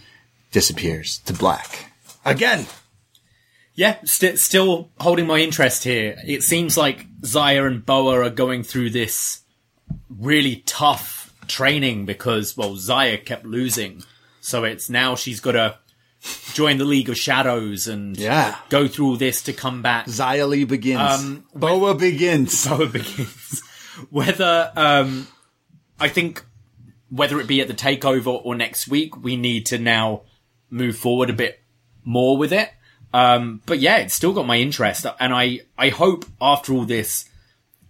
disappears 0.51 1.19
to 1.19 1.33
black 1.33 1.91
again. 2.25 2.65
Yeah, 3.75 3.97
st- 4.05 4.39
still 4.39 4.89
holding 4.99 5.27
my 5.27 5.37
interest 5.37 5.83
here. 5.83 6.17
It 6.25 6.41
seems 6.41 6.77
like 6.77 7.05
Xia 7.21 7.67
and 7.67 7.85
Boa 7.85 8.25
are 8.25 8.29
going 8.31 8.63
through 8.63 8.89
this 8.89 9.41
really 10.09 10.63
tough 10.65 11.31
training 11.47 12.05
because, 12.05 12.57
well, 12.57 12.71
Xia 12.71 13.23
kept 13.23 13.45
losing. 13.45 14.03
So 14.41 14.63
it's 14.63 14.89
now 14.89 15.15
she's 15.15 15.39
got 15.39 15.51
to 15.51 15.77
join 16.53 16.77
the 16.77 16.85
League 16.85 17.09
of 17.09 17.17
Shadows 17.17 17.87
and 17.87 18.17
Yeah. 18.17 18.55
go 18.69 18.87
through 18.87 19.07
all 19.07 19.15
this 19.17 19.41
to 19.43 19.53
come 19.53 19.81
back. 19.81 20.07
Xia 20.07 20.47
Li 20.47 20.63
begins. 20.63 20.99
Um, 21.01 21.43
Boa 21.55 21.95
begins. 21.95 22.65
Boa 22.67 22.87
begins. 22.87 23.61
Whether, 24.09 24.71
um, 24.75 25.27
I 25.99 26.07
think, 26.07 26.43
whether 27.09 27.39
it 27.39 27.47
be 27.47 27.61
at 27.61 27.67
the 27.67 27.73
takeover 27.73 28.39
or 28.43 28.55
next 28.55 28.87
week, 28.87 29.21
we 29.23 29.35
need 29.37 29.65
to 29.67 29.77
now 29.77 30.21
move 30.69 30.97
forward 30.97 31.29
a 31.29 31.33
bit 31.33 31.61
more 32.03 32.37
with 32.37 32.51
it. 32.53 32.71
Um, 33.13 33.61
but 33.65 33.79
yeah, 33.79 33.97
it's 33.97 34.13
still 34.13 34.33
got 34.33 34.45
my 34.45 34.57
interest, 34.57 35.05
and 35.19 35.33
I 35.33 35.61
I 35.77 35.89
hope 35.89 36.25
after 36.41 36.73
all 36.73 36.83
this, 36.83 37.27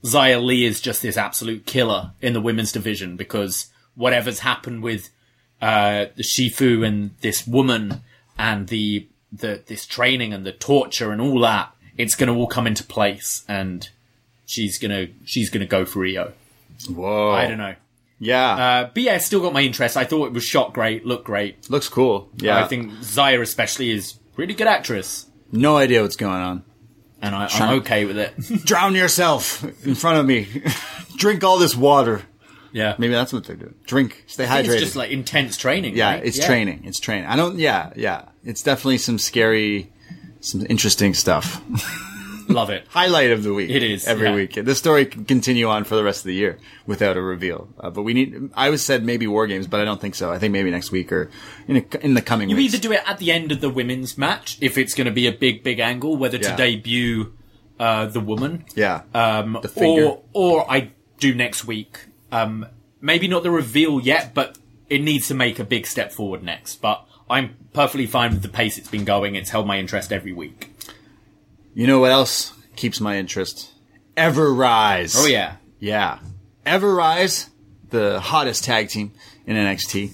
Xia 0.03 0.41
Li 0.41 0.63
is 0.63 0.79
just 0.79 1.01
this 1.01 1.17
absolute 1.17 1.65
killer 1.65 2.11
in 2.21 2.33
the 2.33 2.39
women's 2.41 2.71
division 2.71 3.17
because 3.17 3.67
whatever's 3.95 4.39
happened 4.39 4.83
with 4.83 5.09
uh, 5.59 6.05
the 6.15 6.21
Shifu 6.23 6.85
and 6.85 7.11
this 7.21 7.47
woman 7.47 8.01
and 8.37 8.67
the 8.67 9.07
the 9.31 9.61
this 9.67 9.85
training 9.85 10.33
and 10.33 10.45
the 10.45 10.51
torture 10.51 11.11
and 11.11 11.21
all 11.21 11.39
that, 11.41 11.71
it's 11.97 12.15
going 12.15 12.31
to 12.31 12.35
all 12.39 12.47
come 12.47 12.67
into 12.67 12.83
place, 12.83 13.43
and 13.47 13.89
she's 14.45 14.77
gonna 14.79 15.07
she's 15.25 15.49
gonna 15.49 15.65
go 15.65 15.85
for 15.85 15.99
Rio. 15.99 16.33
Whoa. 16.89 17.31
I 17.31 17.47
don't 17.47 17.57
know. 17.57 17.75
Yeah. 18.19 18.51
Uh, 18.51 18.89
but 18.93 19.03
yeah, 19.03 19.15
it's 19.15 19.25
still 19.25 19.41
got 19.41 19.53
my 19.53 19.61
interest. 19.61 19.95
I 19.97 20.03
thought 20.05 20.25
it 20.27 20.33
was 20.33 20.43
shot 20.43 20.73
great, 20.73 21.05
looked 21.05 21.25
great. 21.25 21.69
Looks 21.69 21.89
cool. 21.89 22.29
Yeah. 22.37 22.63
I 22.63 22.67
think 22.67 22.91
Xia 22.93 23.41
especially 23.41 23.91
is 23.91 24.15
really 24.35 24.53
good 24.53 24.67
actress, 24.67 25.27
no 25.51 25.77
idea 25.77 26.01
what's 26.01 26.15
going 26.15 26.41
on. 26.41 26.63
and 27.21 27.35
I, 27.35 27.47
I'm 27.51 27.79
okay 27.79 28.05
with 28.05 28.17
it. 28.17 28.35
Drown 28.65 28.95
yourself 28.95 29.63
in 29.85 29.95
front 29.95 30.19
of 30.19 30.25
me. 30.25 30.47
Drink 31.17 31.43
all 31.43 31.57
this 31.57 31.75
water. 31.75 32.21
Yeah, 32.77 32.95
Maybe 32.97 33.13
that's 33.13 33.33
what 33.33 33.43
they're 33.45 33.55
doing. 33.55 33.75
Drink. 33.85 34.23
Stay 34.27 34.45
I 34.45 34.61
hydrated. 34.61 34.73
it's 34.73 34.81
just 34.81 34.95
like 34.95 35.11
intense 35.11 35.57
training. 35.57 35.95
yeah, 35.97 36.11
right? 36.15 36.25
it's 36.25 36.43
training. 36.45 36.83
It's 36.85 36.99
training. 36.99 37.27
I 37.27 37.35
don't, 37.35 37.57
yeah, 37.57 37.91
yeah. 37.95 38.25
It's 38.43 38.61
definitely 38.63 38.99
some 38.99 39.17
scary, 39.19 39.91
some 40.41 40.65
interesting 40.69 41.13
stuff. 41.13 41.61
Love 42.49 42.69
it. 42.69 42.85
Highlight 42.87 43.31
of 43.31 43.43
the 43.43 43.53
week. 43.53 43.69
It 43.69 43.83
is, 43.83 44.07
Every 44.07 44.29
yeah. 44.29 44.35
week. 44.35 44.53
This 44.53 44.77
story 44.77 45.05
can 45.05 45.25
continue 45.25 45.67
on 45.67 45.83
for 45.83 45.95
the 45.95 46.03
rest 46.03 46.19
of 46.21 46.27
the 46.27 46.33
year 46.33 46.57
without 46.85 47.17
a 47.17 47.21
reveal. 47.21 47.67
Uh, 47.77 47.89
but 47.89 48.03
we 48.03 48.13
need, 48.13 48.51
I 48.55 48.69
was 48.69 48.81
said 48.85 49.03
maybe 49.03 49.27
War 49.27 49.47
Games, 49.47 49.67
but 49.67 49.81
I 49.81 49.85
don't 49.85 49.99
think 49.99 50.15
so. 50.15 50.31
I 50.31 50.39
think 50.39 50.53
maybe 50.53 50.71
next 50.71 50.89
week 50.89 51.11
or 51.11 51.29
in, 51.67 51.75
a, 51.77 52.05
in 52.05 52.13
the 52.13 52.21
coming 52.21 52.49
You 52.49 52.55
weeks. 52.55 52.73
either 52.73 52.81
do 52.81 52.93
it 52.93 53.01
at 53.05 53.17
the 53.17 53.33
end 53.33 53.51
of 53.51 53.59
the 53.59 53.69
women's 53.69 54.17
match 54.17 54.57
if 54.61 54.77
it's 54.77 54.93
going 54.93 55.07
to 55.07 55.11
be 55.11 55.27
a 55.27 55.31
big, 55.33 55.61
big 55.61 55.79
angle, 55.79 56.15
whether 56.15 56.37
Yeah. 56.37 56.51
to 56.51 56.55
debut 56.55 57.33
uh, 57.81 58.05
the 58.05 58.21
woman, 58.21 58.63
yeah. 58.75 59.01
um, 59.13 59.59
The 59.61 59.67
finger. 59.67 60.05
or 60.05 60.23
or 60.33 60.71
I 60.71 60.91
do 61.19 61.35
next 61.35 61.65
week. 61.65 61.99
Um, 62.31 62.65
maybe 63.01 63.27
not 63.27 63.43
the 63.43 63.51
reveal 63.51 63.99
yet, 63.99 64.33
but 64.33 64.57
it 64.89 65.01
needs 65.01 65.27
to 65.27 65.33
make 65.33 65.59
a 65.59 65.63
big 65.63 65.85
step 65.87 66.11
forward 66.11 66.43
next. 66.43 66.81
But 66.81 67.05
I'm 67.29 67.55
perfectly 67.73 68.07
fine 68.07 68.31
with 68.31 68.41
the 68.41 68.49
pace 68.49 68.77
it's 68.77 68.89
been 68.89 69.05
going. 69.05 69.35
It's 69.35 69.49
held 69.49 69.67
my 69.67 69.77
interest 69.79 70.11
every 70.11 70.33
week. 70.33 70.73
You 71.73 71.87
know 71.87 71.99
what 71.99 72.11
else 72.11 72.53
keeps 72.75 72.99
my 72.99 73.17
interest? 73.17 73.71
Ever-Rise. 74.15 75.15
Oh 75.15 75.27
yeah, 75.27 75.57
Yeah. 75.79 76.19
Ever-Rise, 76.65 77.49
the 77.91 78.19
hottest 78.19 78.63
tag 78.65 78.89
team 78.89 79.11
in 79.45 79.55
NXT, 79.55 80.11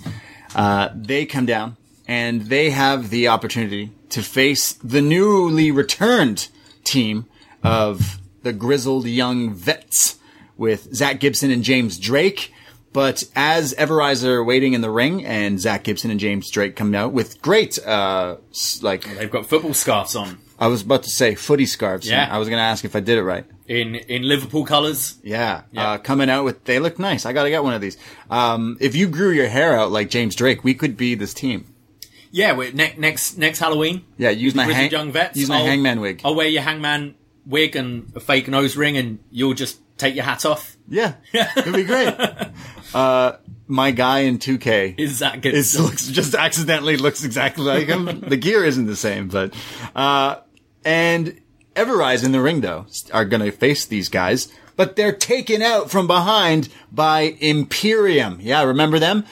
uh, 0.55 0.89
they 0.93 1.25
come 1.25 1.45
down 1.45 1.77
and 2.07 2.43
they 2.43 2.69
have 2.69 3.09
the 3.09 3.29
opportunity 3.29 3.91
to 4.09 4.21
face 4.21 4.73
the 4.73 5.01
newly 5.01 5.71
returned 5.71 6.49
team 6.83 7.25
of 7.63 8.19
the 8.43 8.53
grizzled 8.53 9.07
young 9.07 9.53
vets 9.53 10.19
with 10.57 10.93
Zach 10.95 11.19
Gibson 11.19 11.51
and 11.51 11.63
James 11.63 11.97
Drake. 11.97 12.51
But 12.91 13.23
as 13.35 13.73
Ever-Rise 13.73 14.23
are 14.23 14.43
waiting 14.43 14.73
in 14.73 14.81
the 14.81 14.91
ring 14.91 15.25
and 15.25 15.59
Zach 15.59 15.83
Gibson 15.83 16.11
and 16.11 16.19
James 16.19 16.49
Drake 16.51 16.75
come 16.75 16.93
out 16.93 17.11
with 17.11 17.41
great, 17.41 17.79
uh, 17.83 18.37
like, 18.83 19.03
they've 19.17 19.31
got 19.31 19.47
football 19.47 19.73
scarves 19.73 20.15
on 20.15 20.37
I 20.59 20.67
was 20.67 20.83
about 20.83 21.03
to 21.03 21.09
say 21.09 21.35
footy 21.35 21.65
scarves. 21.65 22.07
Yeah. 22.07 22.27
I 22.31 22.37
was 22.37 22.47
going 22.47 22.59
to 22.59 22.63
ask 22.63 22.85
if 22.85 22.95
I 22.95 22.99
did 22.99 23.17
it 23.17 23.23
right. 23.23 23.45
in 23.67 23.95
in 23.95 24.21
Liverpool 24.23 24.63
colours. 24.65 25.15
Yeah, 25.23 25.63
Yeah. 25.71 25.93
Uh, 25.93 25.97
coming 25.97 26.29
out 26.29 26.45
with 26.45 26.63
they 26.65 26.79
look 26.79 26.99
nice. 26.99 27.25
I 27.25 27.33
gotta 27.33 27.49
get 27.49 27.63
one 27.63 27.73
of 27.73 27.81
these. 27.81 27.97
Um, 28.29 28.77
if 28.79 28.95
you 28.95 29.07
grew 29.07 29.31
your 29.31 29.47
hair 29.47 29.77
out 29.77 29.91
like 29.91 30.09
James 30.09 30.35
Drake, 30.35 30.63
we 30.63 30.73
could 30.73 30.95
be 30.95 31.15
this 31.15 31.33
team. 31.33 31.65
Yeah, 32.31 32.53
wait, 32.53 32.75
ne- 32.75 32.95
next 32.97 33.37
next 33.37 33.59
Halloween. 33.59 34.05
Yeah, 34.17 34.29
use 34.29 34.53
my 34.55 34.65
hang- 34.65 34.91
young 34.91 35.11
vets. 35.11 35.37
use 35.37 35.49
my 35.49 35.57
I'll- 35.57 35.65
hangman 35.65 35.99
wig. 35.99 36.21
I'll 36.23 36.35
wear 36.35 36.47
your 36.47 36.61
hangman 36.61 37.15
wig 37.45 37.75
and 37.75 38.11
a 38.15 38.19
fake 38.19 38.47
nose 38.47 38.77
ring, 38.77 38.95
and 38.95 39.19
you'll 39.31 39.53
just 39.55 39.79
take 39.97 40.15
your 40.15 40.23
hat 40.23 40.45
off. 40.45 40.77
Yeah, 40.87 41.15
it'd 41.33 41.73
be 41.73 41.83
great. 41.83 42.13
uh, 42.93 43.33
my 43.67 43.91
guy 43.91 44.19
in 44.19 44.37
2K 44.39 44.99
Is 44.99 45.19
that 45.19 45.41
good? 45.41 45.53
is 45.53 45.79
looks 45.79 46.07
just 46.07 46.35
accidentally 46.35 46.97
looks 46.97 47.23
exactly 47.23 47.63
like 47.63 47.87
him. 47.87 48.19
the 48.27 48.37
gear 48.37 48.63
isn't 48.65 48.85
the 48.85 48.95
same, 48.95 49.27
but 49.29 49.53
uh, 49.95 50.37
and 50.85 51.39
Ever-Rise 51.75 52.23
in 52.23 52.31
the 52.33 52.41
ring 52.41 52.61
though 52.61 52.85
are 53.13 53.25
gonna 53.25 53.51
face 53.51 53.85
these 53.85 54.09
guys, 54.09 54.51
but 54.75 54.95
they're 54.95 55.15
taken 55.15 55.61
out 55.61 55.89
from 55.89 56.07
behind 56.07 56.69
by 56.91 57.35
Imperium. 57.39 58.39
Yeah, 58.41 58.63
remember 58.63 58.99
them? 58.99 59.25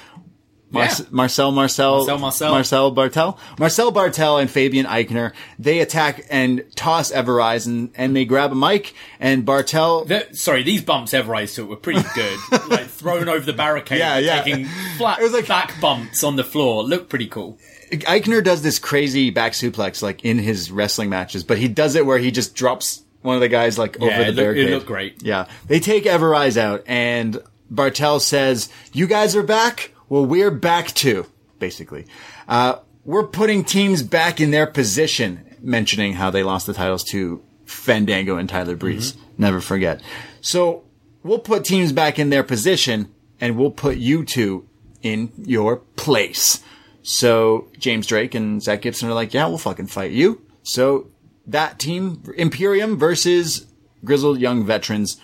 Mar- 0.71 0.85
Yeah. 0.85 0.95
Marcel, 1.11 1.51
Marcel, 1.51 1.97
Marcel, 1.97 2.17
Marcel. 2.19 2.51
Marcel 2.53 2.95
Barthel, 2.95 3.37
Marcel 3.59 3.91
Barthel, 3.91 4.39
and 4.41 4.49
Fabian 4.49 4.85
Aichner. 4.85 5.33
They 5.59 5.79
attack 5.79 6.25
and 6.29 6.63
toss 6.75 7.11
Ever-Rise, 7.11 7.67
and, 7.67 7.91
and 7.95 8.15
they 8.15 8.23
grab 8.25 8.51
a 8.51 8.55
mic. 8.55 8.93
And 9.19 9.45
Barthel, 9.45 10.07
The- 10.07 10.27
sorry, 10.33 10.63
these 10.63 10.81
bumps 10.81 11.13
Ever-Rise 11.13 11.53
took 11.55 11.69
were 11.69 11.75
pretty 11.75 12.03
good. 12.15 12.39
like 12.69 12.87
thrown 12.87 13.27
over 13.27 13.45
the 13.45 13.53
barricade, 13.53 13.99
Yeah, 13.99 14.17
yeah. 14.19 14.41
taking 14.41 14.65
flat 14.97 15.19
It 15.19 15.23
was 15.23 15.33
like- 15.33 15.47
back 15.47 15.79
bumps 15.81 16.23
on 16.23 16.37
the 16.37 16.43
floor. 16.43 16.83
Looked 16.83 17.09
pretty 17.09 17.27
cool. 17.27 17.57
Aichner 17.91 18.41
does 18.41 18.61
this 18.61 18.79
crazy 18.79 19.31
back 19.31 19.51
suplex 19.51 20.01
like 20.01 20.23
in 20.23 20.39
his 20.39 20.71
wrestling 20.71 21.09
matches, 21.09 21.43
but 21.43 21.57
he 21.57 21.67
does 21.67 21.95
it 21.95 22.05
where 22.05 22.17
he 22.17 22.31
just 22.31 22.55
drops 22.55 23.03
one 23.21 23.35
of 23.35 23.41
the 23.41 23.49
guys 23.49 23.77
like 23.77 23.99
over 24.01 24.09
the 24.09 24.13
it 24.13 24.27
look- 24.27 24.29
it 24.29 24.35
barricade. 24.37 24.69
looked 24.69 24.85
great. 24.85 25.21
Yeah, 25.21 25.47
they 25.67 25.81
take 25.81 26.05
Ever-Rise 26.05 26.57
out, 26.57 26.83
and 26.87 27.41
Barthel 27.71 28.21
says, 28.21 28.69
"You 28.93 29.07
guys 29.07 29.35
are 29.35 29.43
back. 29.43 29.91
Well, 30.11 30.25
we're 30.25 30.51
back 30.51 30.87
to, 30.95 31.25
Basically, 31.57 32.05
uh, 32.45 32.79
we're 33.05 33.27
putting 33.27 33.63
teams 33.63 34.03
back 34.03 34.41
in 34.41 34.51
their 34.51 34.67
position, 34.67 35.55
mentioning 35.61 36.11
how 36.11 36.29
they 36.29 36.43
lost 36.43 36.67
the 36.67 36.73
titles 36.73 37.05
to 37.11 37.41
Fandango 37.63 38.35
and 38.35 38.49
Tyler 38.49 38.75
Breeze. 38.75 39.15
Never 39.37 39.61
forget. 39.61 40.01
So 40.41 40.83
we'll 41.23 41.39
put 41.39 41.63
teams 41.63 41.93
back 41.93 42.19
in 42.19 42.29
their 42.29 42.43
position, 42.43 43.09
and 43.39 43.55
we'll 43.55 43.71
put 43.71 43.99
you 43.99 44.25
two 44.25 44.67
in 45.01 45.31
your 45.37 45.77
place. 45.77 46.61
So 47.03 47.69
James 47.79 48.05
Drake 48.05 48.35
and 48.35 48.61
Zach 48.61 48.81
Gibson 48.81 49.07
are 49.07 49.13
like, 49.13 49.33
yeah, 49.33 49.47
we'll 49.47 49.59
fucking 49.59 49.87
fight 49.87 50.11
you. 50.11 50.41
So 50.61 51.07
that 51.47 51.79
team, 51.79 52.21
Imperium 52.35 52.97
versus 52.97 53.65
Grizzled 54.03 54.41
Young 54.41 54.65
Veterans, 54.65 55.21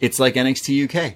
it's 0.00 0.18
like 0.18 0.34
NXT 0.34 0.92
UK. 0.92 1.14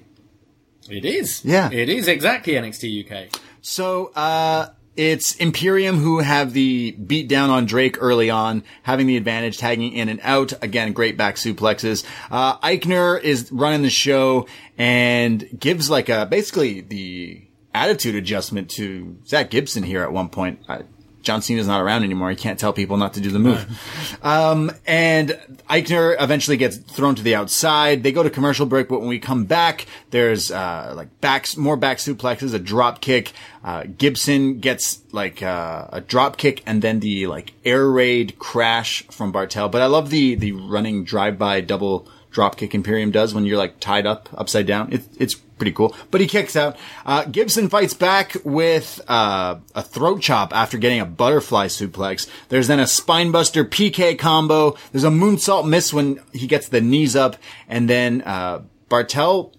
It 0.93 1.05
is. 1.05 1.44
Yeah. 1.44 1.70
It 1.73 1.89
is 1.89 2.09
exactly 2.09 2.55
NXT 2.55 3.10
UK. 3.10 3.40
So, 3.60 4.12
uh, 4.14 4.69
it's 4.94 5.36
Imperium 5.36 5.98
who 5.98 6.19
have 6.19 6.52
the 6.52 6.90
beat 6.90 7.27
down 7.27 7.48
on 7.48 7.64
Drake 7.64 7.97
early 8.01 8.28
on, 8.28 8.62
having 8.82 9.06
the 9.06 9.16
advantage, 9.16 9.56
tagging 9.56 9.93
in 9.93 10.10
and 10.10 10.20
out. 10.23 10.52
Again, 10.62 10.93
great 10.93 11.16
back 11.16 11.36
suplexes. 11.36 12.05
Uh, 12.31 12.59
Aichner 12.59 13.20
is 13.20 13.51
running 13.51 13.81
the 13.81 13.90
show 13.90 14.47
and 14.77 15.48
gives 15.59 15.89
like 15.89 16.10
a, 16.10 16.27
basically 16.27 16.82
the 16.82 17.43
attitude 17.73 18.16
adjustment 18.16 18.69
to 18.73 19.16
Zach 19.27 19.51
Gibson 19.51 19.82
here 19.82 20.02
at 20.02 20.12
one 20.12 20.28
point. 20.28 20.60
Uh, 20.69 20.82
John 21.23 21.40
Cena's 21.40 21.66
not 21.66 21.81
around 21.81 22.05
anymore. 22.05 22.31
He 22.31 22.36
can't 22.36 22.59
tell 22.59 22.73
people 22.73 22.97
not 22.97 23.15
to 23.15 23.20
do 23.20 23.31
the 23.31 23.39
move. 23.39 24.19
Um, 24.23 24.70
and 24.86 25.39
Aichner 25.70 26.16
eventually 26.20 26.57
gets 26.57 26.77
thrown 26.77 27.15
to 27.15 27.23
the 27.23 27.35
outside. 27.35 28.03
They 28.03 28.12
go 28.12 28.23
to 28.23 28.31
commercial 28.31 28.66
break, 28.66 28.89
but 28.89 29.01
when 29.01 29.09
we 29.09 29.19
come 29.19 29.44
back, 29.44 29.86
there's, 30.11 30.51
uh, 30.51 30.93
like 30.97 31.20
backs, 31.20 31.57
more 31.57 31.77
back 31.77 31.99
suplexes, 31.99 32.55
a 32.55 32.59
drop 32.59 33.01
kick. 33.01 33.32
Uh, 33.65 33.85
Gibson 33.97 34.59
gets 34.59 35.01
like, 35.12 35.43
uh, 35.43 35.86
a 35.93 36.01
drop 36.01 36.36
kick 36.36 36.62
and 36.66 36.82
then 36.82 37.01
the 37.01 37.27
like 37.28 37.53
air 37.65 37.89
raid 37.89 38.39
crash 38.39 39.05
from 39.11 39.32
Barthel. 39.32 39.70
But 39.70 39.82
I 39.82 39.86
love 39.86 40.11
the, 40.11 40.35
the 40.35 40.53
running 40.53 41.05
drive-by 41.05 41.62
double 41.62 42.09
drop 42.32 42.57
kick 42.57 42.74
Imperium 42.74 43.11
does 43.11 43.35
when 43.35 43.44
you're 43.44 43.59
like 43.59 43.78
tied 43.78 44.07
up 44.07 44.28
upside 44.35 44.66
down. 44.66 44.93
It, 44.93 45.03
it's 45.19 45.36
pretty 45.62 45.72
cool. 45.72 45.94
But 46.10 46.20
he 46.20 46.26
kicks 46.26 46.56
out. 46.56 46.76
Uh, 47.06 47.24
Gibson 47.24 47.68
fights 47.68 47.94
back 47.94 48.34
with 48.43 49.01
uh, 49.06 49.60
a 49.76 49.82
throat 49.82 50.20
chop 50.20 50.52
after 50.52 50.76
getting 50.76 50.98
a 50.98 51.06
butterfly 51.06 51.68
suplex. 51.68 52.28
There's 52.48 52.66
then 52.66 52.80
a 52.80 52.84
spinebuster 52.84 53.62
PK 53.62 54.18
combo. 54.18 54.76
There's 54.90 55.05
a 55.05 55.09
moonsault 55.09 55.68
miss 55.68 55.93
when 55.93 56.20
he 56.32 56.48
gets 56.48 56.66
the 56.66 56.80
knees 56.80 57.14
up, 57.14 57.36
and 57.68 57.89
then 57.89 58.22
uh, 58.22 58.62
Barthel. 58.90 59.55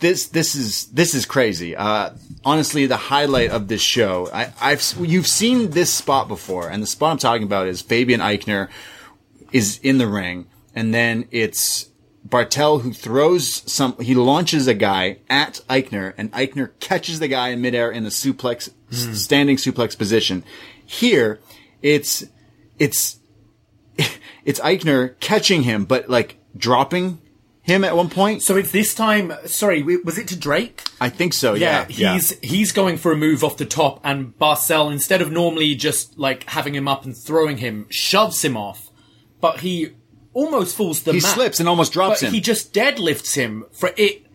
This 0.00 0.26
this 0.26 0.56
is 0.56 0.86
this 0.86 1.14
is 1.14 1.24
crazy. 1.24 1.76
Uh, 1.76 2.10
honestly, 2.44 2.86
the 2.86 2.96
highlight 2.96 3.50
of 3.50 3.68
this 3.68 3.80
show. 3.80 4.28
I, 4.32 4.52
I've 4.60 4.82
you've 4.98 5.28
seen 5.28 5.70
this 5.70 5.94
spot 5.94 6.26
before, 6.26 6.68
and 6.68 6.82
the 6.82 6.88
spot 6.88 7.12
I'm 7.12 7.18
talking 7.18 7.44
about 7.44 7.68
is 7.68 7.80
Fabian 7.80 8.18
Aichner 8.18 8.68
is 9.52 9.78
in 9.84 9.98
the 9.98 10.08
ring, 10.08 10.48
and 10.74 10.92
then 10.92 11.28
it's 11.30 11.91
Barthel 12.26 12.82
who 12.82 12.92
throws 12.92 13.70
some, 13.70 13.96
he 14.00 14.14
launches 14.14 14.66
a 14.66 14.74
guy 14.74 15.18
at 15.28 15.60
Aichner, 15.68 16.14
and 16.16 16.30
Aichner 16.32 16.70
catches 16.80 17.18
the 17.18 17.28
guy 17.28 17.48
in 17.48 17.60
midair 17.60 17.90
in 17.90 18.04
the 18.04 18.10
suplex, 18.10 18.70
s- 18.90 19.04
hmm. 19.04 19.14
standing 19.14 19.56
suplex 19.56 19.96
position. 19.98 20.44
Here, 20.84 21.40
it's, 21.82 22.24
it's, 22.78 23.18
it's 24.44 24.60
Aichner 24.60 25.18
catching 25.20 25.64
him, 25.64 25.84
but 25.84 26.08
like 26.08 26.38
dropping 26.56 27.20
him 27.62 27.84
at 27.84 27.96
one 27.96 28.08
point. 28.08 28.42
So 28.42 28.56
it's 28.56 28.72
this 28.72 28.94
time. 28.94 29.32
Sorry, 29.46 29.82
was 29.82 30.18
it 30.18 30.28
to 30.28 30.36
Drake? 30.36 30.82
I 31.00 31.08
think 31.08 31.32
so. 31.32 31.54
Yeah, 31.54 31.86
Yeah, 31.88 32.14
he's 32.14 32.38
he's 32.40 32.72
going 32.72 32.96
for 32.96 33.12
a 33.12 33.16
move 33.16 33.44
off 33.44 33.56
the 33.56 33.64
top, 33.66 34.00
and 34.04 34.36
Barthel 34.38 34.92
instead 34.92 35.22
of 35.22 35.30
normally 35.30 35.74
just 35.74 36.18
like 36.18 36.44
having 36.44 36.74
him 36.74 36.88
up 36.88 37.04
and 37.04 37.16
throwing 37.16 37.58
him, 37.58 37.86
shoves 37.88 38.44
him 38.44 38.56
off, 38.56 38.90
but 39.40 39.60
he 39.60 39.92
almost 40.34 40.76
falls 40.76 41.02
the 41.02 41.12
He 41.12 41.20
mat. 41.20 41.34
slips 41.34 41.60
and 41.60 41.68
almost 41.68 41.92
drops 41.92 42.20
him. 42.22 42.32
he 42.32 42.40
just 42.40 42.72
deadlifts 42.72 43.34
him 43.34 43.64
for 43.72 43.90
it. 43.96 44.26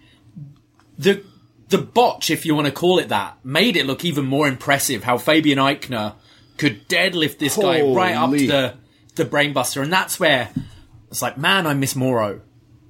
The 0.98 1.24
the 1.69 1.78
botch, 1.78 2.30
if 2.30 2.45
you 2.45 2.56
want 2.56 2.68
to 2.68 2.72
call 2.72 2.98
it 2.99 3.10
that, 3.10 3.38
made 3.44 3.76
it 3.76 3.86
look 3.86 4.06
even 4.06 4.26
more 4.26 4.48
impressive. 4.48 5.03
How 5.03 5.18
Fabian 5.18 5.60
Aichner 5.60 6.14
could 6.57 6.88
deadlift 6.88 7.40
this 7.40 7.57
guy 7.57 7.82
right 7.82 8.15
up 8.15 8.32
to 8.32 8.48
the 8.48 8.74
the 9.15 9.26
brainbuster, 9.26 9.82
and 9.82 9.91
that's 9.91 10.19
where 10.19 10.49
it's 11.10 11.22
like, 11.22 11.38
man, 11.38 11.65
I 11.68 11.74
miss 11.74 11.95
Mauro 11.95 12.41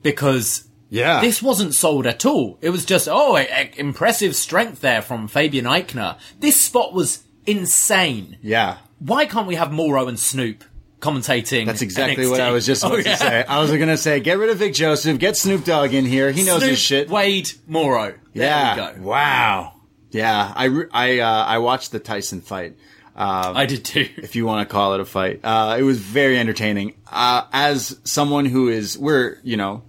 because 0.04 0.66
Yeah. 0.90 1.22
this 1.22 1.42
wasn't 1.42 1.74
sold 1.76 2.06
at 2.08 2.26
all. 2.26 2.58
It 2.62 2.70
was 2.70 2.86
just, 2.86 3.08
oh, 3.10 3.36
a- 3.38 3.42
a- 3.50 3.72
impressive 3.78 4.36
strength 4.36 4.82
there 4.82 5.02
from 5.02 5.28
Fabian 5.28 5.66
Aichner. 5.66 6.18
This 6.40 6.60
spot 6.62 6.94
was 6.94 7.24
insane. 7.46 8.38
yeah. 8.42 8.78
Why 9.00 9.26
can't 9.28 9.48
we 9.48 9.56
have 9.56 9.72
Mauro 9.72 10.08
and 10.08 10.20
Snoop 10.20 10.64
commentating? 11.00 11.66
That's 11.66 11.82
exactly 11.82 12.26
NXT? 12.26 12.32
what 12.32 12.42
I 12.42 12.52
was 12.52 12.66
just 12.66 12.84
about 12.84 13.00
Oh, 13.00 13.02
to 13.04 13.18
say. 13.18 13.46
I 13.48 13.60
was 13.60 13.70
going 13.70 13.88
to 13.88 13.98
say, 13.98 14.20
get 14.20 14.38
rid 14.38 14.50
of 14.50 14.58
Vic 14.58 14.74
Joseph, 14.74 15.20
get 15.20 15.38
Snoop 15.38 15.64
Dogg 15.64 15.94
in 15.94 16.06
here. 16.06 16.32
He 16.32 16.44
knows 16.44 16.60
Snoop, 16.60 16.70
his 16.72 16.80
shit. 16.80 17.10
Wade, 17.10 17.50
Mauro. 17.68 18.14
There 18.34 18.46
yeah. 18.46 18.92
we 18.92 19.00
go. 19.00 19.08
Wow. 19.08 19.74
Yeah. 20.12 20.52
I, 20.56 20.66
re- 20.66 20.88
I, 20.92 21.20
uh, 21.20 21.46
I 21.46 21.58
watched 21.60 21.92
the 21.92 22.00
Tyson 22.00 22.42
fight. 22.42 22.76
I 23.20 23.66
did 23.66 23.84
too. 23.84 24.08
if 24.18 24.36
you 24.36 24.46
want 24.46 24.68
to 24.68 24.72
call 24.72 24.94
it 24.94 25.00
a 25.00 25.06
fight. 25.06 25.40
Uh, 25.44 25.76
it 25.80 25.82
was 25.84 25.98
very 26.00 26.38
entertaining. 26.38 26.94
Uh, 27.12 27.44
as 27.52 28.00
someone 28.04 28.46
who 28.46 28.70
is, 28.70 28.98
we're, 28.98 29.38
you 29.44 29.58
know, 29.58 29.84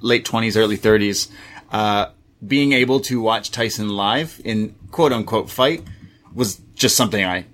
late 0.00 0.24
20s, 0.26 0.56
early 0.56 0.76
30s, 0.76 1.28
uh, 1.72 2.10
being 2.46 2.72
able 2.72 3.00
to 3.00 3.20
watch 3.20 3.50
Tyson 3.50 3.88
live 3.88 4.40
in 4.44 4.74
quote 4.90 5.12
unquote 5.12 5.50
fight 5.50 5.82
was 6.34 6.60
just 6.74 6.96
something 6.96 7.24
I 7.24 7.46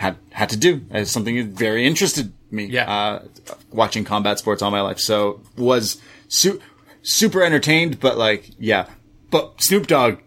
had, 0.00 0.16
had 0.30 0.48
to 0.48 0.56
do. 0.56 0.80
As 0.90 1.10
something 1.10 1.36
that 1.36 1.46
very 1.46 1.86
interested 1.86 2.32
me. 2.50 2.64
Yeah. 2.64 2.90
Uh, 2.90 3.24
watching 3.70 4.02
combat 4.04 4.38
sports 4.38 4.62
all 4.62 4.70
my 4.70 4.80
life. 4.80 4.98
So 4.98 5.40
was 5.58 6.00
su- 6.28 6.60
super 7.02 7.42
entertained, 7.42 8.00
but 8.00 8.16
like, 8.16 8.50
yeah. 8.58 8.88
But 9.30 9.60
Snoop 9.60 9.86
Dogg 9.86 10.18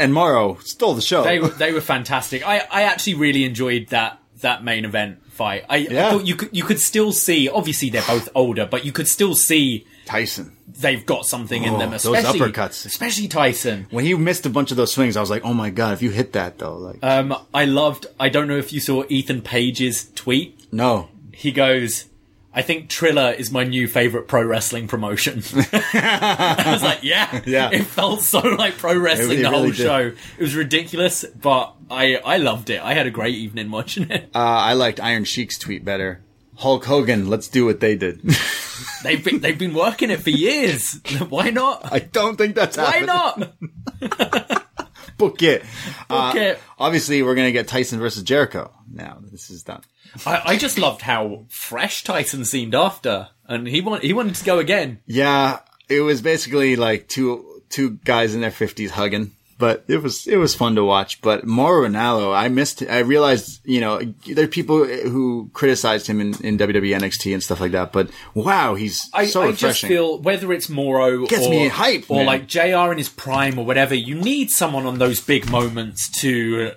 and 0.00 0.14
Mauro 0.14 0.56
stole 0.62 0.94
the 0.94 1.02
show. 1.02 1.22
They 1.22 1.38
were 1.38 1.48
they 1.48 1.72
were 1.72 1.82
fantastic. 1.82 2.42
I, 2.46 2.66
I 2.70 2.82
actually 2.84 3.14
really 3.14 3.44
enjoyed 3.44 3.88
that 3.88 4.18
that 4.40 4.64
main 4.64 4.84
event 4.84 5.30
fight. 5.30 5.64
I, 5.68 5.76
I 5.76 6.10
thought 6.10 6.26
you 6.26 6.34
could 6.34 6.48
you 6.56 6.64
could 6.64 6.80
still 6.80 7.12
see. 7.12 7.48
Obviously, 7.48 7.90
they're 7.90 8.02
both 8.02 8.28
older, 8.34 8.66
but 8.66 8.84
you 8.84 8.90
could 8.90 9.06
still 9.06 9.36
see 9.36 9.86
Tyson. 10.08 10.56
they've 10.66 11.04
got 11.04 11.26
something 11.26 11.62
in 11.64 11.74
Oh, 11.74 11.78
them. 11.78 11.90
those 11.90 12.04
Especially 12.06 12.40
uppercuts. 12.40 12.86
especially 12.86 13.28
Tyson. 13.28 13.86
When 13.90 14.04
he 14.04 14.14
missed 14.14 14.46
a 14.46 14.50
bunch 14.50 14.70
of 14.70 14.76
those 14.76 14.92
swings, 14.92 15.16
I 15.16 15.20
was 15.20 15.30
like, 15.30 15.44
"Oh 15.44 15.54
my 15.54 15.70
god! 15.70 15.92
If 15.92 16.02
you 16.02 16.10
hit 16.10 16.32
that 16.32 16.58
though, 16.58 16.76
like, 16.76 16.98
Um, 17.02 17.34
I 17.52 17.64
loved. 17.66 18.06
I 18.18 18.28
don't 18.28 18.48
know 18.48 18.56
if 18.58 18.72
you 18.72 18.80
saw 18.80 19.04
Ethan 19.08 19.42
Page's 19.42 20.08
tweet. 20.14 20.72
no, 20.72 21.08
He 21.32 21.52
goes, 21.52 22.06
"I 22.54 22.62
think 22.62 22.88
Triller 22.88 23.32
is 23.32 23.50
my 23.50 23.64
new 23.64 23.86
favorite 23.86 24.26
pro 24.28 24.42
wrestling 24.42 24.88
promotion." 24.88 25.42
I 25.72 26.64
was 26.72 26.82
like, 26.82 27.00
"Yeah, 27.02 27.40
Yeah. 27.46 27.70
It 27.72 27.84
felt 27.84 28.22
so 28.22 28.40
like 28.40 28.76
pro 28.78 28.96
wrestling 28.96 29.40
It 29.40 29.42
the 29.42 29.50
whole 29.50 29.66
did. 29.66 29.76
show. 29.76 30.12
It 30.38 30.42
was 30.42 30.54
ridiculous, 30.54 31.24
but 31.40 31.74
I 31.90 32.16
I 32.16 32.36
loved 32.38 32.70
it. 32.70 32.80
I 32.82 32.94
had 32.94 33.06
a 33.06 33.10
great 33.10 33.34
evening 33.36 33.70
watching 33.70 34.10
it. 34.10 34.30
uh, 34.34 34.38
I 34.38 34.72
liked 34.72 35.00
Iron 35.00 35.24
Sheik's 35.24 35.58
tweet 35.58 35.84
better. 35.84 36.20
Hulk 36.58 36.84
Hogan, 36.84 37.30
let's 37.30 37.48
do 37.48 37.64
what 37.64 37.80
they 37.80 37.94
did. 37.96 38.20
They've 39.02 39.22
been 39.22 39.40
they've 39.40 39.58
been 39.58 39.74
working 39.74 40.10
it 40.10 40.20
for 40.20 40.30
years. 40.30 41.00
Why 41.28 41.50
not? 41.50 41.92
I 41.92 42.00
don't 42.00 42.36
think 42.36 42.56
that's 42.56 42.76
Why 42.76 43.04
happening. 43.04 43.52
not? 44.00 44.64
Book 45.18 45.40
it. 45.42 45.64
Uh, 46.10 46.32
Book 46.32 46.40
it. 46.40 46.60
Obviously, 46.78 47.22
we're 47.22 47.34
gonna 47.36 47.52
get 47.52 47.68
Tyson 47.68 48.00
versus 48.00 48.22
Jericho. 48.24 48.72
Now 48.92 49.18
this 49.20 49.50
is 49.50 49.62
done. 49.62 49.82
I, 50.26 50.42
I 50.44 50.56
just 50.56 50.78
loved 50.78 51.02
how 51.02 51.44
fresh 51.48 52.02
Tyson 52.04 52.44
seemed 52.44 52.74
after, 52.74 53.28
and 53.46 53.66
he 53.68 53.80
want, 53.80 54.02
he 54.02 54.12
wanted 54.12 54.34
to 54.36 54.44
go 54.44 54.58
again. 54.58 55.00
Yeah, 55.06 55.60
it 55.88 56.00
was 56.00 56.20
basically 56.22 56.74
like 56.76 57.08
two 57.08 57.62
two 57.68 57.98
guys 58.04 58.34
in 58.34 58.40
their 58.40 58.50
fifties 58.50 58.90
hugging. 58.90 59.32
But 59.58 59.84
it 59.88 60.00
was 60.02 60.28
it 60.28 60.36
was 60.36 60.54
fun 60.54 60.76
to 60.76 60.84
watch. 60.84 61.20
But 61.20 61.44
Mauro 61.44 61.88
Ranallo, 61.88 62.32
I 62.34 62.48
missed. 62.48 62.82
I 62.82 63.00
realized, 63.00 63.60
you 63.64 63.80
know, 63.80 64.00
there 64.26 64.44
are 64.44 64.48
people 64.48 64.84
who 64.84 65.50
criticized 65.52 66.06
him 66.06 66.20
in, 66.20 66.28
in 66.44 66.58
WWE 66.58 66.96
NXT 66.96 67.32
and 67.32 67.42
stuff 67.42 67.60
like 67.60 67.72
that. 67.72 67.92
But 67.92 68.10
wow, 68.34 68.76
he's 68.76 69.10
I, 69.12 69.26
so 69.26 69.42
I 69.42 69.52
just 69.52 69.84
feel 69.84 70.20
whether 70.20 70.52
it's 70.52 70.68
Mauro 70.68 71.26
Gets 71.26 71.46
or, 71.46 71.50
me 71.50 71.66
hype, 71.66 72.08
or 72.08 72.18
man. 72.18 72.26
like 72.26 72.46
JR 72.46 72.92
in 72.92 72.98
his 72.98 73.08
prime 73.08 73.58
or 73.58 73.66
whatever, 73.66 73.96
you 73.96 74.14
need 74.14 74.50
someone 74.50 74.86
on 74.86 74.98
those 74.98 75.20
big 75.20 75.50
moments 75.50 76.08
to 76.20 76.72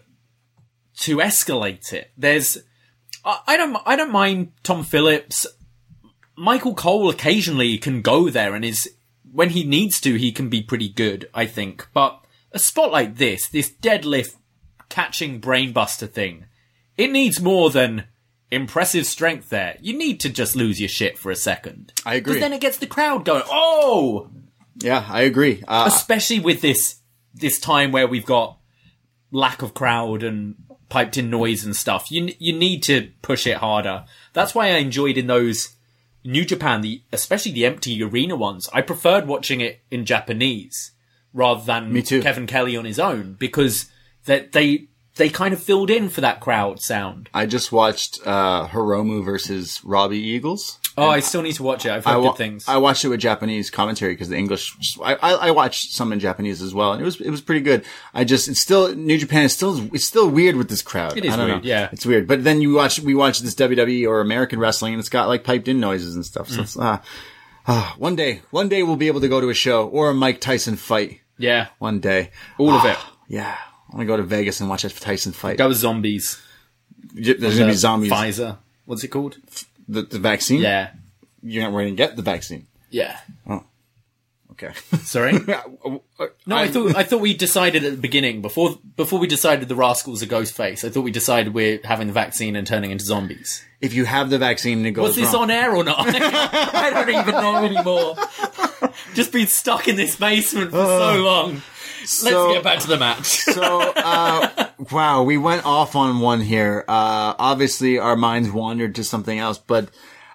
to 1.01 1.17
escalate 1.17 1.93
it. 1.93 2.11
There's 2.17 2.57
I, 3.23 3.39
I 3.47 3.57
don't 3.57 3.77
I 3.85 3.95
don't 3.95 4.11
mind 4.11 4.53
Tom 4.63 4.83
Phillips. 4.83 5.45
Michael 6.35 6.73
Cole 6.73 7.09
occasionally 7.09 7.77
can 7.77 8.01
go 8.01 8.29
there 8.29 8.55
and 8.55 8.65
is 8.65 8.89
when 9.31 9.49
he 9.49 9.63
needs 9.63 10.01
to 10.01 10.15
he 10.15 10.31
can 10.31 10.49
be 10.49 10.61
pretty 10.61 10.89
good, 10.89 11.29
I 11.33 11.45
think. 11.45 11.87
But 11.93 12.20
a 12.51 12.59
spot 12.59 12.91
like 12.91 13.15
this, 13.15 13.47
this 13.49 13.71
deadlift 13.71 14.35
catching 14.89 15.39
brainbuster 15.41 16.09
thing, 16.09 16.45
it 16.97 17.11
needs 17.11 17.41
more 17.41 17.69
than 17.69 18.05
impressive 18.51 19.05
strength 19.05 19.49
there. 19.49 19.77
You 19.81 19.97
need 19.97 20.19
to 20.21 20.29
just 20.29 20.55
lose 20.55 20.79
your 20.79 20.89
shit 20.89 21.17
for 21.17 21.31
a 21.31 21.35
second. 21.35 21.93
I 22.05 22.15
agree. 22.15 22.33
Because 22.33 22.41
then 22.41 22.53
it 22.53 22.61
gets 22.61 22.77
the 22.77 22.87
crowd 22.87 23.25
going, 23.25 23.43
oh! 23.47 24.29
yeah, 24.77 25.05
I 25.07 25.21
agree. 25.21 25.63
Uh, 25.67 25.85
Especially 25.87 26.39
with 26.39 26.61
this, 26.61 26.99
this 27.33 27.59
time 27.59 27.91
where 27.91 28.07
we've 28.07 28.25
got 28.25 28.57
lack 29.31 29.61
of 29.61 29.73
crowd 29.73 30.23
and 30.23 30.55
piped 30.89 31.17
in 31.17 31.29
noise 31.29 31.63
and 31.63 31.75
stuff. 31.75 32.11
You, 32.11 32.33
you 32.37 32.51
need 32.51 32.83
to 32.83 33.11
push 33.21 33.47
it 33.47 33.57
harder. 33.57 34.05
That's 34.33 34.53
why 34.53 34.67
I 34.67 34.77
enjoyed 34.77 35.17
in 35.17 35.27
those 35.27 35.77
New 36.25 36.43
Japan, 36.43 36.81
the, 36.81 37.01
especially 37.13 37.53
the 37.53 37.65
empty 37.65 38.03
arena 38.03 38.35
ones. 38.35 38.67
I 38.73 38.81
preferred 38.81 39.25
watching 39.25 39.61
it 39.61 39.81
in 39.89 40.05
Japanese 40.05 40.91
rather 41.33 41.63
than 41.63 41.91
Me 41.93 42.01
too. 42.01 42.21
Kevin 42.21 42.47
Kelly 42.47 42.75
on 42.77 42.85
his 42.85 42.99
own 42.99 43.35
because 43.39 43.89
that 44.25 44.51
they, 44.51 44.87
they 45.15 45.29
kind 45.29 45.53
of 45.53 45.61
filled 45.61 45.89
in 45.89 46.09
for 46.09 46.21
that 46.21 46.39
crowd 46.39 46.79
sound. 46.81 47.29
I 47.33 47.45
just 47.45 47.71
watched 47.71 48.19
uh, 48.25 48.67
Hiromu 48.67 49.23
versus 49.23 49.81
Robbie 49.83 50.19
Eagles. 50.19 50.77
Oh, 50.97 51.09
I 51.09 51.21
still 51.21 51.41
need 51.41 51.53
to 51.53 51.63
watch 51.63 51.85
it. 51.85 51.91
I've 51.91 52.03
heard 52.03 52.11
I, 52.11 52.17
wa- 52.17 52.31
good 52.31 52.37
things. 52.37 52.67
I 52.67 52.77
watched 52.77 53.05
it 53.05 53.07
with 53.07 53.21
Japanese 53.21 53.69
commentary 53.69 54.13
because 54.13 54.27
the 54.27 54.35
English. 54.35 54.97
I, 55.01 55.15
I, 55.15 55.31
I 55.31 55.51
watched 55.51 55.93
some 55.93 56.11
in 56.11 56.19
Japanese 56.19 56.61
as 56.61 56.73
well, 56.73 56.91
and 56.91 57.01
it 57.01 57.05
was 57.05 57.21
it 57.21 57.29
was 57.29 57.39
pretty 57.39 57.61
good. 57.61 57.85
I 58.13 58.25
just 58.25 58.49
it's 58.49 58.59
still 58.59 58.93
New 58.93 59.17
Japan 59.17 59.45
is 59.45 59.53
still 59.53 59.89
it's 59.93 60.03
still 60.03 60.29
weird 60.29 60.57
with 60.57 60.69
this 60.69 60.81
crowd. 60.81 61.17
It 61.17 61.23
is 61.23 61.33
I 61.33 61.37
don't 61.37 61.47
weird, 61.47 61.63
know. 61.63 61.69
yeah. 61.69 61.89
it's 61.93 62.05
weird. 62.05 62.27
But 62.27 62.43
then 62.43 62.59
you 62.61 62.73
watch 62.73 62.99
we 62.99 63.15
watch 63.15 63.39
this 63.39 63.55
WWE 63.55 64.05
or 64.05 64.19
American 64.19 64.59
wrestling, 64.59 64.93
and 64.93 64.99
it's 64.99 65.07
got 65.07 65.29
like 65.29 65.45
piped 65.45 65.69
in 65.69 65.79
noises 65.79 66.15
and 66.15 66.25
stuff. 66.25 66.49
Mm. 66.49 66.55
So 66.55 66.61
it's, 66.61 66.77
uh, 66.77 66.97
uh, 67.71 67.93
one 67.97 68.15
day, 68.15 68.41
one 68.51 68.69
day 68.69 68.83
we'll 68.83 68.95
be 68.95 69.07
able 69.07 69.21
to 69.21 69.27
go 69.29 69.41
to 69.41 69.49
a 69.49 69.53
show 69.53 69.87
or 69.87 70.09
a 70.09 70.13
Mike 70.13 70.41
Tyson 70.41 70.75
fight. 70.75 71.21
yeah, 71.37 71.67
One 71.79 71.99
day, 71.99 72.31
all 72.57 72.71
of 72.71 72.85
it. 72.85 72.97
yeah. 73.27 73.57
I 73.91 73.95
want 73.95 74.01
to 74.01 74.05
go 74.07 74.17
to 74.17 74.23
Vegas 74.23 74.59
and 74.61 74.69
watch 74.69 74.83
a 74.85 74.89
Tyson 74.89 75.31
fight. 75.33 75.57
Go 75.57 75.67
with 75.67 75.77
zombies. 75.77 76.41
There's 77.13 77.37
gonna 77.57 77.65
be 77.65 77.71
Uh, 77.71 77.73
zombies. 77.73 78.11
Pfizer. 78.11 78.57
What's 78.85 79.03
it 79.03 79.09
called? 79.09 79.37
The, 79.87 80.03
the 80.03 80.19
vaccine. 80.19 80.61
Yeah. 80.61 80.91
you're 81.43 81.63
not 81.63 81.71
going 81.71 81.87
to 81.89 81.95
get 81.95 82.15
the 82.15 82.21
vaccine. 82.21 82.67
Yeah. 82.89 83.17
Oh. 83.49 83.63
Okay. 84.51 84.71
Sorry. 85.03 85.33
No, 85.33 86.01
I, 86.55 86.67
thought 86.67 86.95
I 86.95 87.03
thought 87.03 87.19
we 87.21 87.33
decided 87.33 87.83
at 87.83 87.91
the 87.91 87.97
beginning 87.97 88.41
before 88.41 88.77
before 88.95 89.19
we 89.19 89.27
decided 89.27 89.67
the 89.67 89.75
Rascalz 89.75 90.21
are 90.21 90.27
Ghostface. 90.27 90.85
I 90.85 90.89
thought 90.89 91.01
we 91.03 91.11
decided 91.11 91.53
we're 91.53 91.79
having 91.83 92.07
the 92.07 92.13
vaccine 92.13 92.55
and 92.55 92.65
turning 92.67 92.91
into 92.91 93.03
zombies. 93.03 93.65
If 93.81 93.93
you 93.93 94.05
have 94.05 94.29
the 94.29 94.37
vaccine 94.37 94.79
and 94.79 94.87
it 94.87 94.91
goes 94.91 95.09
Was 95.09 95.15
this 95.15 95.33
wrong, 95.33 95.43
on 95.43 95.51
air 95.51 95.75
or 95.75 95.83
not? 95.83 95.97
I 96.07 96.89
don't 96.91 97.09
even 97.09 97.33
know 97.35 97.55
anymore. 97.63 98.15
Just 99.13 99.31
been 99.31 99.47
stuck 99.47 99.87
in 99.87 99.95
this 99.95 100.15
basement 100.15 100.71
for 100.71 100.77
so 100.85 101.15
long. 101.17 101.51
Let's 101.53 102.11
So- 102.19 102.53
get 102.53 102.63
back 102.63 102.79
to 102.79 102.87
the 102.87 102.97
match. 102.97 103.39
So, 103.51 103.91
uh, 103.95 104.67
wow, 104.91 105.23
we 105.23 105.37
went 105.37 105.65
off 105.65 105.95
on 105.95 106.19
one 106.19 106.41
here. 106.41 106.85
Uh, 106.87 107.33
obviously 107.37 107.99
our 107.99 108.15
minds 108.15 108.49
wandered 108.49 108.95
to 108.95 109.03
something 109.03 109.37
else, 109.37 109.57
but, 109.57 109.89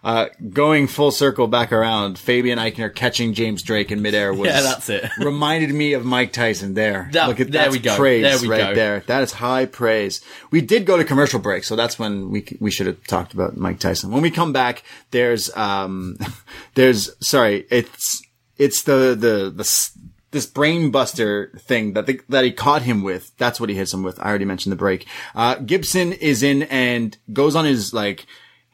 uh, 0.06 0.28
going 0.50 0.86
full 0.86 1.10
circle 1.10 1.48
back 1.48 1.72
around, 1.72 2.16
Fabian 2.16 2.60
Aichner 2.60 2.94
catching 2.94 3.34
James 3.34 3.60
Drake 3.60 3.90
in 3.90 4.02
midair 4.02 4.32
was, 4.32 4.46
Yeah, 4.46 4.60
that's 4.62 4.88
it. 4.88 5.10
reminded 5.18 5.74
me 5.74 5.94
of 5.94 6.04
Mike 6.04 6.32
Tyson 6.32 6.74
there. 6.74 7.08
That- 7.10 7.26
Look 7.28 7.40
at 7.40 7.50
there 7.50 7.62
that's 7.64 7.72
we 7.74 7.80
go. 7.80 7.96
praise 7.96 8.22
There 8.22 8.38
we 8.40 8.46
right 8.48 8.68
go. 8.68 8.74
there. 8.76 9.00
That 9.08 9.24
is 9.24 9.32
high 9.32 9.66
praise. 9.66 10.20
We 10.52 10.60
did 10.60 10.86
go 10.86 10.96
to 10.96 11.02
commercial 11.04 11.40
break, 11.40 11.64
so 11.64 11.74
that's 11.74 11.98
when 11.98 12.30
we, 12.30 12.46
we 12.60 12.70
should 12.70 12.86
have 12.86 13.04
talked 13.08 13.34
about 13.34 13.56
Mike 13.56 13.80
Tyson. 13.80 14.12
When 14.12 14.22
we 14.22 14.30
come 14.30 14.52
back, 14.52 14.84
there's, 15.10 15.54
um, 15.56 16.16
there's, 16.74 17.10
sorry, 17.26 17.66
it's, 17.68 18.22
it's 18.58 18.84
the, 18.84 19.16
the, 19.18 19.50
the, 19.50 19.90
this 20.30 20.46
brain 20.46 20.92
buster 20.92 21.50
thing 21.58 21.94
that 21.94 22.06
the, 22.06 22.20
that 22.28 22.44
he 22.44 22.52
caught 22.52 22.82
him 22.82 23.02
with. 23.02 23.36
That's 23.38 23.58
what 23.58 23.70
he 23.70 23.74
hits 23.74 23.92
him 23.92 24.02
with. 24.04 24.20
I 24.20 24.28
already 24.28 24.44
mentioned 24.44 24.70
the 24.70 24.76
break. 24.76 25.06
Uh, 25.34 25.56
Gibson 25.56 26.12
is 26.12 26.42
in 26.44 26.62
and 26.64 27.16
goes 27.32 27.56
on 27.56 27.64
his 27.64 27.92
like 27.92 28.26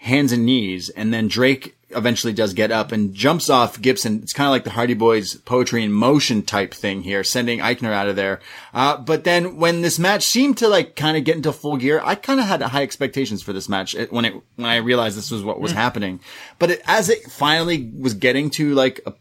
hands 0.02 0.32
and 0.32 0.44
knees, 0.44 0.88
and 0.90 1.14
then 1.14 1.28
Drake 1.28 1.76
eventually 1.90 2.32
does 2.32 2.54
get 2.54 2.72
up 2.72 2.90
and 2.90 3.14
jumps 3.14 3.48
off 3.48 3.80
Gibson. 3.80 4.20
It's 4.22 4.32
kind 4.32 4.46
of 4.46 4.50
like 4.50 4.64
the 4.64 4.70
Hardy 4.70 4.94
Boys 4.94 5.36
poetry 5.36 5.84
in 5.84 5.92
motion 5.92 6.42
type 6.42 6.74
thing 6.74 7.02
here, 7.02 7.22
sending 7.22 7.60
Aichner 7.60 7.92
out 7.92 8.08
of 8.08 8.16
there. 8.16 8.40
Uh, 8.74 8.96
but 8.96 9.22
then 9.22 9.58
when 9.58 9.82
this 9.82 10.00
match 10.00 10.24
seemed 10.24 10.58
to 10.58 10.68
like 10.68 10.96
kind 10.96 11.16
of 11.16 11.22
get 11.22 11.36
into 11.36 11.52
full 11.52 11.76
gear, 11.76 12.00
I 12.02 12.16
kind 12.16 12.40
of 12.40 12.46
had 12.46 12.62
high 12.62 12.82
expectations 12.82 13.42
for 13.42 13.52
this 13.52 13.68
match 13.68 13.94
when 14.10 14.24
it, 14.24 14.34
when 14.56 14.66
I 14.66 14.76
realized 14.76 15.16
this 15.16 15.30
was 15.30 15.44
what 15.44 15.60
was 15.60 15.72
happening. 15.72 16.18
But 16.58 16.72
it, 16.72 16.82
as 16.84 17.08
it 17.08 17.30
finally 17.30 17.92
was 17.96 18.14
getting 18.14 18.50
to 18.50 18.74
like 18.74 19.00
a, 19.06 19.14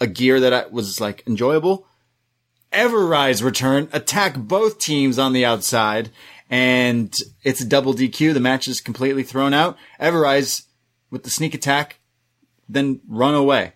a 0.00 0.06
gear 0.08 0.40
that 0.40 0.52
I, 0.52 0.66
was 0.66 1.00
like 1.00 1.22
enjoyable, 1.26 1.86
Ever-Rise 2.72 3.44
return, 3.44 3.88
attack 3.92 4.36
both 4.36 4.80
teams 4.80 5.20
on 5.20 5.32
the 5.32 5.44
outside, 5.44 6.10
and 6.50 7.14
it's 7.42 7.60
a 7.60 7.66
double 7.66 7.94
DQ. 7.94 8.34
The 8.34 8.40
match 8.40 8.68
is 8.68 8.80
completely 8.80 9.22
thrown 9.22 9.54
out. 9.54 9.76
Ever-Rise 9.98 10.64
with 11.10 11.24
the 11.24 11.30
sneak 11.30 11.54
attack, 11.54 11.98
then 12.68 13.00
run 13.08 13.34
away. 13.34 13.72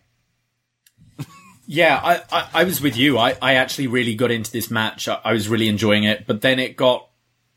Yeah, 1.72 2.01
I, 2.02 2.22
I, 2.32 2.48
I 2.52 2.64
was 2.64 2.80
with 2.80 2.97
you. 2.97 3.16
I, 3.16 3.36
I 3.40 3.55
actually 3.55 3.86
really 3.86 4.16
got 4.16 4.32
into 4.32 4.51
this 4.51 4.72
match. 4.72 5.06
I, 5.06 5.20
I 5.22 5.32
was 5.32 5.48
really 5.48 5.68
enjoying 5.68 6.02
it, 6.02 6.26
but 6.26 6.40
then 6.40 6.59
it 6.59 6.76
got 6.76 7.09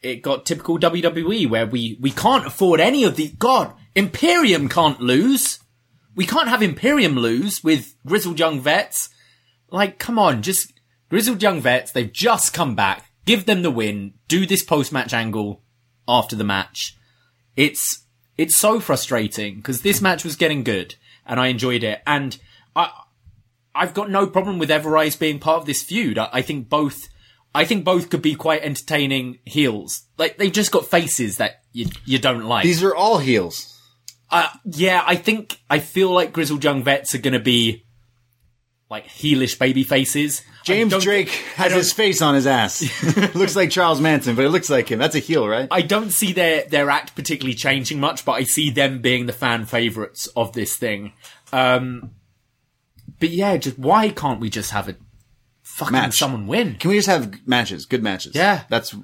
it 0.03 0.21
got 0.21 0.45
typical 0.45 0.77
WWE 0.77 1.49
where 1.49 1.65
we 1.65 1.97
we 1.99 2.11
can't 2.11 2.45
afford 2.45 2.79
any 2.79 3.05
of 3.05 3.15
the 3.15 3.29
God 3.39 3.73
Imperium 3.95 4.69
can't 4.69 4.99
lose. 4.99 5.59
We 6.15 6.27
can't 6.27 6.47
have 6.47 6.61
Imperium 6.61 7.15
lose 7.15 7.63
with 7.63 7.95
grizzled 8.05 8.39
young 8.39 8.59
vets. 8.59 9.09
Like, 9.71 9.97
come 9.97 10.19
on, 10.19 10.43
just 10.43 10.73
grizzled 11.09 11.41
young 11.41 11.59
vets. 11.59 11.91
They've 11.91 12.13
just 12.13 12.53
come 12.53 12.75
back. 12.75 13.05
Give 13.25 13.45
them 13.45 13.61
the 13.61 13.71
win. 13.71 14.13
Do 14.27 14.45
this 14.45 14.63
post 14.63 14.91
match 14.91 15.13
angle 15.13 15.61
after 16.07 16.35
the 16.35 16.43
match. 16.43 16.97
It's 17.55 18.05
it's 18.37 18.57
so 18.57 18.79
frustrating 18.79 19.57
because 19.57 19.81
this 19.81 20.01
match 20.01 20.23
was 20.23 20.35
getting 20.35 20.63
good 20.63 20.95
and 21.25 21.39
I 21.39 21.47
enjoyed 21.47 21.83
it 21.83 22.01
and 22.05 22.37
I 22.75 22.89
I've 23.75 23.93
got 23.93 24.09
no 24.09 24.27
problem 24.27 24.59
with 24.59 24.69
Ever-Rise 24.69 25.15
being 25.15 25.39
part 25.39 25.59
of 25.61 25.65
this 25.65 25.81
feud. 25.81 26.17
I, 26.19 26.29
I 26.31 26.41
think 26.43 26.69
both, 26.69 27.09
I 27.55 27.65
think 27.65 27.83
both 27.83 28.09
could 28.09 28.21
be 28.21 28.35
quite 28.35 28.61
entertaining 28.61 29.39
heels. 29.45 30.03
Like 30.17 30.37
they've 30.37 30.51
just 30.51 30.71
got 30.71 30.85
faces 30.85 31.37
that 31.37 31.61
you 31.71 31.87
you 32.05 32.19
don't 32.19 32.45
like. 32.45 32.63
These 32.63 32.83
are 32.83 32.95
all 32.95 33.17
heels. 33.19 33.69
uh, 34.29 34.49
yeah, 34.65 35.03
I 35.05 35.15
think 35.15 35.59
I 35.69 35.79
feel 35.79 36.11
like 36.11 36.33
grizzled 36.33 36.63
young 36.63 36.83
vets 36.83 37.13
are 37.15 37.19
going 37.19 37.33
to 37.33 37.39
be 37.39 37.82
like 38.89 39.07
heelish 39.07 39.57
baby 39.57 39.83
faces. 39.83 40.43
James 40.63 40.95
Drake 41.03 41.29
has 41.55 41.73
his 41.73 41.91
face 41.93 42.21
on 42.21 42.35
his 42.35 42.47
ass. 42.47 42.81
looks 43.35 43.55
like 43.55 43.69
Charles 43.71 43.99
Manson, 43.99 44.35
but 44.35 44.45
it 44.45 44.49
looks 44.49 44.69
like 44.69 44.89
him. 44.89 44.99
That's 44.99 45.15
a 45.15 45.19
heel, 45.19 45.47
right? 45.47 45.67
I 45.71 45.81
don't 45.81 46.11
see 46.11 46.31
their 46.33 46.63
their 46.65 46.89
act 46.89 47.15
particularly 47.15 47.55
changing 47.55 47.99
much, 47.99 48.23
but 48.23 48.33
I 48.33 48.43
see 48.43 48.69
them 48.69 49.01
being 49.01 49.25
the 49.25 49.33
fan 49.33 49.65
favorites 49.65 50.27
of 50.35 50.53
this 50.53 50.75
thing. 50.75 51.13
Um, 51.51 52.11
but 53.19 53.29
yeah, 53.29 53.57
just 53.57 53.77
why 53.79 54.09
can't 54.09 54.39
we 54.39 54.49
just 54.49 54.71
have 54.71 54.87
a 54.89 54.95
fucking 55.63 55.91
Match. 55.93 56.17
someone 56.17 56.47
win? 56.47 56.75
Can 56.75 56.89
we 56.89 56.97
just 56.97 57.07
have 57.07 57.47
matches, 57.47 57.85
good 57.85 58.03
matches? 58.03 58.35
Yeah. 58.35 58.63
That's 58.69 58.95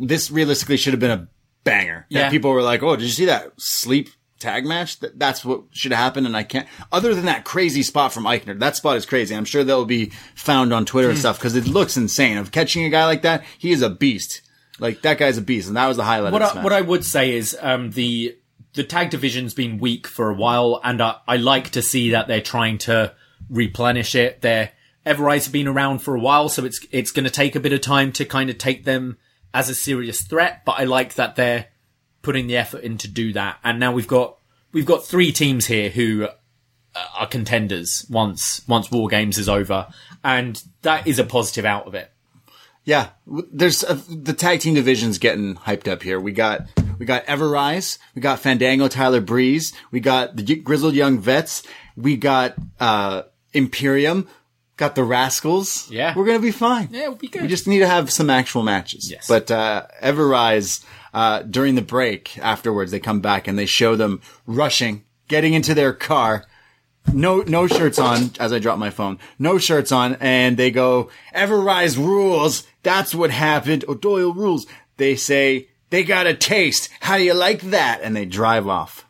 this 0.00 0.30
realistically 0.30 0.76
should 0.76 0.92
have 0.92 1.00
been 1.00 1.10
a 1.10 1.28
banger. 1.64 2.06
That 2.10 2.18
Yeah. 2.18 2.30
people 2.30 2.50
were 2.52 2.62
like, 2.62 2.82
"Oh, 2.82 2.96
did 2.96 3.04
you 3.04 3.10
see 3.10 3.24
that 3.26 3.52
sleep 3.58 4.08
tag 4.38 4.64
match? 4.64 5.00
That, 5.00 5.18
that's 5.18 5.44
what 5.44 5.62
should 5.72 5.92
have 5.92 5.98
happened." 6.00 6.26
And 6.26 6.36
I 6.36 6.42
can't. 6.42 6.66
Other 6.92 7.14
than 7.14 7.24
that 7.26 7.44
crazy 7.44 7.82
spot 7.82 8.12
from 8.12 8.24
Aichner, 8.24 8.58
that 8.58 8.76
spot 8.76 8.96
is 8.96 9.06
crazy. 9.06 9.34
I'm 9.34 9.44
sure 9.44 9.64
that 9.64 9.74
will 9.76 9.84
be 9.84 10.10
found 10.34 10.72
on 10.72 10.84
Twitter 10.84 11.08
Hmm. 11.08 11.12
and 11.12 11.18
stuff 11.20 11.38
because 11.38 11.56
it 11.56 11.66
looks 11.66 11.96
insane. 11.96 12.36
Of 12.38 12.50
catching 12.52 12.84
a 12.84 12.90
guy 12.90 13.04
like 13.06 13.22
that, 13.22 13.44
he 13.58 13.72
is 13.72 13.82
a 13.82 13.90
beast. 13.90 14.42
Like 14.78 15.02
that 15.02 15.18
guy's 15.18 15.38
a 15.38 15.42
beast, 15.42 15.68
and 15.68 15.76
that 15.76 15.86
was 15.86 15.96
the 15.96 16.04
highlight. 16.04 16.32
what 16.32 16.42
I, 16.42 16.62
what 16.62 16.72
I 16.72 16.82
would 16.82 17.04
say 17.04 17.34
is 17.34 17.56
um, 17.60 17.92
the 17.92 18.36
the 18.74 18.84
tag 18.84 19.08
division's 19.08 19.54
been 19.54 19.78
weak 19.78 20.06
for 20.06 20.28
a 20.28 20.34
while, 20.34 20.80
and 20.84 21.00
I, 21.00 21.16
I 21.26 21.36
like 21.38 21.70
to 21.70 21.80
see 21.82 22.10
that 22.10 22.28
they're 22.28 22.42
trying 22.42 22.76
to 22.78 23.14
replenish 23.48 24.14
it. 24.14 24.42
They're 24.42 24.72
Ever-Rise 25.06 25.44
have 25.46 25.52
been 25.52 25.68
around 25.68 26.00
for 26.00 26.16
a 26.16 26.20
while, 26.20 26.48
so 26.48 26.64
it's 26.64 26.84
it's 26.90 27.12
going 27.12 27.24
to 27.24 27.30
take 27.30 27.54
a 27.54 27.60
bit 27.60 27.72
of 27.72 27.80
time 27.80 28.10
to 28.12 28.24
kind 28.24 28.50
of 28.50 28.58
take 28.58 28.84
them 28.84 29.16
as 29.54 29.70
a 29.70 29.74
serious 29.74 30.20
threat. 30.22 30.62
But 30.66 30.80
I 30.80 30.84
like 30.84 31.14
that 31.14 31.36
they're 31.36 31.66
putting 32.26 32.48
the 32.48 32.56
effort 32.56 32.82
in 32.82 32.98
to 32.98 33.08
do 33.08 33.32
that. 33.32 33.58
And 33.62 33.78
now 33.78 33.92
we've 33.92 34.08
got 34.08 34.36
we've 34.72 34.84
got 34.84 35.06
three 35.06 35.30
teams 35.30 35.66
here 35.66 35.88
who 35.88 36.28
are 37.18 37.26
contenders 37.28 38.04
once 38.10 38.66
once 38.66 38.90
War 38.90 39.08
Games 39.08 39.38
is 39.38 39.48
over, 39.48 39.86
and 40.24 40.60
that 40.82 41.06
is 41.06 41.20
a 41.20 41.24
positive 41.24 41.64
out 41.64 41.86
of 41.86 41.94
it. 41.94 42.10
Yeah, 42.84 43.10
there's 43.26 43.84
uh, 43.84 44.00
the 44.08 44.32
tag 44.32 44.60
team 44.60 44.74
division's 44.74 45.18
getting 45.18 45.54
hyped 45.54 45.88
up 45.88 46.02
here. 46.02 46.18
We 46.18 46.32
got 46.32 46.66
we 46.98 47.06
got 47.06 47.24
Ever-Rise, 47.26 47.98
we 48.14 48.22
got 48.22 48.40
Fandango, 48.40 48.88
Tyler 48.88 49.20
Breeze, 49.20 49.72
we 49.92 50.00
got 50.00 50.36
the 50.36 50.56
Grizzled 50.56 50.94
Young 50.94 51.18
Vets, 51.18 51.62
we 51.96 52.16
got 52.16 52.54
uh 52.80 53.22
Imperium, 53.52 54.28
got 54.76 54.94
the 54.94 55.02
Rascalz. 55.02 55.90
Yeah. 55.90 56.12
we're 56.16 56.26
gonna 56.26 56.40
be 56.40 56.50
fine. 56.50 56.88
Yeah, 56.90 57.08
we'll 57.08 57.16
be 57.18 57.28
good. 57.28 57.42
We 57.42 57.48
just 57.48 57.68
need 57.68 57.80
to 57.80 57.88
have 57.88 58.10
some 58.10 58.30
actual 58.30 58.62
matches. 58.62 59.10
Yes. 59.10 59.28
But 59.28 59.50
uh 59.50 59.86
Ever-Rise, 60.00 60.84
uh 61.16 61.42
during 61.42 61.74
the 61.74 61.82
break 61.82 62.38
afterwards, 62.38 62.92
they 62.92 63.00
come 63.00 63.20
back 63.20 63.48
and 63.48 63.58
they 63.58 63.66
show 63.66 63.96
them 63.96 64.20
rushing, 64.46 65.02
getting 65.26 65.54
into 65.54 65.74
their 65.74 65.92
car 65.92 66.44
no 67.12 67.40
no 67.42 67.66
shirts 67.66 67.98
on 67.98 68.30
as 68.38 68.52
I 68.52 68.58
drop 68.58 68.78
my 68.78 68.90
phone. 68.90 69.18
No 69.38 69.58
shirts 69.58 69.92
on, 69.92 70.16
and 70.20 70.56
they 70.56 70.70
go, 70.70 71.10
Ever-Rise 71.32 71.96
rules. 71.96 72.66
That's 72.82 73.14
what 73.14 73.30
happened. 73.30 73.84
O'Doyle 73.88 74.32
rules. 74.32 74.66
They 74.96 75.16
say 75.16 75.68
they 75.90 76.04
got 76.04 76.26
a 76.26 76.34
taste. 76.34 76.88
How 77.00 77.18
do 77.18 77.24
you 77.24 77.34
like 77.34 77.60
that? 77.62 78.00
And 78.02 78.16
they 78.16 78.24
drive 78.24 78.66
off. 78.66 79.06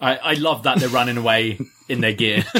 I, 0.00 0.16
I 0.16 0.32
love 0.34 0.64
that 0.64 0.78
they're 0.78 0.88
running 0.88 1.16
away 1.16 1.58
in 1.88 2.00
their 2.00 2.12
gear. 2.12 2.44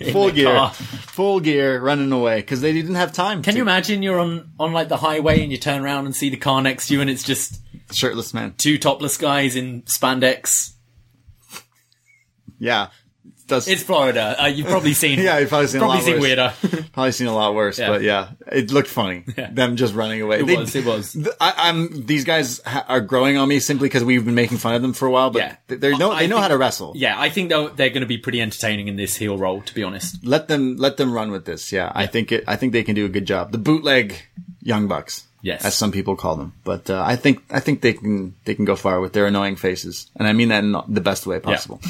In 0.00 0.12
Full 0.12 0.26
their 0.26 0.34
gear, 0.34 0.46
car. 0.46 0.72
Full 1.20 1.38
gear, 1.38 1.78
running 1.82 2.10
away 2.12 2.40
because 2.40 2.62
they 2.62 2.72
didn't 2.72 2.94
have 2.94 3.12
time. 3.12 3.42
Can 3.42 3.52
to- 3.52 3.58
you 3.58 3.62
imagine 3.62 4.02
you're 4.02 4.18
on, 4.18 4.52
on 4.58 4.72
like 4.72 4.88
the 4.88 4.96
highway 4.96 5.42
and 5.42 5.52
you 5.52 5.58
turn 5.58 5.82
around 5.82 6.06
and 6.06 6.16
see 6.16 6.30
the 6.30 6.38
car 6.38 6.62
next 6.62 6.88
to 6.88 6.94
you 6.94 7.02
and 7.02 7.10
it's 7.10 7.22
just 7.22 7.60
shirtless 7.92 8.32
man? 8.32 8.54
two 8.56 8.78
topless 8.78 9.18
guys 9.18 9.54
in 9.54 9.82
spandex? 9.82 10.72
Yeah, 12.58 12.88
does 13.50 13.68
It's 13.68 13.82
Florida. 13.82 14.36
Uh, 14.42 14.46
you've 14.46 14.66
probably 14.68 14.94
seen. 14.94 15.18
Yeah, 15.20 15.38
you've 15.38 15.50
probably 15.50 15.66
seen 15.68 15.80
a 15.82 15.84
probably 15.84 15.96
lot 15.98 16.04
seen 16.04 16.14
worse. 16.14 16.22
weirder. 16.22 16.86
probably 16.92 17.12
seen 17.12 17.26
a 17.26 17.34
lot 17.34 17.54
worse, 17.54 17.78
Yeah. 17.78 17.88
but 17.90 18.02
yeah, 18.02 18.28
it 18.50 18.70
looked 18.70 18.88
funny. 18.88 19.24
Them 19.52 19.76
just 19.76 19.94
running 19.94 20.22
away. 20.22 20.40
It 20.40 20.46
They- 20.46 20.56
was, 20.56 20.74
it 20.74 20.84
was. 20.86 21.12
th- 21.12 21.26
I, 21.40 21.52
I'm. 21.68 22.06
These 22.06 22.24
guys 22.24 22.60
ha- 22.64 22.86
are 22.88 23.00
growing 23.02 23.36
on 23.36 23.48
me 23.48 23.60
simply 23.60 23.88
because 23.88 24.02
we've 24.04 24.24
been 24.24 24.34
making 24.34 24.58
fun 24.58 24.74
of 24.74 24.80
them 24.82 24.94
for 24.94 25.06
a 25.06 25.10
while. 25.10 25.30
But 25.30 25.38
Yeah. 25.42 25.56
they 25.68 25.76
they 25.76 25.96
know 25.96 26.10
I 26.12 26.20
they 26.20 26.26
know 26.28 26.36
think- 26.36 26.42
how 26.42 26.48
to 26.48 26.56
wrestle. 26.58 26.92
yeah, 26.96 27.20
I 27.20 27.28
think 27.28 27.50
they're, 27.50 27.68
they're 27.68 27.90
going 27.90 28.00
to 28.00 28.06
be 28.06 28.18
pretty 28.18 28.40
entertaining 28.40 28.88
in 28.88 28.96
this 28.96 29.16
heel 29.16 29.36
role. 29.36 29.60
To 29.60 29.74
be 29.74 29.82
honest. 29.82 30.24
let 30.24 30.48
them 30.48 30.76
let 30.76 30.96
them 30.96 31.12
run 31.12 31.30
with 31.30 31.44
this. 31.44 31.70
Yeah, 31.72 31.92
I 31.94 32.06
think 32.06 32.32
it. 32.32 32.44
I 32.46 32.56
think 32.56 32.72
they 32.72 32.82
can 32.84 32.94
do 32.94 33.04
a 33.04 33.10
good 33.10 33.26
job. 33.26 33.52
The 33.52 33.58
bootleg 33.58 34.14
young 34.62 34.88
bucks, 34.88 35.26
Yes. 35.42 35.64
as 35.64 35.74
some 35.74 35.90
people 35.90 36.16
call 36.16 36.36
them. 36.36 36.52
But 36.64 36.90
uh, 36.90 37.02
I 37.04 37.16
think 37.16 37.42
I 37.50 37.60
think 37.60 37.80
they 37.80 37.94
can 37.94 38.34
they 38.44 38.54
can 38.54 38.64
go 38.66 38.76
far 38.76 39.00
with 39.00 39.12
their 39.14 39.26
annoying 39.26 39.56
faces, 39.56 40.10
and 40.16 40.28
I 40.28 40.32
mean 40.34 40.48
that 40.48 40.62
in 40.64 40.72
the 40.88 41.00
best 41.00 41.26
way 41.26 41.40
possible. 41.40 41.80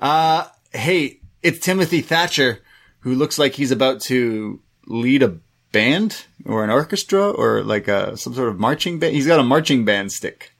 Uh, 0.00 0.44
hey, 0.74 1.20
it's 1.42 1.58
Timothy 1.60 2.00
Thatcher, 2.02 2.60
who 3.00 3.14
looks 3.14 3.38
like 3.38 3.54
he's 3.54 3.70
about 3.70 4.00
to 4.02 4.60
lead 4.86 5.22
a 5.22 5.38
band 5.72 6.26
or 6.44 6.62
an 6.64 6.70
orchestra 6.70 7.30
or 7.30 7.62
like 7.62 7.88
a 7.88 8.16
some 8.16 8.34
sort 8.34 8.48
of 8.48 8.58
marching 8.60 8.98
band. 8.98 9.14
He's 9.14 9.26
got 9.26 9.40
a 9.40 9.44
marching 9.44 9.84
band 9.84 10.12
stick. 10.12 10.52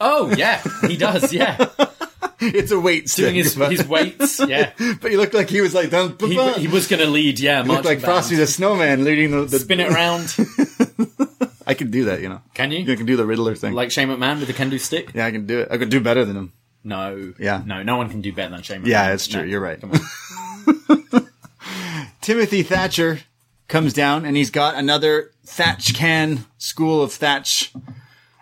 Oh 0.00 0.34
yeah, 0.36 0.62
he 0.86 0.96
does. 0.96 1.32
Yeah, 1.32 1.68
It's 2.40 2.70
a 2.70 2.78
weight 2.78 3.08
stick, 3.08 3.24
doing 3.24 3.34
his 3.34 3.54
his 3.54 3.86
weights. 3.86 4.40
Yeah, 4.48 4.72
but 5.00 5.10
he 5.10 5.16
looked 5.16 5.34
like 5.34 5.50
he 5.50 5.60
was 5.60 5.74
like 5.74 5.90
dun, 5.90 6.16
he, 6.20 6.52
he 6.54 6.68
was 6.68 6.86
going 6.86 7.02
to 7.02 7.08
lead. 7.08 7.40
Yeah, 7.40 7.62
He 7.64 7.68
looked 7.68 7.84
like 7.84 8.00
Frosty 8.00 8.36
the 8.36 8.46
Snowman 8.46 9.04
leading 9.04 9.32
the, 9.32 9.44
the 9.44 9.58
Spin 9.58 9.80
it 9.80 9.90
around. 9.92 10.36
I 11.66 11.74
can 11.74 11.90
do 11.90 12.04
that, 12.06 12.22
you 12.22 12.28
know. 12.28 12.40
Can 12.54 12.70
you? 12.70 12.90
I 12.90 12.96
can 12.96 13.06
do 13.06 13.16
the 13.16 13.26
Riddler 13.26 13.54
thing. 13.54 13.74
like 13.74 13.90
Shane 13.90 14.08
McMahon 14.08 14.38
with 14.38 14.46
the 14.46 14.54
can 14.54 14.70
do 14.70 14.78
stick. 14.78 15.10
yeah, 15.14 15.26
I 15.26 15.32
can 15.32 15.46
do 15.46 15.60
it. 15.60 15.68
I 15.70 15.78
could 15.78 15.90
do 15.90 16.00
better 16.00 16.24
than 16.24 16.36
him. 16.36 16.52
No. 16.84 17.34
Yeah. 17.38 17.62
No, 17.66 17.82
no 17.82 17.96
one 17.96 18.08
can 18.08 18.20
do 18.20 18.32
better 18.32 18.50
than 18.50 18.62
Shane. 18.62 18.82
McMahon. 18.82 18.86
Yeah, 18.86 19.12
it's 19.12 19.26
true. 19.26 19.42
No. 19.42 19.46
You're 19.46 19.60
right. 19.60 19.80
Come 19.80 19.92
on. 19.92 21.28
Timothy 22.20 22.62
Thatcher 22.62 23.20
comes 23.68 23.92
down 23.92 24.24
and 24.24 24.36
he's 24.36 24.50
got 24.50 24.74
another 24.74 25.30
Thatch 25.44 25.94
can 25.94 26.44
school 26.58 27.02
of 27.02 27.12
Thatch 27.12 27.72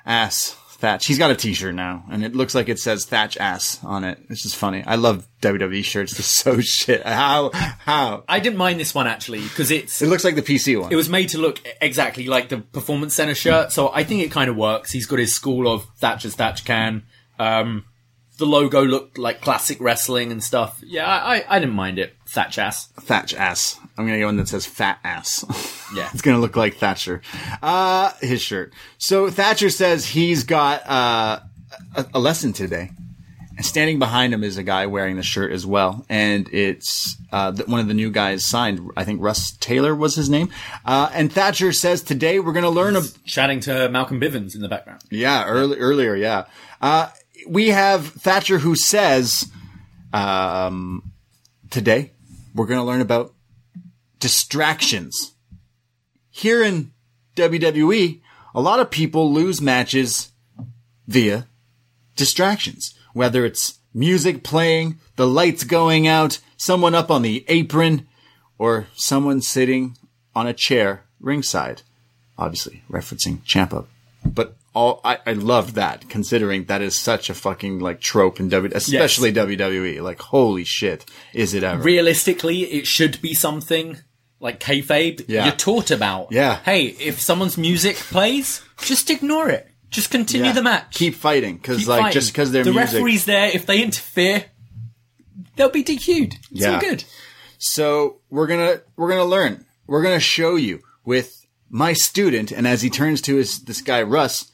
ass. 0.05 0.57
Thatch. 0.79 1.07
He's 1.07 1.17
got 1.19 1.31
a 1.31 1.35
t-shirt 1.37 1.75
now 1.75 2.05
and 2.11 2.23
it 2.23 2.35
looks 2.37 2.55
like 2.55 2.69
it 2.69 2.79
says 2.79 3.07
Thatch 3.07 3.39
ass 3.39 3.83
on 3.83 4.05
it. 4.05 4.29
This 4.29 4.45
is 4.45 4.55
funny. 4.55 4.85
I 4.87 4.97
love 4.97 5.27
WWE 5.41 5.83
shirts. 5.83 6.13
They're 6.13 6.23
so 6.23 6.61
shit. 6.61 7.03
How, 7.05 7.51
how? 7.55 8.25
I 8.29 8.41
didn't 8.41 8.59
mind 8.59 8.79
this 8.79 8.95
one 8.95 9.07
actually 9.07 9.41
because 9.41 9.71
it's 9.71 10.03
It 10.03 10.09
looks 10.09 10.23
like 10.23 10.35
the 10.35 10.43
PC 10.43 10.79
one. 10.81 10.93
it 10.93 10.97
was 10.97 11.09
made 11.09 11.31
to 11.31 11.39
look 11.39 11.61
exactly 11.81 12.27
like 12.27 12.51
the 12.51 12.59
performance 12.59 13.15
center 13.15 13.35
shirt, 13.35 13.73
so 13.73 13.91
I 13.93 14.05
think 14.05 14.23
it 14.23 14.31
kind 14.31 14.51
of 14.51 14.57
works. 14.57 14.93
He's 14.93 15.07
got 15.07 15.19
his 15.19 15.35
school 15.35 15.67
of 15.67 15.87
Thatcher's 15.97 16.35
Thatch 16.35 16.65
can. 16.67 17.05
Um, 17.39 17.87
the 18.39 18.47
logo 18.47 18.83
looked 18.85 19.19
like 19.19 19.41
classic 19.41 19.79
wrestling 19.81 20.31
and 20.31 20.43
stuff. 20.43 20.81
Yeah, 20.85 21.07
I, 21.07 21.37
I, 21.37 21.45
I 21.49 21.59
didn't 21.59 21.75
mind 21.75 21.99
it. 21.99 22.15
Thatch 22.29 22.59
ass. 22.59 22.87
Thatch 23.01 23.35
ass. 23.35 23.79
I'm 23.97 24.05
gonna 24.07 24.19
get 24.19 24.25
one 24.27 24.37
that 24.37 24.49
says 24.49 24.67
fat 24.67 24.99
ass. 25.05 25.45
Yeah. 25.95 26.09
it's 26.13 26.23
gonna 26.23 26.39
look 26.41 26.57
like 26.57 26.77
Thatcher. 26.77 27.23
Uh, 27.63 28.13
his 28.21 28.43
shirt. 28.43 28.73
So 28.99 29.31
Thatcher 29.31 29.71
says 29.71 30.05
he's 30.07 30.45
got, 30.45 30.87
uh, 30.87 31.41
a, 31.97 32.07
a 32.15 32.19
lesson 32.19 32.53
today. 32.53 32.91
And 33.57 33.65
standing 33.65 33.99
behind 33.99 34.35
him 34.35 34.45
is 34.45 34.59
a 34.59 34.63
guy 34.63 34.85
wearing 34.85 35.17
the 35.17 35.23
shirt 35.23 35.51
as 35.51 35.65
well. 35.65 36.05
And 36.11 36.47
it's, 36.53 37.17
uh, 37.33 37.53
th- 37.53 37.67
one 37.67 37.81
of 37.81 37.89
the 37.89 37.95
new 37.95 38.11
guys 38.11 38.45
signed. 38.45 38.91
I 38.99 39.05
think 39.05 39.23
Russ 39.23 39.53
Taylor 39.53 39.95
was 39.95 40.15
his 40.15 40.29
name. 40.29 40.51
Uh, 40.85 41.09
and 41.15 41.33
Thatcher 41.33 41.73
says 41.73 42.03
today 42.03 42.39
we're 42.39 42.53
gonna 42.53 42.69
learn 42.69 42.97
a, 42.97 43.03
Chatting 43.25 43.61
to 43.61 43.89
Malcolm 43.89 44.21
Bivens 44.21 44.55
in 44.55 44.61
the 44.61 44.69
background. 44.69 45.01
yeah, 45.11 45.47
early, 45.47 45.79
earlier, 45.79 46.15
yeah. 46.15 46.45
Uh, 46.83 47.09
we 47.47 47.69
have 47.69 48.09
Thatcher 48.09 48.59
who 48.59 48.77
says, 48.77 49.51
um, 50.13 51.13
today 51.71 52.13
we're 52.55 52.67
going 52.67 52.81
to 52.81 52.85
learn 52.85 53.01
about 53.01 53.35
distractions. 54.19 55.35
Here 56.31 56.63
in 56.63 56.93
WWE, 57.37 58.21
a 58.55 58.61
lot 58.61 58.81
of 58.81 58.91
people 58.91 59.33
lose 59.33 59.61
matches 59.61 60.33
via 61.07 61.47
distractions, 62.15 62.95
whether 63.13 63.45
it's 63.45 63.79
music 63.95 64.43
playing, 64.43 64.99
the 65.17 65.27
lights 65.27 65.65
going 65.65 66.07
out, 66.07 66.39
someone 66.57 66.95
up 66.95 67.11
on 67.11 67.23
the 67.23 67.45
apron, 67.49 68.07
or 68.59 68.87
someone 68.95 69.41
sitting 69.41 69.97
on 70.35 70.47
a 70.47 70.55
chair 70.55 71.05
ringside 71.21 71.83
obviously 72.39 72.83
referencing 72.91 73.41
Ciampa. 73.45 73.87
But 74.25 74.57
all 74.77 75.01
I, 75.05 75.19
I 75.27 75.33
loved 75.33 75.75
that, 75.77 76.09
considering 76.11 76.67
that 76.67 76.83
is 76.83 76.99
such 76.99 77.31
a 77.31 77.35
fucking 77.35 77.79
like 77.79 78.01
trope 78.01 78.39
in 78.39 78.51
W, 78.51 78.71
especially 78.75 79.33
WWE. 79.33 80.03
Like, 80.03 80.21
holy 80.21 80.65
shit, 80.65 81.07
is 81.33 81.55
it 81.55 81.63
ever? 81.65 81.83
Realistically, 81.83 82.61
it 82.65 82.87
should 82.87 83.21
be 83.23 83.33
something 83.33 83.97
like 84.39 84.61
kayfabe 84.61 85.25
Yeah. 85.29 85.47
you're 85.47 85.55
taught 85.57 85.91
about. 85.91 86.31
Yeah. 86.31 86.61
Hey, 86.63 86.89
if 86.89 87.21
someone's 87.21 87.57
music 87.57 87.97
plays, 87.97 88.63
just 88.83 89.09
ignore 89.09 89.49
it. 89.49 89.67
Just 89.89 90.11
continue 90.11 90.47
Yeah. 90.49 90.53
the 90.53 90.63
match. 90.63 90.95
Keep 90.95 91.15
fighting, 91.15 91.57
because 91.57 91.89
like 91.89 92.01
fighting. 92.03 92.13
just 92.21 92.33
because 92.33 92.53
they're 92.53 92.65
the 92.65 92.73
music. 92.73 92.95
referee's 92.97 93.25
there. 93.25 93.47
If 93.55 93.65
they 93.65 93.83
interfere, 93.83 94.45
they'll 95.57 95.71
be 95.71 95.83
DQ'd. 95.85 96.35
It's 96.35 96.61
Yeah. 96.61 96.75
all 96.75 96.81
good. 96.81 97.05
So 97.59 98.19
we're 98.29 98.47
gonna 98.47 98.83
we're 98.97 99.09
gonna 99.09 99.25
learn. 99.25 99.65
We're 99.87 100.03
gonna 100.03 100.21
show 100.21 100.57
you 100.57 100.81
with 101.05 101.47
my 101.71 101.95
student, 101.95 102.53
and 102.53 102.67
as 102.67 102.83
he 102.83 102.91
turns 102.91 103.23
to 103.23 103.37
his 103.37 103.61
this 103.65 103.81
guy 103.81 104.03
Russ, 104.03 104.53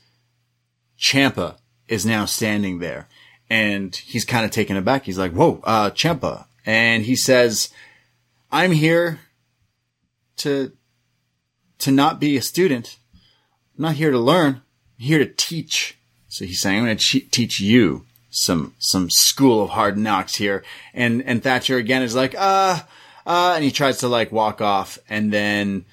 Ciampa 1.03 1.57
is 1.89 2.07
now 2.07 2.24
standing 2.24 2.79
there, 2.79 3.09
and 3.51 3.95
he's 3.95 4.24
kind 4.24 4.45
of 4.45 4.53
taken 4.53 4.77
aback. 4.77 5.05
He's 5.05 5.19
like, 5.19 5.33
"Whoa, 5.33 5.61
uh, 5.65 5.91
Ciampa," 5.91 6.47
and 6.65 7.05
he 7.05 7.16
says, 7.16 7.70
"I'm 8.53 8.70
here 8.70 9.19
to 10.39 10.73
to 11.81 11.91
not 11.91 12.20
be 12.20 12.37
a 12.37 12.43
student. 12.43 12.99
I'm 13.77 13.83
not 13.83 13.97
here 13.97 14.12
to 14.12 14.19
learn. 14.19 14.62
I'm 14.99 15.05
here 15.05 15.19
to 15.19 15.27
teach." 15.27 15.99
So 16.29 16.45
he's 16.45 16.61
saying, 16.61 16.79
"I'm 16.79 16.85
going 16.85 16.97
to 16.97 17.20
teach 17.20 17.61
you." 17.61 18.07
Some, 18.35 18.74
some 18.79 19.11
school 19.11 19.62
of 19.62 19.69
hard 19.69 19.99
knocks 19.99 20.37
here. 20.37 20.65
And, 20.95 21.23
and 21.24 21.43
Thatcher 21.43 21.77
again 21.77 22.01
is 22.03 22.15
like, 22.15 22.35
uh, 22.35 22.81
uh, 23.27 23.53
and 23.55 23.62
he 23.62 23.70
tries 23.70 23.99
to 23.99 24.09
like 24.09 24.33
walk 24.33 24.62
off 24.62 24.99
and 25.07 25.31
then, 25.31 25.85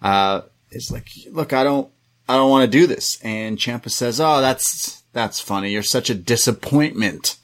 uh, 0.00 0.42
it's 0.70 0.92
like, 0.92 1.08
look, 1.28 1.52
I 1.52 1.64
don't, 1.64 1.90
I 2.28 2.36
don't 2.36 2.50
want 2.50 2.70
to 2.70 2.78
do 2.78 2.86
this. 2.86 3.18
And 3.22 3.56
Ciampa 3.56 3.90
says, 3.90 4.20
oh, 4.20 4.40
that's, 4.40 5.02
that's 5.12 5.40
funny. 5.40 5.72
You're 5.72 5.82
such 5.82 6.10
a 6.10 6.14
disappointment. 6.14 7.36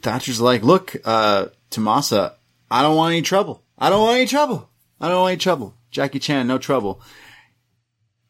Thatcher's 0.00 0.40
like, 0.40 0.62
look, 0.62 0.96
uh, 1.04 1.46
Tommaso, 1.70 2.34
I 2.70 2.82
don't 2.82 2.96
want 2.96 3.12
any 3.12 3.22
trouble. 3.22 3.64
I 3.76 3.90
don't 3.90 4.00
want 4.00 4.16
any 4.16 4.26
trouble. 4.26 4.70
I 5.00 5.08
don't 5.08 5.20
want 5.20 5.32
any 5.32 5.38
trouble. 5.38 5.76
Jackie 5.90 6.20
Chan, 6.20 6.46
no 6.46 6.58
trouble. 6.58 7.02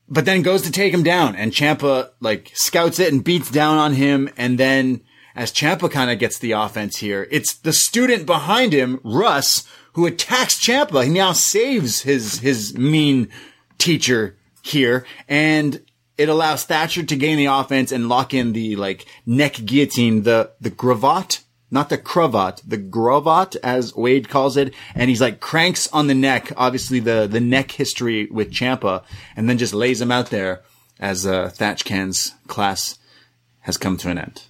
But 0.09 0.25
then 0.25 0.43
goes 0.43 0.63
to 0.63 0.73
take 0.73 0.93
him 0.93 1.03
down 1.03 1.37
and 1.37 1.53
Ciampa 1.53 2.11
like 2.21 2.51
scouts 2.55 2.99
it 2.99 3.13
and 3.13 3.23
beats 3.23 3.51
down 3.51 3.77
on 3.79 3.95
him. 3.95 4.31
And 4.37 4.59
then 4.59 5.03
as 5.35 5.53
Ciampa 5.53 5.91
kind 5.91 6.11
of 6.11 6.19
gets 6.19 6.39
the 6.39 6.53
offense 6.53 6.99
here, 6.99 7.27
it's 7.31 7.55
the 7.55 7.73
student 7.73 8.27
behind 8.27 8.73
him, 8.73 9.01
Russ, 9.03 9.67
who 9.93 10.07
attacks 10.07 10.61
Ciampa. 10.61 11.05
He 11.05 11.11
now 11.11 11.33
saves 11.33 12.03
his, 12.03 12.41
his 12.41 12.77
mean 12.77 13.29
teacher 13.79 14.37
here 14.65 15.07
and 15.29 15.81
it 16.17 16.29
allows 16.29 16.65
Thatcher 16.65 17.03
to 17.03 17.17
gain 17.17 17.37
the 17.37 17.47
offense 17.47 17.93
and 17.93 18.09
lock 18.09 18.33
in 18.33 18.53
the 18.53 18.77
like 18.77 19.07
neck 19.27 19.55
guillotine, 19.65 20.23
the, 20.23 20.53
the 20.61 20.71
gravat, 20.71 21.43
not 21.71 21.89
the 21.89 21.99
cravat, 21.99 22.63
the 22.67 22.79
grovat, 22.79 23.57
as 23.63 23.95
Wade 23.95 24.29
calls 24.29 24.57
it. 24.57 24.73
And 24.95 25.11
he's 25.11 25.21
like 25.21 25.41
cranks 25.41 25.89
on 25.93 26.07
the 26.07 26.15
neck, 26.15 26.53
obviously 26.57 27.01
the, 27.01 27.27
the 27.27 27.41
neck 27.41 27.73
history 27.73 28.27
with 28.27 28.53
Ciampa, 28.53 29.03
and 29.37 29.49
then 29.49 29.59
just 29.59 29.75
lays 29.75 30.01
him 30.01 30.13
out 30.13 30.31
there 30.31 30.63
as, 31.01 31.27
uh, 31.27 31.49
Thatch 31.49 31.85
Can's 31.85 32.33
class 32.47 32.97
has 33.61 33.77
come 33.77 33.97
to 33.99 34.11
an 34.11 34.19
end. 34.19 34.43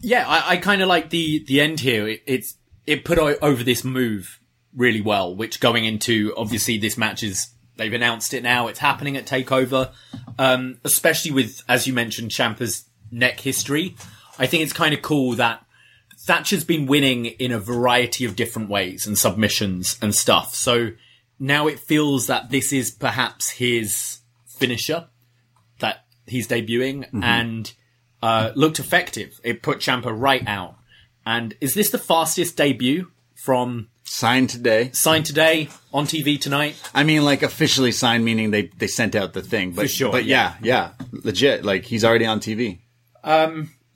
Yeah, 0.00 0.28
I, 0.28 0.52
I 0.52 0.56
kind 0.58 0.82
of 0.82 0.88
like 0.88 1.10
the 1.10 1.44
the 1.46 1.60
end 1.60 1.80
here. 1.80 2.06
It, 2.06 2.22
it's 2.26 2.56
it 2.86 3.04
put 3.04 3.18
over 3.18 3.64
this 3.64 3.82
move 3.82 4.38
really 4.74 5.00
well, 5.00 5.34
which 5.34 5.58
going 5.58 5.84
into 5.84 6.34
obviously 6.36 6.78
this 6.78 6.98
match 6.98 7.22
is 7.22 7.48
they've 7.76 7.92
announced 7.92 8.34
it 8.34 8.42
now. 8.42 8.68
It's 8.68 8.78
happening 8.78 9.16
at 9.16 9.26
Takeover, 9.26 9.92
um, 10.38 10.78
especially 10.84 11.30
with 11.30 11.62
as 11.68 11.86
you 11.86 11.92
mentioned 11.92 12.30
Ciampa's 12.30 12.84
neck 13.10 13.40
history. 13.40 13.96
I 14.38 14.46
think 14.46 14.62
it's 14.62 14.72
kind 14.72 14.94
of 14.94 15.02
cool 15.02 15.34
that 15.34 15.64
Thatcher's 16.26 16.64
been 16.64 16.86
winning 16.86 17.26
in 17.26 17.52
a 17.52 17.58
variety 17.58 18.24
of 18.24 18.36
different 18.36 18.68
ways 18.68 19.06
and 19.06 19.16
submissions 19.16 19.98
and 20.02 20.14
stuff. 20.14 20.54
So 20.54 20.90
now 21.38 21.68
it 21.68 21.78
feels 21.78 22.26
that 22.26 22.50
this 22.50 22.72
is 22.72 22.90
perhaps 22.90 23.50
his 23.50 24.18
finisher 24.46 25.08
that 25.78 26.04
he's 26.26 26.48
debuting 26.48 27.06
and 27.22 27.72
uh, 28.22 28.50
looked 28.54 28.80
effective. 28.80 29.38
It 29.44 29.62
put 29.62 29.78
Ciampa 29.78 30.12
right 30.14 30.46
out. 30.48 30.76
And 31.24 31.54
is 31.60 31.74
this 31.74 31.90
the 31.90 31.98
fastest 31.98 32.56
debut 32.56 33.10
from 33.34 33.88
Signed 34.06 34.50
today. 34.50 34.90
signed 34.92 35.26
today 35.26 35.68
on 35.92 36.06
TV 36.06 36.40
tonight? 36.40 36.80
I 36.94 37.04
mean, 37.04 37.24
like 37.24 37.42
officially 37.42 37.92
signed, 37.92 38.24
meaning 38.24 38.50
they, 38.50 38.70
they 38.78 38.86
sent 38.86 39.14
out 39.14 39.32
the 39.34 39.42
thing, 39.42 39.72
but, 39.72 39.82
For 39.82 39.88
sure, 39.88 40.12
but 40.12 40.24
yeah, 40.24 40.54
yeah, 40.62 40.92
legit. 41.12 41.64
Like 41.64 41.84
he's 41.84 42.04
already 42.04 42.24
on 42.24 42.40
TV. 42.40 42.78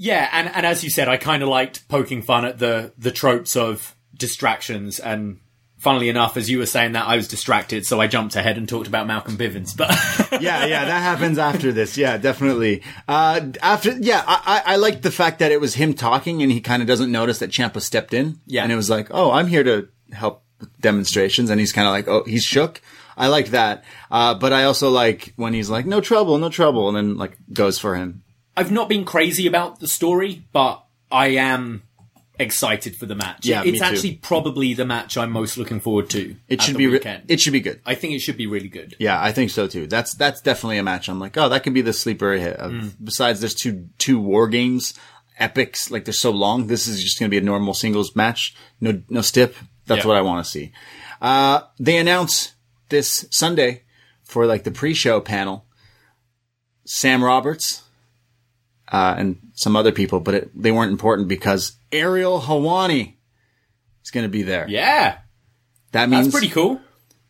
Yeah, 0.03 0.31
and, 0.33 0.49
and 0.49 0.65
as 0.65 0.83
you 0.83 0.89
said, 0.89 1.09
I 1.09 1.19
kind 1.19 1.43
of 1.43 1.51
liked 1.51 1.87
poking 1.87 2.23
fun 2.23 2.47
at 2.47 2.59
the 2.59 2.95
the 2.97 3.11
tropes 3.11 3.55
of 3.55 3.95
distractions. 4.17 4.99
And 4.99 5.41
funnily 5.77 6.09
enough, 6.09 6.39
as 6.39 6.49
you 6.49 6.57
were 6.57 6.65
saying 6.65 6.93
that, 6.93 7.07
I 7.07 7.17
was 7.17 7.29
distracted, 7.29 7.85
so 7.85 8.01
I 8.01 8.07
jumped 8.07 8.35
ahead 8.35 8.57
and 8.57 8.67
talked 8.67 8.89
about 8.89 9.07
Malcolm 9.07 9.37
Bivens. 9.37 9.77
But 9.77 9.91
yeah, 10.41 10.65
yeah, 10.65 10.87
that 10.87 11.03
happens 11.03 11.37
after 11.37 11.71
this. 11.71 11.99
Yeah, 11.99 12.17
definitely. 12.17 12.83
Uh, 13.07 13.53
after, 13.61 13.93
yeah, 13.93 14.25
I, 14.27 14.63
I, 14.67 14.73
I 14.73 14.77
like 14.77 15.03
the 15.03 15.11
fact 15.11 15.39
that 15.41 15.53
it 15.53 15.61
was 15.61 15.75
him 15.75 15.93
talking 15.93 16.43
and 16.43 16.51
he 16.51 16.63
kind 16.63 16.81
of 16.81 16.89
doesn't 16.89 17.13
notice 17.13 17.39
that 17.41 17.51
Ciampa 17.51 17.83
stepped 17.83 18.15
in. 18.15 18.41
Yeah. 18.47 18.63
And 18.63 18.73
it 18.73 18.77
was 18.77 18.89
like, 18.89 19.09
oh, 19.11 19.33
I'm 19.33 19.49
here 19.49 19.65
to 19.65 19.87
help 20.13 20.43
demonstrations. 20.81 21.51
And 21.51 21.61
he's 21.61 21.73
kind 21.73 21.87
of 21.87 21.93
like, 21.93 22.09
oh, 22.09 22.25
he's 22.25 22.45
shook. 22.45 22.81
I 23.17 23.29
like 23.29 23.49
that. 23.49 23.85
Uh, 24.11 24.35
but 24.35 24.53
I 24.53 24.65
also 24.65 24.91
like 24.91 25.33
when 25.37 25.53
he's 25.53 25.69
like, 25.71 25.87
no 25.87 26.01
trouble, 26.01 26.39
no 26.39 26.49
trouble. 26.49 26.89
And 26.89 26.97
then 26.97 27.17
like 27.17 27.37
goes 27.53 27.79
for 27.79 27.95
him. 27.97 28.23
I've 28.57 28.73
not 28.73 28.89
been 28.89 29.05
crazy 29.05 29.47
about 29.47 29.81
the 29.81 29.89
story, 29.89 30.45
but 30.53 30.85
I 31.11 31.29
am 31.29 31.83
excited 32.39 32.97
for 32.97 33.07
the 33.07 33.15
match. 33.15 33.47
Yeah, 33.47 33.63
it's 33.65 33.83
actually 33.83 34.15
probably 34.15 34.75
the 34.75 34.85
match 34.85 35.17
I'm 35.17 35.31
most 35.31 35.57
looking 35.57 35.81
forward 35.81 36.11
to. 36.11 36.37
It 36.49 36.63
should 36.63 36.77
be, 36.77 36.87
re- 36.87 37.01
it 37.29 37.41
should 37.41 37.53
be 37.53 37.61
good. 37.61 37.81
I 37.85 37.95
think 37.95 38.15
it 38.15 38.21
should 38.21 38.37
be 38.37 38.47
really 38.47 38.69
good. 38.69 38.97
Yeah, 38.99 39.23
I 39.23 39.33
think 39.33 39.51
so 39.51 39.67
too. 39.67 39.87
That's 39.87 40.15
that's 40.15 40.41
definitely 40.41 40.79
a 40.79 40.83
match. 40.83 41.09
I'm 41.09 41.21
like, 41.21 41.37
oh, 41.37 41.49
that 41.49 41.63
could 41.63 41.75
be 41.75 41.83
the 41.83 41.93
sleeper 41.93 42.33
hit. 42.33 42.59
Mm. 42.59 42.93
Besides, 43.03 43.41
there's 43.41 43.55
two 43.55 43.89
two 43.99 44.19
war 44.19 44.49
games, 44.49 44.95
epics. 45.39 45.91
Like 45.91 46.05
they're 46.05 46.15
so 46.15 46.31
long. 46.31 46.67
This 46.67 46.87
is 46.87 47.03
just 47.03 47.19
going 47.19 47.29
to 47.29 47.31
be 47.31 47.39
a 47.39 47.43
normal 47.43 47.75
singles 47.75 48.17
match. 48.17 48.55
No 48.81 49.03
no 49.09 49.21
stip. 49.21 49.55
That's 49.91 50.05
Yeah. 50.05 50.09
what 50.09 50.17
I 50.17 50.23
want 50.23 50.45
to 50.45 50.51
see. 50.51 50.73
Uh, 51.21 51.63
they 51.79 51.99
announce 51.99 52.53
this 52.89 53.27
Sunday 53.31 53.83
for 54.25 54.47
like 54.47 54.63
the 54.65 54.71
pre-show 54.71 55.21
panel. 55.21 55.67
Sam 56.87 57.23
Roberts, 57.23 57.83
uh, 58.91 59.15
and 59.19 59.39
some 59.55 59.77
other 59.77 59.93
people, 59.93 60.19
but 60.21 60.35
it, 60.35 60.51
they 60.61 60.73
weren't 60.73 60.91
important 60.91 61.29
because 61.29 61.73
Ariel 61.93 62.41
Helwani 62.41 63.15
is 64.05 64.11
going 64.11 64.25
to 64.25 64.29
be 64.31 64.43
there. 64.43 64.67
Yeah, 64.69 65.19
that 65.93 66.09
means 66.09 66.27
that's 66.27 66.35
pretty 66.35 66.49
cool. 66.53 66.81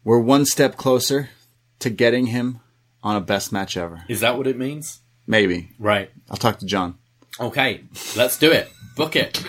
we're 0.04 0.18
one 0.20 0.46
step 0.46 0.76
closer 0.76 1.28
to 1.80 1.90
getting 1.90 2.26
him 2.26 2.60
on 3.02 3.16
a 3.16 3.20
best 3.20 3.52
match 3.52 3.76
ever. 3.76 4.04
Is 4.08 4.20
that 4.20 4.36
what 4.38 4.46
it 4.46 4.56
means? 4.56 5.00
Maybe. 5.26 5.70
Right. 5.78 6.10
I'll 6.30 6.36
talk 6.38 6.58
to 6.60 6.66
John. 6.66 6.96
Okay, 7.38 7.82
let's 8.16 8.38
do 8.38 8.50
it. 8.52 8.70
Book 8.96 9.14
it. 9.16 9.42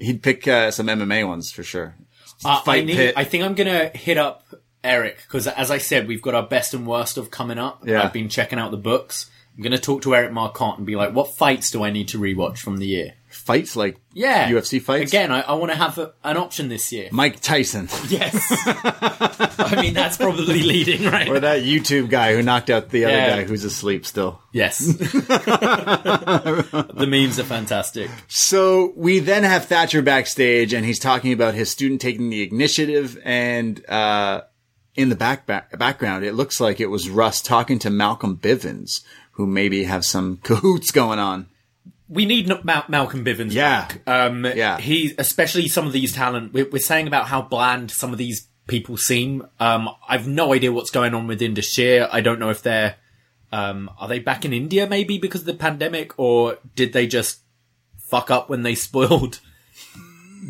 He'd 0.00 0.22
pick 0.22 0.46
uh, 0.46 0.70
some 0.70 0.86
MMA 0.86 1.26
ones 1.26 1.50
for 1.50 1.62
sure. 1.62 1.96
Uh, 2.44 2.60
I 2.66 2.80
need. 2.82 2.96
pit. 2.96 3.14
I 3.16 3.24
think 3.24 3.44
I'm 3.44 3.54
gonna 3.54 3.88
hit 3.88 4.16
up 4.16 4.44
Eric 4.82 5.18
because, 5.26 5.46
as 5.46 5.70
I 5.70 5.78
said, 5.78 6.08
we've 6.08 6.22
got 6.22 6.34
our 6.34 6.46
best 6.46 6.74
and 6.74 6.86
worst 6.86 7.16
of 7.18 7.30
coming 7.30 7.58
up. 7.58 7.86
Yeah. 7.86 8.02
I've 8.02 8.12
been 8.12 8.28
checking 8.28 8.58
out 8.58 8.70
the 8.70 8.76
books. 8.76 9.30
I'm 9.56 9.62
gonna 9.62 9.78
talk 9.78 10.02
to 10.02 10.14
Eric 10.14 10.32
Marcotte 10.32 10.78
and 10.78 10.86
be 10.86 10.96
like, 10.96 11.12
"What 11.12 11.34
fights 11.36 11.70
do 11.70 11.82
I 11.82 11.90
need 11.90 12.08
to 12.08 12.18
rewatch 12.18 12.58
from 12.58 12.78
the 12.78 12.86
year?" 12.86 13.14
Fights 13.44 13.74
like 13.74 13.96
Yeah, 14.12 14.48
UFC 14.50 14.80
fights. 14.82 15.10
Again, 15.10 15.32
I, 15.32 15.40
I 15.40 15.54
want 15.54 15.72
to 15.72 15.76
have 15.76 15.98
a, 15.98 16.12
an 16.22 16.36
option 16.36 16.68
this 16.68 16.92
year. 16.92 17.08
Mike 17.10 17.40
Tyson 17.40 17.88
Yes. 18.08 18.46
I 18.66 19.78
mean, 19.80 19.94
that's 19.94 20.16
probably 20.16 20.62
leading, 20.62 21.04
right? 21.10 21.28
or 21.28 21.40
that 21.40 21.62
YouTube 21.62 22.10
guy 22.10 22.34
who 22.34 22.42
knocked 22.42 22.70
out 22.70 22.90
the 22.90 23.06
other 23.06 23.14
Yeah. 23.16 23.36
guy 23.36 23.44
who's 23.44 23.64
asleep 23.64 24.04
still. 24.06 24.40
Yes. 24.52 24.78
the 25.90 27.06
memes 27.08 27.38
are 27.38 27.44
fantastic. 27.44 28.10
So 28.28 28.92
we 28.96 29.18
then 29.20 29.42
have 29.44 29.64
Thatcher 29.66 30.02
backstage 30.02 30.72
and 30.72 30.84
he's 30.84 30.98
talking 30.98 31.32
about 31.32 31.54
his 31.54 31.70
student 31.70 32.00
taking 32.00 32.30
the 32.30 32.48
initiative 32.48 33.18
and 33.24 33.84
uh 33.88 34.42
in 34.96 35.08
the 35.08 35.16
back, 35.16 35.46
back 35.46 35.76
background 35.78 36.24
it 36.24 36.34
looks 36.34 36.60
like 36.60 36.80
it 36.80 36.86
was 36.90 37.08
Russ 37.08 37.40
talking 37.40 37.78
to 37.80 37.90
Malcolm 37.90 38.36
Bivens 38.36 39.02
who 39.32 39.46
maybe 39.46 39.84
have 39.84 40.04
some 40.04 40.36
cahoots 40.42 40.90
going 40.90 41.18
on. 41.18 41.46
We 42.10 42.26
need 42.26 42.48
Mal- 42.64 42.84
Malcolm 42.88 43.24
Bivens 43.24 43.52
Yeah. 43.52 43.86
back. 43.86 44.02
Um, 44.06 44.44
Yeah. 44.44 44.78
He, 44.78 45.14
especially 45.16 45.68
some 45.68 45.86
of 45.86 45.92
these 45.92 46.12
talent, 46.12 46.52
we're, 46.52 46.68
we're 46.68 46.78
saying 46.80 47.06
about 47.06 47.28
how 47.28 47.40
bland 47.40 47.90
some 47.92 48.10
of 48.12 48.18
these 48.18 48.48
people 48.66 48.96
seem. 48.96 49.46
Um, 49.60 49.88
I've 50.08 50.26
no 50.26 50.52
idea 50.52 50.72
what's 50.72 50.90
going 50.90 51.14
on 51.14 51.26
with 51.28 51.40
Indus 51.40 51.70
Sher. 51.72 52.08
I 52.12 52.20
don't 52.20 52.40
know 52.40 52.50
if 52.50 52.62
they're, 52.62 52.96
um, 53.52 53.90
are 53.98 54.08
they 54.08 54.18
back 54.18 54.44
in 54.44 54.52
India 54.52 54.86
maybe 54.88 55.18
because 55.18 55.42
of 55.42 55.46
the 55.46 55.54
pandemic 55.54 56.12
or 56.18 56.58
did 56.76 56.92
they 56.92 57.06
just 57.06 57.40
fuck 58.10 58.30
up 58.30 58.48
when 58.50 58.62
they 58.62 58.74
spoiled 58.88 59.38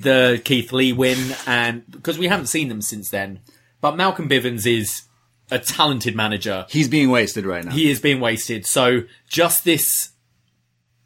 the 0.02 0.40
Keith 0.44 0.72
Lee 0.72 0.92
win? 0.92 1.34
And 1.46 1.84
because 1.90 2.18
we 2.18 2.28
haven't 2.28 2.46
seen 2.46 2.68
them 2.68 2.82
since 2.82 3.10
then. 3.10 3.40
But 3.80 3.96
Malcolm 3.96 4.28
Bivens 4.28 4.66
is 4.66 5.02
a 5.50 5.58
talented 5.58 6.14
manager. 6.14 6.66
He's 6.68 6.88
being 6.88 7.10
wasted 7.10 7.44
right 7.44 7.64
now. 7.64 7.72
He 7.72 7.90
is 7.90 8.00
being 8.00 8.20
wasted. 8.20 8.66
So 8.66 9.02
just 9.28 9.64
this 9.64 10.09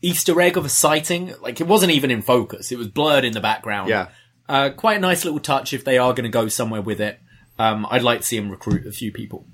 Easter 0.04 0.40
egg 0.40 0.56
of 0.56 0.64
a 0.64 0.68
sighting, 0.68 1.34
like 1.40 1.60
it 1.60 1.66
wasn't 1.66 1.92
even 1.92 2.10
in 2.10 2.22
focus. 2.22 2.70
It 2.72 2.78
was 2.78 2.88
blurred 2.88 3.24
in 3.24 3.32
the 3.32 3.40
background. 3.40 3.88
Yeah. 3.88 4.08
Uh, 4.48 4.70
quite 4.70 4.98
a 4.98 5.00
nice 5.00 5.24
little 5.24 5.40
touch 5.40 5.72
if 5.72 5.84
they 5.84 5.96
are 5.98 6.12
going 6.12 6.24
to 6.24 6.28
go 6.30 6.48
somewhere 6.48 6.82
with 6.82 7.00
it. 7.00 7.18
Um, 7.58 7.86
I'd 7.90 8.02
like 8.02 8.20
to 8.20 8.26
see 8.26 8.36
him 8.36 8.50
recruit 8.50 8.86
a 8.86 8.92
few 8.92 9.10
people. 9.12 9.46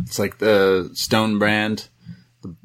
It's 0.00 0.18
like 0.18 0.38
the 0.38 0.90
Stone 0.94 1.38
brand, 1.38 1.88
the 2.42 2.56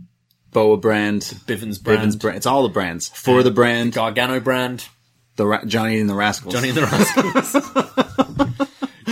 Boa 0.52 0.78
brand, 0.78 1.22
Bivens 1.46 1.82
brand, 1.82 2.02
Bivens 2.02 2.20
brand. 2.20 2.38
It's 2.38 2.46
all 2.48 2.64
the 2.64 2.70
brands 2.70 3.10
for 3.10 3.44
the 3.44 3.52
brand. 3.52 3.94
Gargano 3.94 4.40
brand, 4.40 4.88
The 5.36 5.46
Ra- 5.46 5.66
Johnny 5.66 6.00
and 6.00 6.10
the 6.10 6.16
Rascalz. 6.16 6.54
Johnny 6.54 6.70
and 6.70 6.78
the 6.78 6.82
Rascalz. 6.82 8.04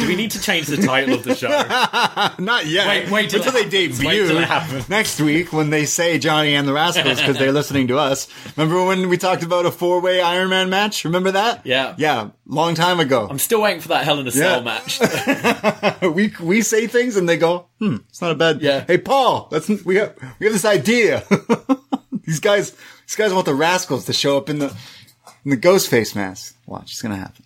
Do 0.06 0.10
we 0.12 0.16
need 0.16 0.32
to 0.32 0.40
change 0.42 0.68
the 0.68 0.78
title 0.78 1.16
of 1.16 1.24
the 1.24 1.34
show? 1.36 1.48
Not 2.44 2.68
yet. 2.68 2.88
Wait- 2.88 3.10
wait 3.10 3.34
until 3.34 3.52
they 3.52 3.64
happens. 3.64 4.04
Wait 4.04 4.28
till 4.28 4.40
debut 4.40 4.84
next 4.88 5.20
week 5.20 5.52
when 5.52 5.72
they 5.72 5.86
say 5.86 6.20
Johnny 6.20 6.54
and 6.54 6.68
the 6.68 6.74
Rascalz 6.74 7.18
because 7.18 7.38
they're 7.40 7.52
listening 7.52 7.88
to 7.88 7.98
us. 7.98 8.28
Remember 8.56 8.86
when 8.86 9.10
we 9.10 9.18
talked 9.18 9.42
about 9.42 9.66
a 9.66 9.72
four-way 9.72 10.22
Iron 10.22 10.50
Man 10.50 10.70
match? 10.70 11.06
Remember 11.06 11.32
that? 11.32 11.66
Yeah. 11.66 11.96
Yeah, 11.98 12.30
long 12.46 12.76
time 12.76 13.00
ago. 13.00 13.28
I'm 13.30 13.40
still 13.40 13.62
waiting 13.62 13.82
for 13.82 13.88
that 13.90 14.04
Hell 14.04 14.20
in 14.20 14.28
a 14.28 14.32
Cell 14.32 14.64
Yeah. 14.64 14.64
match. 14.64 16.02
we 16.14 16.34
we 16.40 16.62
say 16.62 16.86
things 16.86 17.18
and 17.18 17.28
they 17.28 17.38
go, 17.38 17.68
"Hmm, 17.80 17.98
it's 18.10 18.22
not 18.22 18.32
a 18.32 18.36
bad." 18.36 18.62
Yeah. 18.62 18.84
Hey, 18.86 19.00
Paul, 19.00 19.48
that's 19.50 19.68
we 19.84 19.96
have 19.96 20.16
we 20.40 20.46
have 20.46 20.54
this 20.54 20.66
idea. 20.66 21.24
these 22.26 22.40
guys, 22.40 22.72
these 23.08 23.16
guys 23.16 23.34
want 23.34 23.46
the 23.48 23.54
Rascalz 23.54 24.06
to 24.06 24.14
show 24.14 24.38
up 24.38 24.50
in 24.50 24.60
the 24.60 24.68
in 25.44 25.50
the 25.52 25.58
ghost 25.58 25.90
face 25.90 26.14
mask. 26.16 26.56
Watch, 26.68 26.92
it's 26.92 27.02
gonna 27.02 27.18
happen. 27.18 27.44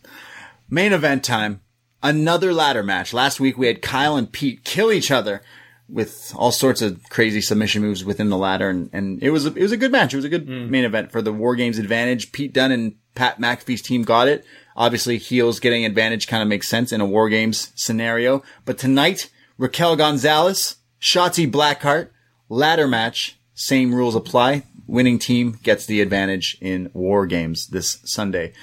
Main 0.69 0.91
event 0.93 1.23
time. 1.23 1.61
Another 2.01 2.53
ladder 2.53 2.83
match. 2.83 3.13
Last 3.13 3.39
week 3.39 3.57
we 3.57 3.67
had 3.67 3.81
Kyle 3.81 4.15
and 4.15 4.31
Pete 4.31 4.63
kill 4.63 4.91
each 4.91 5.11
other 5.11 5.41
with 5.89 6.33
all 6.35 6.51
sorts 6.51 6.81
of 6.81 7.01
crazy 7.09 7.41
submission 7.41 7.81
moves 7.81 8.05
within 8.05 8.29
the 8.29 8.37
ladder, 8.37 8.69
and, 8.69 8.89
and 8.93 9.21
it 9.23 9.31
was 9.31 9.45
a, 9.45 9.49
it 9.49 9.61
was 9.61 9.71
a 9.71 9.77
good 9.77 9.91
match. 9.91 10.13
It 10.13 10.17
was 10.17 10.25
a 10.25 10.29
good 10.29 10.47
mm. 10.47 10.69
main 10.69 10.85
event 10.85 11.11
for 11.11 11.21
the 11.21 11.33
War 11.33 11.55
Games 11.55 11.79
advantage. 11.79 12.31
Pete 12.31 12.53
Dunne 12.53 12.71
and 12.71 12.95
Pat 13.15 13.39
McAfee's 13.39 13.81
team 13.81 14.03
got 14.03 14.27
it. 14.27 14.45
Obviously, 14.75 15.17
heels 15.17 15.59
getting 15.59 15.83
advantage 15.83 16.27
kind 16.27 16.41
of 16.43 16.47
makes 16.47 16.69
sense 16.69 16.91
in 16.91 17.01
a 17.01 17.05
War 17.05 17.27
Games 17.27 17.73
scenario. 17.75 18.43
But 18.65 18.77
tonight, 18.77 19.29
Raquel 19.57 19.95
Gonzalez, 19.95 20.77
Shotzi 21.01 21.51
Blackheart, 21.51 22.11
ladder 22.47 22.87
match. 22.87 23.37
Same 23.55 23.93
rules 23.93 24.15
apply. 24.15 24.63
Winning 24.87 25.19
team 25.19 25.59
gets 25.63 25.85
the 25.85 26.01
advantage 26.01 26.57
in 26.61 26.89
War 26.93 27.25
Games 27.25 27.67
this 27.67 27.99
Sunday. 28.05 28.53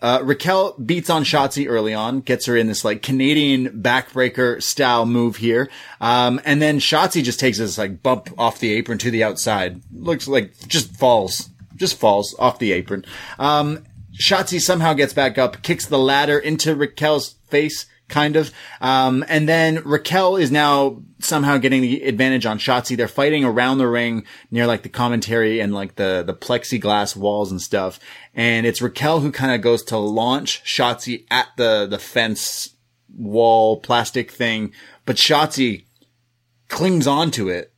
Uh, 0.00 0.20
Raquel 0.22 0.74
beats 0.74 1.08
on 1.08 1.24
Shotzi 1.24 1.66
early 1.68 1.94
on, 1.94 2.20
gets 2.20 2.46
her 2.46 2.56
in 2.56 2.66
this 2.66 2.84
like 2.84 3.02
Canadian 3.02 3.82
backbreaker 3.82 4.62
style 4.62 5.06
move 5.06 5.36
here. 5.36 5.70
Um, 6.00 6.40
and 6.44 6.60
then 6.60 6.78
Shotzi 6.78 7.22
just 7.22 7.40
takes 7.40 7.58
this 7.58 7.78
like 7.78 8.02
bump 8.02 8.28
off 8.36 8.60
the 8.60 8.72
apron 8.72 8.98
to 8.98 9.10
the 9.10 9.24
outside. 9.24 9.80
Looks 9.92 10.28
like 10.28 10.68
just 10.68 10.94
falls. 10.94 11.48
Just 11.76 11.98
falls 11.98 12.34
off 12.38 12.58
the 12.58 12.72
apron. 12.72 13.04
Um, 13.38 13.84
Shotzi 14.20 14.60
somehow 14.60 14.92
gets 14.92 15.12
back 15.12 15.38
up, 15.38 15.62
kicks 15.62 15.86
the 15.86 15.98
ladder 15.98 16.38
into 16.38 16.76
Raquel's 16.76 17.34
face, 17.48 17.86
kind 18.14 18.36
of. 18.36 18.52
Um, 18.80 19.24
and 19.28 19.48
then 19.48 19.82
Raquel 19.84 20.36
is 20.36 20.52
now 20.52 21.02
somehow 21.18 21.58
getting 21.58 21.82
the 21.82 22.04
advantage 22.04 22.46
on 22.46 22.60
Shotzi. 22.60 22.96
They're 22.96 23.08
fighting 23.08 23.44
around 23.44 23.78
the 23.78 23.88
ring 23.88 24.24
near 24.52 24.68
like 24.68 24.84
the 24.84 24.88
commentary 24.88 25.58
and 25.58 25.74
like 25.74 25.96
the, 25.96 26.22
the 26.24 26.32
plexiglass 26.32 27.16
walls 27.16 27.50
and 27.50 27.60
stuff. 27.60 27.98
And 28.32 28.66
it's 28.66 28.80
Raquel 28.80 29.18
who 29.18 29.32
kind 29.32 29.52
of 29.52 29.62
goes 29.62 29.82
to 29.84 29.98
launch 29.98 30.62
Shotzi 30.64 31.26
at 31.28 31.48
the, 31.56 31.86
the 31.90 31.98
fence 31.98 32.76
wall 33.16 33.80
plastic 33.80 34.30
thing, 34.30 34.72
but 35.04 35.16
Shotzi 35.16 35.84
clings 36.68 37.08
onto 37.08 37.48
it 37.48 37.72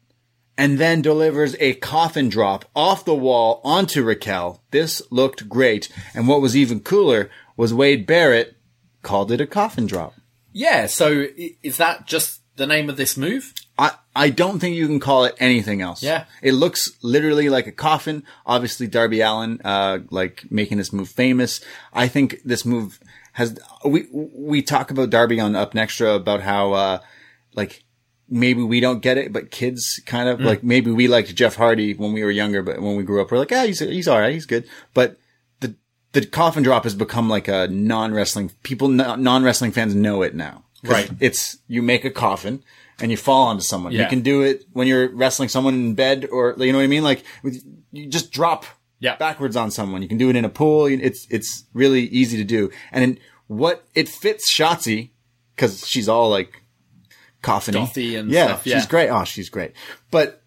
and 0.58 0.78
then 0.78 1.00
delivers 1.00 1.56
a 1.60 1.74
coffin 1.74 2.28
drop 2.28 2.66
off 2.74 3.06
the 3.06 3.14
wall 3.14 3.62
onto 3.64 4.02
Raquel. 4.02 4.62
This 4.70 5.00
looked 5.10 5.48
great. 5.48 5.88
And 6.14 6.28
what 6.28 6.42
was 6.42 6.56
even 6.56 6.80
cooler 6.80 7.30
was 7.56 7.72
Wade 7.72 8.06
Barrett 8.06 8.56
called 9.02 9.30
it 9.30 9.40
a 9.40 9.46
coffin 9.46 9.86
drop. 9.86 10.14
Yeah, 10.56 10.86
so 10.86 11.26
is 11.62 11.76
that 11.76 12.06
just 12.06 12.40
the 12.56 12.66
name 12.66 12.88
of 12.88 12.96
this 12.96 13.14
move? 13.14 13.52
I, 13.78 13.92
I 14.14 14.30
don't 14.30 14.58
think 14.58 14.74
you 14.74 14.86
can 14.86 15.00
call 15.00 15.26
it 15.26 15.34
anything 15.38 15.82
else. 15.82 16.02
Yeah. 16.02 16.24
It 16.40 16.52
looks 16.52 16.96
literally 17.02 17.50
like 17.50 17.66
a 17.66 17.72
coffin. 17.72 18.24
Obviously, 18.46 18.86
Darby 18.86 19.20
Allin, 19.20 19.60
uh, 19.66 19.98
like 20.10 20.50
making 20.50 20.78
this 20.78 20.94
move 20.94 21.10
famous. 21.10 21.60
I 21.92 22.08
think 22.08 22.40
this 22.42 22.64
move 22.64 22.98
has, 23.32 23.58
we, 23.84 24.06
we 24.10 24.62
talk 24.62 24.90
about 24.90 25.10
Darby 25.10 25.38
on 25.40 25.52
upNXTra 25.52 26.16
about 26.16 26.40
how, 26.40 26.72
uh, 26.72 26.98
like, 27.54 27.84
maybe 28.26 28.62
we 28.62 28.80
don't 28.80 29.02
get 29.02 29.18
it, 29.18 29.34
but 29.34 29.50
kids 29.50 30.00
kind 30.06 30.26
of 30.26 30.40
like, 30.40 30.62
maybe 30.64 30.90
we 30.90 31.06
liked 31.06 31.34
Jeff 31.34 31.56
Hardy 31.56 31.92
when 31.92 32.14
we 32.14 32.24
were 32.24 32.30
younger, 32.30 32.62
but 32.62 32.80
when 32.80 32.96
we 32.96 33.02
grew 33.02 33.20
up, 33.20 33.30
we're 33.30 33.38
like, 33.38 33.52
ah, 33.52 33.66
he's, 33.66 33.80
he's 33.80 34.08
alright. 34.08 34.32
He's 34.32 34.46
good. 34.46 34.66
But 34.94 35.18
the, 36.20 36.26
coffin 36.26 36.62
drop 36.62 36.84
has 36.84 36.94
become 36.94 37.28
like 37.28 37.46
a 37.48 37.68
non-wrestling, 37.68 38.50
people, 38.62 38.88
non-wrestling 38.88 39.72
fans 39.72 39.94
know 39.94 40.22
it 40.22 40.34
now. 40.34 40.64
Right. 40.82 41.10
It's, 41.20 41.58
you 41.68 41.82
make 41.82 42.04
a 42.04 42.10
coffin 42.10 42.62
and 43.00 43.10
you 43.10 43.16
fall 43.16 43.48
onto 43.48 43.62
someone. 43.62 43.92
You 43.92 44.06
can 44.06 44.22
do 44.22 44.42
it 44.42 44.64
when 44.72 44.86
you're 44.86 45.08
wrestling 45.14 45.48
someone 45.48 45.74
in 45.74 45.94
bed 45.94 46.26
or, 46.30 46.54
you 46.58 46.72
know 46.72 46.78
what 46.78 46.84
I 46.84 46.88
mean? 46.88 47.04
Like, 47.04 47.22
you 47.92 48.06
just 48.06 48.32
drop 48.32 48.64
Yeah. 48.98 49.16
backwards 49.16 49.56
on 49.56 49.70
someone. 49.70 50.00
You 50.02 50.08
can 50.08 50.18
do 50.18 50.30
it 50.30 50.36
in 50.36 50.44
a 50.44 50.48
pool. 50.48 50.86
It's, 50.86 51.26
it's 51.28 51.64
really 51.74 52.02
easy 52.02 52.38
to 52.38 52.44
do. 52.44 52.70
And 52.92 53.04
in 53.04 53.18
what, 53.46 53.84
it 53.94 54.08
fits 54.08 54.50
Shotzi, 54.56 55.10
cause 55.56 55.86
she's 55.86 56.08
all 56.08 56.30
like 56.30 56.62
coffiny. 57.42 58.18
And 58.18 58.30
yeah, 58.30 58.46
stuff, 58.46 58.66
yeah. 58.66 58.76
she's 58.78 58.86
great. 58.86 59.08
Oh, 59.10 59.24
she's 59.24 59.50
great. 59.50 59.72
But 60.10 60.42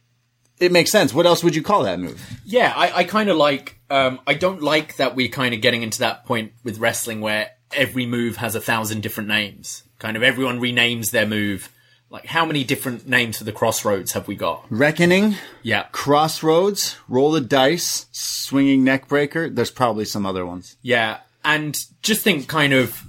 it 0.59 0.71
makes 0.71 0.91
sense. 0.91 1.13
What 1.13 1.25
else 1.25 1.43
would 1.43 1.55
you 1.55 1.63
call 1.63 1.83
that 1.83 1.99
move? 1.99 2.21
Yeah, 2.45 2.73
I, 2.75 2.99
I 2.99 3.03
kind 3.03 3.29
of 3.29 3.37
like. 3.37 3.79
Um, 3.89 4.19
I 4.27 4.33
don't 4.35 4.61
like 4.61 4.97
that 4.97 5.15
we're 5.15 5.29
kind 5.29 5.53
of 5.55 5.61
getting 5.61 5.81
into 5.81 5.99
that 5.99 6.25
point 6.25 6.53
with 6.63 6.77
wrestling 6.77 7.21
where 7.21 7.51
every 7.73 8.05
move 8.05 8.37
has 8.37 8.53
a 8.55 8.61
thousand 8.61 9.01
different 9.01 9.29
names. 9.29 9.83
Kind 9.97 10.15
of 10.15 10.23
everyone 10.23 10.59
renames 10.59 11.11
their 11.11 11.25
move. 11.25 11.69
Like, 12.11 12.25
how 12.25 12.43
many 12.45 12.63
different 12.63 13.07
names 13.07 13.37
for 13.37 13.43
the 13.43 13.51
crossroads 13.51 14.13
have 14.13 14.27
we 14.27 14.35
got? 14.35 14.65
Reckoning, 14.71 15.35
Yeah, 15.61 15.83
crossroads, 15.91 16.97
roll 17.07 17.31
the 17.31 17.41
dice, 17.41 18.07
swinging 18.11 18.83
neck 18.83 19.07
breaker. 19.07 19.47
There's 19.49 19.69
probably 19.71 20.05
some 20.05 20.25
other 20.25 20.43
ones. 20.45 20.75
yeah, 20.81 21.19
and 21.45 21.77
just 22.01 22.23
think, 22.23 22.47
kind 22.47 22.73
of, 22.73 23.03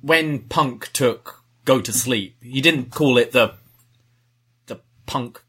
when 0.00 0.40
Punk 0.40 0.90
took 0.92 1.42
"Go 1.66 1.80
to 1.80 1.92
Sleep," 1.92 2.36
he 2.42 2.60
didn't 2.60 2.90
call 2.90 3.18
it 3.18 3.32
the 3.32 3.54
the 4.66 4.80
Punk 5.06 5.42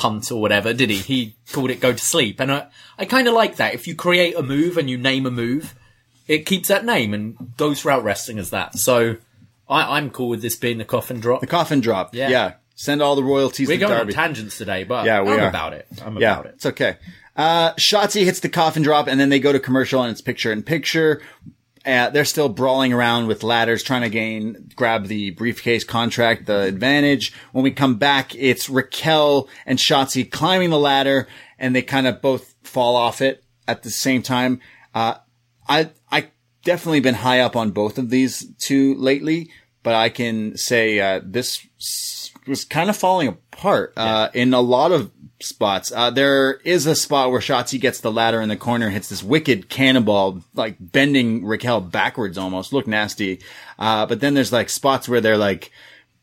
punt 0.00 0.32
or 0.32 0.40
whatever, 0.40 0.72
did 0.72 0.88
he? 0.90 0.96
He 0.96 1.34
called 1.52 1.70
it 1.70 1.80
"Go 1.80 1.92
to 1.92 1.98
Sleep," 1.98 2.40
and 2.40 2.50
I 2.50 2.66
I 2.98 3.04
kind 3.04 3.28
of 3.28 3.34
like 3.34 3.56
that. 3.56 3.74
If 3.74 3.86
you 3.86 3.94
create 3.94 4.34
a 4.34 4.42
move 4.42 4.78
and 4.78 4.88
you 4.88 4.96
name 4.96 5.26
a 5.26 5.30
move, 5.30 5.74
it 6.26 6.46
keeps 6.46 6.68
that 6.68 6.84
name 6.84 7.12
and 7.14 7.56
goes 7.56 7.82
throughout 7.82 8.02
wrestling 8.02 8.38
as 8.38 8.50
that. 8.50 8.78
So 8.78 9.16
I, 9.68 9.98
I'm 9.98 10.10
cool 10.10 10.28
with 10.30 10.42
this 10.42 10.56
being 10.56 10.78
the 10.78 10.84
coffin 10.84 11.20
drop. 11.20 11.40
The 11.42 11.46
coffin 11.46 11.80
drop. 11.80 12.14
Yeah. 12.14 12.28
Yeah. 12.30 12.52
Send 12.74 13.02
all 13.02 13.14
the 13.14 13.22
royalties 13.22 13.68
We're 13.68 13.74
to 13.74 13.80
going 13.80 13.92
Darby. 13.92 14.14
on 14.14 14.24
tangents 14.24 14.56
today, 14.56 14.84
but 14.84 15.04
Yeah, 15.04 15.20
we 15.22 15.32
I'm 15.32 15.40
are. 15.40 15.48
about 15.48 15.74
it. 15.74 15.86
I'm 16.02 16.16
yeah, 16.16 16.32
about 16.32 16.46
it. 16.46 16.52
it's 16.54 16.64
okay. 16.66 16.96
Uh, 17.36 17.74
Shotzi 17.74 18.24
hits 18.24 18.40
the 18.40 18.48
coffin 18.48 18.82
drop 18.82 19.06
and 19.06 19.20
then 19.20 19.28
they 19.28 19.38
go 19.38 19.52
to 19.52 19.60
commercial 19.60 20.02
and 20.02 20.10
it's 20.10 20.22
picture 20.22 20.50
in 20.50 20.62
picture. 20.62 21.20
Uh, 21.84 22.10
they're 22.10 22.26
still 22.26 22.50
brawling 22.50 22.92
around 22.92 23.26
with 23.26 23.42
ladders 23.42 23.82
trying 23.82 24.02
to 24.02 24.10
gain, 24.10 24.70
grab 24.76 25.06
the 25.06 25.30
briefcase 25.30 25.82
contract, 25.82 26.46
the 26.46 26.60
advantage. 26.60 27.32
When 27.52 27.64
we 27.64 27.70
come 27.70 27.96
back, 27.96 28.34
it's 28.34 28.68
Raquel 28.68 29.48
and 29.64 29.78
Shotzi 29.78 30.30
climbing 30.30 30.70
the 30.70 30.78
ladder 30.78 31.26
and 31.58 31.74
they 31.74 31.82
kind 31.82 32.06
of 32.06 32.20
both 32.20 32.54
fall 32.62 32.96
off 32.96 33.22
it 33.22 33.42
at 33.66 33.82
the 33.82 33.90
same 33.90 34.22
time. 34.22 34.60
Uh, 34.94 35.14
I, 35.68 35.90
I 36.10 36.30
definitely 36.64 37.00
been 37.00 37.14
high 37.14 37.40
up 37.40 37.56
on 37.56 37.70
both 37.70 37.96
of 37.96 38.10
these 38.10 38.46
two 38.58 38.94
lately, 38.96 39.50
but 39.82 39.94
I 39.94 40.10
can 40.10 40.56
say, 40.58 41.00
uh, 41.00 41.20
this 41.24 41.66
was 42.46 42.64
kind 42.64 42.90
of 42.90 42.96
falling 42.96 43.38
apart, 43.60 43.92
uh, 43.96 44.28
in 44.34 44.54
a 44.54 44.60
lot 44.60 44.90
of 44.90 45.10
spots. 45.40 45.92
Uh, 45.94 46.10
there 46.10 46.54
is 46.64 46.86
a 46.86 46.94
spot 46.94 47.30
where 47.30 47.40
Shotzi 47.40 47.80
gets 47.80 48.00
the 48.00 48.12
ladder 48.12 48.40
in 48.40 48.48
the 48.48 48.56
corner, 48.56 48.90
hits 48.90 49.08
this 49.08 49.22
wicked 49.22 49.68
cannonball, 49.68 50.42
like 50.54 50.76
bending 50.80 51.44
Raquel 51.44 51.80
backwards 51.80 52.38
almost, 52.38 52.72
look 52.72 52.86
nasty. 52.86 53.40
Uh, 53.78 54.06
but 54.06 54.20
then 54.20 54.34
there's 54.34 54.52
like 54.52 54.68
spots 54.68 55.08
where 55.08 55.20
they're 55.20 55.36
like, 55.38 55.70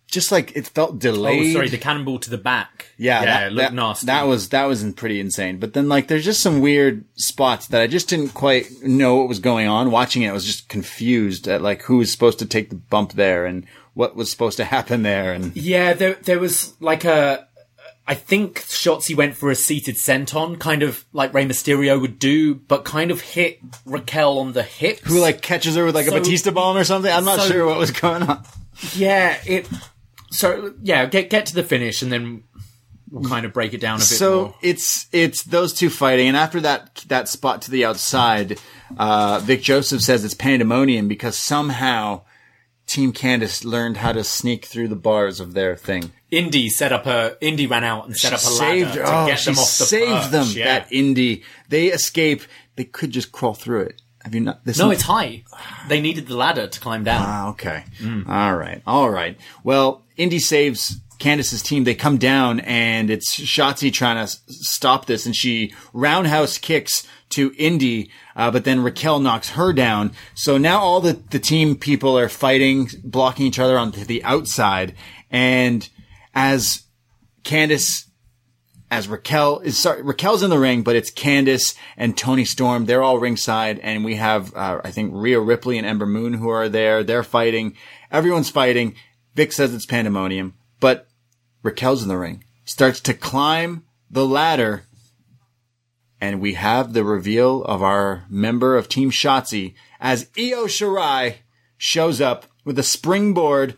just 0.09 0.31
like 0.31 0.55
it 0.55 0.68
felt 0.68 0.91
Oh, 0.91 0.97
delayed. 0.97 1.53
sorry, 1.53 1.69
the 1.69 1.77
cannonball 1.77 2.19
to 2.19 2.30
the 2.30 2.38
back. 2.38 2.88
Yeah, 2.97 3.19
yeah, 3.19 3.26
that, 3.26 3.47
it 3.47 3.53
looked 3.53 3.69
that, 3.69 3.73
nasty. 3.73 4.05
That 4.05 4.23
was 4.23 4.49
that 4.49 4.64
was 4.65 4.93
pretty 4.93 5.19
insane. 5.19 5.59
But 5.59 5.73
then 5.73 5.89
like 5.89 6.07
there's 6.07 6.23
just 6.26 6.41
some 6.41 6.61
weird 6.61 7.03
spots 7.15 7.68
that 7.68 7.81
I 7.81 7.88
just 7.88 8.07
didn't 8.07 8.30
quite 8.30 8.81
know 8.84 9.18
what 9.18 9.27
was 9.27 9.39
going 9.39 9.68
on. 9.68 9.91
Watching 9.91 10.22
it, 10.22 10.30
I 10.30 10.34
was 10.34 10.45
just 10.45 10.69
confused 10.69 11.47
at 11.49 11.61
like 11.61 11.81
who 11.84 11.97
was 11.97 12.09
supposed 12.11 12.39
to 12.39 12.45
take 12.45 12.69
the 12.69 12.76
bump 12.77 13.14
there 13.14 13.45
and 13.45 13.65
what 13.97 14.15
was 14.15 14.29
supposed 14.29 14.57
to 14.57 14.63
happen 14.65 15.01
there. 15.03 15.33
And 15.33 15.55
Yeah, 15.57 15.93
there 15.93 16.13
there 16.23 16.39
was 16.39 16.73
like 16.79 17.03
a. 17.03 17.45
I 18.09 18.13
think 18.13 18.61
Shotzi 18.61 19.17
went 19.17 19.35
for 19.35 19.51
a 19.51 19.55
seated 19.55 19.95
senton, 19.97 20.57
kind 20.57 20.81
of 20.81 21.03
like 21.11 21.33
Rey 21.33 21.45
Mysterio 21.45 21.99
would 21.99 22.19
do, 22.19 22.55
but 22.55 22.85
kind 22.85 23.11
of 23.11 23.19
hit 23.19 23.59
Raquel 23.85 24.39
on 24.39 24.53
the 24.53 24.63
hips. 24.63 25.01
who 25.03 25.19
like 25.19 25.41
catches 25.41 25.75
her 25.75 25.83
with 25.83 25.95
like 25.95 26.05
So- 26.05 26.15
a 26.15 26.19
Batista 26.19 26.51
bomb 26.51 26.77
or 26.77 26.85
something? 26.85 27.11
I'm 27.11 27.25
not 27.25 27.39
so- 27.41 27.47
sure 27.51 27.65
what 27.65 27.77
was 27.77 27.91
going 27.91 28.23
on. 28.23 28.45
Yeah, 28.95 29.35
it. 29.45 29.67
So 30.31 30.73
yeah, 30.83 31.05
get 31.07 31.29
get 31.29 31.47
to 31.47 31.55
the 31.55 31.63
finish, 31.63 32.01
and 32.01 32.11
then 32.11 32.43
we'll 33.09 33.27
kind 33.27 33.45
of 33.45 33.51
break 33.53 33.73
it 33.73 33.81
down 33.81 33.95
a 33.95 33.99
bit 33.99 34.05
So 34.05 34.41
more. 34.41 34.55
it's 34.61 35.07
it's 35.11 35.43
those 35.43 35.73
two 35.73 35.89
fighting, 35.89 36.27
and 36.27 36.37
after 36.37 36.61
that 36.61 37.03
that 37.07 37.27
spot 37.27 37.63
to 37.63 37.71
the 37.71 37.83
outside, 37.85 38.57
uh, 38.97 39.39
Vic 39.43 39.61
Joseph 39.63 40.01
says 40.01 40.23
it's 40.23 40.33
pandemonium 40.33 41.07
because 41.07 41.35
somehow 41.35 42.21
Team 42.88 43.11
Candice 43.11 43.65
learned 43.65 43.97
how 43.97 44.14
to 44.14 44.23
sneak 44.23 44.65
through 44.65 44.88
the 44.88 44.95
bars 44.95 45.39
of 45.41 45.53
their 45.53 45.76
thing. 45.76 46.14
Indi 46.31 46.69
set 46.69 46.91
up 46.91 47.05
a 47.05 47.38
Indi 47.41 47.68
ran 47.68 47.84
out 47.84 48.05
and 48.05 48.15
set 48.15 48.34
up 48.34 48.39
a 48.43 48.49
ladder 48.49 48.93
to 48.93 49.03
oh, 49.05 49.27
get 49.27 49.39
she 49.39 49.51
them 49.51 49.59
off 49.59 49.77
the 49.77 49.85
saved 49.85 50.09
perch, 50.09 50.31
them. 50.31 50.47
Yeah. 50.51 50.65
That 50.80 50.89
indie, 50.89 51.43
they 51.69 51.88
escape. 51.88 52.43
They 52.77 52.85
could 52.85 53.11
just 53.11 53.31
crawl 53.31 53.53
through 53.53 53.81
it. 53.81 54.01
Have 54.23 54.34
you 54.34 54.41
not? 54.41 54.64
This 54.65 54.80
no, 54.80 54.89
it's 54.89 55.03
high. 55.03 55.43
They 55.89 56.01
needed 56.01 56.27
the 56.27 56.35
ladder 56.35 56.68
to 56.68 56.80
climb 56.80 57.03
down. 57.03 57.23
Ah, 57.26 57.49
okay. 57.49 57.84
All 58.27 58.55
right. 58.55 58.81
All 58.88 59.09
right. 59.09 59.38
Well, 59.64 60.03
Indi 60.15 60.39
saves 60.39 60.99
Candice's 61.19 61.61
team. 61.61 61.84
They 61.84 61.95
come 61.95 62.18
down 62.18 62.60
and 62.61 63.10
it's 63.10 63.35
Shotzi 63.35 63.91
trying 63.91 64.26
to 64.26 64.31
stop 64.48 65.06
this 65.06 65.26
and 65.26 65.35
she 65.35 65.73
roundhouse 65.94 66.57
kicks 66.57 67.07
to 67.30 67.53
Indi, 67.57 68.10
uh, 68.35 68.52
but 68.52 68.64
then 68.64 68.81
Raquel 68.81 69.19
knocks 69.19 69.52
her 69.52 69.73
down. 69.73 70.14
So 70.34 70.57
now 70.57 70.80
all 70.80 71.02
the, 71.02 71.14
the 71.14 71.39
team 71.39 71.76
people 71.76 72.18
are 72.18 72.30
fighting, 72.30 72.89
blocking 73.03 73.45
each 73.45 73.60
other 73.60 73.77
on 73.77 73.91
the 73.91 74.23
outside. 74.23 74.95
And 75.30 75.88
as 76.34 76.84
Candice 77.44 78.07
as 78.89 79.07
Raquel 79.07 79.60
is 79.60 79.77
sorry, 79.77 80.02
Raquel's 80.02 80.44
in 80.44 80.49
the 80.49 80.60
ring, 80.60 80.84
but 80.84 80.95
it's 80.95 81.11
Candice 81.11 81.76
and 81.98 82.18
Toni 82.18 82.45
Storm. 82.45 82.85
They're 82.85 83.03
all 83.03 83.19
ringside, 83.19 83.80
and 83.80 84.06
we 84.06 84.15
have 84.15 84.56
uh, 84.56 84.81
I 84.84 84.91
think 84.91 85.11
Rhea 85.14 85.39
Ripley 85.39 85.77
and 85.77 85.85
Ember 85.85 86.06
Moon 86.06 86.34
who 86.34 86.49
are 86.49 86.69
there. 86.69 87.03
They're 87.03 87.23
fighting. 87.23 87.76
Everyone's 88.11 88.49
fighting. 88.49 88.95
Vic 89.35 89.52
says 89.52 89.73
it's 89.73 89.85
pandemonium, 89.85 90.56
but 90.79 91.07
Raquel's 91.63 92.03
in 92.03 92.09
the 92.09 92.17
ring. 92.17 92.43
Starts 92.65 92.99
to 93.01 93.13
climb 93.13 93.85
the 94.09 94.25
ladder, 94.25 94.83
and 96.19 96.41
we 96.41 96.53
have 96.53 96.93
the 96.93 97.03
reveal 97.03 97.63
of 97.63 97.81
our 97.81 98.25
member 98.29 98.75
of 98.75 98.89
Team 98.89 99.11
Shotzi 99.11 99.73
as 99.99 100.29
Io 100.37 100.65
Shirai 100.65 101.37
shows 101.77 102.19
up 102.19 102.45
with 102.65 102.77
a 102.77 102.83
springboard 102.83 103.75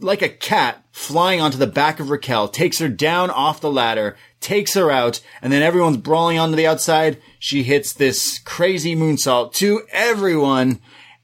like 0.00 0.22
a 0.22 0.28
cat 0.28 0.84
flying 0.92 1.40
onto 1.40 1.58
the 1.58 1.66
back 1.66 2.00
of 2.00 2.10
Raquel, 2.10 2.48
takes 2.48 2.78
her 2.78 2.88
down 2.88 3.30
off 3.30 3.60
the 3.60 3.70
ladder, 3.70 4.16
takes 4.40 4.74
her 4.74 4.90
out, 4.90 5.20
and 5.42 5.52
then 5.52 5.62
everyone's 5.62 5.98
brawling 5.98 6.38
onto 6.38 6.56
the 6.56 6.66
outside. 6.66 7.18
She 7.38 7.62
hits 7.62 7.92
this 7.92 8.38
crazy 8.38 8.96
moonsault 8.96 9.52
to 9.54 9.82
everyone, 9.92 10.80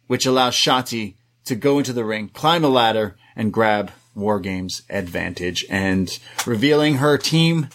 which 0.06 0.26
allows 0.26 0.54
Shotzi 0.54 1.16
to 1.46 1.54
go 1.54 1.78
into 1.78 1.92
the 1.92 2.04
ring, 2.04 2.28
climb 2.28 2.62
the 2.62 2.70
ladder, 2.70 3.16
and 3.34 3.52
grab 3.52 3.92
War 4.16 4.40
Games 4.40 4.82
advantage 4.90 5.64
and 5.70 6.18
revealing 6.44 6.97
her 6.97 7.16
team 7.18 7.68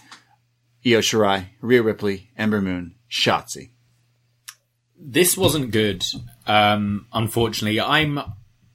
Io 0.86 1.00
Shirai, 1.00 1.46
Rhea 1.62 1.82
Ripley, 1.84 2.32
Ember 2.38 2.60
Moon, 2.62 2.96
Shotzi. 3.10 3.70
this 4.98 5.38
wasn't 5.38 5.72
good. 5.72 6.04
Um, 6.48 7.08
unfortunately, 7.14 7.80
I'm 7.80 8.20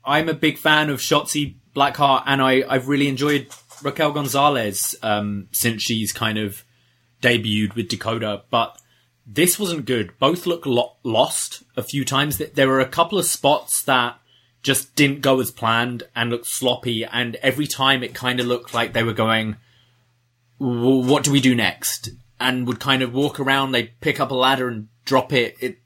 I'm 0.04 0.28
a 0.28 0.34
big 0.34 0.58
fan 0.58 0.88
of 0.90 1.00
Shotzi 1.00 1.56
Blackheart, 1.74 2.22
and 2.26 2.40
I 2.40 2.64
I've 2.68 2.88
really 2.88 3.08
enjoyed 3.08 3.48
Raquel 3.82 4.12
Gonzalez 4.12 4.94
um, 5.02 5.48
since 5.52 5.82
she's 5.82 6.12
kind 6.12 6.38
of 6.38 6.64
debuted 7.22 7.74
with 7.74 7.88
Dakota, 7.88 8.42
but 8.50 8.78
this 9.26 9.58
wasn't 9.58 9.84
good. 9.84 10.16
Both 10.18 10.46
look 10.46 10.64
lo- 10.66 10.96
lost 11.02 11.64
a 11.76 11.82
few 11.82 12.04
times. 12.04 12.38
There 12.38 12.68
were 12.68 12.80
a 12.80 12.88
couple 12.88 13.18
of 13.18 13.24
spots 13.24 13.82
that 13.82 14.18
just 14.66 14.96
didn't 14.96 15.20
go 15.20 15.38
as 15.38 15.52
planned 15.52 16.02
and 16.16 16.28
looked 16.28 16.48
sloppy, 16.48 17.04
and 17.04 17.36
every 17.36 17.68
time 17.68 18.02
it 18.02 18.14
kind 18.14 18.40
of 18.40 18.46
looked 18.46 18.74
like 18.74 18.92
they 18.92 19.04
were 19.04 19.12
going, 19.12 19.56
"What 20.58 21.22
do 21.22 21.30
we 21.30 21.40
do 21.40 21.54
next?" 21.54 22.10
and 22.40 22.66
would 22.66 22.80
kind 22.80 23.00
of 23.00 23.14
walk 23.14 23.38
around. 23.38 23.70
They'd 23.70 23.98
pick 24.00 24.18
up 24.18 24.32
a 24.32 24.34
ladder 24.34 24.66
and 24.68 24.88
drop 25.04 25.32
it. 25.32 25.54
It 25.60 25.78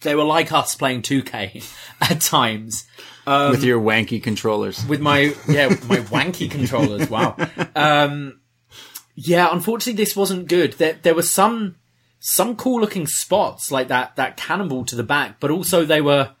they 0.00 0.16
were 0.16 0.24
like 0.24 0.50
us 0.50 0.74
playing 0.74 1.02
2K 1.02 1.64
at 2.10 2.20
times 2.20 2.84
with 3.24 3.62
your 3.62 3.80
wanky 3.80 4.20
controllers. 4.20 4.84
with 4.86 5.00
my 5.00 5.32
yeah 5.48 5.68
with 5.68 5.88
my 5.88 5.98
wanky 5.98 6.50
controllers. 6.50 7.08
Wow. 7.08 7.36
Um, 7.76 8.40
yeah, 9.14 9.48
unfortunately, 9.52 10.02
this 10.02 10.16
wasn't 10.16 10.48
good. 10.48 10.72
There 10.72 10.98
there 11.00 11.14
were 11.14 11.22
some 11.22 11.76
some 12.18 12.56
cool 12.56 12.80
looking 12.80 13.06
spots 13.06 13.70
like 13.70 13.86
that 13.88 14.16
that 14.16 14.36
cannonball 14.36 14.86
to 14.86 14.96
the 14.96 15.04
back, 15.04 15.38
but 15.38 15.52
also 15.52 15.84
they 15.84 16.00
were 16.00 16.32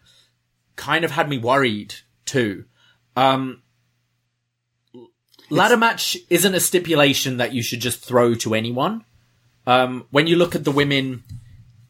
kind 0.76 1.04
of 1.04 1.12
had 1.12 1.28
me 1.28 1.38
worried 1.38 1.94
too. 2.24 2.64
Um, 3.16 3.62
ladder 5.50 5.76
match 5.76 6.16
isn't 6.30 6.54
a 6.54 6.60
stipulation 6.60 7.36
that 7.36 7.52
you 7.52 7.62
should 7.62 7.80
just 7.80 8.04
throw 8.04 8.34
to 8.36 8.54
anyone. 8.54 9.04
Um, 9.66 10.06
when 10.10 10.26
you 10.26 10.36
look 10.36 10.54
at 10.54 10.64
the 10.64 10.72
women 10.72 11.22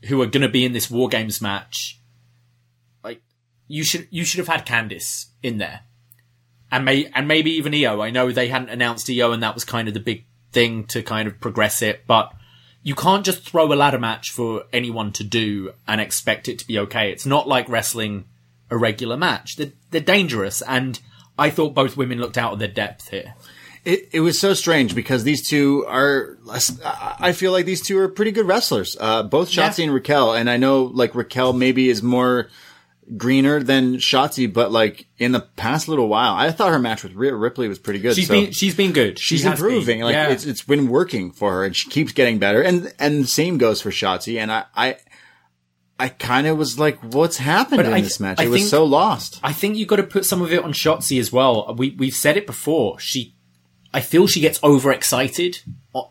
who 0.04 0.20
are 0.22 0.26
going 0.26 0.42
to 0.42 0.48
be 0.48 0.64
in 0.64 0.72
this 0.72 0.90
War 0.90 1.08
Games 1.08 1.40
match, 1.40 2.00
like 3.02 3.22
you 3.66 3.84
should 3.84 4.06
you 4.10 4.24
should 4.24 4.38
have 4.38 4.48
had 4.48 4.66
Candice 4.66 5.26
in 5.42 5.58
there, 5.58 5.80
and 6.70 6.84
may 6.84 7.10
and 7.14 7.26
maybe 7.26 7.52
even 7.52 7.74
Io. 7.74 8.00
I 8.00 8.10
know 8.10 8.30
they 8.30 8.48
hadn't 8.48 8.68
announced 8.68 9.10
Io, 9.10 9.32
and 9.32 9.42
that 9.42 9.54
was 9.54 9.64
kind 9.64 9.88
of 9.88 9.94
the 9.94 10.00
big 10.00 10.26
thing 10.52 10.84
to 10.86 11.02
kind 11.02 11.26
of 11.26 11.40
progress 11.40 11.82
it, 11.82 12.06
but 12.06 12.32
you 12.82 12.94
can't 12.94 13.24
just 13.24 13.42
throw 13.42 13.72
a 13.72 13.74
ladder 13.74 13.98
match 13.98 14.30
for 14.30 14.64
anyone 14.72 15.10
to 15.12 15.24
do 15.24 15.72
and 15.88 16.00
expect 16.00 16.48
it 16.48 16.58
to 16.60 16.66
be 16.66 16.78
okay. 16.78 17.10
It's 17.10 17.26
not 17.26 17.48
like 17.48 17.68
wrestling 17.68 18.26
a 18.74 18.78
regular 18.78 19.16
match. 19.16 19.56
They're, 19.56 19.72
they're 19.90 20.00
dangerous, 20.00 20.62
and 20.62 21.00
I 21.38 21.50
thought 21.50 21.74
both 21.74 21.96
women 21.96 22.18
looked 22.18 22.38
out 22.38 22.52
of 22.52 22.58
their 22.58 22.68
depth 22.68 23.08
here. 23.08 23.34
It, 23.84 24.08
it 24.12 24.20
was 24.20 24.38
so 24.38 24.54
strange 24.54 24.94
because 24.94 25.24
these 25.24 25.46
two 25.46 25.84
are, 25.86 26.38
I 26.50 27.16
I 27.20 27.32
feel 27.32 27.52
like 27.52 27.66
these 27.66 27.82
two 27.82 27.98
are 27.98 28.08
pretty 28.08 28.30
good 28.32 28.46
wrestlers. 28.46 28.96
Uh, 28.98 29.22
both 29.24 29.50
Shotzi 29.50 29.78
Yeah. 29.80 29.84
and 29.84 29.94
Raquel. 29.94 30.32
And 30.32 30.48
I 30.48 30.56
know 30.56 30.84
like 30.84 31.14
Raquel 31.14 31.52
maybe 31.52 31.90
is 31.90 32.02
more 32.02 32.48
greener 33.18 33.62
than 33.62 33.96
Shotzi, 33.96 34.50
but 34.50 34.72
like 34.72 35.06
in 35.18 35.32
the 35.32 35.40
past 35.40 35.86
little 35.88 36.08
while, 36.08 36.32
I 36.34 36.50
thought 36.50 36.72
her 36.72 36.78
match 36.78 37.02
with 37.02 37.12
Rhea 37.12 37.34
Ripley 37.34 37.68
was 37.68 37.78
pretty 37.78 37.98
good. 37.98 38.14
She's 38.14 38.28
so 38.28 38.32
been 38.40 38.52
she's 38.52 38.74
been 38.74 38.92
good. 38.92 39.18
she's 39.18 39.40
She 39.40 39.46
has 39.46 39.60
been. 39.60 39.68
improving. 39.68 40.00
Like 40.00 40.14
Yeah. 40.14 40.28
it's, 40.30 40.46
it's 40.46 40.62
been 40.62 40.88
working 40.88 41.30
for 41.30 41.52
her 41.52 41.64
and 41.66 41.76
she 41.76 41.90
keeps 41.90 42.12
getting 42.12 42.38
better. 42.38 42.62
And, 42.62 42.90
and 42.98 43.24
the 43.24 43.28
same 43.28 43.58
goes 43.58 43.82
for 43.82 43.90
Shotzi. 43.90 44.38
And 44.40 44.50
I, 44.50 44.64
I, 44.74 44.96
I 45.98 46.08
kind 46.08 46.46
of 46.46 46.58
was 46.58 46.78
like, 46.78 46.98
what's 47.00 47.36
happened 47.38 47.76
But 47.78 47.86
in 47.86 47.92
I- 47.92 48.00
this 48.00 48.18
match? 48.18 48.40
I 48.40 48.44
it 48.44 48.48
was 48.48 48.68
so 48.68 48.84
lost. 48.84 49.38
I 49.42 49.52
think 49.52 49.76
you've 49.76 49.88
got 49.88 49.96
to 49.96 50.02
put 50.02 50.24
some 50.24 50.42
of 50.42 50.52
it 50.52 50.62
on 50.64 50.72
Shotzi 50.72 51.20
as 51.20 51.32
well. 51.32 51.72
We 51.78 51.90
we've 51.90 52.14
said 52.14 52.36
it 52.36 52.46
before. 52.46 52.98
She, 52.98 53.34
I 53.92 54.00
feel 54.00 54.26
she 54.26 54.40
gets 54.40 54.62
overexcited 54.64 55.60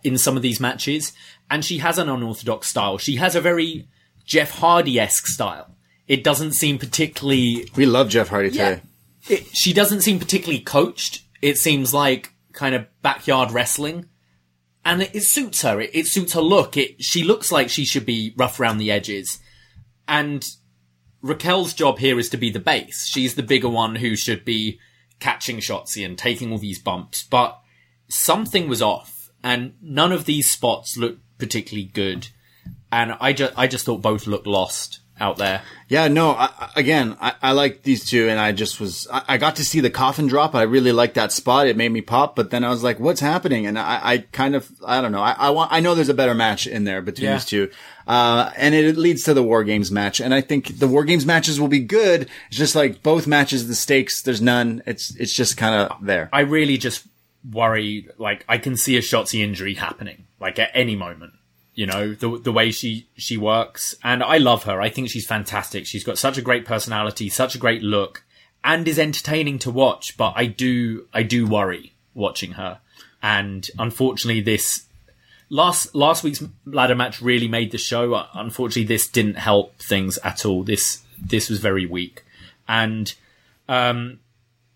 in 0.03 0.18
some 0.18 0.38
of 0.38 0.41
these 0.41 0.60
matches, 0.61 1.11
and 1.49 1.65
she 1.65 1.80
has 1.80 1.97
an 1.97 2.07
unorthodox 2.07 2.69
style. 2.69 2.97
She 2.97 3.18
has 3.18 3.35
a 3.35 3.41
very 3.41 3.88
Jeff 4.26 4.51
Hardy 4.51 4.99
esque 4.99 5.27
style. 5.27 5.76
It 6.07 6.23
doesn't 6.23 6.53
seem 6.53 6.77
particularly. 6.80 7.69
We 7.76 7.85
love 7.85 8.07
Jeff 8.10 8.30
Hardy 8.30 8.49
Yeah, 8.49 8.69
today. 8.76 8.81
it, 9.30 9.47
she 9.55 9.73
doesn't 9.73 10.01
seem 10.01 10.18
particularly 10.19 10.61
coached. 10.61 11.23
It 11.41 11.57
seems 11.57 11.93
like 11.93 12.31
kind 12.53 12.73
of 12.73 12.85
backyard 13.01 13.51
wrestling, 13.51 14.05
and 14.85 15.01
it, 15.01 15.11
it 15.14 15.23
suits 15.23 15.61
her. 15.64 15.81
It, 15.81 15.89
it 15.93 16.07
suits 16.07 16.34
her 16.34 16.41
look. 16.41 16.77
It 16.77 17.03
she 17.03 17.23
looks 17.26 17.51
like 17.51 17.69
she 17.69 17.84
should 17.84 18.05
be 18.05 18.34
rough 18.38 18.60
around 18.61 18.77
the 18.77 18.91
edges, 18.91 19.39
and 20.08 20.48
Raquel's 21.22 21.74
job 21.74 22.00
here 22.00 22.20
is 22.20 22.30
to 22.30 22.38
be 22.38 22.52
the 22.52 22.60
base. 22.60 23.06
She's 23.06 23.36
the 23.36 23.44
bigger 23.44 23.70
one 23.70 23.96
who 23.96 24.16
should 24.16 24.44
be 24.44 24.80
catching 25.20 25.58
Shotzi 25.58 26.06
and 26.06 26.18
taking 26.18 26.52
all 26.52 26.58
these 26.58 26.80
bumps. 26.80 27.24
But 27.24 27.60
something 28.10 28.68
was 28.68 28.82
off, 28.82 29.32
and 29.44 29.76
none 29.82 30.12
of 30.12 30.26
these 30.26 30.50
spots 30.50 30.98
looked 30.98 31.22
particularly 31.38 31.86
good. 31.86 32.28
And 32.92 33.16
I 33.20 33.34
just, 33.34 33.54
I 33.58 33.68
just 33.68 33.86
thought 33.86 34.02
both 34.02 34.28
looked 34.28 34.48
lost 34.48 35.00
out 35.20 35.38
there. 35.38 35.62
Yeah, 35.88 36.08
no, 36.10 36.32
I, 36.32 36.62
again, 36.76 37.16
I, 37.22 37.34
I 37.41 37.52
like 37.52 37.84
these 37.84 38.06
two 38.06 38.30
and 38.30 38.40
I 38.40 38.52
just 38.52 38.80
was, 38.80 39.08
I, 39.12 39.24
I 39.30 39.38
got 39.38 39.56
to 39.58 39.66
see 39.66 39.80
the 39.80 39.90
coffin 39.90 40.28
drop. 40.28 40.56
I 40.56 40.64
really 40.64 40.91
liked 40.91 41.16
that 41.16 41.32
spot. 41.32 41.68
It 41.68 41.78
made 41.78 41.90
me 41.91 42.02
pop, 42.02 42.36
but 42.36 42.50
then 42.52 42.64
I 42.64 42.70
was 42.70 42.84
like, 42.84 43.00
what's 43.00 43.20
happening? 43.22 43.66
And 43.66 43.78
I, 43.78 44.00
I 44.04 44.18
kind 44.32 44.56
of, 44.56 44.70
I 44.86 45.02
don't 45.02 45.12
know. 45.12 45.22
I, 45.22 45.36
I 45.38 45.50
want, 45.52 45.72
I 45.72 45.80
know 45.80 45.95
there's 45.95 46.10
a 46.10 46.14
better 46.14 46.34
match 46.34 46.68
in 46.68 46.84
there 46.84 47.02
between 47.02 47.26
Yeah. 47.28 47.34
these 47.36 47.45
two. 47.45 47.70
Uh, 48.08 48.52
and 48.58 48.76
it 48.76 48.98
leads 48.98 49.24
to 49.24 49.34
the 49.34 49.44
War 49.44 49.64
Games 49.64 49.91
match. 49.91 50.20
And 50.20 50.34
I 50.34 50.41
think 50.41 50.80
the 50.80 50.88
War 50.88 51.04
Games 51.06 51.26
matches 51.26 51.60
will 51.60 51.68
be 51.70 51.80
good. 51.80 52.30
It's 52.50 52.58
just 52.58 52.76
like 52.76 53.02
both 53.04 53.28
matches, 53.28 53.68
the 53.68 53.76
stakes, 53.76 54.22
there's 54.22 54.41
none. 54.41 54.82
It's, 54.86 55.16
it's 55.16 55.34
just 55.34 55.56
kind 55.58 55.76
of 55.76 56.06
there. 56.06 56.30
I 56.34 56.41
really 56.41 56.78
just 56.78 57.06
worry. 57.52 58.08
Like 58.18 58.45
I 58.50 58.58
can 58.58 58.78
see 58.78 58.98
a 58.98 59.02
Shotzi 59.02 59.41
injury 59.44 59.74
happening, 59.76 60.26
like 60.40 60.60
at 60.60 60.72
any 60.74 60.95
moment. 60.95 61.34
You 61.76 61.88
know 61.88 62.14
the 62.14 62.38
the 62.38 62.52
way 62.52 62.72
she 62.72 63.08
she 63.18 63.36
works, 63.36 63.95
and 64.04 64.22
I 64.22 64.38
love 64.38 64.64
her. 64.64 64.80
I 64.80 64.90
think 64.90 65.10
she's 65.10 65.26
fantastic. 65.26 65.88
She's 65.88 66.04
got 66.04 66.20
such 66.20 66.38
a 66.38 66.41
great 66.41 66.66
personality, 66.66 67.30
such 67.30 67.56
a 67.56 67.58
great 67.60 67.82
look, 67.82 68.24
and 68.64 68.88
is 68.88 69.00
entertaining 69.00 69.58
to 69.60 69.72
watch. 69.72 70.16
But 70.16 70.34
I 70.36 70.45
do 70.45 71.08
I 71.14 71.24
do 71.24 71.48
worry 71.48 71.94
watching 72.14 72.54
her, 72.54 72.80
and 73.22 73.70
unfortunately 73.78 74.41
this. 74.41 74.86
Last 75.50 75.94
last 75.94 76.24
week's 76.24 76.44
ladder 76.66 76.95
match 76.95 77.22
really 77.22 77.48
made 77.48 77.72
the 77.72 77.78
show. 77.78 78.14
Uh, 78.14 78.28
Unfortunately, 78.34 78.86
this 78.86 79.08
didn't 79.08 79.36
help 79.36 79.78
things 79.78 80.18
at 80.24 80.45
all. 80.45 80.64
This 80.64 81.04
this 81.22 81.48
was 81.48 81.60
very 81.60 81.86
weak, 81.86 82.24
and 82.68 83.14
um, 83.68 84.20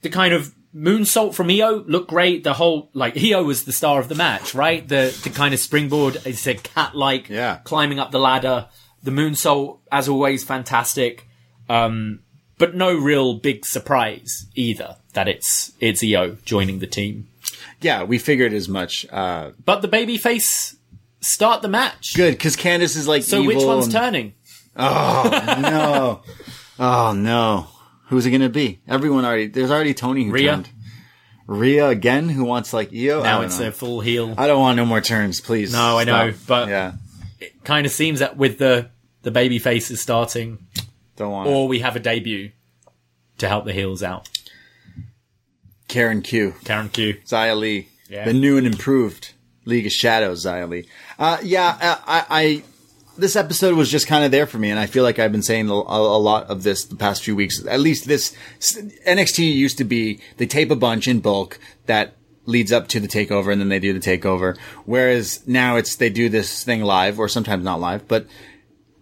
the 0.01 0.09
kind 0.09 0.33
of 0.33 0.53
moonsault 0.77 1.33
from 1.33 1.49
Io 1.49 1.83
looked 1.87 2.09
great. 2.09 2.43
The 2.43 2.53
whole 2.53 2.89
like 2.93 3.17
Io 3.17 3.43
was 3.43 3.63
the 3.65 3.73
star 3.73 3.99
of 3.99 4.09
the 4.09 4.15
match, 4.15 4.53
right? 4.53 4.87
The 4.87 5.17
the 5.23 5.29
kind 5.31 5.53
of 5.53 5.59
springboard, 5.59 6.17
it's 6.25 6.45
a 6.47 6.53
cat 6.55 6.95
like, 6.95 7.29
Yeah. 7.29 7.57
climbing 7.63 7.99
up 7.99 8.11
the 8.11 8.19
ladder. 8.19 8.67
The 9.03 9.11
moonsault, 9.11 9.79
as 9.91 10.07
always, 10.09 10.43
fantastic. 10.43 11.27
Um, 11.69 12.19
but 12.57 12.75
no 12.75 12.95
real 12.97 13.35
big 13.35 13.65
surprise 13.65 14.47
either 14.55 14.97
that 15.13 15.27
it's 15.27 15.71
it's 15.79 16.03
Io 16.03 16.37
joining 16.45 16.79
the 16.79 16.87
team. 16.87 17.27
Yeah, 17.81 18.03
we 18.03 18.17
figured 18.19 18.53
as 18.53 18.67
much. 18.67 19.05
Uh, 19.11 19.51
But 19.63 19.81
the 19.81 19.87
babyface 19.87 20.75
start 21.21 21.61
the 21.61 21.67
match. 21.69 22.15
good, 22.15 22.39
cause 22.39 22.55
Candice 22.55 22.95
is 22.97 23.07
like 23.07 23.23
So 23.23 23.43
which 23.43 23.63
one's 23.63 23.85
and- 23.85 23.93
turning? 23.93 24.33
Oh 24.75 25.29
no. 25.61 26.21
Oh 26.79 27.11
no. 27.13 27.67
Who's 28.07 28.25
it 28.25 28.31
gonna 28.31 28.49
be? 28.49 28.79
Everyone 28.87 29.25
already. 29.25 29.47
There's 29.47 29.71
already 29.71 29.93
Toni 29.93 30.25
who 30.25 30.31
Rhea? 30.31 30.51
turned. 30.55 30.69
Rhea 31.45 31.87
again, 31.87 32.27
who 32.29 32.43
wants 32.43 32.73
like 32.73 32.89
Io. 32.93 33.23
Now 33.23 33.41
it's 33.41 33.59
know. 33.59 33.69
a 33.69 33.71
full 33.71 34.01
heel. 34.01 34.33
I 34.37 34.47
don't 34.47 34.59
want 34.59 34.75
no 34.77 34.85
more 34.85 34.99
turns, 35.01 35.39
please. 35.41 35.71
No, 35.71 35.97
I 35.97 36.03
know, 36.03 36.33
but- 36.47 36.67
yeah, 36.69 36.93
it 37.39 37.63
kind 37.63 37.85
of 37.85 37.91
seems 37.91 38.19
that 38.19 38.35
with 38.37 38.57
the 38.57 38.89
the 39.23 39.31
baby 39.31 39.59
faces 39.59 40.01
starting, 40.01 40.57
don't 41.15 41.31
want. 41.31 41.49
or 41.49 41.67
we 41.67 41.79
have 41.79 41.95
a 41.95 41.99
debut 41.99 42.51
to 43.39 43.47
help 43.47 43.65
the 43.65 43.73
heels 43.73 44.01
out. 44.03 44.29
Karen 45.87 46.21
Q, 46.21 46.55
Karen 46.65 46.89
Q. 46.89 47.15
Xia 47.25 47.57
Li, 47.57 47.87
Yeah. 48.09 48.25
the 48.25 48.33
new 48.33 48.57
and 48.57 48.67
improved 48.67 49.33
League 49.65 49.85
of 49.85 49.91
Shadows, 49.91 50.45
Xia 50.45 50.67
Li. 50.69 50.87
Uh, 51.17 51.37
yeah, 51.43 51.77
uh, 51.81 51.97
I, 52.05 52.25
I. 52.29 52.63
This 53.17 53.35
episode 53.35 53.75
was 53.75 53.89
just 53.89 54.07
kind 54.07 54.23
of 54.23 54.31
there 54.31 54.45
for 54.45 54.59
me, 54.59 54.69
and 54.69 54.79
I 54.79 54.85
feel 54.85 55.03
like 55.03 55.17
I've 55.17 55.31
been 55.31 55.41
saying 55.41 55.69
a, 55.69 55.73
a 55.73 56.19
lot 56.19 56.45
of 56.45 56.63
this 56.63 56.85
the 56.85 56.95
past 56.95 57.23
few 57.23 57.35
weeks. 57.35 57.65
At 57.65 57.79
least 57.79 58.05
this 58.05 58.35
NXT 58.59 59.53
used 59.53 59.79
to 59.79 59.83
be 59.83 60.19
they 60.37 60.45
tape 60.45 60.69
a 60.69 60.75
bunch 60.75 61.07
in 61.07 61.19
bulk 61.19 61.59
that 61.87 62.13
leads 62.45 62.71
up 62.71 62.87
to 62.89 62.99
the 62.99 63.07
takeover, 63.07 63.51
and 63.51 63.59
then 63.59 63.69
they 63.69 63.79
do 63.79 63.97
the 63.97 63.99
takeover. 63.99 64.57
Whereas 64.85 65.45
now 65.47 65.77
it's 65.77 65.95
they 65.95 66.09
do 66.09 66.29
this 66.29 66.63
thing 66.63 66.81
live, 66.83 67.19
or 67.19 67.27
sometimes 67.27 67.63
not 67.63 67.79
live, 67.79 68.07
but 68.07 68.27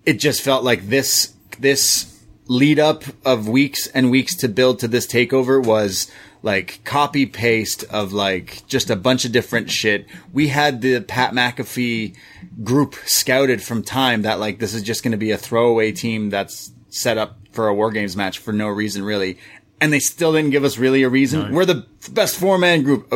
it 0.05 0.13
just 0.13 0.41
felt 0.41 0.63
like 0.63 0.87
this 0.87 1.33
this 1.59 2.11
lead 2.47 2.79
up 2.79 3.03
of 3.25 3.47
weeks 3.47 3.87
and 3.87 4.11
weeks 4.11 4.35
to 4.35 4.47
build 4.47 4.79
to 4.79 4.87
this 4.87 5.07
takeover 5.07 5.63
was 5.63 6.09
like 6.45 6.79
copy 6.83 7.25
paste 7.25 7.83
of 7.85 8.13
like 8.13 8.65
just 8.67 8.91
a 8.91 8.95
bunch 8.95 9.25
of 9.25 9.31
different 9.31 9.71
shit. 9.71 10.05
We 10.31 10.49
had 10.49 10.81
the 10.81 11.01
Pat 11.01 11.33
McAfee 11.33 12.15
group 12.63 12.93
scouted 13.05 13.63
from 13.63 13.81
time 13.81 14.21
that 14.21 14.39
like 14.39 14.59
this 14.59 14.75
is 14.75 14.83
just 14.83 15.03
going 15.03 15.11
to 15.11 15.17
be 15.17 15.31
a 15.31 15.39
throwaway 15.39 15.91
team 15.91 16.29
that's 16.29 16.71
set 16.89 17.17
up 17.17 17.39
for 17.51 17.67
a 17.67 17.73
war 17.73 17.89
games 17.89 18.15
match 18.15 18.37
for 18.37 18.53
no 18.53 18.67
reason 18.67 19.03
really. 19.03 19.39
And 19.81 19.91
they 19.91 19.99
still 19.99 20.33
didn't 20.33 20.51
give 20.51 20.63
us 20.63 20.77
really 20.77 21.01
a 21.01 21.09
reason. 21.09 21.51
We're 21.51 21.65
the 21.65 21.87
best 22.11 22.37
four 22.37 22.59
man 22.59 22.83
group. 22.83 23.11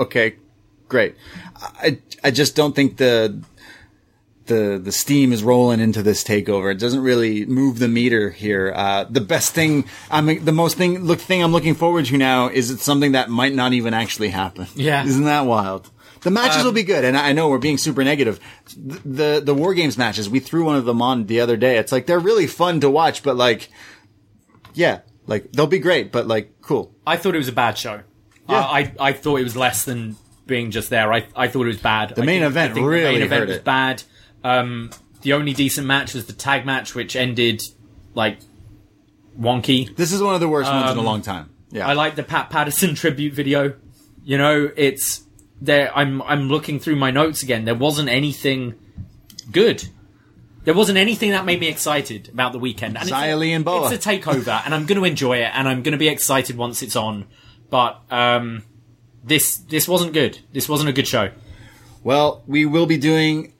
Okay, 0.00 0.34
great. 0.88 1.14
I 1.54 2.00
I 2.24 2.32
just 2.32 2.56
don't 2.56 2.74
think 2.74 2.96
the 2.96 3.40
the 4.52 4.78
the 4.78 4.92
steam 4.92 5.32
is 5.32 5.42
rolling 5.42 5.80
into 5.80 6.02
this 6.02 6.22
takeover. 6.24 6.70
It 6.72 6.78
doesn't 6.78 7.02
really 7.02 7.46
move 7.46 7.78
the 7.78 7.88
meter 7.88 8.30
here. 8.30 8.72
Uh, 8.74 9.04
the 9.04 9.20
best 9.20 9.54
thing, 9.54 9.84
I 10.10 10.20
mean, 10.20 10.44
the 10.44 10.52
most 10.52 10.76
thing 10.76 11.04
look 11.04 11.20
thing 11.20 11.42
I'm 11.42 11.52
looking 11.52 11.74
forward 11.74 12.06
to 12.06 12.16
now 12.18 12.48
is 12.48 12.70
it's 12.70 12.82
something 12.84 13.12
that 13.12 13.28
might 13.30 13.54
not 13.54 13.72
even 13.72 13.94
actually 13.94 14.28
happen. 14.28 14.66
Yeah. 14.74 15.04
isn't 15.04 15.24
that 15.24 15.46
wild? 15.46 15.90
The 16.22 16.30
matches 16.30 16.58
Um, 16.60 16.66
will 16.66 16.72
be 16.72 16.84
good, 16.84 17.04
and 17.04 17.16
I 17.16 17.32
know 17.32 17.48
we're 17.48 17.58
being 17.58 17.78
super 17.78 18.04
negative. 18.04 18.38
The, 18.76 19.00
the 19.04 19.42
the 19.46 19.54
war 19.54 19.74
games 19.74 19.98
matches, 19.98 20.28
we 20.30 20.38
threw 20.38 20.64
one 20.64 20.76
of 20.76 20.84
them 20.84 21.02
on 21.02 21.26
the 21.26 21.40
other 21.40 21.56
day. 21.56 21.78
It's 21.78 21.90
like 21.90 22.06
they're 22.06 22.20
really 22.20 22.46
fun 22.46 22.80
to 22.80 22.88
watch, 22.90 23.22
but 23.24 23.36
like, 23.36 23.68
yeah, 24.74 25.00
like 25.26 25.50
they'll 25.52 25.66
be 25.66 25.80
great, 25.80 26.12
but 26.12 26.26
like 26.28 26.60
cool. 26.60 26.94
I 27.06 27.16
thought 27.16 27.34
it 27.34 27.38
was 27.38 27.48
a 27.48 27.52
bad 27.52 27.76
show. 27.76 28.02
Yeah. 28.48 28.58
Uh, 28.60 28.62
I 28.62 28.92
I 29.00 29.12
thought 29.12 29.40
it 29.40 29.44
was 29.44 29.56
less 29.56 29.84
than 29.84 30.16
being 30.46 30.70
just 30.70 30.90
there. 30.90 31.12
I 31.12 31.26
I 31.34 31.48
thought 31.48 31.64
it 31.64 31.74
was 31.74 31.78
bad. 31.80 32.14
The 32.14 32.24
main 32.24 32.42
event 32.42 32.74
really 32.74 33.02
the 33.02 33.12
main 33.12 33.22
event 33.22 33.46
was 33.48 33.56
it. 33.58 33.64
bad. 33.64 34.02
Um, 34.44 34.90
the 35.22 35.32
only 35.34 35.52
decent 35.52 35.86
match 35.86 36.14
was 36.14 36.26
the 36.26 36.32
tag 36.32 36.66
match, 36.66 36.94
which 36.94 37.14
ended 37.16 37.62
like 38.14 38.38
wonky. 39.38 39.94
This 39.96 40.12
is 40.12 40.22
one 40.22 40.34
of 40.34 40.40
the 40.40 40.48
worst 40.48 40.70
ones 40.70 40.90
in 40.92 40.98
a 40.98 41.02
long 41.02 41.22
time. 41.22 41.50
Yeah, 41.70 41.84
Um, 41.84 41.90
I 41.90 41.92
like 41.94 42.16
the 42.16 42.22
Pat 42.22 42.50
Patterson 42.50 42.94
tribute 42.96 43.32
video. 43.34 43.74
You 44.24 44.38
know, 44.38 44.70
it's 44.76 45.22
there. 45.60 45.96
I'm 45.96 46.22
I'm 46.22 46.48
looking 46.48 46.78
through 46.80 46.96
my 46.96 47.10
notes 47.10 47.42
again. 47.42 47.64
There 47.64 47.74
wasn't 47.74 48.08
anything 48.08 48.74
good. 49.50 49.84
There 50.64 50.74
wasn't 50.74 50.98
anything 50.98 51.30
that 51.32 51.44
made 51.44 51.58
me 51.58 51.66
excited 51.68 52.28
about 52.28 52.52
the 52.52 52.58
weekend. 52.60 52.96
And 52.96 53.02
it's 53.08 53.12
a- 53.12 53.16
and 53.52 53.64
Boa. 53.64 53.92
It's 53.92 54.06
a 54.06 54.08
takeover, 54.10 54.62
and 54.64 54.72
I'm 54.72 54.86
going 54.86 54.98
to 54.98 55.04
enjoy 55.04 55.38
it, 55.38 55.50
and 55.54 55.68
I'm 55.68 55.82
going 55.82 55.92
to 55.92 55.98
be 55.98 56.06
excited 56.08 56.56
once 56.56 56.82
it's 56.82 56.94
on. 56.94 57.26
But 57.68 58.00
um, 58.10 58.62
this 59.24 59.56
this 59.56 59.88
wasn't 59.88 60.12
good. 60.12 60.38
This 60.52 60.68
wasn't 60.68 60.90
a 60.90 60.92
good 60.92 61.08
show. 61.08 61.30
Well, 62.04 62.42
we 62.46 62.64
will 62.64 62.86
be 62.86 62.96
doing 62.98 63.54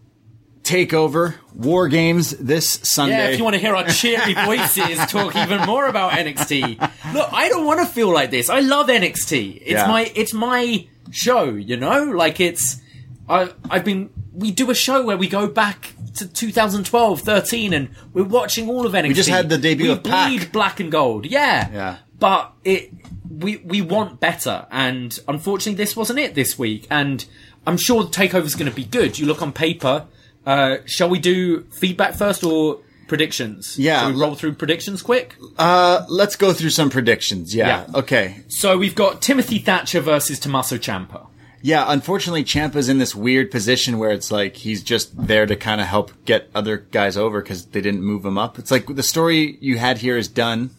Takeover 0.62 1.34
War 1.54 1.88
Games 1.88 2.30
this 2.30 2.68
Sunday. 2.84 3.16
Yeah, 3.16 3.28
if 3.30 3.38
you 3.38 3.44
want 3.44 3.54
to 3.54 3.60
hear 3.60 3.74
our 3.74 3.86
cheery 3.88 4.34
voices 4.46 4.98
talk 5.10 5.34
even 5.36 5.60
more 5.66 5.86
about 5.86 6.12
NXT. 6.12 6.78
Look, 7.12 7.28
I 7.32 7.48
don't 7.48 7.66
want 7.66 7.80
to 7.80 7.86
feel 7.86 8.12
like 8.12 8.30
this. 8.30 8.48
I 8.48 8.60
love 8.60 8.86
NXT. 8.86 9.56
It's 9.62 9.70
Yeah. 9.72 9.86
my 9.88 10.10
it's 10.14 10.32
my 10.32 10.86
show, 11.10 11.44
you 11.44 11.76
know? 11.76 12.04
Like 12.04 12.38
it's 12.40 12.80
I 13.28 13.50
I've 13.68 13.84
been 13.84 14.10
we 14.32 14.50
do 14.52 14.70
a 14.70 14.74
show 14.74 15.04
where 15.04 15.16
we 15.16 15.28
go 15.28 15.46
back 15.48 15.94
to 16.16 16.28
2012, 16.28 17.20
13 17.20 17.72
and 17.72 17.88
we're 18.12 18.22
watching 18.24 18.68
all 18.68 18.86
of 18.86 18.92
NXT. 18.92 19.08
We 19.08 19.14
just 19.14 19.28
had 19.28 19.48
the 19.48 19.58
debut 19.58 19.86
we 19.88 19.92
of 19.92 20.02
Pac. 20.04 20.52
black 20.52 20.78
and 20.80 20.92
gold. 20.92 21.26
Yeah. 21.26 21.70
Yeah. 21.72 21.96
But 22.18 22.52
it 22.64 22.92
we 23.28 23.56
we 23.58 23.82
want 23.82 24.20
better 24.20 24.66
and 24.70 25.18
unfortunately 25.26 25.82
this 25.82 25.96
wasn't 25.96 26.20
it 26.20 26.34
this 26.36 26.56
week 26.58 26.86
and 26.90 27.24
I'm 27.66 27.76
sure 27.76 28.04
the 28.04 28.10
takeover's 28.10 28.54
going 28.54 28.70
to 28.70 28.74
be 28.76 28.84
good. 28.84 29.18
You 29.18 29.26
look 29.26 29.42
on 29.42 29.52
paper. 29.52 30.06
Uh, 30.46 30.78
shall 30.86 31.08
we 31.08 31.18
do 31.18 31.62
feedback 31.64 32.14
first 32.14 32.42
or 32.44 32.80
predictions? 33.08 33.78
Yeah, 33.78 34.00
Shall 34.00 34.12
we 34.12 34.20
roll 34.20 34.34
through 34.34 34.54
predictions 34.54 35.02
quick? 35.02 35.36
Uh, 35.58 36.04
let's 36.08 36.36
go 36.36 36.52
through 36.52 36.70
some 36.70 36.90
predictions. 36.90 37.54
Yeah. 37.54 37.84
Yeah. 37.88 37.98
Okay. 37.98 38.42
So 38.48 38.78
we've 38.78 38.94
got 38.94 39.22
Timothy 39.22 39.58
Thatcher 39.58 40.00
versus 40.00 40.38
Tommaso 40.38 40.76
Ciampa. 40.78 41.26
Yeah, 41.64 41.84
unfortunately, 41.86 42.42
Ciampa's 42.42 42.88
in 42.88 42.98
this 42.98 43.14
weird 43.14 43.52
position 43.52 43.98
where 43.98 44.10
it's 44.10 44.32
like 44.32 44.56
he's 44.56 44.82
just 44.82 45.26
there 45.28 45.46
to 45.46 45.54
kind 45.54 45.80
of 45.80 45.86
help 45.86 46.10
get 46.24 46.50
other 46.56 46.78
guys 46.78 47.16
over 47.16 47.40
because 47.40 47.66
they 47.66 47.80
didn't 47.80 48.02
move 48.02 48.24
him 48.24 48.36
up. 48.36 48.58
It's 48.58 48.72
like 48.72 48.86
the 48.86 49.02
story 49.04 49.58
you 49.60 49.78
had 49.78 49.98
here 49.98 50.16
is 50.16 50.26
done 50.26 50.70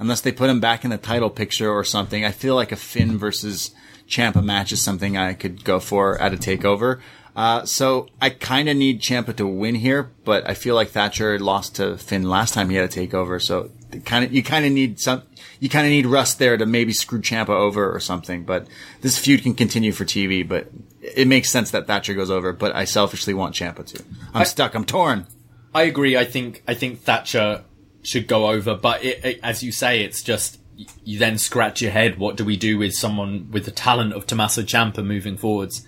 unless 0.00 0.20
they 0.20 0.32
put 0.32 0.50
him 0.50 0.58
back 0.58 0.82
in 0.84 0.90
the 0.90 0.98
title 0.98 1.30
picture 1.30 1.70
or 1.70 1.84
something. 1.84 2.24
I 2.24 2.32
feel 2.32 2.56
like 2.56 2.72
a 2.72 2.76
Finn 2.76 3.18
versus 3.18 3.70
Ciampa 4.08 4.42
match 4.42 4.72
is 4.72 4.82
something 4.82 5.16
I 5.16 5.34
could 5.34 5.62
go 5.62 5.78
for 5.78 6.20
at 6.20 6.34
a 6.34 6.36
takeover. 6.36 7.00
Uh, 7.34 7.64
so 7.64 8.08
I 8.20 8.30
kind 8.30 8.68
of 8.68 8.76
need 8.76 9.00
Ciampa 9.00 9.34
to 9.36 9.46
win 9.46 9.74
here, 9.74 10.10
but 10.24 10.48
I 10.48 10.54
feel 10.54 10.74
like 10.74 10.90
Thatcher 10.90 11.38
lost 11.38 11.76
to 11.76 11.96
Finn 11.96 12.24
last 12.24 12.52
time 12.52 12.68
he 12.68 12.76
had 12.76 12.84
a 12.84 12.88
takeover. 12.92 13.40
So 13.40 13.70
kind 14.04 14.24
of, 14.24 14.32
you 14.32 14.42
kind 14.42 14.66
of 14.66 14.72
need 14.72 15.00
some, 15.00 15.22
you 15.58 15.68
kind 15.68 15.86
of 15.86 15.90
need 15.90 16.06
Russ 16.06 16.34
there 16.34 16.56
to 16.56 16.66
maybe 16.66 16.92
screw 16.92 17.20
Ciampa 17.20 17.48
over 17.48 17.90
or 17.90 18.00
something. 18.00 18.44
But 18.44 18.66
this 19.00 19.18
feud 19.18 19.42
can 19.42 19.54
continue 19.54 19.92
for 19.92 20.04
TV, 20.04 20.46
but 20.46 20.68
it 21.00 21.26
makes 21.26 21.50
sense 21.50 21.70
that 21.70 21.86
Thatcher 21.86 22.14
goes 22.14 22.30
over, 22.30 22.52
but 22.52 22.74
I 22.74 22.84
selfishly 22.84 23.32
want 23.32 23.54
Ciampa 23.54 23.86
to. 23.86 24.04
I'm 24.34 24.44
stuck. 24.44 24.74
I'm 24.74 24.84
torn. 24.84 25.26
I 25.74 25.84
agree. 25.84 26.16
I 26.16 26.24
think 26.24 26.62
I 26.68 26.74
think 26.74 27.00
Thatcher 27.00 27.64
should 28.02 28.26
go 28.28 28.50
over, 28.50 28.74
but 28.74 29.02
it, 29.04 29.24
it, 29.24 29.40
as 29.42 29.62
you 29.62 29.72
say, 29.72 30.02
it's 30.02 30.22
just 30.22 30.58
you 31.04 31.18
then 31.18 31.38
scratch 31.38 31.80
your 31.80 31.92
head. 31.92 32.18
What 32.18 32.36
do 32.36 32.44
we 32.44 32.56
do 32.56 32.78
with 32.78 32.94
someone 32.94 33.50
with 33.50 33.64
the 33.64 33.70
talent 33.70 34.12
of 34.12 34.26
Tommaso 34.26 34.62
Ciampa 34.62 35.04
moving 35.04 35.36
forwards? 35.36 35.86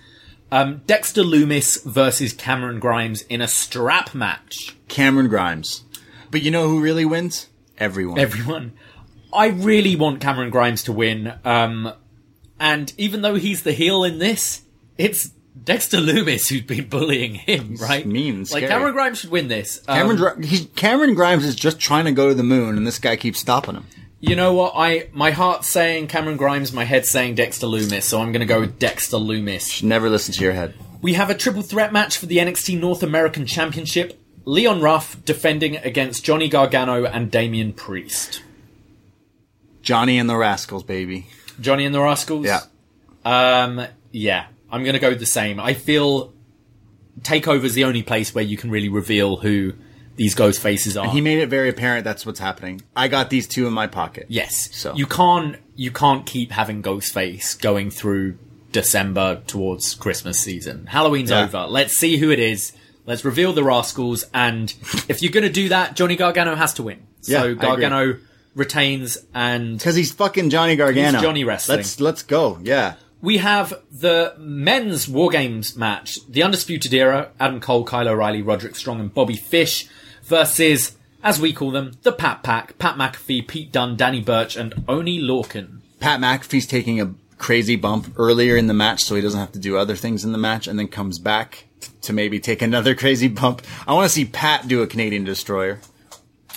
Um, 0.51 0.83
Dexter 0.87 1.23
Lumis 1.23 1.85
versus 1.85 2.33
Cameron 2.33 2.79
Grimes 2.79 3.23
in 3.23 3.41
a 3.41 3.49
strap 3.49 4.15
match. 4.15 4.77
Cameron 4.89 5.29
Grimes. 5.29 5.85
But 6.31 6.43
you 6.43 6.51
know 6.51 6.69
who 6.69 6.81
really 6.81 7.05
wins? 7.05 7.49
Everyone. 7.79 8.19
everyone. 8.19 8.73
I 9.33 9.49
really 9.49 9.97
want 9.97 10.21
Cameron 10.21 10.51
Grimes 10.51 10.85
to 10.85 10.93
win. 10.93 11.33
Um, 11.45 11.93
and 12.61 12.93
even 12.97 13.23
though 13.23 13.35
he's 13.35 13.65
the 13.65 13.73
heel 13.73 14.05
in 14.05 14.19
this, 14.19 14.63
it's 14.97 15.31
Dexter 15.63 15.99
Lumis 15.99 16.49
who's 16.49 16.63
been 16.63 16.89
bullying 16.89 17.35
him, 17.35 17.77
right? 17.77 18.07
mean, 18.07 18.45
Like. 18.51 18.69
Cameron 18.69 18.93
Grimes 18.93 19.19
should 19.19 19.31
win 19.31 19.49
this. 19.49 19.83
Um, 19.89 19.97
Cameron, 20.17 20.69
Cameron 20.77 21.15
Grimes 21.15 21.45
is 21.45 21.55
just 21.55 21.81
trying 21.81 22.05
to 22.05 22.13
go 22.13 22.29
to 22.29 22.35
the 22.35 22.43
moon, 22.43 22.77
and 22.77 22.87
this 22.87 22.99
guy 22.99 23.17
keeps 23.17 23.41
stopping 23.41 23.75
him. 23.75 23.87
You 24.27 24.37
know 24.37 24.55
what? 24.55 24.73
I 24.75 25.09
my 25.13 25.33
heart's 25.33 25.69
saying 25.69 26.07
Cameron 26.07 26.39
Grimes, 26.39 26.73
my 26.73 26.85
head's 26.85 27.11
saying 27.11 27.35
Dexter 27.35 27.67
Lumis, 27.67 28.05
so 28.05 28.23
I'm 28.23 28.33
going 28.33 28.41
to 28.41 28.47
go 28.47 28.61
with 28.61 28.79
Dexter 28.79 29.19
Lumis. 29.19 29.83
Never 29.83 30.09
listen 30.09 30.33
to 30.33 30.43
your 30.43 30.55
head. 30.55 30.75
We 31.03 31.13
have 31.13 31.29
a 31.29 31.35
triple 31.35 31.61
threat 31.61 31.93
match 31.93 32.17
for 32.17 32.25
the 32.25 32.39
NXT 32.39 32.81
North 32.81 33.03
American 33.03 33.45
Championship. 33.45 34.19
Leon 34.47 34.81
Ruff 34.81 35.23
defending 35.27 35.77
against 35.77 36.25
Johnny 36.25 36.49
Gargano 36.49 37.05
and 37.05 37.31
Damian 37.31 37.75
Priest. 37.75 38.43
Johnny 39.83 40.19
and 40.19 40.31
the 40.31 40.35
Rascalz, 40.35 40.87
baby. 40.87 41.27
Johnny 41.61 41.85
and 41.85 41.95
the 41.95 41.99
Rascalz. 41.99 42.47
Yeah. 42.47 42.61
Um, 43.27 43.87
yeah, 44.11 44.47
I'm 44.71 44.85
going 44.85 44.95
to 44.95 45.01
go 45.01 45.15
the 45.15 45.27
same. 45.27 45.61
I 45.61 45.75
feel 45.75 46.33
Takeover's 47.21 47.75
the 47.75 47.85
only 47.85 48.03
place 48.03 48.35
where 48.35 48.45
you 48.45 48.57
can 48.57 48.71
really 48.71 48.89
reveal 48.89 49.37
who 49.37 49.75
these 50.17 50.35
ghost 50.35 50.61
faces 50.61 50.97
are. 50.97 51.09
He 51.09 51.21
made 51.21 51.39
it 51.41 51.49
very 51.49 51.69
apparent 51.69 52.05
that's 52.05 52.25
what's 52.25 52.39
happening. 52.41 52.83
I 52.95 53.09
got 53.09 53.31
these 53.31 53.47
two 53.49 53.67
in 53.67 53.73
my 53.73 53.87
pocket. 53.87 54.27
yes, 54.29 54.69
So- 54.73 54.95
you 54.95 55.07
can't 55.07 55.57
you 55.77 55.91
can't 55.91 56.25
keep 56.25 56.53
having 56.53 56.83
Ghostface 56.83 57.61
going 57.61 57.91
through 57.91 58.39
December 58.71 59.43
towards 59.47 59.95
Christmas 59.95 60.39
season. 60.39 60.87
Halloween's 60.87 61.31
Yeah. 61.31 61.45
over. 61.45 61.67
Let's 61.69 61.97
see 61.97 62.17
who 62.17 62.31
it 62.31 62.39
is. 62.39 62.73
Let's 63.07 63.25
reveal 63.25 63.53
the 63.53 63.63
Rascalz, 63.63 64.25
and 64.33 64.73
if 65.09 65.21
you're 65.23 65.33
going 65.33 65.45
to 65.45 65.51
do 65.53 65.69
that, 65.71 65.95
Johnny 65.97 66.17
Gargano 66.17 66.55
has 66.55 66.75
to 66.75 66.83
win. 66.85 67.01
Yeah, 67.25 67.41
So 67.41 67.45
agree. 67.51 67.57
Gargano 67.67 68.17
retains, 68.55 69.19
and 69.35 69.77
Because 69.79 69.95
he's 69.97 70.13
fucking 70.13 70.51
Johnny 70.51 70.77
Gargano. 70.77 71.13
He's 71.19 71.23
Johnny 71.23 71.45
wrestling. 71.45 71.79
Let's 71.79 72.01
let's 72.01 72.23
go. 72.23 72.59
Yeah. 72.63 72.95
We 73.21 73.39
have 73.39 73.73
the 73.91 74.35
men's 74.39 75.09
War 75.09 75.31
Games 75.31 75.77
match. 75.77 76.19
The 76.29 76.43
Undisputed 76.43 76.93
Era, 76.93 77.31
Adam 77.41 77.59
Cole, 77.61 77.85
Kyle 77.85 78.07
O'Reilly, 78.09 78.43
Roderick 78.43 78.77
Strong, 78.77 79.01
and 79.01 79.13
Bobby 79.13 79.37
Fish 79.37 79.87
versus, 80.25 80.97
as 81.23 81.41
we 81.41 81.53
call 81.53 81.71
them, 81.71 81.93
the 82.03 82.13
Pat 82.13 82.43
Pack, 82.43 82.79
Pat 82.79 82.97
McAfee, 82.97 83.47
Pete 83.47 83.73
Dunne, 83.73 83.97
Danny 83.97 84.21
Burch, 84.21 84.57
and 84.57 84.85
Oney 84.89 85.21
Lorcan. 85.21 85.81
Pat 86.01 86.21
McAfee's 86.21 86.67
taking 86.67 87.01
a 87.01 87.15
crazy 87.39 87.77
bump 87.77 88.15
earlier 88.17 88.57
in 88.57 88.67
the 88.67 88.75
match, 88.75 89.03
so 89.03 89.15
he 89.15 89.23
doesn't 89.23 89.41
have 89.41 89.53
to 89.53 89.59
do 89.59 89.77
other 89.77 89.97
things 89.97 90.25
in 90.25 90.33
the 90.33 90.39
match, 90.39 90.67
and 90.67 90.79
then 90.79 90.89
comes 90.89 91.19
back 91.19 91.67
t- 91.81 91.91
to 92.03 92.13
maybe 92.13 92.41
take 92.41 92.63
another 92.63 92.95
crazy 92.97 93.29
bump. 93.29 93.63
I 93.87 93.93
want 93.95 94.07
to 94.07 94.15
see 94.15 94.25
Pat 94.25 94.69
do 94.69 94.83
a 94.83 94.87
Canadian 94.87 95.25
Destroyer. 95.25 95.81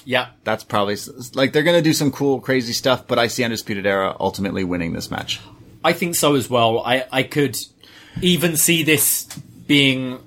Yeah. 0.06 0.30
That's 0.45 0.64
probably 0.64 0.95
like 1.34 1.52
they're 1.52 1.64
gonna 1.64 1.81
do 1.81 1.91
some 1.91 2.11
cool, 2.11 2.39
crazy 2.39 2.72
stuff, 2.72 3.06
but 3.07 3.19
I 3.19 3.27
see 3.27 3.44
Undisputed 3.44 3.85
Era 3.85 4.15
ultimately 4.19 4.64
winning 4.64 4.94
this 4.94 5.11
match. 5.11 5.41
I 5.84 5.91
think 5.91 6.15
so 6.15 6.35
as 6.35 6.49
well. 6.49 6.80
I, 6.80 7.06
I 7.11 7.23
could 7.23 7.57
even 8.22 8.56
see 8.56 8.84
this 8.84 9.26
being. 9.68 10.19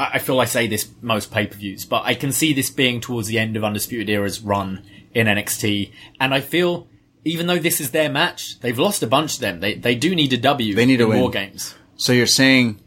I 0.00 0.18
feel 0.20 0.38
I 0.38 0.44
say 0.44 0.68
this 0.68 0.88
most 1.02 1.32
pay 1.32 1.46
per 1.46 1.56
views, 1.56 1.84
but 1.84 2.04
I 2.04 2.14
can 2.14 2.30
see 2.30 2.52
this 2.52 2.70
being 2.70 3.00
towards 3.00 3.26
the 3.26 3.38
end 3.38 3.56
of 3.56 3.64
Undisputed 3.64 4.08
Era's 4.08 4.40
run 4.40 4.84
in 5.12 5.26
NXT. 5.26 5.90
And 6.20 6.32
I 6.32 6.40
feel, 6.40 6.86
even 7.24 7.48
though 7.48 7.58
this 7.58 7.80
is 7.80 7.90
their 7.90 8.08
match, 8.08 8.60
they've 8.60 8.78
lost 8.78 9.02
a 9.02 9.08
bunch 9.08 9.34
of 9.34 9.40
them. 9.40 9.58
They 9.58 9.74
they 9.74 9.96
do 9.96 10.14
need 10.14 10.32
a 10.32 10.36
W. 10.36 10.74
They 10.74 10.86
need 10.86 11.00
a 11.00 11.04
in 11.04 11.08
win. 11.10 11.20
War 11.20 11.30
Games. 11.30 11.74
So 11.96 12.12
you're 12.12 12.26
saying, 12.28 12.80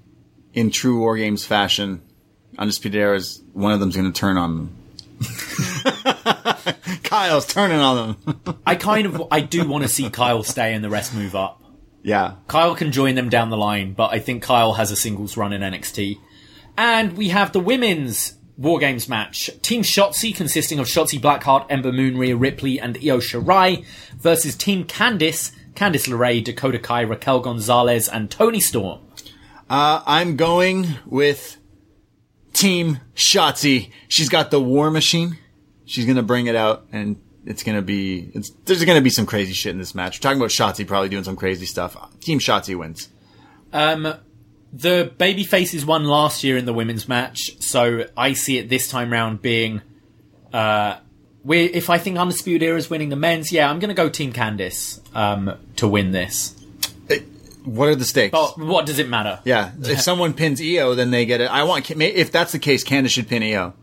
in 0.53 0.71
true 0.71 0.99
War 0.99 1.17
Games 1.17 1.45
fashion, 1.45 2.01
Undisputed 2.57 2.99
Era 2.99 3.17
is 3.17 3.43
one 3.51 3.73
of 3.73 3.81
them's 3.81 3.95
gonna 3.97 4.13
turn 4.13 4.38
on 4.38 4.55
them. 4.55 4.75
Kyle's 7.03 7.45
turning 7.45 7.77
on 7.79 8.15
them. 8.25 8.57
I 8.65 8.75
kind 8.75 9.05
of 9.05 9.23
I 9.31 9.41
do 9.41 9.67
want 9.67 9.83
to 9.83 9.89
see 9.89 10.09
Kyle 10.09 10.43
stay 10.43 10.73
and 10.73 10.83
the 10.83 10.89
rest 10.89 11.13
move 11.13 11.35
up. 11.35 11.61
yeah. 12.03 12.35
Kyle 12.47 12.73
can 12.75 12.91
join 12.91 13.15
them 13.15 13.29
down 13.29 13.49
the 13.49 13.57
line, 13.57 13.93
but 13.93 14.13
I 14.13 14.19
think 14.19 14.43
Kyle 14.43 14.73
has 14.73 14.91
a 14.91 14.95
singles 14.95 15.35
run 15.35 15.51
in 15.53 15.61
NXT. 15.61 16.17
And 16.77 17.18
we 17.18 17.30
have 17.30 17.52
the 17.52 17.60
women's 17.60 18.38
War 18.57 18.80
Games 18.80 19.10
match. 19.10 19.49
Team 19.61 19.81
Shotzi, 19.81 20.35
consisting 20.35 20.80
of 20.80 20.88
Shotzi 20.88 21.19
Blackheart, 21.19 21.65
Ember 21.69 21.91
Moon, 21.91 22.18
Rhea 22.18 22.35
Ripley, 22.35 22.80
and 22.80 22.98
Io 22.98 23.18
Shirai, 23.18 23.85
versus 24.15 24.56
Team 24.56 24.85
Candice, 24.85 25.52
Candice 25.73 26.07
LeRae, 26.07 26.43
Dakota 26.43 26.80
Kai, 26.80 27.02
Raquel 27.02 27.39
Gonzalez, 27.39 28.07
and 28.07 28.30
Toni 28.30 28.60
Storm. 28.60 28.99
Uh, 29.69 30.03
I'm 30.06 30.35
going 30.35 30.95
with 31.06 31.57
team 32.53 32.99
Shotzi. 33.15 33.89
She's 34.07 34.30
got 34.30 34.52
the 34.52 34.61
War 34.61 34.91
Machine. 34.91 35.38
She's 35.85 36.06
gonna 36.06 36.23
bring 36.23 36.48
it 36.48 36.56
out, 36.56 36.85
and 36.91 37.22
it's 37.45 37.64
gonna 37.64 37.81
be. 37.81 38.31
It's, 38.34 38.52
there's 38.65 38.84
gonna 38.85 39.02
be 39.02 39.10
some 39.10 39.26
crazy 39.26 39.53
shit 39.53 39.72
in 39.72 39.80
this 39.80 39.95
match. 39.95 40.19
We're 40.19 40.23
talking 40.23 40.39
about 40.39 40.52
Shotzi 40.52 40.85
probably 40.85 41.10
doing 41.10 41.23
some 41.23 41.35
crazy 41.35 41.65
stuff. 41.65 41.98
Team 42.19 42.39
Shotzi 42.39 42.77
wins. 42.77 43.10
Um, 43.73 44.14
the 44.73 45.11
baby 45.18 45.43
faces 45.43 45.85
won 45.85 46.06
last 46.06 46.43
year 46.43 46.57
in 46.57 46.65
the 46.65 46.73
women's 46.73 47.07
match, 47.07 47.52
so 47.60 48.06
I 48.15 48.34
see 48.34 48.57
it 48.57 48.69
this 48.69 48.88
time 48.89 49.11
round 49.11 49.41
being. 49.41 49.81
Uh, 50.53 50.98
we 51.43 51.64
if 51.64 51.89
I 51.89 51.98
think 51.98 52.18
Undisputed 52.18 52.64
Era 52.64 52.77
is 52.77 52.89
winning 52.89 53.10
the 53.10 53.15
men's, 53.15 53.52
yeah, 53.52 53.69
I'm 53.69 53.80
going 53.80 53.89
to 53.89 53.95
go 53.95 54.10
Team 54.10 54.31
Candice 54.34 54.99
um, 55.15 55.57
to 55.77 55.88
win 55.88 56.11
this. 56.11 56.56
What 57.64 57.89
are 57.89 57.95
the 57.95 58.06
stakes? 58.06 58.31
But 58.31 58.57
what 58.57 58.88
does 58.88 58.98
it 58.98 59.07
matter? 59.07 59.39
yeah, 59.43 59.72
if 59.81 60.02
someone 60.02 60.34
pins 60.34 60.60
Io, 60.60 60.95
then 60.95 61.11
they 61.11 61.26
get 61.26 61.41
it. 61.41 61.52
I 61.52 61.64
want 61.64 61.89
if 61.91 62.31
that's 62.31 62.53
the 62.53 62.60
case, 62.60 62.84
Candice 62.84 63.10
should 63.11 63.27
pin 63.27 63.43
Io 63.43 63.73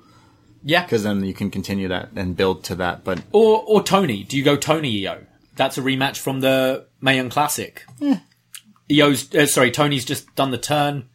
Yeah, 0.64 0.82
because 0.82 1.04
then 1.04 1.24
you 1.24 1.32
can 1.32 1.50
continue 1.50 1.86
that 1.88 2.08
and 2.16 2.36
build 2.36 2.64
to 2.64 2.74
that. 2.76 3.04
But 3.04 3.22
or 3.32 3.62
or 3.66 3.82
Toni. 3.82 4.24
Do 4.24 4.36
you 4.36 4.42
go 4.42 4.56
Toni 4.56 5.06
Io? 5.06 5.24
That's 5.54 5.78
a 5.78 5.80
rematch 5.80 6.16
from 6.18 6.40
the 6.40 6.86
Mae 7.00 7.16
Young 7.16 7.30
Classic. 7.30 7.84
Io's 8.90 9.32
uh, 9.34 9.46
sorry, 9.46 9.70
Toni's 9.70 10.04
just 10.04 10.34
done 10.34 10.50
the 10.50 10.58
turn. 10.58 11.08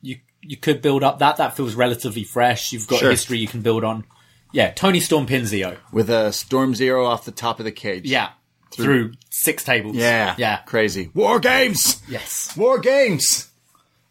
You 0.00 0.16
you 0.40 0.56
could 0.56 0.82
build 0.82 1.04
up 1.04 1.18
that. 1.20 1.36
That 1.36 1.56
feels 1.56 1.74
relatively 1.74 2.24
fresh. 2.24 2.72
You've 2.72 2.88
got 2.88 2.98
Sure. 3.00 3.10
history 3.10 3.38
you 3.38 3.46
can 3.48 3.60
build 3.62 3.84
on. 3.84 4.04
Yeah, 4.52 4.70
Toni 4.72 5.00
Storm 5.00 5.26
pins 5.26 5.52
Io. 5.54 5.76
with 5.92 6.10
a 6.10 6.32
Storm 6.32 6.74
Zero 6.74 7.06
off 7.06 7.24
the 7.24 7.30
top 7.32 7.58
of 7.58 7.64
the 7.64 7.72
cage. 7.72 8.04
Yeah, 8.06 8.30
through, 8.70 9.12
six 9.30 9.64
tables. 9.64 9.96
yeah, 9.96 10.34
yeah. 10.38 10.58
crazy 10.66 11.10
War 11.14 11.40
Games. 11.40 12.02
Yes. 12.08 12.54
War 12.56 12.78
Games. 12.78 13.48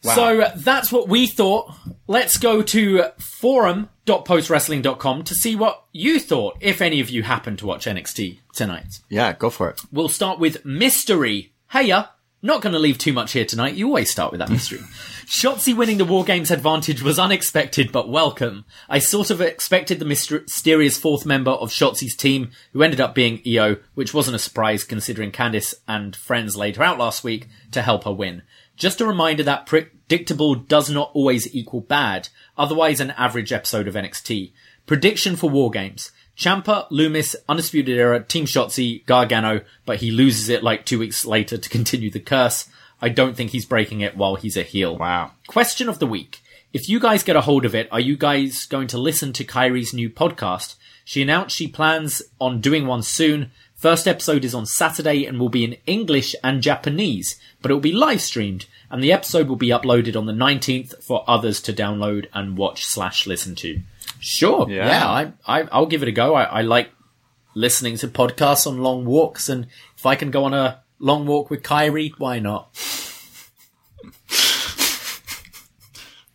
Wow. 0.03 0.15
So 0.15 0.41
uh, 0.41 0.51
that's 0.55 0.91
what 0.91 1.07
we 1.07 1.27
thought. 1.27 1.71
Let's 2.07 2.37
go 2.39 2.63
to 2.63 3.03
forum.postwrestling.com 3.19 5.23
to 5.25 5.35
see 5.35 5.55
what 5.55 5.83
you 5.91 6.19
thought, 6.19 6.57
if 6.59 6.81
any 6.81 6.99
of 7.01 7.09
you 7.11 7.21
happened 7.23 7.59
to 7.59 7.67
watch 7.67 7.85
NXT 7.85 8.39
tonight. 8.53 8.99
Yeah, 9.09 9.33
go 9.33 9.49
for 9.51 9.69
it. 9.69 9.79
We'll 9.91 10.09
start 10.09 10.39
with 10.39 10.65
mystery. 10.65 11.53
Heya, 11.73 12.09
not 12.41 12.61
going 12.61 12.73
to 12.73 12.79
leave 12.79 12.97
too 12.97 13.13
much 13.13 13.33
here 13.33 13.45
tonight. 13.45 13.75
You 13.75 13.87
always 13.87 14.09
start 14.09 14.31
with 14.31 14.39
that 14.39 14.49
mystery. 14.49 14.79
Shotzi 15.25 15.75
winning 15.75 15.97
the 15.97 16.05
War 16.05 16.23
Games 16.25 16.51
advantage 16.51 17.01
was 17.01 17.19
unexpected 17.19 17.91
but 17.91 18.09
welcome. 18.09 18.65
I 18.89 18.99
sort 18.99 19.29
of 19.29 19.39
expected 19.39 19.99
the 19.99 20.05
myster- 20.05 20.41
mysterious 20.41 20.97
fourth 20.97 21.25
member 21.25 21.51
of 21.51 21.69
Shotzi's 21.69 22.15
team, 22.15 22.51
who 22.73 22.83
ended 22.83 22.99
up 22.99 23.15
being 23.15 23.41
Io, 23.47 23.77
which 23.93 24.13
wasn't 24.13 24.35
a 24.35 24.39
surprise 24.39 24.83
considering 24.83 25.31
Candice 25.31 25.75
and 25.87 26.15
friends 26.15 26.57
laid 26.57 26.77
her 26.77 26.83
out 26.83 26.97
last 26.97 27.23
week 27.23 27.47
to 27.71 27.81
help 27.81 28.03
her 28.03 28.11
win. 28.11 28.41
Just 28.75 28.99
a 28.99 29.05
reminder 29.05 29.43
that 29.43 29.67
predictable 29.67 30.55
does 30.55 30.89
not 30.89 31.11
always 31.13 31.53
equal 31.55 31.81
bad, 31.81 32.29
otherwise 32.57 32.99
an 32.99 33.11
average 33.11 33.53
episode 33.53 33.87
of 33.87 33.93
NXT. 33.93 34.53
Prediction 34.87 35.35
for 35.35 35.49
War 35.49 35.69
Games. 35.69 36.11
Ciampa, 36.37 36.89
Lumis, 36.89 37.35
Undisputed 37.47 37.97
Era, 37.97 38.23
Team 38.23 38.45
Shotzi, 38.45 39.05
Gargano, 39.05 39.61
but 39.85 39.97
he 39.97 40.11
loses 40.11 40.49
it 40.49 40.63
like 40.63 40.85
two 40.85 40.99
weeks 40.99 41.25
later 41.25 41.57
to 41.57 41.69
continue 41.69 42.09
the 42.09 42.19
curse. 42.19 42.67
I 43.01 43.09
don't 43.09 43.35
think 43.35 43.51
he's 43.51 43.65
breaking 43.65 44.01
it 44.01 44.15
while 44.15 44.35
he's 44.35 44.57
a 44.57 44.63
heel. 44.63 44.97
Wow. 44.97 45.31
Question 45.47 45.89
of 45.89 45.99
the 45.99 46.07
week. 46.07 46.41
If 46.73 46.87
you 46.87 46.99
guys 46.99 47.23
get 47.23 47.35
a 47.35 47.41
hold 47.41 47.65
of 47.65 47.75
it, 47.75 47.89
are 47.91 47.99
you 47.99 48.15
guys 48.15 48.65
going 48.65 48.87
to 48.87 48.97
listen 48.97 49.33
to 49.33 49.43
Kairi's 49.43 49.93
new 49.93 50.09
podcast? 50.09 50.75
She 51.03 51.21
announced 51.21 51.55
she 51.55 51.67
plans 51.67 52.21
on 52.39 52.61
doing 52.61 52.87
one 52.87 53.01
soon. 53.01 53.51
First 53.75 54.07
episode 54.07 54.45
is 54.45 54.55
on 54.55 54.65
Saturday 54.65 55.25
and 55.25 55.39
will 55.39 55.49
be 55.49 55.63
in 55.63 55.77
English 55.85 56.35
and 56.43 56.61
Japanese, 56.61 57.39
but 57.61 57.71
it 57.71 57.73
will 57.73 57.81
be 57.81 57.91
live 57.91 58.21
streamed, 58.21 58.67
and 58.89 59.03
the 59.03 59.11
episode 59.11 59.49
will 59.49 59.55
be 59.55 59.69
uploaded 59.69 60.15
on 60.15 60.27
the 60.27 60.33
19th 60.33 61.03
for 61.03 61.25
others 61.27 61.59
to 61.63 61.73
download 61.73 62.27
and 62.33 62.57
watch 62.57 62.85
slash 62.85 63.27
listen 63.27 63.55
to. 63.55 63.81
Sure. 64.21 64.69
Yeah. 64.69 64.87
Yeah, 64.87 65.09
I, 65.09 65.33
I, 65.45 65.67
I'll 65.71 65.87
give 65.87 66.03
it 66.03 66.07
a 66.07 66.11
go. 66.11 66.35
I, 66.35 66.43
I 66.43 66.61
like 66.61 66.91
listening 67.55 67.97
to 67.97 68.07
podcasts 68.07 68.67
on 68.67 68.77
long 68.77 69.03
walks, 69.03 69.49
and 69.49 69.67
if 69.97 70.05
I 70.05 70.15
can 70.15 70.31
go 70.31 70.45
on 70.45 70.53
a 70.53 70.83
long 70.99 71.25
walk 71.25 71.49
with 71.49 71.63
Kairi, 71.63 72.13
why 72.17 72.39
not? 72.39 72.77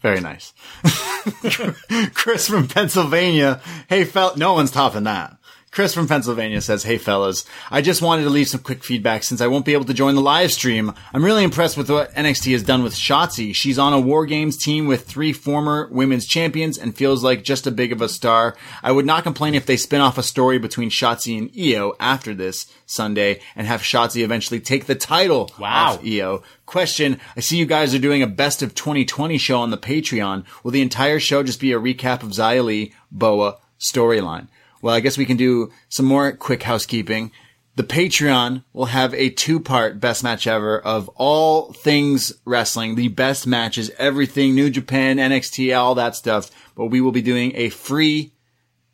Very 0.02 0.20
nice. 0.20 0.52
Chris 2.14 2.48
from 2.48 2.68
Pennsylvania. 2.68 3.60
Hey, 3.88 4.04
felt 4.04 4.36
no 4.36 4.52
one's 4.52 4.70
topping 4.72 5.04
that. 5.04 5.35
Chris 5.77 5.93
from 5.93 6.09
Pennsylvania 6.09 6.62
says, 6.62 6.85
Hey 6.85 6.97
fellas, 6.97 7.44
I 7.70 7.82
just 7.82 8.01
wanted 8.01 8.23
to 8.23 8.31
leave 8.31 8.48
some 8.48 8.62
quick 8.62 8.82
feedback 8.82 9.23
since 9.23 9.43
I 9.43 9.47
won't 9.47 9.66
be 9.66 9.74
able 9.74 9.85
to 9.85 9.93
join 9.93 10.15
the 10.15 10.23
live 10.23 10.51
stream. 10.51 10.94
I'm 11.12 11.23
really 11.23 11.44
impressed 11.44 11.77
with 11.77 11.90
what 11.90 12.15
NXT 12.15 12.53
has 12.53 12.62
done 12.62 12.82
with 12.82 12.94
Shotzi. 12.94 13.55
She's 13.55 13.78
on 13.78 13.93
a 13.93 14.01
War 14.01 14.24
Games 14.24 14.57
team 14.57 14.86
with 14.86 15.05
three 15.07 15.35
former 15.35 15.86
women's 15.93 16.27
champions 16.27 16.78
and 16.78 16.97
feels 16.97 17.23
like 17.23 17.44
just 17.44 17.66
a 17.66 17.70
big 17.70 17.93
of 17.93 18.01
a 18.01 18.09
star. 18.09 18.57
I 18.82 18.90
would 18.90 19.05
not 19.05 19.23
complain 19.23 19.55
if 19.55 19.66
they 19.66 19.77
spin 19.77 20.01
off 20.01 20.16
a 20.16 20.23
story 20.23 20.57
between 20.59 20.89
Shotzi 20.89 21.36
and 21.36 21.51
Io 21.55 21.93
after 22.01 22.32
this 22.32 22.73
Sunday 22.86 23.40
and 23.55 23.66
have 23.66 23.82
Shotzi 23.82 24.24
eventually 24.24 24.61
take 24.61 24.86
the 24.86 24.94
title 24.94 25.51
Wow. 25.61 25.97
off 25.97 26.05
Io. 26.07 26.43
Question, 26.65 27.20
I 27.36 27.40
see 27.40 27.59
you 27.59 27.66
guys 27.66 27.94
are 27.94 27.98
doing 27.98 28.23
a 28.23 28.27
best 28.27 28.62
of 28.62 28.74
2020 28.74 29.36
show 29.36 29.59
on 29.61 29.70
the 29.70 29.77
Patreon. 29.77 30.47
Will 30.65 30.70
the 30.70 30.81
entire 30.81 31.20
show 31.20 31.43
just 31.43 31.61
be 31.61 31.73
a 31.74 31.78
recap 31.78 32.23
of 32.23 32.31
Xia 32.31 32.65
Li, 32.65 32.94
Boa 33.12 33.59
storyline? 33.78 34.48
Well, 34.86 34.94
I 34.94 35.00
guess 35.00 35.18
we 35.18 35.26
can 35.26 35.36
do 35.36 35.72
some 35.88 36.06
more 36.06 36.30
quick 36.30 36.62
housekeeping. 36.62 37.32
The 37.74 37.82
Patreon 37.82 38.62
will 38.72 38.84
have 38.84 39.12
a 39.14 39.30
two-part 39.30 39.98
best 39.98 40.22
match 40.22 40.46
ever 40.46 40.78
of 40.78 41.08
all 41.16 41.72
things 41.72 42.32
wrestling, 42.44 42.94
the 42.94 43.08
best 43.08 43.48
matches, 43.48 43.90
everything, 43.98 44.54
New 44.54 44.70
Japan, 44.70 45.16
NXT, 45.16 45.76
all 45.76 45.96
that 45.96 46.14
stuff. 46.14 46.52
But 46.76 46.86
we 46.86 47.00
will 47.00 47.10
be 47.10 47.20
doing 47.20 47.50
a 47.56 47.68
free 47.70 48.30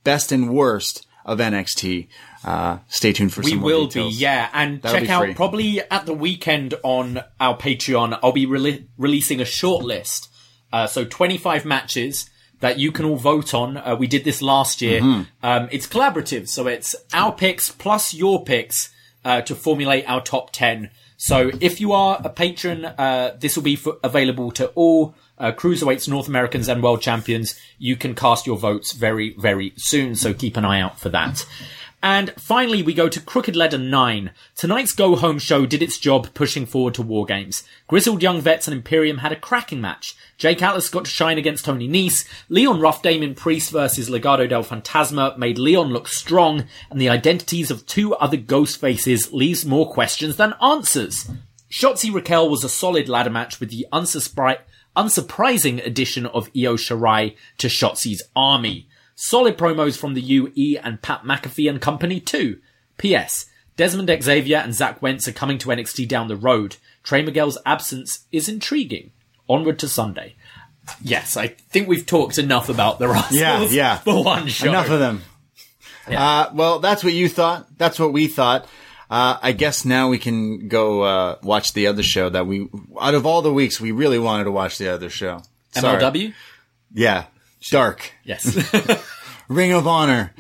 best 0.03 0.33
and 0.33 0.49
worst 0.49 1.07
of 1.27 1.41
NXT. 1.41 2.09
Uh, 2.43 2.79
stay 2.89 3.13
tuned 3.13 3.35
for 3.35 3.43
We 3.43 3.51
some 3.51 3.59
more 3.61 3.67
will 3.67 3.87
details. 3.87 4.15
be, 4.17 4.23
yeah. 4.23 4.49
And 4.55 4.81
That'll 4.81 4.99
check 4.99 5.11
out 5.11 5.25
free. 5.25 5.35
probably 5.35 5.81
at 5.83 6.07
the 6.07 6.15
weekend 6.15 6.73
on 6.83 7.23
our 7.39 7.59
Patreon. 7.59 8.19
I'll 8.23 8.33
be 8.33 8.47
rele- 8.47 8.87
releasing 8.97 9.43
a 9.43 9.45
short 9.45 9.85
list. 9.85 10.31
Uh, 10.73 10.87
so 10.87 11.05
25 11.05 11.67
matches 11.67 12.31
that 12.63 12.79
you 12.79 12.93
can 12.93 13.05
all 13.05 13.17
vote 13.17 13.55
on. 13.55 13.77
Uh, 13.77 13.97
we 13.99 14.07
did 14.07 14.23
this 14.23 14.41
last 14.41 14.81
year. 14.81 15.01
Mm-hmm. 15.01 15.23
Um, 15.43 15.69
it's 15.73 15.87
collaborative, 15.87 16.49
so 16.49 16.69
it's 16.69 16.95
our 17.13 17.33
picks 17.33 17.71
plus 17.73 18.15
your 18.15 18.45
picks 18.45 18.95
uh, 19.25 19.41
to 19.43 19.57
formulate 19.57 20.09
our 20.09 20.23
top 20.23 20.53
10. 20.53 20.89
So 21.17 21.51
if 21.61 21.81
you 21.81 21.93
are 21.93 22.21
a 22.23 22.29
patron, 22.29 22.85
uh, 22.85 23.37
this 23.39 23.57
will 23.57 23.65
be 23.65 23.75
for, 23.75 23.99
available 24.05 24.53
to 24.53 24.69
all 24.69 25.17
uh, 25.39 25.51
cruiserweights, 25.51 26.09
North 26.09 26.29
Americans, 26.29 26.69
and 26.69 26.81
world 26.85 27.03
champions. 27.03 27.59
You 27.79 27.97
can 27.97 28.15
cast 28.15 28.47
your 28.47 28.57
votes 28.57 28.93
very, 28.93 29.35
very 29.37 29.73
soon. 29.77 30.15
So 30.15 30.33
keep 30.33 30.57
an 30.57 30.65
eye 30.65 30.81
out 30.81 31.01
for 31.01 31.09
that. 31.09 31.45
And 32.03 32.33
finally, 32.33 32.83
we 32.83 32.95
go 32.95 33.09
to 33.09 33.21
Crooked 33.21 33.55
Letter 33.55 33.79
9. 33.79 34.33
Tonight's 34.57 34.93
Go 34.93 35.15
Home 35.15 35.39
show 35.39 35.67
did 35.67 35.83
its 35.83 35.99
job 35.99 36.35
pushing 36.35 36.67
forward 36.67 36.95
to 36.95 37.03
War 37.03 37.25
Games. 37.25 37.63
Grizzled 37.87 38.25
Young 38.25 38.41
Vets 38.41 38.67
and 38.67 38.77
Imperium 38.77 39.19
had 39.19 39.31
a 39.31 39.37
cracking 39.37 39.81
match. 39.81 40.17
Jake 40.37 40.61
Atlas 40.61 40.89
got 40.89 41.05
to 41.05 41.11
shine 41.11 41.39
against 41.39 41.65
Tony 41.65 41.89
Nese. 41.89 42.27
Leon 42.49 42.81
Ruff 42.81 43.03
Damian 43.03 43.37
Priest 43.37 43.71
versus 43.71 44.11
Legado 44.11 44.49
del 44.49 44.65
Fantasma 44.65 45.39
made 45.39 45.59
Leon 45.59 45.93
look 45.93 46.09
strong, 46.09 46.65
and 46.91 47.01
the 47.01 47.09
identities 47.09 47.71
of 47.71 47.87
two 47.87 48.17
other 48.17 48.37
ghost 48.37 48.81
faces 48.81 49.33
leaves 49.33 49.65
more 49.65 49.89
questions 49.89 50.35
than 50.37 50.55
answers. 50.61 51.31
Shotzi 51.71 52.13
Raquel 52.13 52.51
was 52.51 52.65
a 52.65 52.69
solid 52.69 53.09
ladder 53.09 53.31
match 53.31 53.61
with 53.61 53.71
the 53.71 53.87
unsurprising 53.93 55.87
addition 55.87 56.27
of 56.27 56.49
Io 56.49 56.75
Shirai 56.75 57.37
to 57.59 57.69
Shotzi's 57.69 58.25
army. 58.35 58.89
Solid 59.15 59.57
promos 59.59 59.97
from 59.97 60.15
the 60.15 60.21
UE 60.21 60.79
and 60.83 61.01
Pat 61.03 61.23
McAfee 61.23 61.69
and 61.69 61.81
company 61.81 62.21
too. 62.21 62.59
P.S. 62.99 63.47
Dezmond 63.77 64.23
Xavier 64.23 64.59
and 64.59 64.75
Zach 64.75 65.01
Wentz 65.03 65.27
are 65.29 65.33
coming 65.33 65.59
to 65.59 65.69
NXT 65.69 66.07
down 66.09 66.29
the 66.29 66.37
road. 66.37 66.77
Trey 67.03 67.23
Miguel's 67.23 67.59
absence 67.67 68.27
is 68.31 68.49
intriguing. 68.49 69.11
Onward 69.49 69.79
to 69.81 69.89
Sunday. 69.89 70.35
Yes, 71.03 71.37
I 71.37 71.49
think 71.49 71.89
we've 71.89 72.07
talked 72.07 72.39
enough 72.39 72.69
about 72.69 72.99
the 72.99 73.07
Rascalz 73.07 73.33
Yeah, 73.33 73.63
yeah. 73.71 73.97
for 73.99 74.25
one 74.25 74.49
show. 74.49 74.69
Enough 74.69 74.91
of 74.91 74.99
them. 74.99 75.23
Uh, 76.09 76.51
well, 76.53 76.81
that's 76.81 77.05
what 77.05 77.13
you 77.13 77.29
thought. 77.29 77.67
That's 77.79 77.99
what 77.99 78.13
we 78.13 78.27
thought. 78.27 78.67
Uh, 79.09 79.39
I 79.41 79.53
guess 79.53 79.85
now 79.85 80.09
we 80.09 80.19
can 80.19 80.69
go 80.69 81.03
uh, 81.03 81.37
watch 81.43 81.75
the 81.75 81.87
other 81.87 82.03
show 82.03 82.29
that 82.31 82.47
we. 82.47 82.69
Out 83.01 83.15
of 83.15 83.27
all 83.27 83.43
the 83.43 83.53
weeks, 83.53 83.81
we 83.81 83.93
really 83.93 84.19
wanted 84.19 84.45
to 84.45 84.51
watch 84.51 84.79
the 84.79 84.89
other 84.89 85.11
show. 85.11 85.43
Sorry. 85.73 86.01
MLW? 86.03 86.35
Yeah, 86.95 87.27
Dark. 87.71 88.13
Yes. 88.25 88.57
Ring 89.49 89.73
of 89.73 89.87
Honor. 89.87 90.35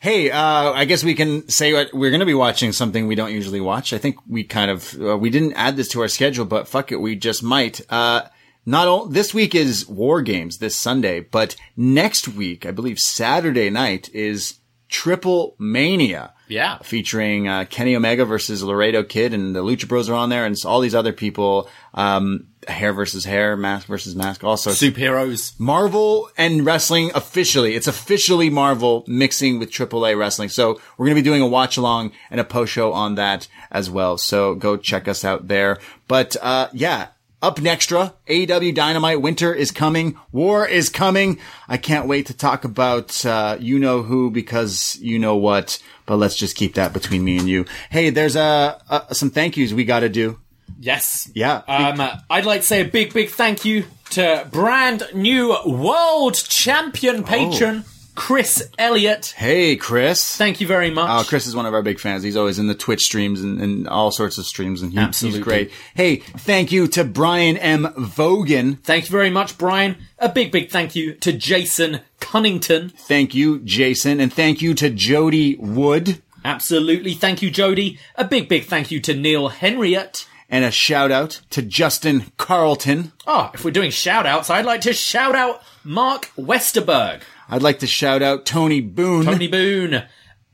hey, 0.00 0.30
uh, 0.30 0.72
I 0.72 0.84
guess 0.84 1.02
we 1.02 1.14
can 1.14 1.48
say 1.48 1.72
what 1.72 1.92
we're 1.92 2.10
going 2.10 2.20
to 2.20 2.26
be 2.26 2.34
watching 2.34 2.72
something 2.72 3.06
we 3.06 3.14
don't 3.14 3.32
usually 3.32 3.60
watch. 3.60 3.92
I 3.92 3.98
think 3.98 4.16
we 4.28 4.44
kind 4.44 4.70
of 4.70 5.00
uh, 5.00 5.16
we 5.16 5.30
didn't 5.30 5.54
add 5.54 5.76
this 5.76 5.88
to 5.88 6.00
our 6.02 6.08
schedule, 6.08 6.44
but 6.44 6.68
fuck 6.68 6.92
it, 6.92 7.00
we 7.00 7.16
just 7.16 7.42
might. 7.42 7.80
Uh, 7.90 8.22
not 8.66 8.88
all, 8.88 9.06
this 9.06 9.34
week 9.34 9.54
is 9.54 9.86
War 9.86 10.22
Games 10.22 10.58
this 10.58 10.74
Sunday, 10.74 11.20
but 11.20 11.54
next 11.76 12.28
week, 12.28 12.64
I 12.64 12.70
believe 12.70 12.98
Saturday 12.98 13.68
night 13.68 14.08
is 14.14 14.60
Triple 14.88 15.54
Mania. 15.58 16.32
Yeah. 16.48 16.78
Featuring 16.78 17.48
uh, 17.48 17.64
Kenny 17.68 17.96
Omega 17.96 18.24
versus 18.24 18.62
Laredo 18.62 19.02
Kid, 19.02 19.34
and 19.34 19.54
the 19.54 19.62
Lucha 19.62 19.88
Bros 19.88 20.08
are 20.08 20.14
on 20.14 20.28
there, 20.28 20.46
and 20.46 20.56
all 20.64 20.80
these 20.80 20.94
other 20.94 21.12
people. 21.12 21.68
Um, 21.94 22.48
hair 22.68 22.92
versus 22.92 23.24
hair, 23.24 23.56
mask 23.56 23.86
versus 23.86 24.14
mask, 24.14 24.44
all 24.44 24.56
sorts. 24.56 24.80
Superheroes. 24.80 25.58
Marvel 25.58 26.30
and 26.36 26.64
wrestling 26.64 27.10
officially. 27.14 27.74
It's 27.74 27.86
officially 27.86 28.50
Marvel 28.50 29.04
mixing 29.06 29.58
with 29.58 29.70
AAA 29.70 30.18
wrestling. 30.18 30.48
So 30.48 30.80
we're 30.96 31.06
going 31.06 31.16
to 31.16 31.22
be 31.22 31.28
doing 31.28 31.42
a 31.42 31.46
watch 31.46 31.76
along 31.76 32.12
and 32.30 32.40
a 32.40 32.44
post 32.44 32.72
show 32.72 32.92
on 32.92 33.14
that 33.16 33.48
as 33.70 33.90
well. 33.90 34.18
So 34.18 34.54
go 34.54 34.76
check 34.76 35.08
us 35.08 35.24
out 35.24 35.48
there. 35.48 35.78
But, 36.08 36.36
uh, 36.42 36.68
yeah. 36.72 37.08
upNXTra, 37.42 38.14
AEW 38.26 38.74
Dynamite 38.74 39.20
Winter 39.20 39.52
is 39.52 39.70
coming. 39.70 40.18
War 40.32 40.66
is 40.66 40.88
coming. 40.88 41.38
I 41.68 41.76
can't 41.76 42.08
wait 42.08 42.26
to 42.26 42.34
talk 42.34 42.64
about, 42.64 43.24
uh, 43.26 43.58
you 43.60 43.78
know 43.78 44.02
who 44.02 44.30
because 44.30 44.96
you 45.00 45.18
know 45.18 45.36
what, 45.36 45.82
but 46.06 46.16
let's 46.16 46.36
just 46.36 46.56
keep 46.56 46.74
that 46.74 46.94
between 46.94 47.22
me 47.22 47.36
and 47.36 47.48
you. 47.48 47.66
Hey, 47.90 48.08
there's, 48.10 48.36
uh, 48.36 48.78
uh 48.88 49.12
some 49.12 49.30
thank 49.30 49.56
yous 49.58 49.74
we 49.74 49.84
gotta 49.84 50.08
do. 50.08 50.38
Yes. 50.78 51.30
Yeah. 51.34 51.62
Um, 51.66 52.20
I'd 52.28 52.46
like 52.46 52.60
to 52.60 52.66
say 52.66 52.80
a 52.82 52.84
big, 52.84 53.12
big 53.12 53.30
thank 53.30 53.64
you 53.64 53.84
to 54.10 54.46
brand 54.50 55.02
new 55.14 55.56
world 55.66 56.34
champion 56.34 57.24
patron 57.24 57.84
Chris 58.14 58.70
Elliott. 58.78 59.34
Hey, 59.36 59.76
Chris. 59.76 60.36
Thank 60.36 60.60
you 60.60 60.66
very 60.66 60.90
much. 60.90 61.08
Oh, 61.10 61.28
Chris 61.28 61.46
is 61.46 61.56
one 61.56 61.66
of 61.66 61.74
our 61.74 61.82
big 61.82 61.98
fans. 61.98 62.22
He's 62.22 62.36
always 62.36 62.58
in 62.58 62.68
the 62.68 62.74
Twitch 62.74 63.02
streams 63.02 63.42
and, 63.42 63.60
and 63.60 63.88
all 63.88 64.10
sorts 64.10 64.38
of 64.38 64.46
streams, 64.46 64.82
and 64.82 64.92
he, 64.92 64.98
Absolutely. 64.98 65.38
he's 65.38 65.44
great. 65.44 65.72
Hey, 65.94 66.16
thank 66.16 66.70
you 66.70 66.86
to 66.88 67.04
Brian 67.04 67.56
M. 67.56 67.86
Vogan. 67.96 68.80
Thank 68.82 69.06
you 69.06 69.10
very 69.10 69.30
much, 69.30 69.58
Brian. 69.58 69.96
A 70.18 70.28
big, 70.28 70.52
big 70.52 70.70
thank 70.70 70.94
you 70.94 71.14
to 71.14 71.32
Jason 71.32 72.00
Cunnington. 72.20 72.90
Thank 72.90 73.34
you, 73.34 73.58
Jason, 73.60 74.20
and 74.20 74.32
thank 74.32 74.62
you 74.62 74.74
to 74.74 74.90
Jody 74.90 75.56
Wood. 75.56 76.22
Absolutely. 76.44 77.14
Thank 77.14 77.42
you, 77.42 77.50
Jody. 77.50 77.98
A 78.16 78.24
big, 78.24 78.48
big 78.48 78.64
thank 78.64 78.90
you 78.90 79.00
to 79.00 79.14
Neil 79.14 79.48
Henriette. 79.48 80.26
And 80.54 80.64
a 80.64 80.70
shout 80.70 81.10
out 81.10 81.40
to 81.50 81.62
Justin 81.62 82.30
Carlton. 82.36 83.10
Oh, 83.26 83.50
if 83.54 83.64
we're 83.64 83.72
doing 83.72 83.90
shout 83.90 84.24
outs, 84.24 84.50
I'd 84.50 84.64
like 84.64 84.82
to 84.82 84.92
shout 84.92 85.34
out 85.34 85.60
Mark 85.82 86.30
Westerberg, 86.38 87.22
I'd 87.50 87.60
like 87.62 87.80
to 87.80 87.88
shout 87.88 88.22
out 88.22 88.46
Tony 88.46 88.80
Boone. 88.80 89.24
Tony 89.24 89.48
Boone, 89.48 90.04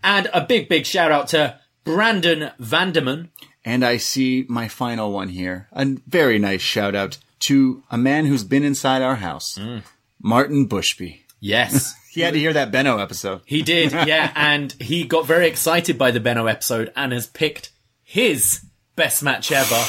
and 0.03 0.31
a 0.33 0.41
big, 0.47 0.71
big 0.71 0.87
shout 0.87 1.13
out 1.13 1.29
to 1.29 1.61
Brandon 1.85 2.51
Vanderman. 2.59 3.29
And 3.63 3.85
I 3.85 3.99
see 3.99 4.47
my 4.49 4.69
final 4.69 5.13
one 5.13 5.29
here. 5.29 5.69
A 5.73 5.85
very 6.07 6.39
nice 6.39 6.63
shout 6.63 6.95
out 6.95 7.19
to 7.41 7.83
a 7.91 7.99
man 7.99 8.25
who's 8.25 8.43
been 8.43 8.65
inside 8.65 9.03
our 9.03 9.17
house, 9.17 9.59
Mm. 9.59 9.83
Martin 10.23 10.67
Bushby. 10.67 11.21
Yes. 11.41 11.95
He 12.11 12.23
had 12.23 12.33
to 12.33 12.41
hear 12.41 12.53
that 12.55 12.73
Benno 12.73 12.99
episode. 12.99 13.43
He 13.45 13.63
did, 13.63 13.93
yeah, 14.07 14.33
and 14.35 14.73
he 14.81 15.05
got 15.05 15.27
very 15.27 15.47
excited 15.47 15.97
by 15.97 16.11
the 16.11 16.19
Benno 16.19 16.47
episode 16.47 16.91
and 16.97 17.13
has 17.13 17.29
picked 17.29 17.71
his 18.03 18.63
best 18.97 19.23
match 19.23 19.53
ever. 19.53 19.83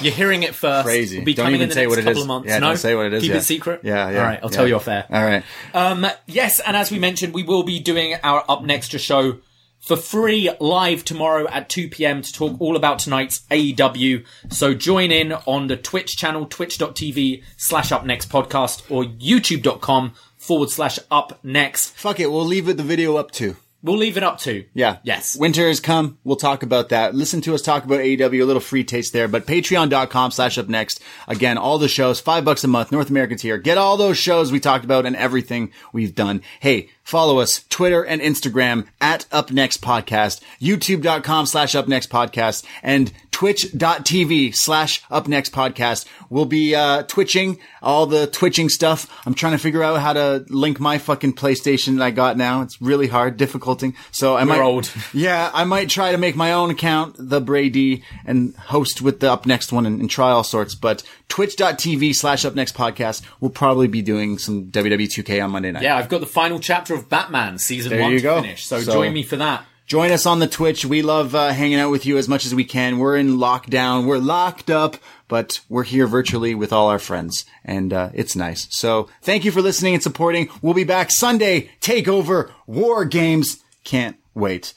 You're 0.00 0.12
hearing 0.12 0.42
it 0.42 0.54
first. 0.54 0.84
Crazy. 0.86 1.16
It'll 1.16 1.24
be 1.24 1.32
Don't 1.34 1.46
coming 1.46 1.60
even 1.60 1.64
in 1.64 1.68
the 1.70 1.74
say 1.74 1.80
next 1.82 1.90
what 1.90 1.98
it 1.98 2.02
couple 2.02 2.18
is. 2.18 2.22
of 2.22 2.28
months. 2.28 2.48
Yeah, 2.48 2.58
no, 2.58 2.66
don't 2.68 2.76
say 2.76 2.94
what 2.94 3.06
it 3.06 3.14
is 3.14 3.22
Keep 3.22 3.28
yet. 3.30 3.38
it 3.38 3.42
secret. 3.44 3.80
Yeah, 3.82 4.10
yeah. 4.10 4.18
All 4.18 4.24
right, 4.26 4.40
I'll 4.42 4.50
yeah. 4.50 4.56
tell 4.56 4.68
you 4.68 4.76
off 4.76 4.88
air. 4.88 5.06
All 5.10 5.24
right. 5.24 5.42
Um, 5.72 6.06
yes, 6.26 6.60
and 6.60 6.76
as 6.76 6.90
we 6.90 6.98
mentioned, 6.98 7.32
we 7.32 7.42
will 7.42 7.62
be 7.62 7.80
doing 7.80 8.14
our 8.22 8.42
upNXTra 8.44 8.98
show 9.00 9.38
for 9.80 9.96
free 9.96 10.50
live 10.60 11.04
tomorrow 11.04 11.46
at 11.48 11.68
2 11.70 11.88
p.m. 11.88 12.20
to 12.20 12.32
talk 12.32 12.60
all 12.60 12.76
about 12.76 12.98
tonight's 12.98 13.40
AEW. 13.50 14.26
So 14.50 14.74
join 14.74 15.10
in 15.12 15.32
on 15.32 15.68
the 15.68 15.76
Twitch 15.76 16.16
channel, 16.16 16.44
twitch.tv 16.44 17.42
slash 17.56 17.90
up 17.92 18.04
next 18.04 18.28
podcast 18.28 18.90
or 18.90 19.04
youtube.com 19.04 20.12
forward 20.36 20.70
slash 20.70 20.98
up 21.10 21.38
next. 21.42 21.90
Fuck 21.96 22.20
it. 22.20 22.30
We'll 22.30 22.44
leave 22.44 22.68
it 22.68 22.76
the 22.76 22.82
video 22.82 23.16
up 23.16 23.30
to. 23.32 23.56
We'll 23.86 23.98
leave 23.98 24.16
it 24.16 24.24
up 24.24 24.40
to. 24.40 24.64
Yeah. 24.74 24.96
Yes. 25.04 25.36
Winter 25.36 25.68
has 25.68 25.78
come. 25.78 26.18
We'll 26.24 26.34
talk 26.34 26.64
about 26.64 26.88
that. 26.88 27.14
Listen 27.14 27.40
to 27.42 27.54
us 27.54 27.62
talk 27.62 27.84
about 27.84 28.00
AEW, 28.00 28.42
a 28.42 28.44
little 28.44 28.58
free 28.58 28.82
taste 28.82 29.12
there, 29.12 29.28
but 29.28 29.46
patreon.com 29.46 30.32
slash 30.32 30.58
up 30.58 30.68
next. 30.68 31.00
Again, 31.28 31.56
all 31.56 31.78
the 31.78 31.86
shows, 31.86 32.18
five 32.18 32.44
bucks 32.44 32.64
a 32.64 32.68
month, 32.68 32.90
North 32.90 33.10
Americans 33.10 33.42
here. 33.42 33.58
Get 33.58 33.78
all 33.78 33.96
those 33.96 34.18
shows 34.18 34.50
we 34.50 34.58
talked 34.58 34.84
about 34.84 35.06
and 35.06 35.14
everything 35.14 35.70
we've 35.92 36.16
done. 36.16 36.42
Hey, 36.58 36.90
follow 37.06 37.38
us, 37.38 37.64
Twitter 37.70 38.04
and 38.04 38.20
Instagram 38.20 38.86
at 39.00 39.26
up 39.30 39.52
next 39.52 39.80
podcast, 39.80 40.40
youtube.com 40.60 41.46
slash 41.46 41.74
up 41.74 41.86
next 41.86 42.10
podcast, 42.10 42.64
and 42.82 43.12
twitch.tv 43.30 44.54
slash 44.54 45.02
up 45.10 45.28
next 45.28 45.52
podcast. 45.52 46.06
We'll 46.30 46.46
be, 46.46 46.74
uh, 46.74 47.04
twitching 47.04 47.58
all 47.82 48.06
the 48.06 48.26
twitching 48.26 48.68
stuff. 48.68 49.08
I'm 49.26 49.34
trying 49.34 49.52
to 49.52 49.58
figure 49.58 49.82
out 49.82 50.00
how 50.00 50.14
to 50.14 50.44
link 50.48 50.80
my 50.80 50.98
fucking 50.98 51.34
PlayStation 51.34 51.98
that 51.98 52.02
I 52.02 52.10
got 52.10 52.36
now. 52.36 52.62
It's 52.62 52.80
really 52.82 53.06
hard, 53.06 53.36
difficulting. 53.36 53.94
So 54.10 54.36
I 54.36 54.44
might, 54.44 54.60
old. 54.60 54.90
yeah, 55.12 55.50
I 55.54 55.64
might 55.64 55.88
try 55.88 56.12
to 56.12 56.18
make 56.18 56.34
my 56.34 56.52
own 56.52 56.70
account, 56.70 57.14
the 57.18 57.40
Brady, 57.40 58.02
and 58.24 58.56
host 58.56 59.02
with 59.02 59.20
the 59.20 59.30
up 59.30 59.46
next 59.46 59.70
one 59.70 59.86
and, 59.86 60.00
and 60.00 60.10
try 60.10 60.30
all 60.30 60.42
sorts. 60.42 60.74
But 60.74 61.04
twitch.tv 61.28 62.14
slash 62.14 62.44
up 62.44 62.54
next 62.54 62.74
podcast, 62.74 63.22
we'll 63.40 63.50
probably 63.50 63.86
be 63.86 64.02
doing 64.02 64.38
some 64.38 64.70
WWE 64.72 65.08
2K 65.08 65.44
on 65.44 65.50
Monday 65.50 65.70
night. 65.70 65.82
Yeah, 65.82 65.96
I've 65.96 66.08
got 66.08 66.20
the 66.20 66.26
final 66.26 66.58
chapter 66.58 66.95
of 66.96 67.08
Batman 67.08 67.58
season 67.58 67.90
There 67.90 68.00
one 68.02 68.12
you 68.12 68.18
to 68.18 68.22
go. 68.22 68.42
finish. 68.42 68.66
So, 68.66 68.80
So- 68.80 68.92
join 68.92 69.12
me 69.12 69.22
for 69.22 69.36
that. 69.36 69.64
Join 69.86 70.10
us 70.10 70.26
on 70.26 70.40
the 70.40 70.48
Twitch. 70.48 70.84
We 70.84 71.00
love 71.02 71.32
uh, 71.36 71.50
hanging 71.52 71.78
out 71.78 71.92
with 71.92 72.04
you 72.06 72.18
as 72.18 72.28
much 72.28 72.44
as 72.44 72.52
we 72.52 72.64
can. 72.64 72.98
We're 72.98 73.16
in 73.16 73.36
lockdown. 73.36 74.04
We're 74.04 74.18
locked 74.18 74.68
up, 74.68 74.96
but 75.28 75.60
we're 75.68 75.84
here 75.84 76.08
virtually 76.08 76.56
with 76.56 76.72
all 76.72 76.88
our 76.88 76.98
friends, 76.98 77.44
and 77.64 77.92
uh, 77.92 78.10
it's 78.12 78.34
nice. 78.34 78.66
So 78.70 79.08
thank 79.22 79.44
you 79.44 79.52
for 79.52 79.62
listening 79.62 79.94
and 79.94 80.02
supporting. 80.02 80.48
We'll 80.60 80.74
be 80.74 80.82
back 80.82 81.12
Sunday. 81.12 81.70
Takeover 81.80 82.50
War 82.66 83.04
Games. 83.04 83.62
Can't 83.84 84.16
wait. 84.34 84.74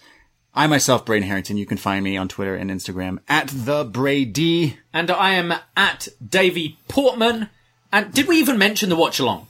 I 0.53 0.67
myself, 0.67 1.05
Braden 1.05 1.27
Herrington. 1.27 1.57
You 1.57 1.65
can 1.65 1.77
find 1.77 2.03
me 2.03 2.15
on 2.15 2.27
Twitter 2.27 2.53
and 2.55 2.69
Instagram 2.69 3.17
at 3.27 3.47
the 3.47 3.85
Brady. 3.85 4.77
And 4.93 5.09
I 5.09 5.31
am 5.31 5.55
at 5.75 6.07
Davie 6.23 6.77
Portman. 6.87 7.49
And 7.91 8.13
did 8.13 8.27
we 8.27 8.37
even 8.37 8.59
mention 8.59 8.89
the 8.89 8.95
watch 8.95 9.19
along? 9.19 9.47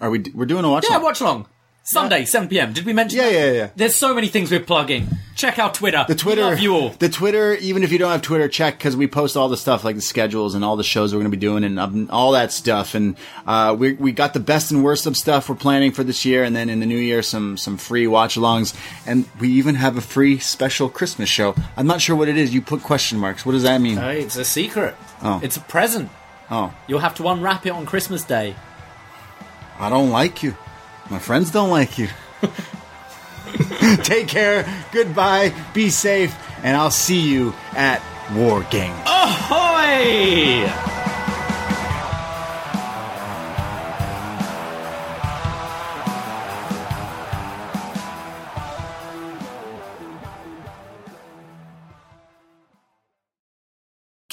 Are 0.00 0.08
we? 0.08 0.20
We're 0.34 0.46
doing 0.46 0.64
a 0.64 0.70
watch. 0.70 0.86
Yeah, 0.88 0.96
watch 0.98 1.20
along. 1.20 1.48
Sunday, 1.88 2.24
7 2.24 2.48
p.m. 2.48 2.72
Did 2.72 2.84
we 2.84 2.92
mention 2.92 3.16
Yeah, 3.20 3.26
that? 3.30 3.32
yeah, 3.32 3.52
yeah. 3.52 3.70
There's 3.76 3.94
so 3.94 4.12
many 4.12 4.26
things 4.26 4.50
we're 4.50 4.58
plugging. 4.58 5.06
Check 5.36 5.58
out 5.60 5.74
Twitter. 5.74 6.04
The 6.08 6.16
Twitter, 6.16 6.40
We 6.42 6.50
love 6.50 6.58
you 6.58 6.74
all. 6.74 6.88
the 6.98 7.08
Twitter. 7.08 7.54
Even 7.54 7.84
if 7.84 7.92
you 7.92 7.98
don't 7.98 8.10
have 8.10 8.22
Twitter, 8.22 8.48
check 8.48 8.76
because 8.76 8.96
we 8.96 9.06
post 9.06 9.36
all 9.36 9.48
the 9.48 9.56
stuff 9.56 9.84
like 9.84 9.94
the 9.94 10.02
schedules 10.02 10.56
and 10.56 10.64
all 10.64 10.74
the 10.76 10.82
shows 10.82 11.12
we're 11.12 11.20
going 11.20 11.30
to 11.30 11.36
be 11.36 11.40
doing 11.40 11.62
and 11.62 11.78
um, 11.78 12.08
all 12.10 12.32
that 12.32 12.50
stuff. 12.50 12.96
And 12.96 13.16
uh, 13.46 13.76
we 13.78 13.92
we 13.92 14.10
got 14.10 14.34
the 14.34 14.40
best 14.40 14.72
and 14.72 14.82
worst 14.82 15.06
of 15.06 15.16
stuff 15.16 15.48
we're 15.48 15.54
planning 15.54 15.92
for 15.92 16.02
this 16.02 16.24
year, 16.24 16.42
and 16.42 16.56
then 16.56 16.68
in 16.70 16.80
the 16.80 16.86
new 16.86 16.98
year 16.98 17.22
some 17.22 17.56
some 17.56 17.76
free 17.76 18.06
watch-alongs, 18.08 18.74
and 19.06 19.28
we 19.38 19.50
even 19.50 19.76
have 19.76 19.96
a 19.96 20.00
free 20.00 20.38
special 20.40 20.88
Christmas 20.88 21.28
show. 21.28 21.54
I'm 21.76 21.86
not 21.86 22.00
sure 22.00 22.16
what 22.16 22.28
it 22.28 22.36
is. 22.36 22.52
You 22.52 22.62
put 22.62 22.82
question 22.82 23.18
marks. 23.18 23.46
What 23.46 23.52
does 23.52 23.62
that 23.64 23.80
mean? 23.80 23.98
Hey, 23.98 24.22
it's 24.22 24.36
a 24.36 24.44
secret. 24.44 24.96
Oh. 25.22 25.38
It's 25.40 25.56
a 25.56 25.60
present. 25.60 26.10
oh, 26.50 26.74
You'll 26.88 27.00
have 27.00 27.14
to 27.16 27.28
unwrap 27.28 27.64
it 27.66 27.70
on 27.70 27.84
Christmas 27.86 28.24
Day. 28.24 28.56
I 29.78 29.88
don't 29.90 30.10
like 30.10 30.42
you. 30.42 30.56
My 31.10 31.18
friends 31.18 31.50
don't 31.50 31.70
like 31.70 31.98
you. 31.98 32.08
Take 34.02 34.28
care. 34.28 34.66
Goodbye. 34.92 35.52
Be 35.72 35.90
safe, 35.90 36.36
and 36.62 36.76
I'll 36.76 36.90
see 36.90 37.20
you 37.20 37.54
at 37.72 38.02
War 38.34 38.66
Games. 38.70 38.98
Ahoy! 39.06 41.05